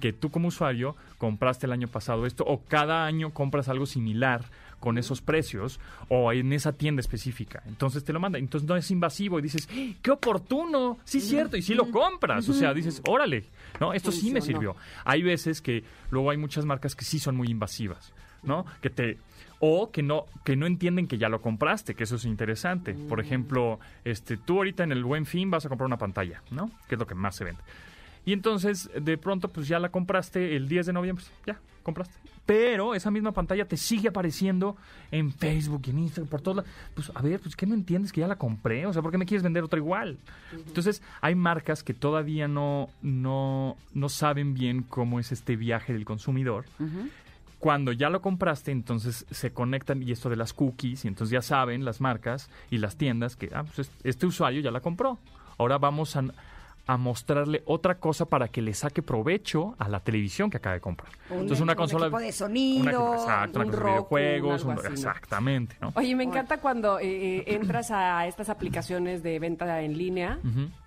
que 0.00 0.12
tú 0.12 0.30
como 0.30 0.48
usuario 0.48 0.94
compraste 1.18 1.66
el 1.66 1.72
año 1.72 1.88
pasado 1.88 2.26
esto 2.26 2.44
o 2.46 2.60
cada 2.68 3.06
año 3.06 3.30
compras 3.30 3.68
algo 3.68 3.86
similar 3.86 4.44
con 4.82 4.98
esos 4.98 5.22
precios 5.22 5.78
o 6.08 6.32
en 6.32 6.52
esa 6.52 6.72
tienda 6.72 6.98
específica. 6.98 7.62
Entonces 7.66 8.02
te 8.02 8.12
lo 8.12 8.18
manda. 8.18 8.38
Entonces 8.38 8.68
no 8.68 8.76
es 8.76 8.90
invasivo 8.90 9.38
y 9.38 9.42
dices, 9.42 9.68
¡Eh, 9.72 9.94
¡qué 10.02 10.10
oportuno! 10.10 10.98
Sí, 11.04 11.18
es 11.18 11.28
cierto. 11.28 11.56
Y 11.56 11.62
sí 11.62 11.72
lo 11.74 11.88
compras. 11.90 12.48
O 12.48 12.52
sea, 12.52 12.74
dices, 12.74 13.00
órale, 13.06 13.44
¿no? 13.80 13.94
Esto 13.94 14.10
sí 14.10 14.32
me 14.32 14.40
sirvió. 14.40 14.74
Hay 15.04 15.22
veces 15.22 15.62
que 15.62 15.84
luego 16.10 16.30
hay 16.30 16.36
muchas 16.36 16.64
marcas 16.64 16.96
que 16.96 17.04
sí 17.04 17.20
son 17.20 17.36
muy 17.36 17.48
invasivas, 17.48 18.12
¿no? 18.42 18.66
Que 18.80 18.90
te 18.90 19.18
o 19.60 19.92
que 19.92 20.02
no 20.02 20.26
que 20.44 20.56
no 20.56 20.66
entienden 20.66 21.06
que 21.06 21.18
ya 21.18 21.28
lo 21.28 21.40
compraste, 21.40 21.94
que 21.94 22.02
eso 22.02 22.16
es 22.16 22.24
interesante. 22.24 22.94
Por 22.94 23.20
ejemplo, 23.20 23.78
este 24.04 24.36
tú 24.36 24.56
ahorita 24.56 24.82
en 24.82 24.90
el 24.90 25.04
Buen 25.04 25.26
Fin 25.26 25.48
vas 25.48 25.64
a 25.64 25.68
comprar 25.68 25.86
una 25.86 25.98
pantalla, 25.98 26.42
¿no? 26.50 26.72
Que 26.88 26.96
es 26.96 26.98
lo 26.98 27.06
que 27.06 27.14
más 27.14 27.36
se 27.36 27.44
vende. 27.44 27.62
Y 28.24 28.32
entonces, 28.32 28.90
de 29.00 29.18
pronto, 29.18 29.48
pues 29.48 29.68
ya 29.68 29.78
la 29.78 29.90
compraste 29.90 30.56
el 30.56 30.68
10 30.68 30.86
de 30.86 30.92
noviembre, 30.92 31.24
ya, 31.46 31.60
compraste. 31.82 32.14
Pero 32.44 32.94
esa 32.94 33.10
misma 33.12 33.30
pantalla 33.32 33.64
te 33.66 33.76
sigue 33.76 34.08
apareciendo 34.08 34.76
en 35.12 35.30
Facebook 35.32 35.82
en 35.86 36.00
Instagram, 36.00 36.28
por 36.28 36.40
todos 36.40 36.56
lados. 36.58 36.70
Pues, 36.94 37.12
a 37.14 37.22
ver, 37.22 37.38
pues, 37.40 37.54
¿qué 37.54 37.66
no 37.66 37.74
entiendes 37.74 38.10
que 38.12 38.20
ya 38.20 38.26
la 38.28 38.36
compré? 38.36 38.84
O 38.86 38.92
sea, 38.92 39.00
¿por 39.00 39.12
qué 39.12 39.18
me 39.18 39.26
quieres 39.26 39.44
vender 39.44 39.62
otra 39.62 39.78
igual? 39.78 40.18
Entonces, 40.52 41.02
hay 41.20 41.36
marcas 41.36 41.84
que 41.84 41.94
todavía 41.94 42.48
no, 42.48 42.88
no, 43.00 43.76
no 43.94 44.08
saben 44.08 44.54
bien 44.54 44.82
cómo 44.82 45.20
es 45.20 45.30
este 45.30 45.54
viaje 45.56 45.92
del 45.92 46.04
consumidor. 46.04 46.64
Cuando 47.60 47.92
ya 47.92 48.10
lo 48.10 48.20
compraste, 48.20 48.72
entonces 48.72 49.24
se 49.30 49.52
conectan 49.52 50.02
y 50.02 50.10
esto 50.10 50.28
de 50.28 50.34
las 50.34 50.52
cookies, 50.52 51.04
y 51.04 51.08
entonces 51.08 51.30
ya 51.32 51.42
saben 51.42 51.84
las 51.84 52.00
marcas 52.00 52.50
y 52.72 52.78
las 52.78 52.96
tiendas 52.96 53.36
que 53.36 53.50
ah, 53.54 53.62
pues 53.62 53.78
es- 53.88 53.92
este 54.02 54.26
usuario 54.26 54.60
ya 54.60 54.72
la 54.72 54.80
compró. 54.80 55.20
Ahora 55.58 55.78
vamos 55.78 56.16
a, 56.16 56.24
a 56.86 56.96
mostrarle 56.96 57.62
otra 57.66 57.96
cosa 57.96 58.24
para 58.26 58.48
que 58.48 58.60
le 58.60 58.74
saque 58.74 59.02
provecho 59.02 59.74
a 59.78 59.88
la 59.88 60.00
televisión 60.00 60.50
que 60.50 60.56
acaba 60.56 60.74
de 60.74 60.80
comprar. 60.80 61.12
Un, 61.30 61.40
entonces 61.40 61.60
una 61.60 61.72
un 61.72 61.78
consola 61.78 62.06
equipo 62.06 62.18
de 62.18 62.32
sonido. 62.32 63.10
una, 63.10 63.16
exacto, 63.16 63.60
un 63.60 63.72
Roku, 63.72 64.16
videojuegos, 64.16 64.66
exactamente, 64.90 65.76
¿no? 65.80 65.92
Oye, 65.94 66.14
me 66.16 66.24
encanta 66.24 66.58
cuando 66.58 66.98
eh, 66.98 67.38
eh, 67.38 67.44
entras 67.46 67.90
a 67.90 68.26
estas 68.26 68.48
aplicaciones 68.48 69.22
de 69.22 69.38
venta 69.38 69.80
en 69.80 69.96
línea 69.96 70.38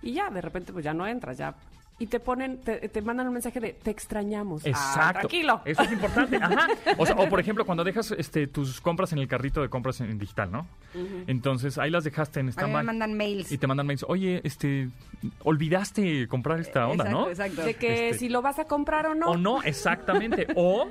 y 0.02 0.12
ya, 0.12 0.30
de 0.30 0.40
repente, 0.40 0.72
pues 0.72 0.84
ya 0.84 0.92
no 0.92 1.06
entras, 1.06 1.38
ya 1.38 1.54
y 1.98 2.06
te 2.08 2.20
ponen, 2.20 2.58
te, 2.58 2.88
te 2.90 3.00
mandan 3.00 3.26
un 3.26 3.32
mensaje 3.32 3.58
de 3.58 3.72
te 3.72 3.90
extrañamos. 3.90 4.62
Ah, 4.66 4.68
Exacto. 4.68 5.20
tranquilo. 5.20 5.62
Eso 5.64 5.82
es 5.82 5.92
importante. 5.92 6.36
Ajá. 6.36 6.66
O, 6.98 7.06
sea, 7.06 7.16
o, 7.16 7.28
por 7.28 7.40
ejemplo, 7.40 7.64
cuando 7.64 7.84
dejas 7.84 8.10
este, 8.18 8.46
tus 8.46 8.80
compras 8.82 9.12
en 9.14 9.18
el 9.18 9.28
carrito 9.28 9.62
de 9.62 9.68
compras 9.70 10.00
en, 10.02 10.10
en 10.10 10.18
digital, 10.18 10.50
¿no? 10.52 10.66
Entonces 11.26 11.78
ahí 11.78 11.90
las 11.90 12.04
dejaste 12.04 12.40
en 12.40 12.46
A 12.46 12.50
mí 12.50 12.54
me 12.56 12.60
stand-by. 12.62 12.84
mandan 12.84 13.14
mails. 13.16 13.50
Y 13.52 13.58
te 13.58 13.66
mandan 13.66 13.86
mails. 13.86 14.04
Oye, 14.08 14.40
este, 14.44 14.88
olvidaste 15.50 16.26
comprar 16.28 16.60
esta 16.60 16.86
onda, 16.86 17.04
¿no? 17.04 17.28
Exacto, 17.28 17.62
De 17.62 17.74
que 17.74 18.08
Este- 18.10 18.18
si 18.18 18.28
lo 18.28 18.42
vas 18.42 18.58
a 18.58 18.64
comprar 18.66 19.06
o 19.06 19.14
no. 19.14 19.30
O 19.30 19.36
no, 19.36 19.62
exactamente. 19.62 20.46
o 20.56 20.88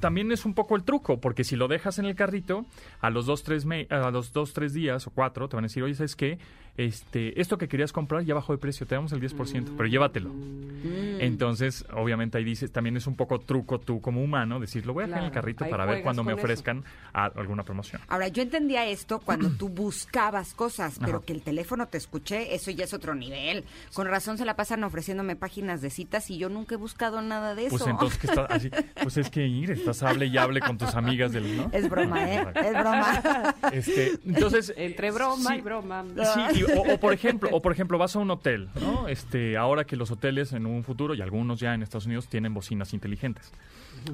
también 0.00 0.32
es 0.32 0.44
un 0.44 0.54
poco 0.54 0.76
el 0.76 0.82
truco, 0.82 1.20
porque 1.20 1.44
si 1.44 1.56
lo 1.56 1.68
dejas 1.68 1.98
en 1.98 2.04
el 2.06 2.14
carrito, 2.14 2.66
a 3.00 3.10
los 3.10 3.26
dos, 3.26 3.42
tres, 3.44 3.64
me- 3.64 3.86
a 3.90 4.10
los 4.10 4.32
dos, 4.32 4.52
tres 4.52 4.72
días 4.72 5.06
o 5.06 5.10
cuatro, 5.10 5.48
te 5.48 5.56
van 5.56 5.64
a 5.64 5.68
decir, 5.68 5.82
oye, 5.82 5.94
¿sabes 5.94 6.16
qué? 6.16 6.38
Este, 6.78 7.40
esto 7.40 7.58
que 7.58 7.66
querías 7.66 7.92
comprar 7.92 8.22
ya 8.24 8.34
bajó 8.34 8.52
de 8.52 8.58
precio, 8.58 8.86
te 8.86 8.94
damos 8.94 9.10
el 9.12 9.20
10%, 9.20 9.74
pero 9.76 9.88
llévatelo. 9.88 10.30
Mm. 10.30 11.20
Entonces, 11.20 11.84
obviamente 11.92 12.38
ahí 12.38 12.44
dices, 12.44 12.70
también 12.70 12.96
es 12.96 13.08
un 13.08 13.16
poco 13.16 13.40
truco 13.40 13.80
tú 13.80 14.00
como 14.00 14.22
humano, 14.22 14.60
decir, 14.60 14.86
lo 14.86 14.94
voy 14.94 15.02
a 15.02 15.06
dejar 15.08 15.22
en 15.22 15.26
el 15.26 15.32
carrito 15.32 15.64
ahí 15.64 15.70
para 15.72 15.84
ver 15.86 16.04
cuando 16.04 16.22
me 16.22 16.32
ofrezcan 16.34 16.84
a- 17.12 17.24
alguna 17.26 17.64
promoción. 17.64 18.00
Ahora, 18.06 18.28
yo 18.28 18.42
entendía 18.44 18.86
esto 18.86 19.18
cuando 19.18 19.50
tú 19.50 19.68
buscabas 19.74 20.54
cosas, 20.54 20.98
pero 21.00 21.16
Ajá. 21.18 21.26
que 21.26 21.32
el 21.32 21.42
teléfono 21.42 21.88
te 21.88 21.98
escuché, 21.98 22.54
eso 22.54 22.70
ya 22.70 22.84
es 22.84 22.94
otro 22.94 23.14
nivel. 23.16 23.64
Con 23.92 24.06
razón 24.06 24.38
se 24.38 24.44
la 24.44 24.54
pasan 24.54 24.84
ofreciéndome 24.84 25.34
páginas 25.34 25.80
de 25.80 25.90
citas 25.90 26.30
y 26.30 26.38
yo 26.38 26.48
nunca 26.48 26.76
he 26.76 26.78
buscado 26.78 27.20
nada 27.22 27.56
de 27.56 27.66
eso. 27.66 27.76
Pues 27.76 27.88
entonces, 27.90 28.18
¿qué 28.20 28.26
estás 28.28 28.46
así? 28.50 28.70
Pues 29.02 29.16
es 29.16 29.30
que 29.30 29.44
Ingrid, 29.46 29.78
estás 29.78 30.02
hable 30.04 30.26
y 30.26 30.36
hable 30.38 30.60
con 30.60 30.78
tus 30.78 30.94
amigas 30.94 31.32
del, 31.32 31.56
¿no? 31.56 31.70
Es 31.72 31.88
broma, 31.88 32.32
¿eh? 32.32 32.46
Es 32.54 32.70
broma. 32.72 33.54
Este, 33.72 34.12
entonces, 34.24 34.72
Entre 34.76 35.10
broma 35.10 35.50
sí, 35.50 35.54
y 35.56 35.60
broma. 35.60 36.04
Sí, 36.52 36.60
y- 36.60 36.67
o, 36.76 36.94
o 36.94 37.00
por 37.00 37.12
ejemplo, 37.12 37.48
o 37.52 37.62
por 37.62 37.72
ejemplo, 37.72 37.98
vas 37.98 38.16
a 38.16 38.18
un 38.18 38.30
hotel, 38.30 38.68
¿no? 38.80 39.08
Este, 39.08 39.56
ahora 39.56 39.84
que 39.84 39.96
los 39.96 40.10
hoteles 40.10 40.52
en 40.52 40.66
un 40.66 40.84
futuro 40.84 41.14
y 41.14 41.22
algunos 41.22 41.60
ya 41.60 41.74
en 41.74 41.82
Estados 41.82 42.06
Unidos 42.06 42.28
tienen 42.28 42.54
bocinas 42.54 42.92
inteligentes. 42.94 43.52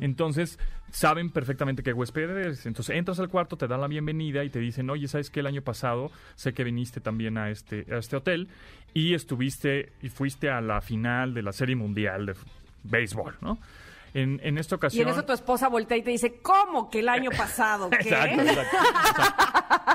Entonces, 0.01 0.59
saben 0.91 1.31
perfectamente 1.31 1.83
qué 1.83 1.93
huésped 1.93 2.31
eres. 2.31 2.67
Entonces, 2.67 2.97
entras 2.97 3.21
al 3.21 3.29
cuarto, 3.29 3.57
te 3.57 3.67
dan 3.67 3.81
la 3.81 3.89
bienvenida 3.89 4.45
y 4.45 4.51
te 4.51 4.59
dicen, 4.59 4.89
oye, 4.91 5.09
¿sabes 5.09 5.31
qué? 5.31 5.41
El 5.41 5.47
año 5.47 5.63
pasado 5.63 6.11
sé 6.35 6.55
que 6.55 6.65
viniste 6.65 7.01
también 7.01 7.37
a 7.39 7.51
este, 7.51 7.87
a 7.93 7.99
este 7.99 8.17
hotel 8.17 8.49
y 8.93 9.15
estuviste 9.15 9.93
y 10.03 10.09
fuiste 10.09 10.51
a 10.51 10.61
la 10.61 10.81
final 10.81 11.35
de 11.35 11.43
la 11.43 11.53
Serie 11.53 11.77
Mundial 11.77 12.27
de 12.27 12.35
béisbol, 12.85 13.37
¿no? 13.41 13.59
En, 14.15 14.41
en 14.45 14.59
esta 14.59 14.77
Y 14.77 14.79
ocasión... 14.79 15.09
en 15.09 15.15
eso 15.15 15.25
tu 15.25 15.33
esposa 15.33 15.69
voltea 15.69 15.97
y 15.97 16.03
te 16.03 16.11
dice, 16.11 16.39
¿cómo 16.41 16.89
que 16.89 17.01
el 17.01 17.09
año 17.09 17.31
pasado? 17.37 17.91
¿Qué? 17.91 18.09
Exacto, 18.09 18.43
exacto. 18.43 18.77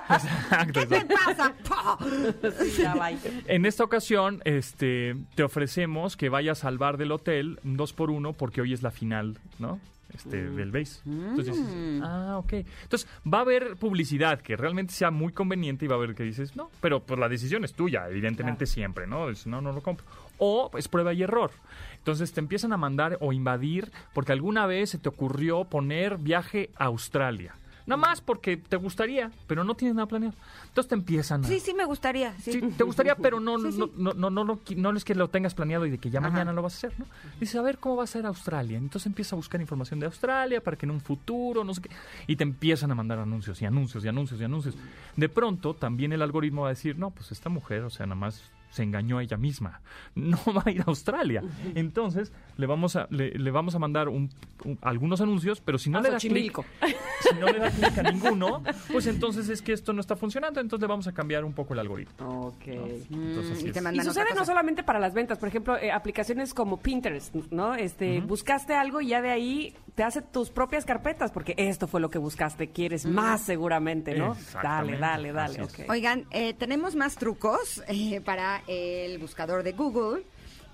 Exacto, 0.09 0.79
¿Qué 0.79 0.85
te 0.85 1.05
pasa? 1.05 1.53
Sí, 2.59 2.81
ya. 2.81 3.11
En 3.47 3.65
esta 3.65 3.83
ocasión, 3.83 4.41
este, 4.43 5.15
te 5.35 5.43
ofrecemos 5.43 6.17
que 6.17 6.29
vayas 6.29 6.65
al 6.65 6.77
bar 6.77 6.97
del 6.97 7.11
hotel 7.11 7.59
un 7.63 7.77
dos 7.77 7.93
por 7.93 8.09
uno 8.11 8.33
porque 8.33 8.61
hoy 8.61 8.73
es 8.73 8.81
la 8.81 8.91
final, 8.91 9.37
¿no? 9.57 9.79
Este, 10.13 10.49
del 10.49 10.71
base. 10.71 11.01
Entonces 11.05 11.55
dices, 11.55 12.01
ah, 12.03 12.37
ok. 12.39 12.53
Entonces, 12.53 13.07
va 13.31 13.37
a 13.39 13.41
haber 13.41 13.75
publicidad 13.77 14.41
que 14.41 14.57
realmente 14.57 14.91
sea 14.93 15.11
muy 15.11 15.31
conveniente 15.31 15.85
y 15.85 15.87
va 15.87 15.95
a 15.95 15.97
haber 15.99 16.15
que 16.15 16.23
dices, 16.23 16.55
no, 16.55 16.71
pero 16.81 17.01
pues 17.01 17.19
la 17.19 17.29
decisión 17.29 17.63
es 17.63 17.73
tuya, 17.73 18.09
evidentemente 18.09 18.65
siempre, 18.65 19.05
¿no? 19.05 19.29
Es, 19.29 19.45
no, 19.45 19.61
no 19.61 19.71
lo 19.71 19.81
compro. 19.81 20.05
O 20.39 20.71
es 20.77 20.87
prueba 20.87 21.13
y 21.13 21.21
error. 21.23 21.51
Entonces 21.97 22.31
te 22.33 22.39
empiezan 22.39 22.73
a 22.73 22.77
mandar 22.77 23.17
o 23.21 23.33
invadir 23.33 23.91
porque 24.13 24.31
alguna 24.31 24.65
vez 24.65 24.89
se 24.91 24.97
te 24.97 25.09
ocurrió 25.09 25.65
poner 25.65 26.17
viaje 26.17 26.69
a 26.77 26.85
Australia. 26.85 27.55
Nada 27.85 27.97
más 28.01 28.21
porque 28.21 28.55
te 28.55 28.75
gustaría, 28.77 29.31
pero 29.47 29.63
no 29.63 29.73
tienes 29.73 29.95
nada 29.95 30.05
planeado. 30.07 30.35
Entonces 30.67 30.89
te 30.89 30.93
empiezan 30.93 31.43
a... 31.43 31.47
Sí, 31.47 31.59
sí, 31.59 31.73
me 31.73 31.85
gustaría. 31.85 32.37
Sí. 32.37 32.51
Sí, 32.51 32.61
te 32.77 32.83
gustaría, 32.83 33.15
pero 33.15 33.39
no, 33.39 33.57
Sí, 33.57 33.71
sí. 33.71 33.79
no, 33.79 34.13
no, 34.13 34.13
no, 34.13 34.29
no, 34.29 34.59
no, 34.75 34.91
no 34.91 34.95
es 34.97 35.03
que 35.03 35.15
lo 35.15 35.27
tengas 35.29 35.55
planeado 35.55 35.87
y 35.87 35.89
de 35.89 35.97
que 35.97 36.11
ya 36.11 36.19
Ajá. 36.19 36.29
mañana 36.29 36.53
lo 36.53 36.61
vas 36.61 36.75
a 36.75 36.77
hacer, 36.87 36.99
¿no? 36.99 37.07
Dices, 37.39 37.55
a 37.55 37.63
ver, 37.63 37.79
¿cómo 37.79 37.95
va 37.95 38.03
a 38.03 38.07
ser 38.07 38.27
Australia? 38.27 38.77
Entonces 38.77 39.07
empieza 39.07 39.35
a 39.35 39.37
buscar 39.37 39.59
información 39.59 39.99
de 39.99 40.05
Australia 40.05 40.61
para 40.61 40.77
que 40.77 40.85
en 40.85 40.91
un 40.91 41.01
futuro, 41.01 41.63
no 41.63 41.73
sé 41.73 41.81
qué, 41.81 41.89
y 42.27 42.35
te 42.35 42.43
empiezan 42.43 42.91
a 42.91 42.95
mandar 42.95 43.17
anuncios 43.17 43.59
y 43.59 43.65
anuncios 43.65 44.05
y 44.05 44.07
anuncios 44.07 44.39
y 44.39 44.43
anuncios. 44.43 44.75
De 45.15 45.27
pronto, 45.27 45.73
también 45.73 46.13
el 46.13 46.21
algoritmo 46.21 46.61
va 46.61 46.67
a 46.67 46.71
decir, 46.71 46.95
no, 46.95 47.09
pues 47.09 47.31
esta 47.31 47.49
mujer, 47.49 47.81
o 47.81 47.89
sea, 47.89 48.05
nada 48.05 48.19
más 48.21 48.43
se 48.69 48.83
engañó 48.83 49.17
a 49.17 49.23
ella 49.23 49.37
misma. 49.37 49.81
No 50.15 50.37
va 50.53 50.63
a 50.65 50.69
ir 50.71 50.81
a 50.81 50.85
Australia. 50.87 51.41
Entonces, 51.75 52.31
le 52.57 52.65
vamos 52.67 52.95
a, 52.95 53.07
le, 53.09 53.31
le 53.31 53.51
vamos 53.51 53.73
a 53.75 53.79
mandar 53.79 54.09
un- 54.09 54.29
un- 54.65 54.77
algunos 54.81 55.21
anuncios, 55.21 55.61
pero 55.61 55.77
si 55.77 55.89
no 55.89 55.99
A 55.99 56.01
le 56.01 56.09
da 56.11 56.17
clic, 56.17 56.57
si 57.21 57.35
no 57.39 57.47
le 57.47 57.59
da 57.59 57.71
clic 57.71 57.97
a 57.97 58.03
ninguno, 58.11 58.63
pues 58.91 59.07
entonces 59.07 59.47
es 59.49 59.61
que 59.61 59.73
esto 59.73 59.93
no 59.93 60.01
está 60.01 60.15
funcionando, 60.15 60.59
entonces 60.59 60.81
le 60.81 60.87
vamos 60.87 61.07
a 61.07 61.13
cambiar 61.13 61.45
un 61.45 61.53
poco 61.53 61.73
el 61.73 61.79
algoritmo. 61.79 62.47
Ok. 62.47 62.67
Entonces, 62.67 63.57
así 63.57 63.67
y 63.69 63.71
te 63.71 63.81
sucede 64.05 64.25
no 64.35 64.45
solamente 64.45 64.83
para 64.83 64.99
las 64.99 65.13
ventas, 65.13 65.37
por 65.37 65.47
ejemplo, 65.49 65.77
eh, 65.77 65.91
aplicaciones 65.91 66.53
como 66.53 66.77
Pinterest, 66.77 67.33
¿no? 67.51 67.75
Este, 67.75 68.19
buscaste 68.21 68.73
algo 68.75 69.01
y 69.01 69.07
ya 69.09 69.21
de 69.21 69.29
ahí 69.29 69.75
te 69.95 70.03
hace 70.03 70.21
tus 70.21 70.49
propias 70.49 70.85
carpetas, 70.85 71.31
porque 71.31 71.53
esto 71.57 71.87
fue 71.87 71.99
lo 72.01 72.09
que 72.09 72.17
buscaste, 72.19 72.69
quieres 72.69 73.05
más 73.05 73.41
seguramente, 73.41 74.15
¿no? 74.17 74.35
Dale, 74.61 74.97
dale, 74.97 75.31
dale. 75.33 75.67
Oigan, 75.89 76.25
eh, 76.31 76.53
tenemos 76.53 76.95
más 76.95 77.15
trucos 77.15 77.83
eh, 77.87 78.21
para 78.21 78.58
el 78.67 79.17
buscador 79.17 79.63
de 79.63 79.73
Google, 79.73 80.23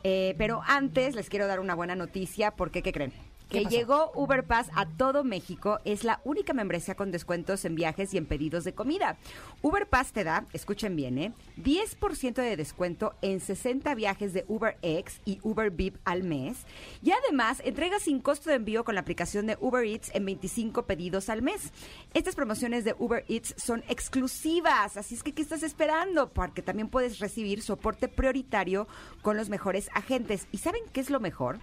eh, 0.03 0.35
pero 0.37 0.61
antes 0.65 1.15
les 1.15 1.29
quiero 1.29 1.47
dar 1.47 1.59
una 1.59 1.75
buena 1.75 1.95
noticia 1.95 2.51
porque, 2.51 2.81
¿qué 2.81 2.91
creen? 2.91 3.13
¿Qué 3.49 3.59
Que 3.59 3.63
pasó? 3.65 3.75
llegó 3.75 4.11
Uber 4.15 4.43
Pass 4.45 4.69
a 4.75 4.85
todo 4.87 5.23
México, 5.23 5.79
es 5.85 6.03
la 6.03 6.21
única 6.23 6.53
membresía 6.53 6.95
con 6.95 7.11
descuentos 7.11 7.63
en 7.65 7.75
viajes 7.75 8.13
y 8.13 8.17
en 8.17 8.25
pedidos 8.25 8.63
de 8.63 8.73
comida. 8.73 9.17
Uber 9.61 9.87
Pass 9.87 10.11
te 10.13 10.23
da, 10.23 10.45
escuchen 10.53 10.95
bien, 10.95 11.17
¿eh? 11.17 11.33
10% 11.63 12.33
de 12.35 12.57
descuento 12.57 13.13
en 13.21 13.39
60 13.39 13.93
viajes 13.95 14.33
de 14.33 14.45
UberX 14.47 15.21
y 15.25 15.39
Uber 15.43 15.69
VIP 15.71 15.97
al 16.05 16.23
mes. 16.23 16.65
Y 17.03 17.11
además, 17.11 17.61
entrega 17.65 17.99
sin 17.99 18.19
costo 18.19 18.49
de 18.49 18.55
envío 18.55 18.83
con 18.83 18.95
la 18.95 19.01
aplicación 19.01 19.45
de 19.45 19.57
Uber 19.59 19.85
Eats 19.85 20.11
en 20.13 20.25
25 20.25 20.83
pedidos 20.85 21.29
al 21.29 21.41
mes. 21.41 21.71
Estas 22.13 22.35
promociones 22.35 22.83
de 22.83 22.95
Uber 22.97 23.25
Eats 23.27 23.53
son 23.57 23.83
exclusivas, 23.87 24.97
así 24.97 25.15
es 25.15 25.23
que 25.23 25.33
¿qué 25.33 25.41
estás 25.41 25.63
esperando? 25.63 26.29
Porque 26.29 26.61
también 26.61 26.89
puedes 26.89 27.19
recibir 27.19 27.61
soporte 27.61 28.07
prioritario 28.07 28.87
con 29.21 29.37
los 29.37 29.49
mejores 29.49 29.89
agentes. 29.93 30.47
¿Y 30.51 30.57
saben 30.57 30.81
qué 30.91 31.01
es 31.01 31.09
lo 31.09 31.19
mejor? 31.19 31.59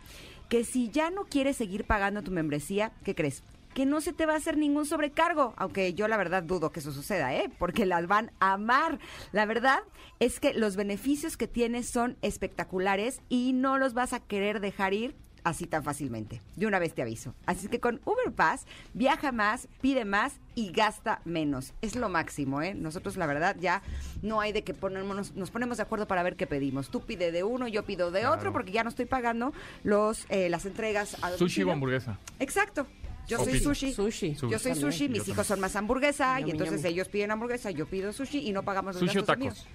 Que 0.52 0.64
si 0.64 0.90
ya 0.90 1.08
no 1.08 1.24
quieres 1.24 1.56
seguir 1.56 1.84
pagando 1.84 2.20
tu 2.20 2.30
membresía, 2.30 2.92
¿qué 3.04 3.14
crees? 3.14 3.42
Que 3.72 3.86
no 3.86 4.02
se 4.02 4.12
te 4.12 4.26
va 4.26 4.34
a 4.34 4.36
hacer 4.36 4.58
ningún 4.58 4.84
sobrecargo, 4.84 5.54
aunque 5.56 5.94
yo 5.94 6.08
la 6.08 6.18
verdad 6.18 6.42
dudo 6.42 6.72
que 6.72 6.80
eso 6.80 6.92
suceda, 6.92 7.34
¿eh? 7.34 7.50
Porque 7.58 7.86
las 7.86 8.06
van 8.06 8.32
a 8.38 8.52
amar. 8.52 8.98
La 9.32 9.46
verdad 9.46 9.78
es 10.20 10.40
que 10.40 10.52
los 10.52 10.76
beneficios 10.76 11.38
que 11.38 11.48
tienes 11.48 11.88
son 11.88 12.18
espectaculares 12.20 13.22
y 13.30 13.54
no 13.54 13.78
los 13.78 13.94
vas 13.94 14.12
a 14.12 14.20
querer 14.20 14.60
dejar 14.60 14.92
ir 14.92 15.14
así 15.44 15.66
tan 15.66 15.82
fácilmente. 15.82 16.40
De 16.56 16.66
una 16.66 16.78
vez 16.78 16.94
te 16.94 17.02
aviso. 17.02 17.34
Así 17.46 17.68
que 17.68 17.80
con 17.80 18.00
Uber 18.04 18.32
Pass, 18.32 18.66
viaja 18.94 19.32
más, 19.32 19.68
pide 19.80 20.04
más 20.04 20.34
y 20.54 20.70
gasta 20.72 21.20
menos. 21.24 21.72
Es 21.80 21.96
lo 21.96 22.08
máximo, 22.08 22.62
¿eh? 22.62 22.74
Nosotros, 22.74 23.16
la 23.16 23.26
verdad, 23.26 23.56
ya 23.58 23.82
no 24.22 24.40
hay 24.40 24.52
de 24.52 24.62
que 24.62 24.74
ponernos, 24.74 25.34
nos 25.34 25.50
ponemos 25.50 25.78
de 25.78 25.82
acuerdo 25.84 26.06
para 26.06 26.22
ver 26.22 26.36
qué 26.36 26.46
pedimos. 26.46 26.90
Tú 26.90 27.00
pide 27.00 27.32
de 27.32 27.42
uno, 27.42 27.68
yo 27.68 27.84
pido 27.84 28.10
de 28.10 28.26
otro, 28.26 28.52
porque 28.52 28.72
ya 28.72 28.84
no 28.84 28.90
estoy 28.90 29.06
pagando 29.06 29.52
los 29.82 30.26
eh, 30.28 30.48
las 30.48 30.66
entregas 30.66 31.16
a 31.22 31.36
Sushi 31.36 31.62
o 31.64 31.72
hamburguesa. 31.72 32.18
Exacto. 32.38 32.86
Yo 33.28 33.38
soy 33.38 33.58
sushi. 33.60 33.92
Sushi. 33.92 34.34
Yo 34.34 34.58
soy 34.58 34.74
sushi, 34.74 35.08
mis 35.08 35.24
Yo 35.26 35.32
hijos 35.32 35.46
son 35.46 35.60
más 35.60 35.76
hamburguesa 35.76 36.40
y 36.40 36.50
entonces 36.50 36.84
ellos 36.84 37.08
piden 37.08 37.30
hamburguesa, 37.30 37.70
yo 37.70 37.86
pido 37.86 38.12
sushi 38.12 38.38
y 38.40 38.52
no 38.52 38.62
pagamos 38.64 38.96
los 38.96 39.04
¿Sushi 39.04 39.18
o 39.18 39.24
tacos? 39.24 39.46
envíos. 39.46 39.66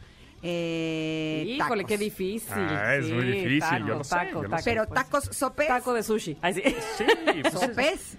Eh, 0.43 1.43
Híjole, 1.47 1.83
tacos. 1.83 1.85
qué 1.87 1.97
difícil. 1.97 2.51
Ah, 2.55 2.95
es 2.95 3.09
muy 3.09 3.23
difícil, 3.25 3.59
taco, 3.59 3.87
yo 3.87 3.95
lo 3.97 4.03
sé, 4.03 4.09
taco, 4.15 4.29
yo 4.31 4.41
lo 4.43 4.49
taco, 4.49 4.61
sé. 4.61 4.69
Pero 4.69 4.85
pues. 4.87 4.93
tacos 5.03 5.23
sopes. 5.31 5.67
Taco 5.67 5.93
de 5.93 6.03
sushi. 6.03 6.37
Ay, 6.41 6.53
sí. 6.53 6.61
Sí, 6.97 7.03
pues 7.41 7.53
es- 7.53 7.59
Sopes. 7.59 8.17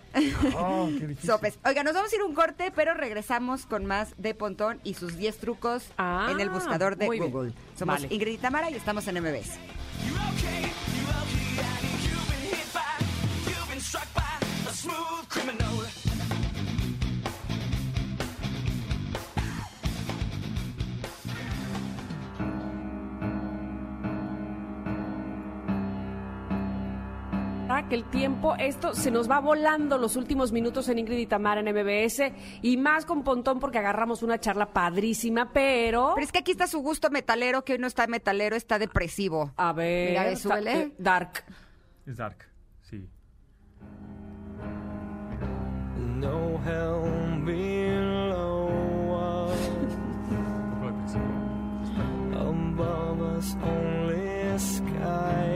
Oh, 0.57 0.89
qué 0.99 1.07
difícil. 1.07 1.31
Sopes. 1.31 1.59
Oiga, 1.65 1.83
nos 1.85 1.95
vamos 1.95 2.13
a 2.13 2.17
ir 2.17 2.23
un 2.23 2.35
corte, 2.35 2.73
pero 2.75 2.95
regresamos 2.95 3.67
con 3.67 3.87
más 3.87 4.15
de 4.19 4.35
Pontón 4.35 4.81
y 4.85 4.95
sus 4.95 5.17
10 5.17 5.39
trucos 5.39 5.85
Ah, 5.97 6.29
en 6.31 6.41
el 6.41 6.51
buscador 6.51 6.97
de 6.97 7.09
bien. 7.09 7.31
Google. 7.31 7.53
Somos 7.79 8.03
Vale. 8.03 8.15
Ingrid 8.15 8.33
y 8.35 8.39
Tamara 8.39 8.71
y 8.71 8.75
estamos 8.75 9.07
en 9.09 9.19
MBS. 9.23 9.59
You 14.85 15.88
Que 27.87 27.95
el 27.95 28.05
tiempo, 28.05 28.55
esto 28.57 28.95
se 28.95 29.11
nos 29.11 29.31
va 29.31 29.39
volando 29.41 29.99
los 29.99 30.17
últimos 30.17 30.53
minutos 30.53 30.89
en 30.89 30.99
Ingrid 30.99 31.19
y 31.19 31.27
Tamara 31.27 31.61
en 31.61 31.69
MBS 31.75 32.33
y 32.61 32.77
más 32.77 33.07
con 33.07 33.23
Pontón 33.23 33.61
porque 33.61 33.79
agarramos 33.79 34.23
una 34.23 34.39
charla 34.41 34.73
padrísima, 34.73 35.53
pero... 35.53 36.13
Pero 36.15 36.25
es 36.25 36.33
que 36.33 36.41
aquí 36.41 36.51
está 36.51 36.67
su 36.67 36.81
gusto 36.81 37.09
metalero, 37.11 37.65
que 37.65 37.75
hoy 37.75 37.79
no 37.79 37.87
está 37.87 38.07
metalero, 38.07 38.57
está 38.57 38.79
depresivo. 38.79 39.53
A 39.57 39.73
ver... 39.73 40.11
Mira, 40.11 40.37
súbele. 40.37 40.73
eh, 40.81 40.93
dark. 40.99 41.45
Es 42.07 42.17
dark, 42.17 42.47
sí. 42.83 43.09
No 45.97 46.61
helm 46.67 47.45
below 47.45 48.69
us. 49.47 49.59
Above 52.35 53.21
us 53.39 53.57
only 53.63 54.59
sky. 54.59 55.48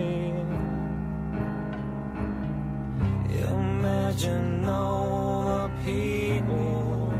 Imagine 3.40 4.64
all 4.68 5.68
the 5.68 5.70
people. 5.84 7.12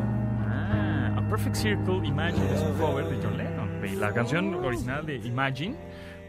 Ah, 0.47 1.16
A 1.18 1.22
Perfect 1.28 1.56
Circle 1.56 2.05
Imagine 2.05 2.44
es 2.55 2.62
un 2.62 2.72
cover 2.78 3.05
de 3.09 3.16
John 3.22 3.36
Lennon. 3.39 4.01
La 4.01 4.12
canción 4.12 4.55
original 4.55 5.05
de 5.06 5.16
Imagine 5.16 5.76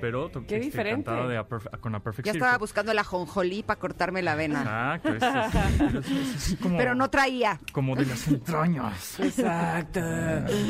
pero 0.03 0.29
Qué 0.31 0.39
este, 0.39 0.59
diferente. 0.59 1.05
cantada 1.05 1.29
de 1.29 1.37
a 1.37 1.47
perf- 1.47 1.79
con 1.79 1.95
a 1.95 2.01
Perfect 2.01 2.25
Ya 2.25 2.33
Circle. 2.33 2.45
estaba 2.47 2.57
buscando 2.57 2.93
la 2.93 3.05
jonjolí 3.05 3.63
para 3.63 3.79
cortarme 3.79 4.21
la 4.21 4.35
vena. 4.35 4.99
Exacto, 5.01 5.13
es, 5.15 5.93
es- 5.95 6.11
es- 6.11 6.51
es 6.53 6.59
como, 6.59 6.77
Pero 6.77 6.93
no 6.93 7.09
traía. 7.09 7.59
como 7.71 7.95
de 7.95 8.05
las 8.05 8.27
entrañas. 8.27 9.17
Exacto. 9.21 10.01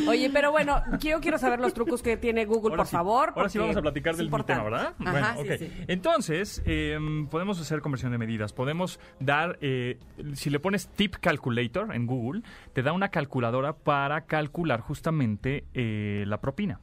Oye, 0.07 0.30
pero 0.31 0.51
bueno, 0.51 0.84
yo 0.99 1.19
quiero 1.19 1.39
saber 1.39 1.60
los 1.60 1.73
trucos 1.73 2.03
que 2.03 2.15
tiene 2.18 2.45
Google, 2.45 2.72
Ahora 2.73 2.77
por 2.84 2.88
sí, 2.88 2.91
favor. 2.91 3.34
Ahora 3.35 3.49
sí 3.49 3.57
porque 3.57 3.60
vamos 3.60 3.77
a 3.77 3.81
platicar 3.81 4.11
es 4.11 4.18
del 4.18 4.27
importante. 4.27 4.61
tema, 4.64 4.77
¿verdad? 4.77 4.93
Ajá, 4.99 5.11
bueno, 5.11 5.27
sí, 5.57 5.64
ok. 5.65 5.72
sí. 5.77 5.84
Entonces, 5.88 6.61
eh, 6.65 6.99
podemos 7.31 7.60
hacer 7.60 7.81
conversión 7.81 8.11
de 8.11 8.19
medidas. 8.19 8.53
Podemos 8.53 8.99
dar, 9.19 9.57
eh, 9.61 9.97
si 10.35 10.51
le 10.51 10.60
pones 10.60 10.89
Tip 10.89 11.15
Calculator 11.15 11.95
en 11.95 12.05
Google, 12.05 12.43
te 12.73 12.84
da 12.84 12.93
una 12.93 13.10
calculadora 13.10 13.73
para 13.73 14.26
calcular 14.26 14.80
justamente 14.81 15.65
eh, 15.73 16.23
la 16.27 16.39
propina. 16.39 16.80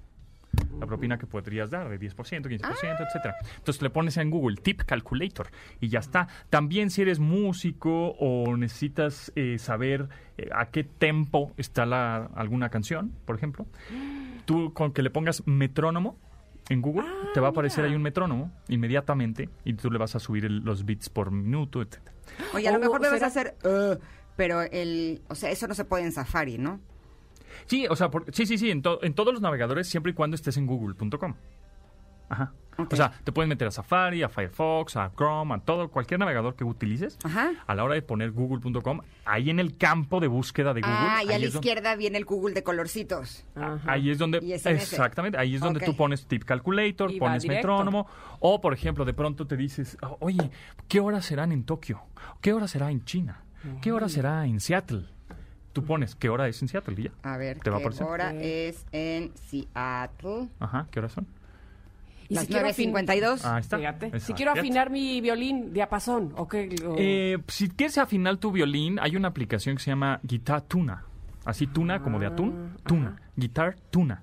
La 0.79 0.87
propina 0.87 1.19
que 1.19 1.27
podrías 1.27 1.71
dar 1.71 1.89
de 1.89 1.99
10%, 1.99 2.15
15%, 2.15 3.07
etcétera. 3.07 3.37
Entonces 3.57 3.83
le 3.83 3.91
pones 3.91 4.17
en 4.17 4.31
Google 4.31 4.57
Tip 4.57 4.83
Calculator 4.83 5.49
y 5.81 5.89
ya 5.89 5.99
está. 5.99 6.29
También 6.49 6.91
si 6.91 7.03
eres 7.03 7.19
músico 7.19 8.11
o 8.19 8.57
necesitas 8.57 9.33
eh, 9.37 9.59
saber 9.59 10.09
eh, 10.39 10.49
a 10.55 10.67
qué 10.71 10.85
tempo 10.85 11.53
está 11.57 11.85
la, 11.87 12.31
alguna 12.35 12.71
canción, 12.71 13.13
por 13.27 13.37
ejemplo, 13.37 13.67
tú 14.45 14.73
con 14.73 14.93
que 14.93 15.03
le 15.03 15.11
pongas 15.11 15.47
metrónomo 15.47 16.17
en 16.69 16.81
Google, 16.83 17.07
te 17.35 17.41
va 17.41 17.49
a 17.49 17.51
aparecer 17.51 17.85
ahí 17.85 17.95
un 17.95 18.03
metrónomo 18.03 18.53
inmediatamente 18.69 19.49
y 19.65 19.75
tú 19.75 19.91
le 19.91 19.99
vas 19.99 20.15
a 20.15 20.21
subir 20.21 20.45
el- 20.45 20.59
los 20.61 20.85
bits 20.85 21.09
por 21.09 21.31
minuto, 21.33 21.83
etcétera. 21.83 22.15
Oye, 22.55 22.69
a 22.69 22.73
lo 22.73 22.79
mejor 22.79 23.01
me 23.01 23.09
vas 23.11 23.23
a 23.23 23.27
hacer... 23.27 23.57
"Uh", 23.65 23.97
pero 24.37 24.63
el... 24.63 25.21
O 25.29 25.35
sea, 25.35 25.51
eso 25.51 25.67
no 25.67 25.75
se 25.75 25.85
puede 25.85 26.05
en 26.05 26.13
Safari, 26.13 26.59
¿no? 26.59 26.81
Sí, 27.71 27.87
o 27.89 27.95
sea, 27.95 28.11
por- 28.11 28.25
sí, 28.35 28.47
sí, 28.47 28.59
sí, 28.59 28.71
en, 28.71 28.83
to- 28.83 29.01
en 29.03 29.15
todos 29.15 29.33
los 29.33 29.41
navegadores 29.41 29.89
siempre 29.89 30.11
y 30.11 30.15
cuando 30.15 30.35
estés 30.35 30.57
en 30.57 30.67
google.com. 30.67 31.35
Ajá. 32.29 32.53
O 32.91 32.97
sea, 32.97 33.11
te 33.25 33.31
puedes 33.33 33.49
meter 33.49 33.69
a 33.69 33.71
Safari, 33.71 34.23
a 34.23 34.29
Firefox, 34.29 34.97
a 34.97 35.13
Chrome, 35.15 35.55
a 35.55 35.59
todo, 35.59 35.89
cualquier 35.91 36.19
navegador 36.19 36.55
que 36.57 36.65
utilices. 36.65 37.19
Ajá. 37.25 37.51
A 37.67 37.75
la 37.75 37.85
hora 37.85 37.95
de 37.95 38.03
poner 38.03 38.31
google.com, 38.31 39.01
ahí 39.27 39.51
en 39.51 39.61
el 39.61 39.77
campo 39.77 40.19
de 40.19 40.29
búsqueda 40.29 40.73
de 40.73 40.81
Google. 40.81 40.97
Ah, 40.99 41.21
y 41.23 41.27
a 41.27 41.33
la 41.33 41.33
donde- 41.35 41.47
izquierda 41.49 41.95
viene 41.97 42.17
el 42.19 42.25
Google 42.25 42.55
de 42.55 42.63
colorcitos. 42.63 43.45
Ahí 43.87 44.11
es 44.11 44.19
donde, 44.19 44.39
exactamente, 44.39 45.37
ahí 45.39 45.55
es 45.57 45.61
donde 45.61 45.81
tú 45.81 45.95
pones 45.97 46.27
tip 46.27 46.45
calculator, 46.45 47.11
pones 47.19 47.43
directo. 47.43 47.69
metrónomo, 47.69 48.07
o 48.39 48.61
por 48.61 48.73
ejemplo, 48.73 49.05
de 49.05 49.13
pronto 49.13 49.47
te 49.47 49.57
dices, 49.57 49.99
"Oh, 50.03 50.17
oye, 50.21 50.51
¿qué 50.89 51.01
horas 51.01 51.25
serán 51.27 51.53
en 51.53 51.65
Tokio? 51.65 52.01
¿Qué 52.41 52.53
hora 52.53 52.67
será 52.67 52.91
en 52.91 53.05
China? 53.05 53.45
¿Qué 53.83 53.93
hora 53.93 54.09
será 54.09 54.47
en 54.47 54.59
Seattle? 54.61 55.05
Tú 55.73 55.85
pones, 55.85 56.15
¿qué 56.17 56.29
hora 56.29 56.49
es 56.49 56.61
en 56.63 56.69
Seattle? 56.69 56.95
Y 56.99 57.05
ya. 57.05 57.11
A 57.23 57.37
ver, 57.37 57.59
¿Te 57.61 57.71
va 57.71 57.77
a 57.77 57.79
¿qué 57.79 57.85
aparecer? 57.85 58.07
hora 58.07 58.33
es 58.35 58.85
en 58.93 59.33
Seattle? 59.49 60.49
Ajá, 60.59 60.87
¿qué 60.91 60.99
horas 60.99 61.13
son? 61.13 61.27
Y 62.29 62.35
Las 62.35 62.47
si 62.47 62.53
quiero 62.53 62.69
afin- 62.69 62.93
9.52. 62.93 63.41
Ah, 63.45 63.59
está. 63.59 63.79
Fíjate. 63.79 64.21
Si 64.21 64.33
quiero 64.35 64.53
afinar 64.53 64.91
mi 64.91 65.21
violín, 65.21 65.73
diapasón, 65.73 66.33
¿o 66.37 66.47
qué? 66.49 66.75
O- 66.87 66.95
Eh, 66.99 67.39
si 67.49 67.69
quieres 67.69 67.99
afinar 67.99 68.37
tu 68.37 68.53
violín, 68.53 68.99
hay 69.01 69.17
una 69.17 69.29
aplicación 69.29 69.77
que 69.77 69.83
se 69.83 69.91
llama 69.91 70.21
Guitar 70.23 70.63
Tuna. 70.63 71.05
Así 71.45 71.67
tuna, 71.67 72.03
como 72.03 72.19
de 72.21 72.27
atún. 72.27 72.77
Tuna. 72.85 73.17
Guitar 73.35 73.77
Tuna. 73.91 74.23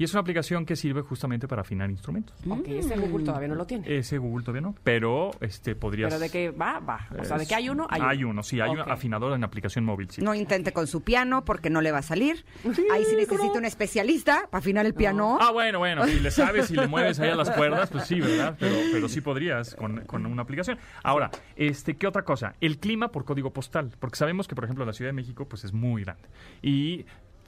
Y 0.00 0.04
es 0.04 0.14
una 0.14 0.22
aplicación 0.22 0.64
que 0.64 0.76
sirve 0.76 1.02
justamente 1.02 1.46
para 1.46 1.60
afinar 1.60 1.90
instrumentos. 1.90 2.34
ok, 2.48 2.66
ese 2.68 2.96
Google 2.96 3.22
todavía 3.22 3.48
no 3.48 3.54
lo 3.54 3.66
tiene. 3.66 3.98
Ese 3.98 4.16
Google 4.16 4.42
todavía 4.42 4.62
no, 4.62 4.74
pero 4.82 5.30
este 5.42 5.74
podrías... 5.76 6.08
Pero 6.08 6.18
de 6.20 6.30
que 6.30 6.50
va, 6.52 6.78
va. 6.78 7.06
O 7.18 7.22
sea, 7.22 7.36
de 7.36 7.46
que 7.46 7.54
hay 7.54 7.68
uno, 7.68 7.86
hay, 7.90 8.00
Hay 8.02 8.24
uno, 8.24 8.42
sí, 8.42 8.62
hay 8.62 8.70
Ok. 8.70 8.86
un 8.86 8.90
afinador 8.90 9.34
en 9.34 9.44
aplicación 9.44 9.84
móvil, 9.84 10.08
sí. 10.08 10.22
No 10.22 10.34
intente 10.34 10.72
con 10.72 10.86
su 10.86 11.02
piano 11.02 11.44
porque 11.44 11.68
no 11.68 11.82
le 11.82 11.92
va 11.92 11.98
a 11.98 12.02
salir. 12.02 12.46
Ahí 12.90 13.04
sí 13.04 13.14
necesita 13.14 13.58
un 13.58 13.66
especialista 13.66 14.48
para 14.50 14.60
afinar 14.60 14.86
el 14.86 14.94
piano. 14.94 15.36
Ah, 15.38 15.50
bueno, 15.50 15.80
bueno, 15.80 16.06
si 16.06 16.18
le 16.18 16.30
sabes, 16.30 16.68
si 16.68 16.76
le 16.76 16.86
mueves 16.88 17.20
ahí 17.20 17.28
a 17.28 17.36
las 17.36 17.50
cuerdas, 17.50 17.90
pues 17.90 18.04
sí, 18.06 18.22
¿verdad? 18.22 18.56
Pero, 18.58 18.76
pero 18.90 19.06
sí 19.06 19.20
podrías 19.20 19.74
con, 19.74 20.06
con 20.06 20.24
una 20.24 20.40
aplicación. 20.40 20.78
Ahora, 21.02 21.30
este, 21.56 21.98
¿qué 21.98 22.06
otra 22.06 22.22
cosa? 22.24 22.54
El 22.62 22.78
clima 22.78 23.08
por 23.12 23.26
código 23.26 23.52
postal, 23.52 23.92
porque 23.98 24.16
sabemos 24.16 24.48
que, 24.48 24.54
por 24.54 24.64
ejemplo, 24.64 24.86
la 24.86 24.94
Ciudad 24.94 25.10
de 25.10 25.14
México, 25.14 25.46
pues 25.46 25.64
es 25.64 25.74
muy 25.74 26.04
grande. 26.04 26.26
Y 26.62 27.04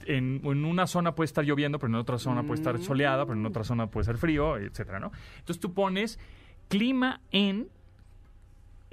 en, 0.07 0.41
en 0.43 0.65
una 0.65 0.87
zona 0.87 1.15
puede 1.15 1.25
estar 1.25 1.43
lloviendo, 1.43 1.79
pero 1.79 1.89
en 1.89 1.95
otra 1.95 2.17
zona 2.17 2.43
puede 2.43 2.55
estar 2.55 2.77
soleada, 2.79 3.25
pero 3.25 3.39
en 3.39 3.45
otra 3.45 3.63
zona 3.63 3.87
puede 3.87 4.05
ser 4.05 4.17
frío, 4.17 4.57
etcétera, 4.57 4.99
¿no? 4.99 5.11
Entonces 5.39 5.59
tú 5.59 5.73
pones 5.73 6.19
clima 6.67 7.21
en 7.31 7.69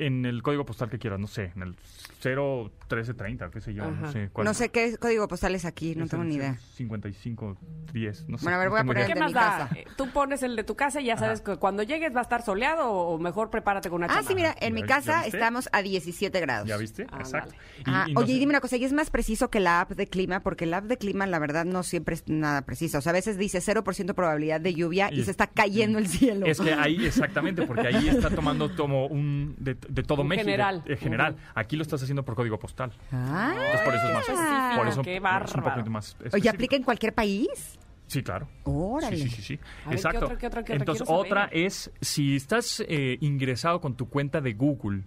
en 0.06 0.24
el 0.26 0.42
código 0.42 0.64
postal 0.66 0.90
que 0.90 0.98
quieras, 0.98 1.20
no 1.20 1.26
sé, 1.26 1.52
en 1.56 1.62
el 1.62 1.76
01330, 2.22 3.50
qué 3.50 3.60
sé 3.60 3.74
yo, 3.74 3.90
no 3.90 4.10
sé 4.12 4.28
cuál. 4.32 4.44
No 4.44 4.54
sé 4.54 4.68
qué 4.70 4.96
código 4.98 5.26
postal 5.28 5.54
es 5.54 5.64
aquí, 5.64 5.94
no 5.94 6.04
Es 6.04 6.10
tengo 6.10 6.22
el 6.24 6.28
ni 6.30 6.34
idea. 6.36 6.58
5510, 6.74 8.28
no 8.28 8.38
sé. 8.38 8.44
Bueno, 8.44 8.56
a 8.56 8.58
ver, 8.58 8.66
no 8.68 8.70
voy 8.72 8.80
a 8.80 8.84
poner. 8.84 9.06
¿Qué 9.06 9.14
de 9.14 9.20
más 9.20 9.30
mi 9.30 9.34
da? 9.34 9.40
casa. 9.40 9.70
Eh, 9.76 9.84
Tú 9.96 10.08
pones 10.10 10.42
el 10.42 10.56
de 10.56 10.64
tu 10.64 10.74
casa 10.76 11.00
y 11.00 11.06
ya 11.06 11.16
sabes 11.16 11.40
que 11.40 11.56
cuando 11.56 11.82
llegues 11.82 12.14
va 12.14 12.20
a 12.20 12.22
estar 12.22 12.42
soleado 12.42 12.90
o 12.90 13.18
mejor 13.18 13.50
prepárate 13.50 13.88
con 13.90 14.02
una 14.02 14.12
Ah, 14.12 14.22
sí, 14.22 14.34
mira, 14.34 14.54
en 14.60 14.74
mi 14.74 14.80
¿Ya- 14.82 14.86
casa 14.86 15.26
estamos 15.26 15.68
a 15.72 15.82
17 15.82 16.40
grados. 16.40 16.68
¿Ya 16.68 16.76
viste? 16.76 17.02
Ándale. 17.04 17.22
Exacto. 17.22 17.54
Y- 17.78 17.82
Ah, 17.86 18.04
y 18.08 18.12
no 18.14 18.20
oye, 18.20 18.28
sé- 18.28 18.36
y 18.36 18.38
dime 18.40 18.50
una 18.50 18.60
cosa, 18.60 18.76
y 18.76 18.84
es 18.84 18.92
más 18.92 19.10
preciso 19.10 19.50
que 19.50 19.60
la 19.60 19.80
app 19.82 19.92
de 19.92 20.06
clima, 20.06 20.40
porque 20.40 20.66
la 20.66 20.78
app 20.78 20.84
de 20.84 20.96
clima, 20.98 21.26
la 21.26 21.38
verdad, 21.38 21.64
no 21.64 21.82
siempre 21.82 22.14
es 22.14 22.24
nada 22.28 22.62
precisa. 22.62 22.98
O 22.98 23.00
sea, 23.00 23.10
a 23.10 23.12
veces 23.14 23.38
dice 23.38 23.60
0% 23.60 24.14
probabilidad 24.14 24.60
de 24.60 24.74
lluvia 24.74 25.10
y, 25.12 25.20
Y- 25.20 25.24
se 25.24 25.30
está 25.30 25.46
cayendo 25.46 25.98
el 25.98 26.08
cielo. 26.08 26.46
Es 26.46 26.60
que 26.60 26.72
ahí, 26.72 27.04
exactamente, 27.06 27.62
porque 27.66 27.88
ahí 27.88 28.08
está 28.08 28.30
tomando 28.30 28.74
como 28.76 29.06
un 29.06 29.54
de, 29.58 29.76
de 29.90 30.02
todo 30.02 30.22
Un 30.22 30.28
México. 30.28 30.44
general. 30.46 30.82
eh, 30.86 30.96
general. 30.96 31.36
Aquí 31.54 31.76
lo 31.76 31.82
estás 31.82 32.02
haciendo 32.02 32.24
por 32.24 32.34
código 32.34 32.58
postal. 32.58 32.92
Ah. 33.12 33.52
Entonces 33.54 33.80
por 33.82 33.94
eso 33.94 34.06
es 34.06 34.12
más 34.14 34.28
específico, 34.28 34.76
por 34.76 34.88
eso 34.88 35.02
qué 35.02 35.12
es 35.12 35.18
un 35.18 35.22
bárbaro. 35.24 35.64
poquito 35.64 35.90
más 35.90 36.14
Oye, 36.14 36.26
específico. 36.26 36.54
¿aplica 36.54 36.76
en 36.76 36.82
cualquier 36.82 37.12
país? 37.14 37.78
Sí, 38.06 38.22
claro. 38.24 38.48
Órale. 38.64 39.16
Sí, 39.16 39.22
sí, 39.24 39.30
sí, 39.30 39.42
sí. 39.42 39.54
A 39.54 39.58
ver, 39.58 39.88
¿qué 39.88 39.94
Exacto. 39.94 40.24
otra, 40.24 40.38
qué 40.38 40.46
otra, 40.48 40.64
qué 40.64 40.72
otra? 40.72 40.82
Entonces, 40.82 41.06
otra 41.08 41.48
es, 41.52 41.92
si 42.00 42.34
estás 42.34 42.82
eh, 42.88 43.18
ingresado 43.20 43.80
con 43.80 43.94
tu 43.94 44.08
cuenta 44.08 44.40
de 44.40 44.52
Google 44.54 45.02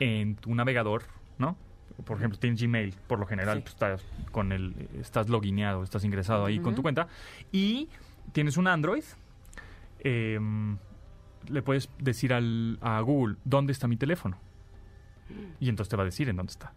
en 0.00 0.34
tu 0.36 0.54
navegador, 0.54 1.02
¿no? 1.36 1.56
Por 2.04 2.16
ejemplo, 2.16 2.38
tienes 2.38 2.60
Gmail, 2.62 2.94
por 3.06 3.18
lo 3.18 3.26
general 3.26 3.58
Sí. 3.58 3.62
pues, 3.64 3.74
estás 3.74 4.02
con 4.30 4.52
el, 4.52 4.88
estás 5.00 5.28
logineado, 5.28 5.82
estás 5.82 6.04
ingresado 6.04 6.46
ahí 6.46 6.58
con 6.60 6.74
tu 6.74 6.80
cuenta, 6.82 7.08
y 7.52 7.88
tienes 8.32 8.56
un 8.56 8.66
Android, 8.68 9.02
em, 10.00 10.78
le 11.50 11.62
puedes 11.62 11.88
decir 11.98 12.32
al, 12.32 12.78
a 12.80 13.00
Google, 13.00 13.36
¿dónde 13.44 13.72
está 13.72 13.88
mi 13.88 13.96
teléfono? 13.96 14.38
Y 15.60 15.68
entonces 15.68 15.90
te 15.90 15.96
va 15.96 16.02
a 16.02 16.06
decir 16.06 16.28
en 16.28 16.36
dónde 16.36 16.52
está. 16.52 16.72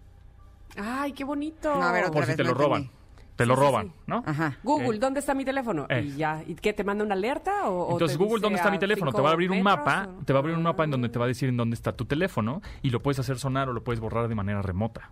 Ay, 0.77 1.13
qué 1.13 1.23
bonito. 1.23 1.73
No, 1.75 1.83
a 1.83 1.91
ver, 1.91 2.05
otra 2.05 2.13
Por 2.21 2.25
si 2.25 2.35
te 2.35 2.43
lo 2.43 2.53
roban. 2.53 2.81
entendí. 2.83 3.01
Te 3.35 3.45
lo 3.45 3.55
Sí, 3.55 3.61
roban, 3.61 3.87
sí. 3.87 3.93
¿no? 4.07 4.23
Ajá. 4.25 4.57
Google, 4.61 4.97
Eh, 4.97 4.99
¿dónde 4.99 5.19
está 5.21 5.33
mi 5.33 5.45
teléfono? 5.45 5.87
Eh. 5.89 6.03
Y 6.05 6.17
ya, 6.17 6.43
¿y 6.45 6.53
qué 6.55 6.73
te 6.73 6.83
manda 6.83 7.03
una 7.03 7.15
alerta 7.15 7.69
o, 7.69 7.93
Entonces 7.93 8.17
Google, 8.17 8.39
¿dónde 8.41 8.57
está 8.57 8.69
mi 8.69 8.77
teléfono? 8.77 9.11
Te 9.11 9.21
va 9.21 9.29
a 9.29 9.31
abrir 9.33 9.49
un 9.51 9.63
mapa, 9.63 10.09
o- 10.19 10.23
te 10.25 10.33
va 10.33 10.39
a 10.39 10.41
abrir 10.41 10.55
un 10.55 10.63
mapa 10.63 10.83
en 10.83 10.91
donde 10.91 11.09
te 11.09 11.17
va 11.17 11.25
a 11.25 11.27
decir 11.29 11.49
en 11.49 11.57
dónde 11.57 11.73
está 11.75 11.93
tu 11.93 12.05
teléfono 12.05 12.61
y 12.83 12.89
lo 12.91 13.01
puedes 13.01 13.19
hacer 13.19 13.39
sonar 13.39 13.69
o 13.69 13.73
lo 13.73 13.83
puedes 13.83 13.99
borrar 13.99 14.27
de 14.27 14.35
manera 14.35 14.61
remota. 14.61 15.09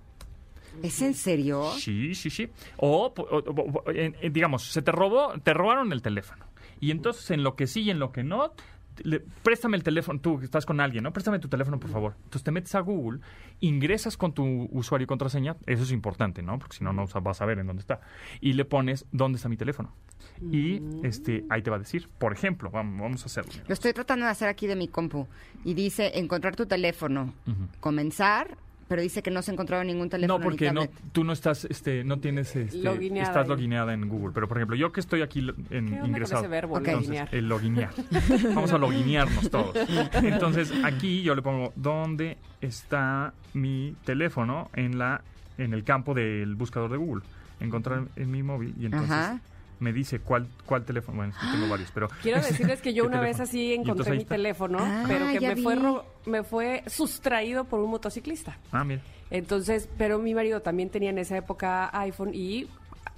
¿Es 0.84 1.02
en 1.02 1.14
serio? 1.16 1.72
Sí, 1.78 2.14
sí, 2.14 2.30
sí. 2.30 2.50
O, 2.78 3.06
o- 3.18 3.22
o- 3.22 3.82
o- 3.86 3.92
en- 3.92 4.16
en- 4.22 4.32
digamos, 4.34 4.64
se 4.72 4.82
te 4.82 4.92
robó, 4.92 5.34
te 5.42 5.54
robaron 5.54 5.92
el 5.92 6.02
teléfono. 6.02 6.46
Y 6.80 6.92
entonces 6.92 7.32
en 7.32 7.42
lo 7.44 7.56
que 7.56 7.68
sí 7.68 7.82
y 7.82 7.90
en 7.90 8.00
lo 8.00 8.12
que 8.12 8.24
no, 8.24 8.52
le- 9.04 9.20
préstame 9.44 9.78
el 9.78 9.84
teléfono, 9.84 10.20
tú 10.20 10.40
que 10.40 10.46
estás 10.46 10.66
con 10.66 10.80
alguien, 10.80 11.04
¿no? 11.04 11.12
Préstame 11.14 11.40
tu 11.40 11.48
teléfono, 11.48 11.80
por 11.80 11.90
favor. 11.90 12.14
Entonces 12.18 12.44
te 12.44 12.52
metes 12.52 12.74
a 12.76 12.80
Google, 12.82 13.20
ingresas 13.60 14.18
con 14.18 14.34
tu 14.34 14.44
usuario 14.72 15.04
y 15.04 15.08
contraseña, 15.08 15.56
eso 15.66 15.84
es 15.84 15.92
importante, 15.92 16.42
¿no? 16.42 16.58
Porque 16.60 16.78
si 16.78 16.84
no, 16.84 16.94
no 16.94 17.06
vas 17.22 17.42
a 17.42 17.46
ver 17.46 17.60
en 17.60 17.68
dónde 17.68 17.82
está. 17.82 18.02
Y 18.42 18.54
le 18.54 18.66
pones, 18.66 19.06
¿dónde 19.12 19.38
está 19.38 19.50
mi 19.50 19.58
teléfono? 19.58 19.94
Y 20.42 20.82
este, 21.04 21.46
ahí 21.50 21.62
te 21.62 21.70
va 21.70 21.76
a 21.76 21.80
decir, 21.80 22.08
por 22.18 22.32
ejemplo, 22.34 22.70
vamos, 22.72 23.02
vamos 23.02 23.24
a 23.24 23.26
hacerlo. 23.26 23.52
Lo 23.68 23.74
estoy 23.74 23.94
tratando 23.94 24.26
de 24.26 24.32
hacer 24.32 24.48
aquí 24.48 24.68
de 24.68 24.76
mi 24.76 24.88
compu. 24.88 25.28
Y 25.66 25.74
dice 25.74 26.18
encontrar 26.20 26.56
tu 26.56 26.66
teléfono. 26.66 27.34
Comenzar, 27.80 28.58
pero 28.90 29.04
dice 29.04 29.22
que 29.22 29.30
no 29.30 29.44
se 29.44 29.52
ha 29.52 29.54
encontrado 29.54 29.84
ningún 29.84 30.10
teléfono 30.10 30.40
No, 30.40 30.44
porque 30.44 30.70
ni 30.70 30.74
no, 30.74 30.88
tú 31.12 31.24
no 31.24 31.32
estás, 31.32 31.64
este, 31.66 32.04
no 32.04 32.20
tienes, 32.20 32.56
este, 32.56 32.80
estás 33.20 33.44
ahí. 33.44 33.48
loguineada 33.48 33.94
en 33.94 34.10
Google. 34.10 34.32
Pero 34.34 34.48
por 34.48 34.58
ejemplo, 34.58 34.76
yo 34.76 34.92
que 34.92 35.00
estoy 35.00 35.22
aquí 35.22 35.48
¿Qué 35.70 35.78
en, 35.78 35.96
con 35.96 36.08
ingresado. 36.10 36.42
ese 36.42 36.50
verbo. 36.50 36.80
Entonces, 36.80 37.22
el 37.32 37.48
loguinear. 37.48 37.92
Vamos 38.56 38.74
a 38.74 38.80
loguinearnos 38.80 39.50
todos. 39.52 39.78
Entonces, 40.24 40.74
aquí 40.84 41.22
yo 41.22 41.36
le 41.36 41.44
pongo 41.44 41.72
dónde 41.76 42.38
está 42.62 43.34
mi 43.54 43.96
teléfono 44.06 44.72
en 44.74 44.98
la, 44.98 45.22
en 45.60 45.74
el 45.74 45.84
campo 45.84 46.16
del 46.16 46.56
buscador 46.56 46.90
de 46.90 46.98
Google. 46.98 47.24
Encontrar 47.60 48.06
en 48.16 48.32
mi 48.32 48.42
móvil 48.42 48.74
y 48.80 48.86
entonces 48.86 49.12
Ajá. 49.12 49.40
Me 49.80 49.94
dice 49.94 50.20
cuál, 50.20 50.48
cuál 50.66 50.84
teléfono. 50.86 51.18
Bueno, 51.18 51.34
es 51.34 51.38
que 51.40 51.52
tengo 51.52 51.70
varios, 51.70 51.92
pero. 51.92 52.08
Quiero 52.22 52.42
decirles 52.42 52.82
que 52.82 52.94
yo 52.94 53.04
¿Qué 53.04 53.10
una 53.10 53.22
vez 53.22 53.40
así 53.40 53.74
encontré 53.74 54.16
mi 54.18 54.26
teléfono, 54.26 54.78
Ah, 54.82 55.06
pero 55.08 55.28
que 55.28 55.40
ya 55.40 55.56
me 55.56 55.62
fue, 55.62 55.76
vi. 55.76 55.82
me 56.26 56.44
fue 56.44 56.84
sustraído 56.88 57.66
por 57.66 57.80
un 57.80 57.90
motociclista. 57.92 58.58
Ah, 58.72 58.84
mira. 58.84 59.02
Entonces, 59.32 59.88
pero 59.98 60.20
mi 60.20 60.34
marido 60.34 60.62
también 60.62 60.90
tenía 60.90 61.12
en 61.12 61.18
esa 61.20 61.38
época 61.38 61.90
iPhone 62.00 62.32
y 62.34 62.68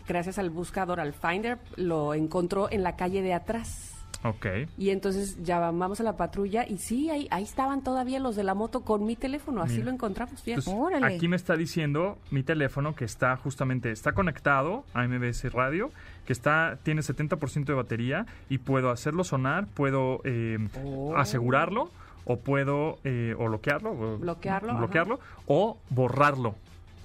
gracias 0.08 0.38
al 0.38 0.50
buscador, 0.50 1.00
al 1.00 1.14
Finder, 1.14 1.58
lo 1.78 2.14
encontró 2.14 2.70
en 2.72 2.84
la 2.84 2.96
calle 2.96 3.22
de 3.22 3.34
atrás. 3.34 3.88
Ok. 4.24 4.46
Y 4.78 4.92
entonces 4.92 5.42
llamamos 5.44 6.00
a 6.00 6.04
la 6.04 6.16
patrulla 6.16 6.64
y 6.68 6.78
sí, 6.78 7.10
ahí, 7.10 7.28
ahí 7.32 7.44
estaban 7.44 7.82
todavía 7.84 8.20
los 8.20 8.36
de 8.36 8.44
la 8.44 8.54
moto 8.54 8.82
con 8.82 9.04
mi 9.06 9.16
teléfono. 9.16 9.64
Así 9.64 9.76
Mira. 9.76 9.86
lo 9.86 9.92
encontramos. 9.92 10.44
Bien. 10.44 10.60
Entonces, 10.60 11.04
aquí 11.04 11.28
me 11.28 11.36
está 11.36 11.56
diciendo 11.56 12.20
mi 12.30 12.44
teléfono 12.44 12.94
que 12.94 13.06
está 13.06 13.36
justamente, 13.38 13.92
está 13.92 14.12
conectado 14.14 14.86
a 14.94 15.08
MBS 15.08 15.52
Radio, 15.52 15.92
que 16.26 16.34
está, 16.34 16.78
tiene 16.84 17.02
70% 17.02 17.66
de 17.66 17.74
batería 17.74 18.26
y 18.50 18.60
puedo 18.60 18.90
hacerlo 18.92 19.24
sonar, 19.24 19.68
puedo 19.68 20.22
eh, 20.24 20.58
Oh. 20.84 21.16
asegurarlo 21.18 21.90
o 22.26 22.38
puedo 22.40 23.00
eh, 23.04 23.36
o 23.38 23.46
bloquearlo, 23.48 23.92
o- 23.92 24.18
Bloquearlo, 24.20 24.76
bloquearlo 24.78 25.20
o 25.48 25.78
borrarlo 25.90 26.56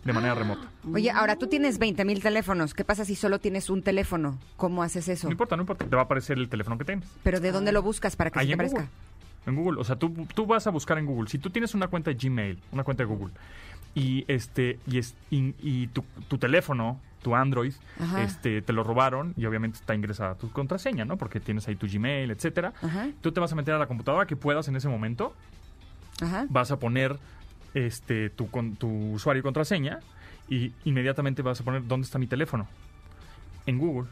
de 0.05 0.13
manera 0.13 0.33
Ah. 0.33 0.37
remota. 0.37 0.69
Oye, 0.93 1.11
ahora 1.11 1.37
tú 1.37 1.47
tienes 1.49 1.79
20 1.79 2.05
mil 2.05 2.23
teléfonos. 2.23 2.75
¿Qué 2.75 2.85
pasa 2.85 3.05
si 3.05 3.15
solo 3.17 3.39
tienes 3.41 3.71
un 3.71 3.83
teléfono? 3.83 4.39
¿Cómo 4.57 4.83
haces 4.83 5.09
eso? 5.09 5.27
No 5.27 5.33
importa, 5.33 5.57
no 5.57 5.63
importa, 5.63 5.85
te 5.87 5.97
va 5.97 6.03
a 6.03 6.05
aparecer 6.05 6.39
el 6.39 6.49
teléfono 6.49 6.79
que 6.79 6.85
tienes. 6.85 7.09
¿Pero 7.25 7.41
de 7.41 7.51
dónde 7.51 7.73
lo 7.73 7.83
buscas 7.83 8.15
para 8.15 8.31
que 8.31 8.39
Ahí 8.39 8.47
se 8.47 8.49
te 8.51 8.53
en 8.55 8.61
aparezca? 8.61 8.79
Google. 8.81 8.91
En 9.47 9.55
Google. 9.57 9.81
O 9.81 9.85
sea, 9.85 9.97
tú, 9.97 10.13
tú 10.35 10.47
vas 10.47 10.67
a 10.67 10.71
buscar 10.71 10.99
en 10.99 11.07
Google. 11.07 11.29
Si 11.31 11.39
tú 11.39 11.51
tienes 11.51 11.75
una 11.75 11.89
cuenta 11.89 12.11
de 12.11 12.17
Gmail, 12.17 12.59
una 12.73 12.85
cuenta 12.85 13.03
de 13.05 13.09
Google, 13.09 13.33
y 13.95 14.25
este 14.29 14.79
y, 14.87 14.99
es, 14.99 15.15
y, 15.31 15.55
y 15.61 15.87
tu, 15.89 16.05
tu 16.29 16.37
teléfono, 16.39 17.01
tu 17.27 17.35
Android, 17.35 17.73
Ajá. 17.99 18.23
este 18.23 18.63
te 18.63 18.73
lo 18.73 18.85
robaron 18.85 19.35
y 19.37 19.47
obviamente 19.47 19.79
está 19.81 19.97
ingresada 19.97 20.37
tu 20.37 20.49
contraseña, 20.53 21.05
¿no? 21.05 21.17
Porque 21.17 21.41
tienes 21.41 21.67
ahí 21.67 21.75
tu 21.75 21.89
Gmail, 21.89 22.31
etcétera. 22.31 22.73
Ajá. 22.81 23.09
Tú 23.21 23.33
te 23.33 23.41
vas 23.41 23.51
a 23.51 23.57
meter 23.57 23.75
a 23.75 23.79
la 23.79 23.89
computadora 23.89 24.27
que 24.27 24.37
puedas 24.37 24.69
en 24.69 24.77
ese 24.77 24.89
momento, 24.89 25.35
Ajá. 26.21 26.47
vas 26.49 26.71
a 26.71 26.79
poner 26.79 27.17
este 27.75 28.31
tu, 28.31 28.49
con, 28.49 28.77
tu 28.77 28.89
usuario 29.15 29.41
y 29.41 29.43
contraseña 29.43 29.99
y 30.49 30.71
inmediatamente 30.85 31.43
vas 31.43 31.61
a 31.61 31.65
poner 31.65 31.85
dónde 31.89 32.05
está 32.05 32.21
mi 32.21 32.29
teléfono 32.29 32.69
en 33.67 33.77
Google 33.81 34.09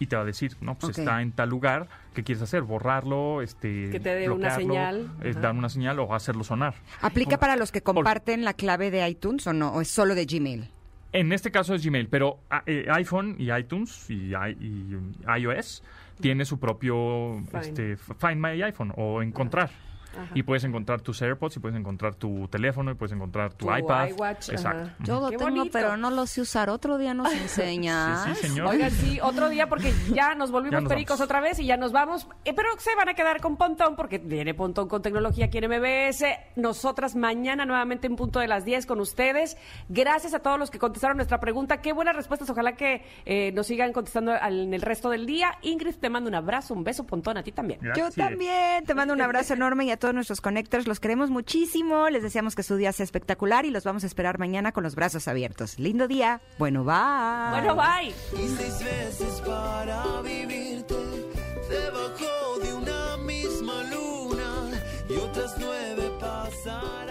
y 0.00 0.06
te 0.08 0.16
va 0.16 0.22
a 0.22 0.24
decir, 0.24 0.56
no, 0.60 0.74
pues 0.74 0.98
está 0.98 1.22
en 1.22 1.30
tal 1.30 1.48
lugar, 1.48 1.86
¿qué 2.14 2.24
quieres 2.24 2.42
hacer? 2.42 2.62
Borrarlo, 2.62 3.42
este 3.42 3.90
Que 3.90 4.00
te 4.00 4.08
dé 4.16 4.28
una 4.28 4.56
bloquearlo, 4.56 4.60
señal. 4.66 5.10
eh, 5.22 5.34
dar 5.40 5.54
una 5.54 5.68
señal 5.68 6.00
o 6.00 6.12
hacerlo 6.14 6.42
sonar. 6.42 6.74
¿Aplica 7.00 7.38
para 7.38 7.54
los 7.54 7.70
que 7.70 7.80
comparten 7.80 8.44
la 8.44 8.54
clave 8.54 8.90
de 8.90 9.08
iTunes 9.08 9.46
o 9.46 9.52
no? 9.52 9.70
¿O 9.72 9.80
es 9.80 9.88
solo 9.88 10.16
de 10.16 10.26
Gmail? 10.26 10.68
En 11.12 11.32
este 11.32 11.50
caso 11.50 11.74
es 11.74 11.84
Gmail, 11.84 12.08
pero 12.08 12.40
ah, 12.50 12.62
eh, 12.66 12.86
iPhone 12.90 13.36
y 13.38 13.52
iTunes 13.52 14.10
y, 14.10 14.32
iOS 14.32 15.82
tiene 16.20 16.44
su 16.44 16.58
propio 16.58 17.42
Find. 17.50 17.64
este, 17.64 17.96
Find 17.96 18.36
My 18.36 18.62
iPhone 18.62 18.92
o 18.96 19.22
encontrar. 19.22 19.70
Ajá. 20.16 20.30
Y 20.34 20.42
puedes 20.42 20.64
encontrar 20.64 21.00
tus 21.00 21.20
AirPods 21.22 21.56
y 21.56 21.60
puedes 21.60 21.78
encontrar 21.78 22.14
tu 22.14 22.48
teléfono 22.48 22.90
y 22.90 22.94
puedes 22.94 23.12
encontrar 23.12 23.52
tu, 23.54 23.66
Tu 23.66 23.76
iPad. 23.76 24.08
iWatch, 24.10 24.48
Exacto. 24.50 24.84
ajá. 24.84 24.94
Yo 25.00 25.20
lo 25.20 25.30
Qué 25.30 25.36
tengo, 25.36 25.50
bonito. 25.50 25.70
pero 25.72 25.96
no 25.96 26.10
lo 26.10 26.26
sé 26.26 26.40
usar. 26.40 26.70
Otro 26.70 26.98
día 26.98 27.14
nos 27.14 27.32
enseñas. 27.60 28.24
Sí, 28.24 28.34
sí, 28.34 28.48
señor. 28.48 28.68
Oigan, 28.68 28.90
sí, 28.90 29.18
otro 29.22 29.48
día 29.48 29.68
porque 29.68 29.92
ya 30.14 30.34
nos 30.34 30.50
volvimos 30.50 30.72
Ya 30.72 30.80
nos 30.80 30.88
pericos 30.88 31.18
vamos. 31.18 31.24
otra 31.26 31.40
vez 31.40 31.58
y 31.58 31.66
ya 31.66 31.76
nos 31.76 31.92
vamos. 31.92 32.26
Eh, 32.44 32.52
pero 32.54 32.68
se 32.78 32.94
van 32.94 33.08
a 33.08 33.14
quedar 33.14 33.40
con 33.40 33.56
Pontón 33.56 33.96
porque 33.96 34.18
viene 34.18 34.54
Pontón 34.54 34.88
con 34.88 35.02
tecnología 35.02 35.46
aquí 35.46 35.58
en 35.58 35.68
MBS. 35.70 36.24
Nosotras 36.56 37.16
mañana 37.16 37.64
nuevamente 37.66 38.06
en 38.06 38.16
punto 38.16 38.40
de 38.40 38.48
las 38.48 38.64
10 38.64 38.86
con 38.86 39.00
ustedes. 39.00 39.56
Gracias 39.88 40.34
a 40.34 40.40
todos 40.40 40.58
los 40.58 40.70
que 40.70 40.78
contestaron 40.78 41.16
nuestra 41.16 41.40
pregunta. 41.40 41.80
Qué 41.80 41.92
buenas 41.92 42.16
respuestas. 42.16 42.48
Ojalá 42.50 42.72
que 42.76 43.04
eh, 43.24 43.52
nos 43.52 43.66
sigan 43.66 43.92
contestando 43.92 44.32
al- 44.32 44.60
en 44.66 44.74
el 44.74 44.82
resto 44.82 45.10
del 45.10 45.26
día. 45.26 45.58
Ingrid, 45.62 45.96
te 45.96 46.08
mando 46.10 46.28
un 46.28 46.34
abrazo, 46.34 46.74
un 46.74 46.84
beso, 46.84 47.04
Pontón, 47.06 47.36
a 47.36 47.42
ti 47.42 47.52
también. 47.52 47.80
Yo 47.96 48.10
también. 48.10 48.84
Te 48.84 48.94
mando 48.94 49.14
un 49.14 49.20
abrazo 49.20 49.54
enorme 49.54 49.84
y 49.84 49.90
a 49.90 49.96
todos 49.96 50.05
nuestros 50.14 50.40
connectors 50.40 50.86
los 50.86 51.00
queremos 51.00 51.30
muchísimo. 51.30 52.08
Les 52.10 52.22
deseamos 52.22 52.54
que 52.54 52.62
su 52.62 52.76
día 52.76 52.92
sea 52.92 53.04
espectacular 53.04 53.64
y 53.64 53.70
los 53.70 53.84
vamos 53.84 54.04
a 54.04 54.06
esperar 54.06 54.38
mañana 54.38 54.72
con 54.72 54.82
los 54.82 54.94
brazos 54.94 55.28
abiertos. 55.28 55.78
Lindo 55.78 56.08
día. 56.08 56.40
Bueno, 56.58 56.84
bye. 56.84 57.50
Bueno, 57.50 57.76
bye. 57.76 58.08
Y 58.08 58.48
seis 58.48 58.78
veces 58.84 59.42
para 59.46 60.22
vivirte 60.22 60.94
debajo 61.68 62.58
de 62.62 62.74
una 62.74 63.16
misma 63.18 63.82
luna 63.84 64.82
y 65.08 65.14
otras 65.14 65.54
nueve 65.58 66.10
sentir 66.66 67.05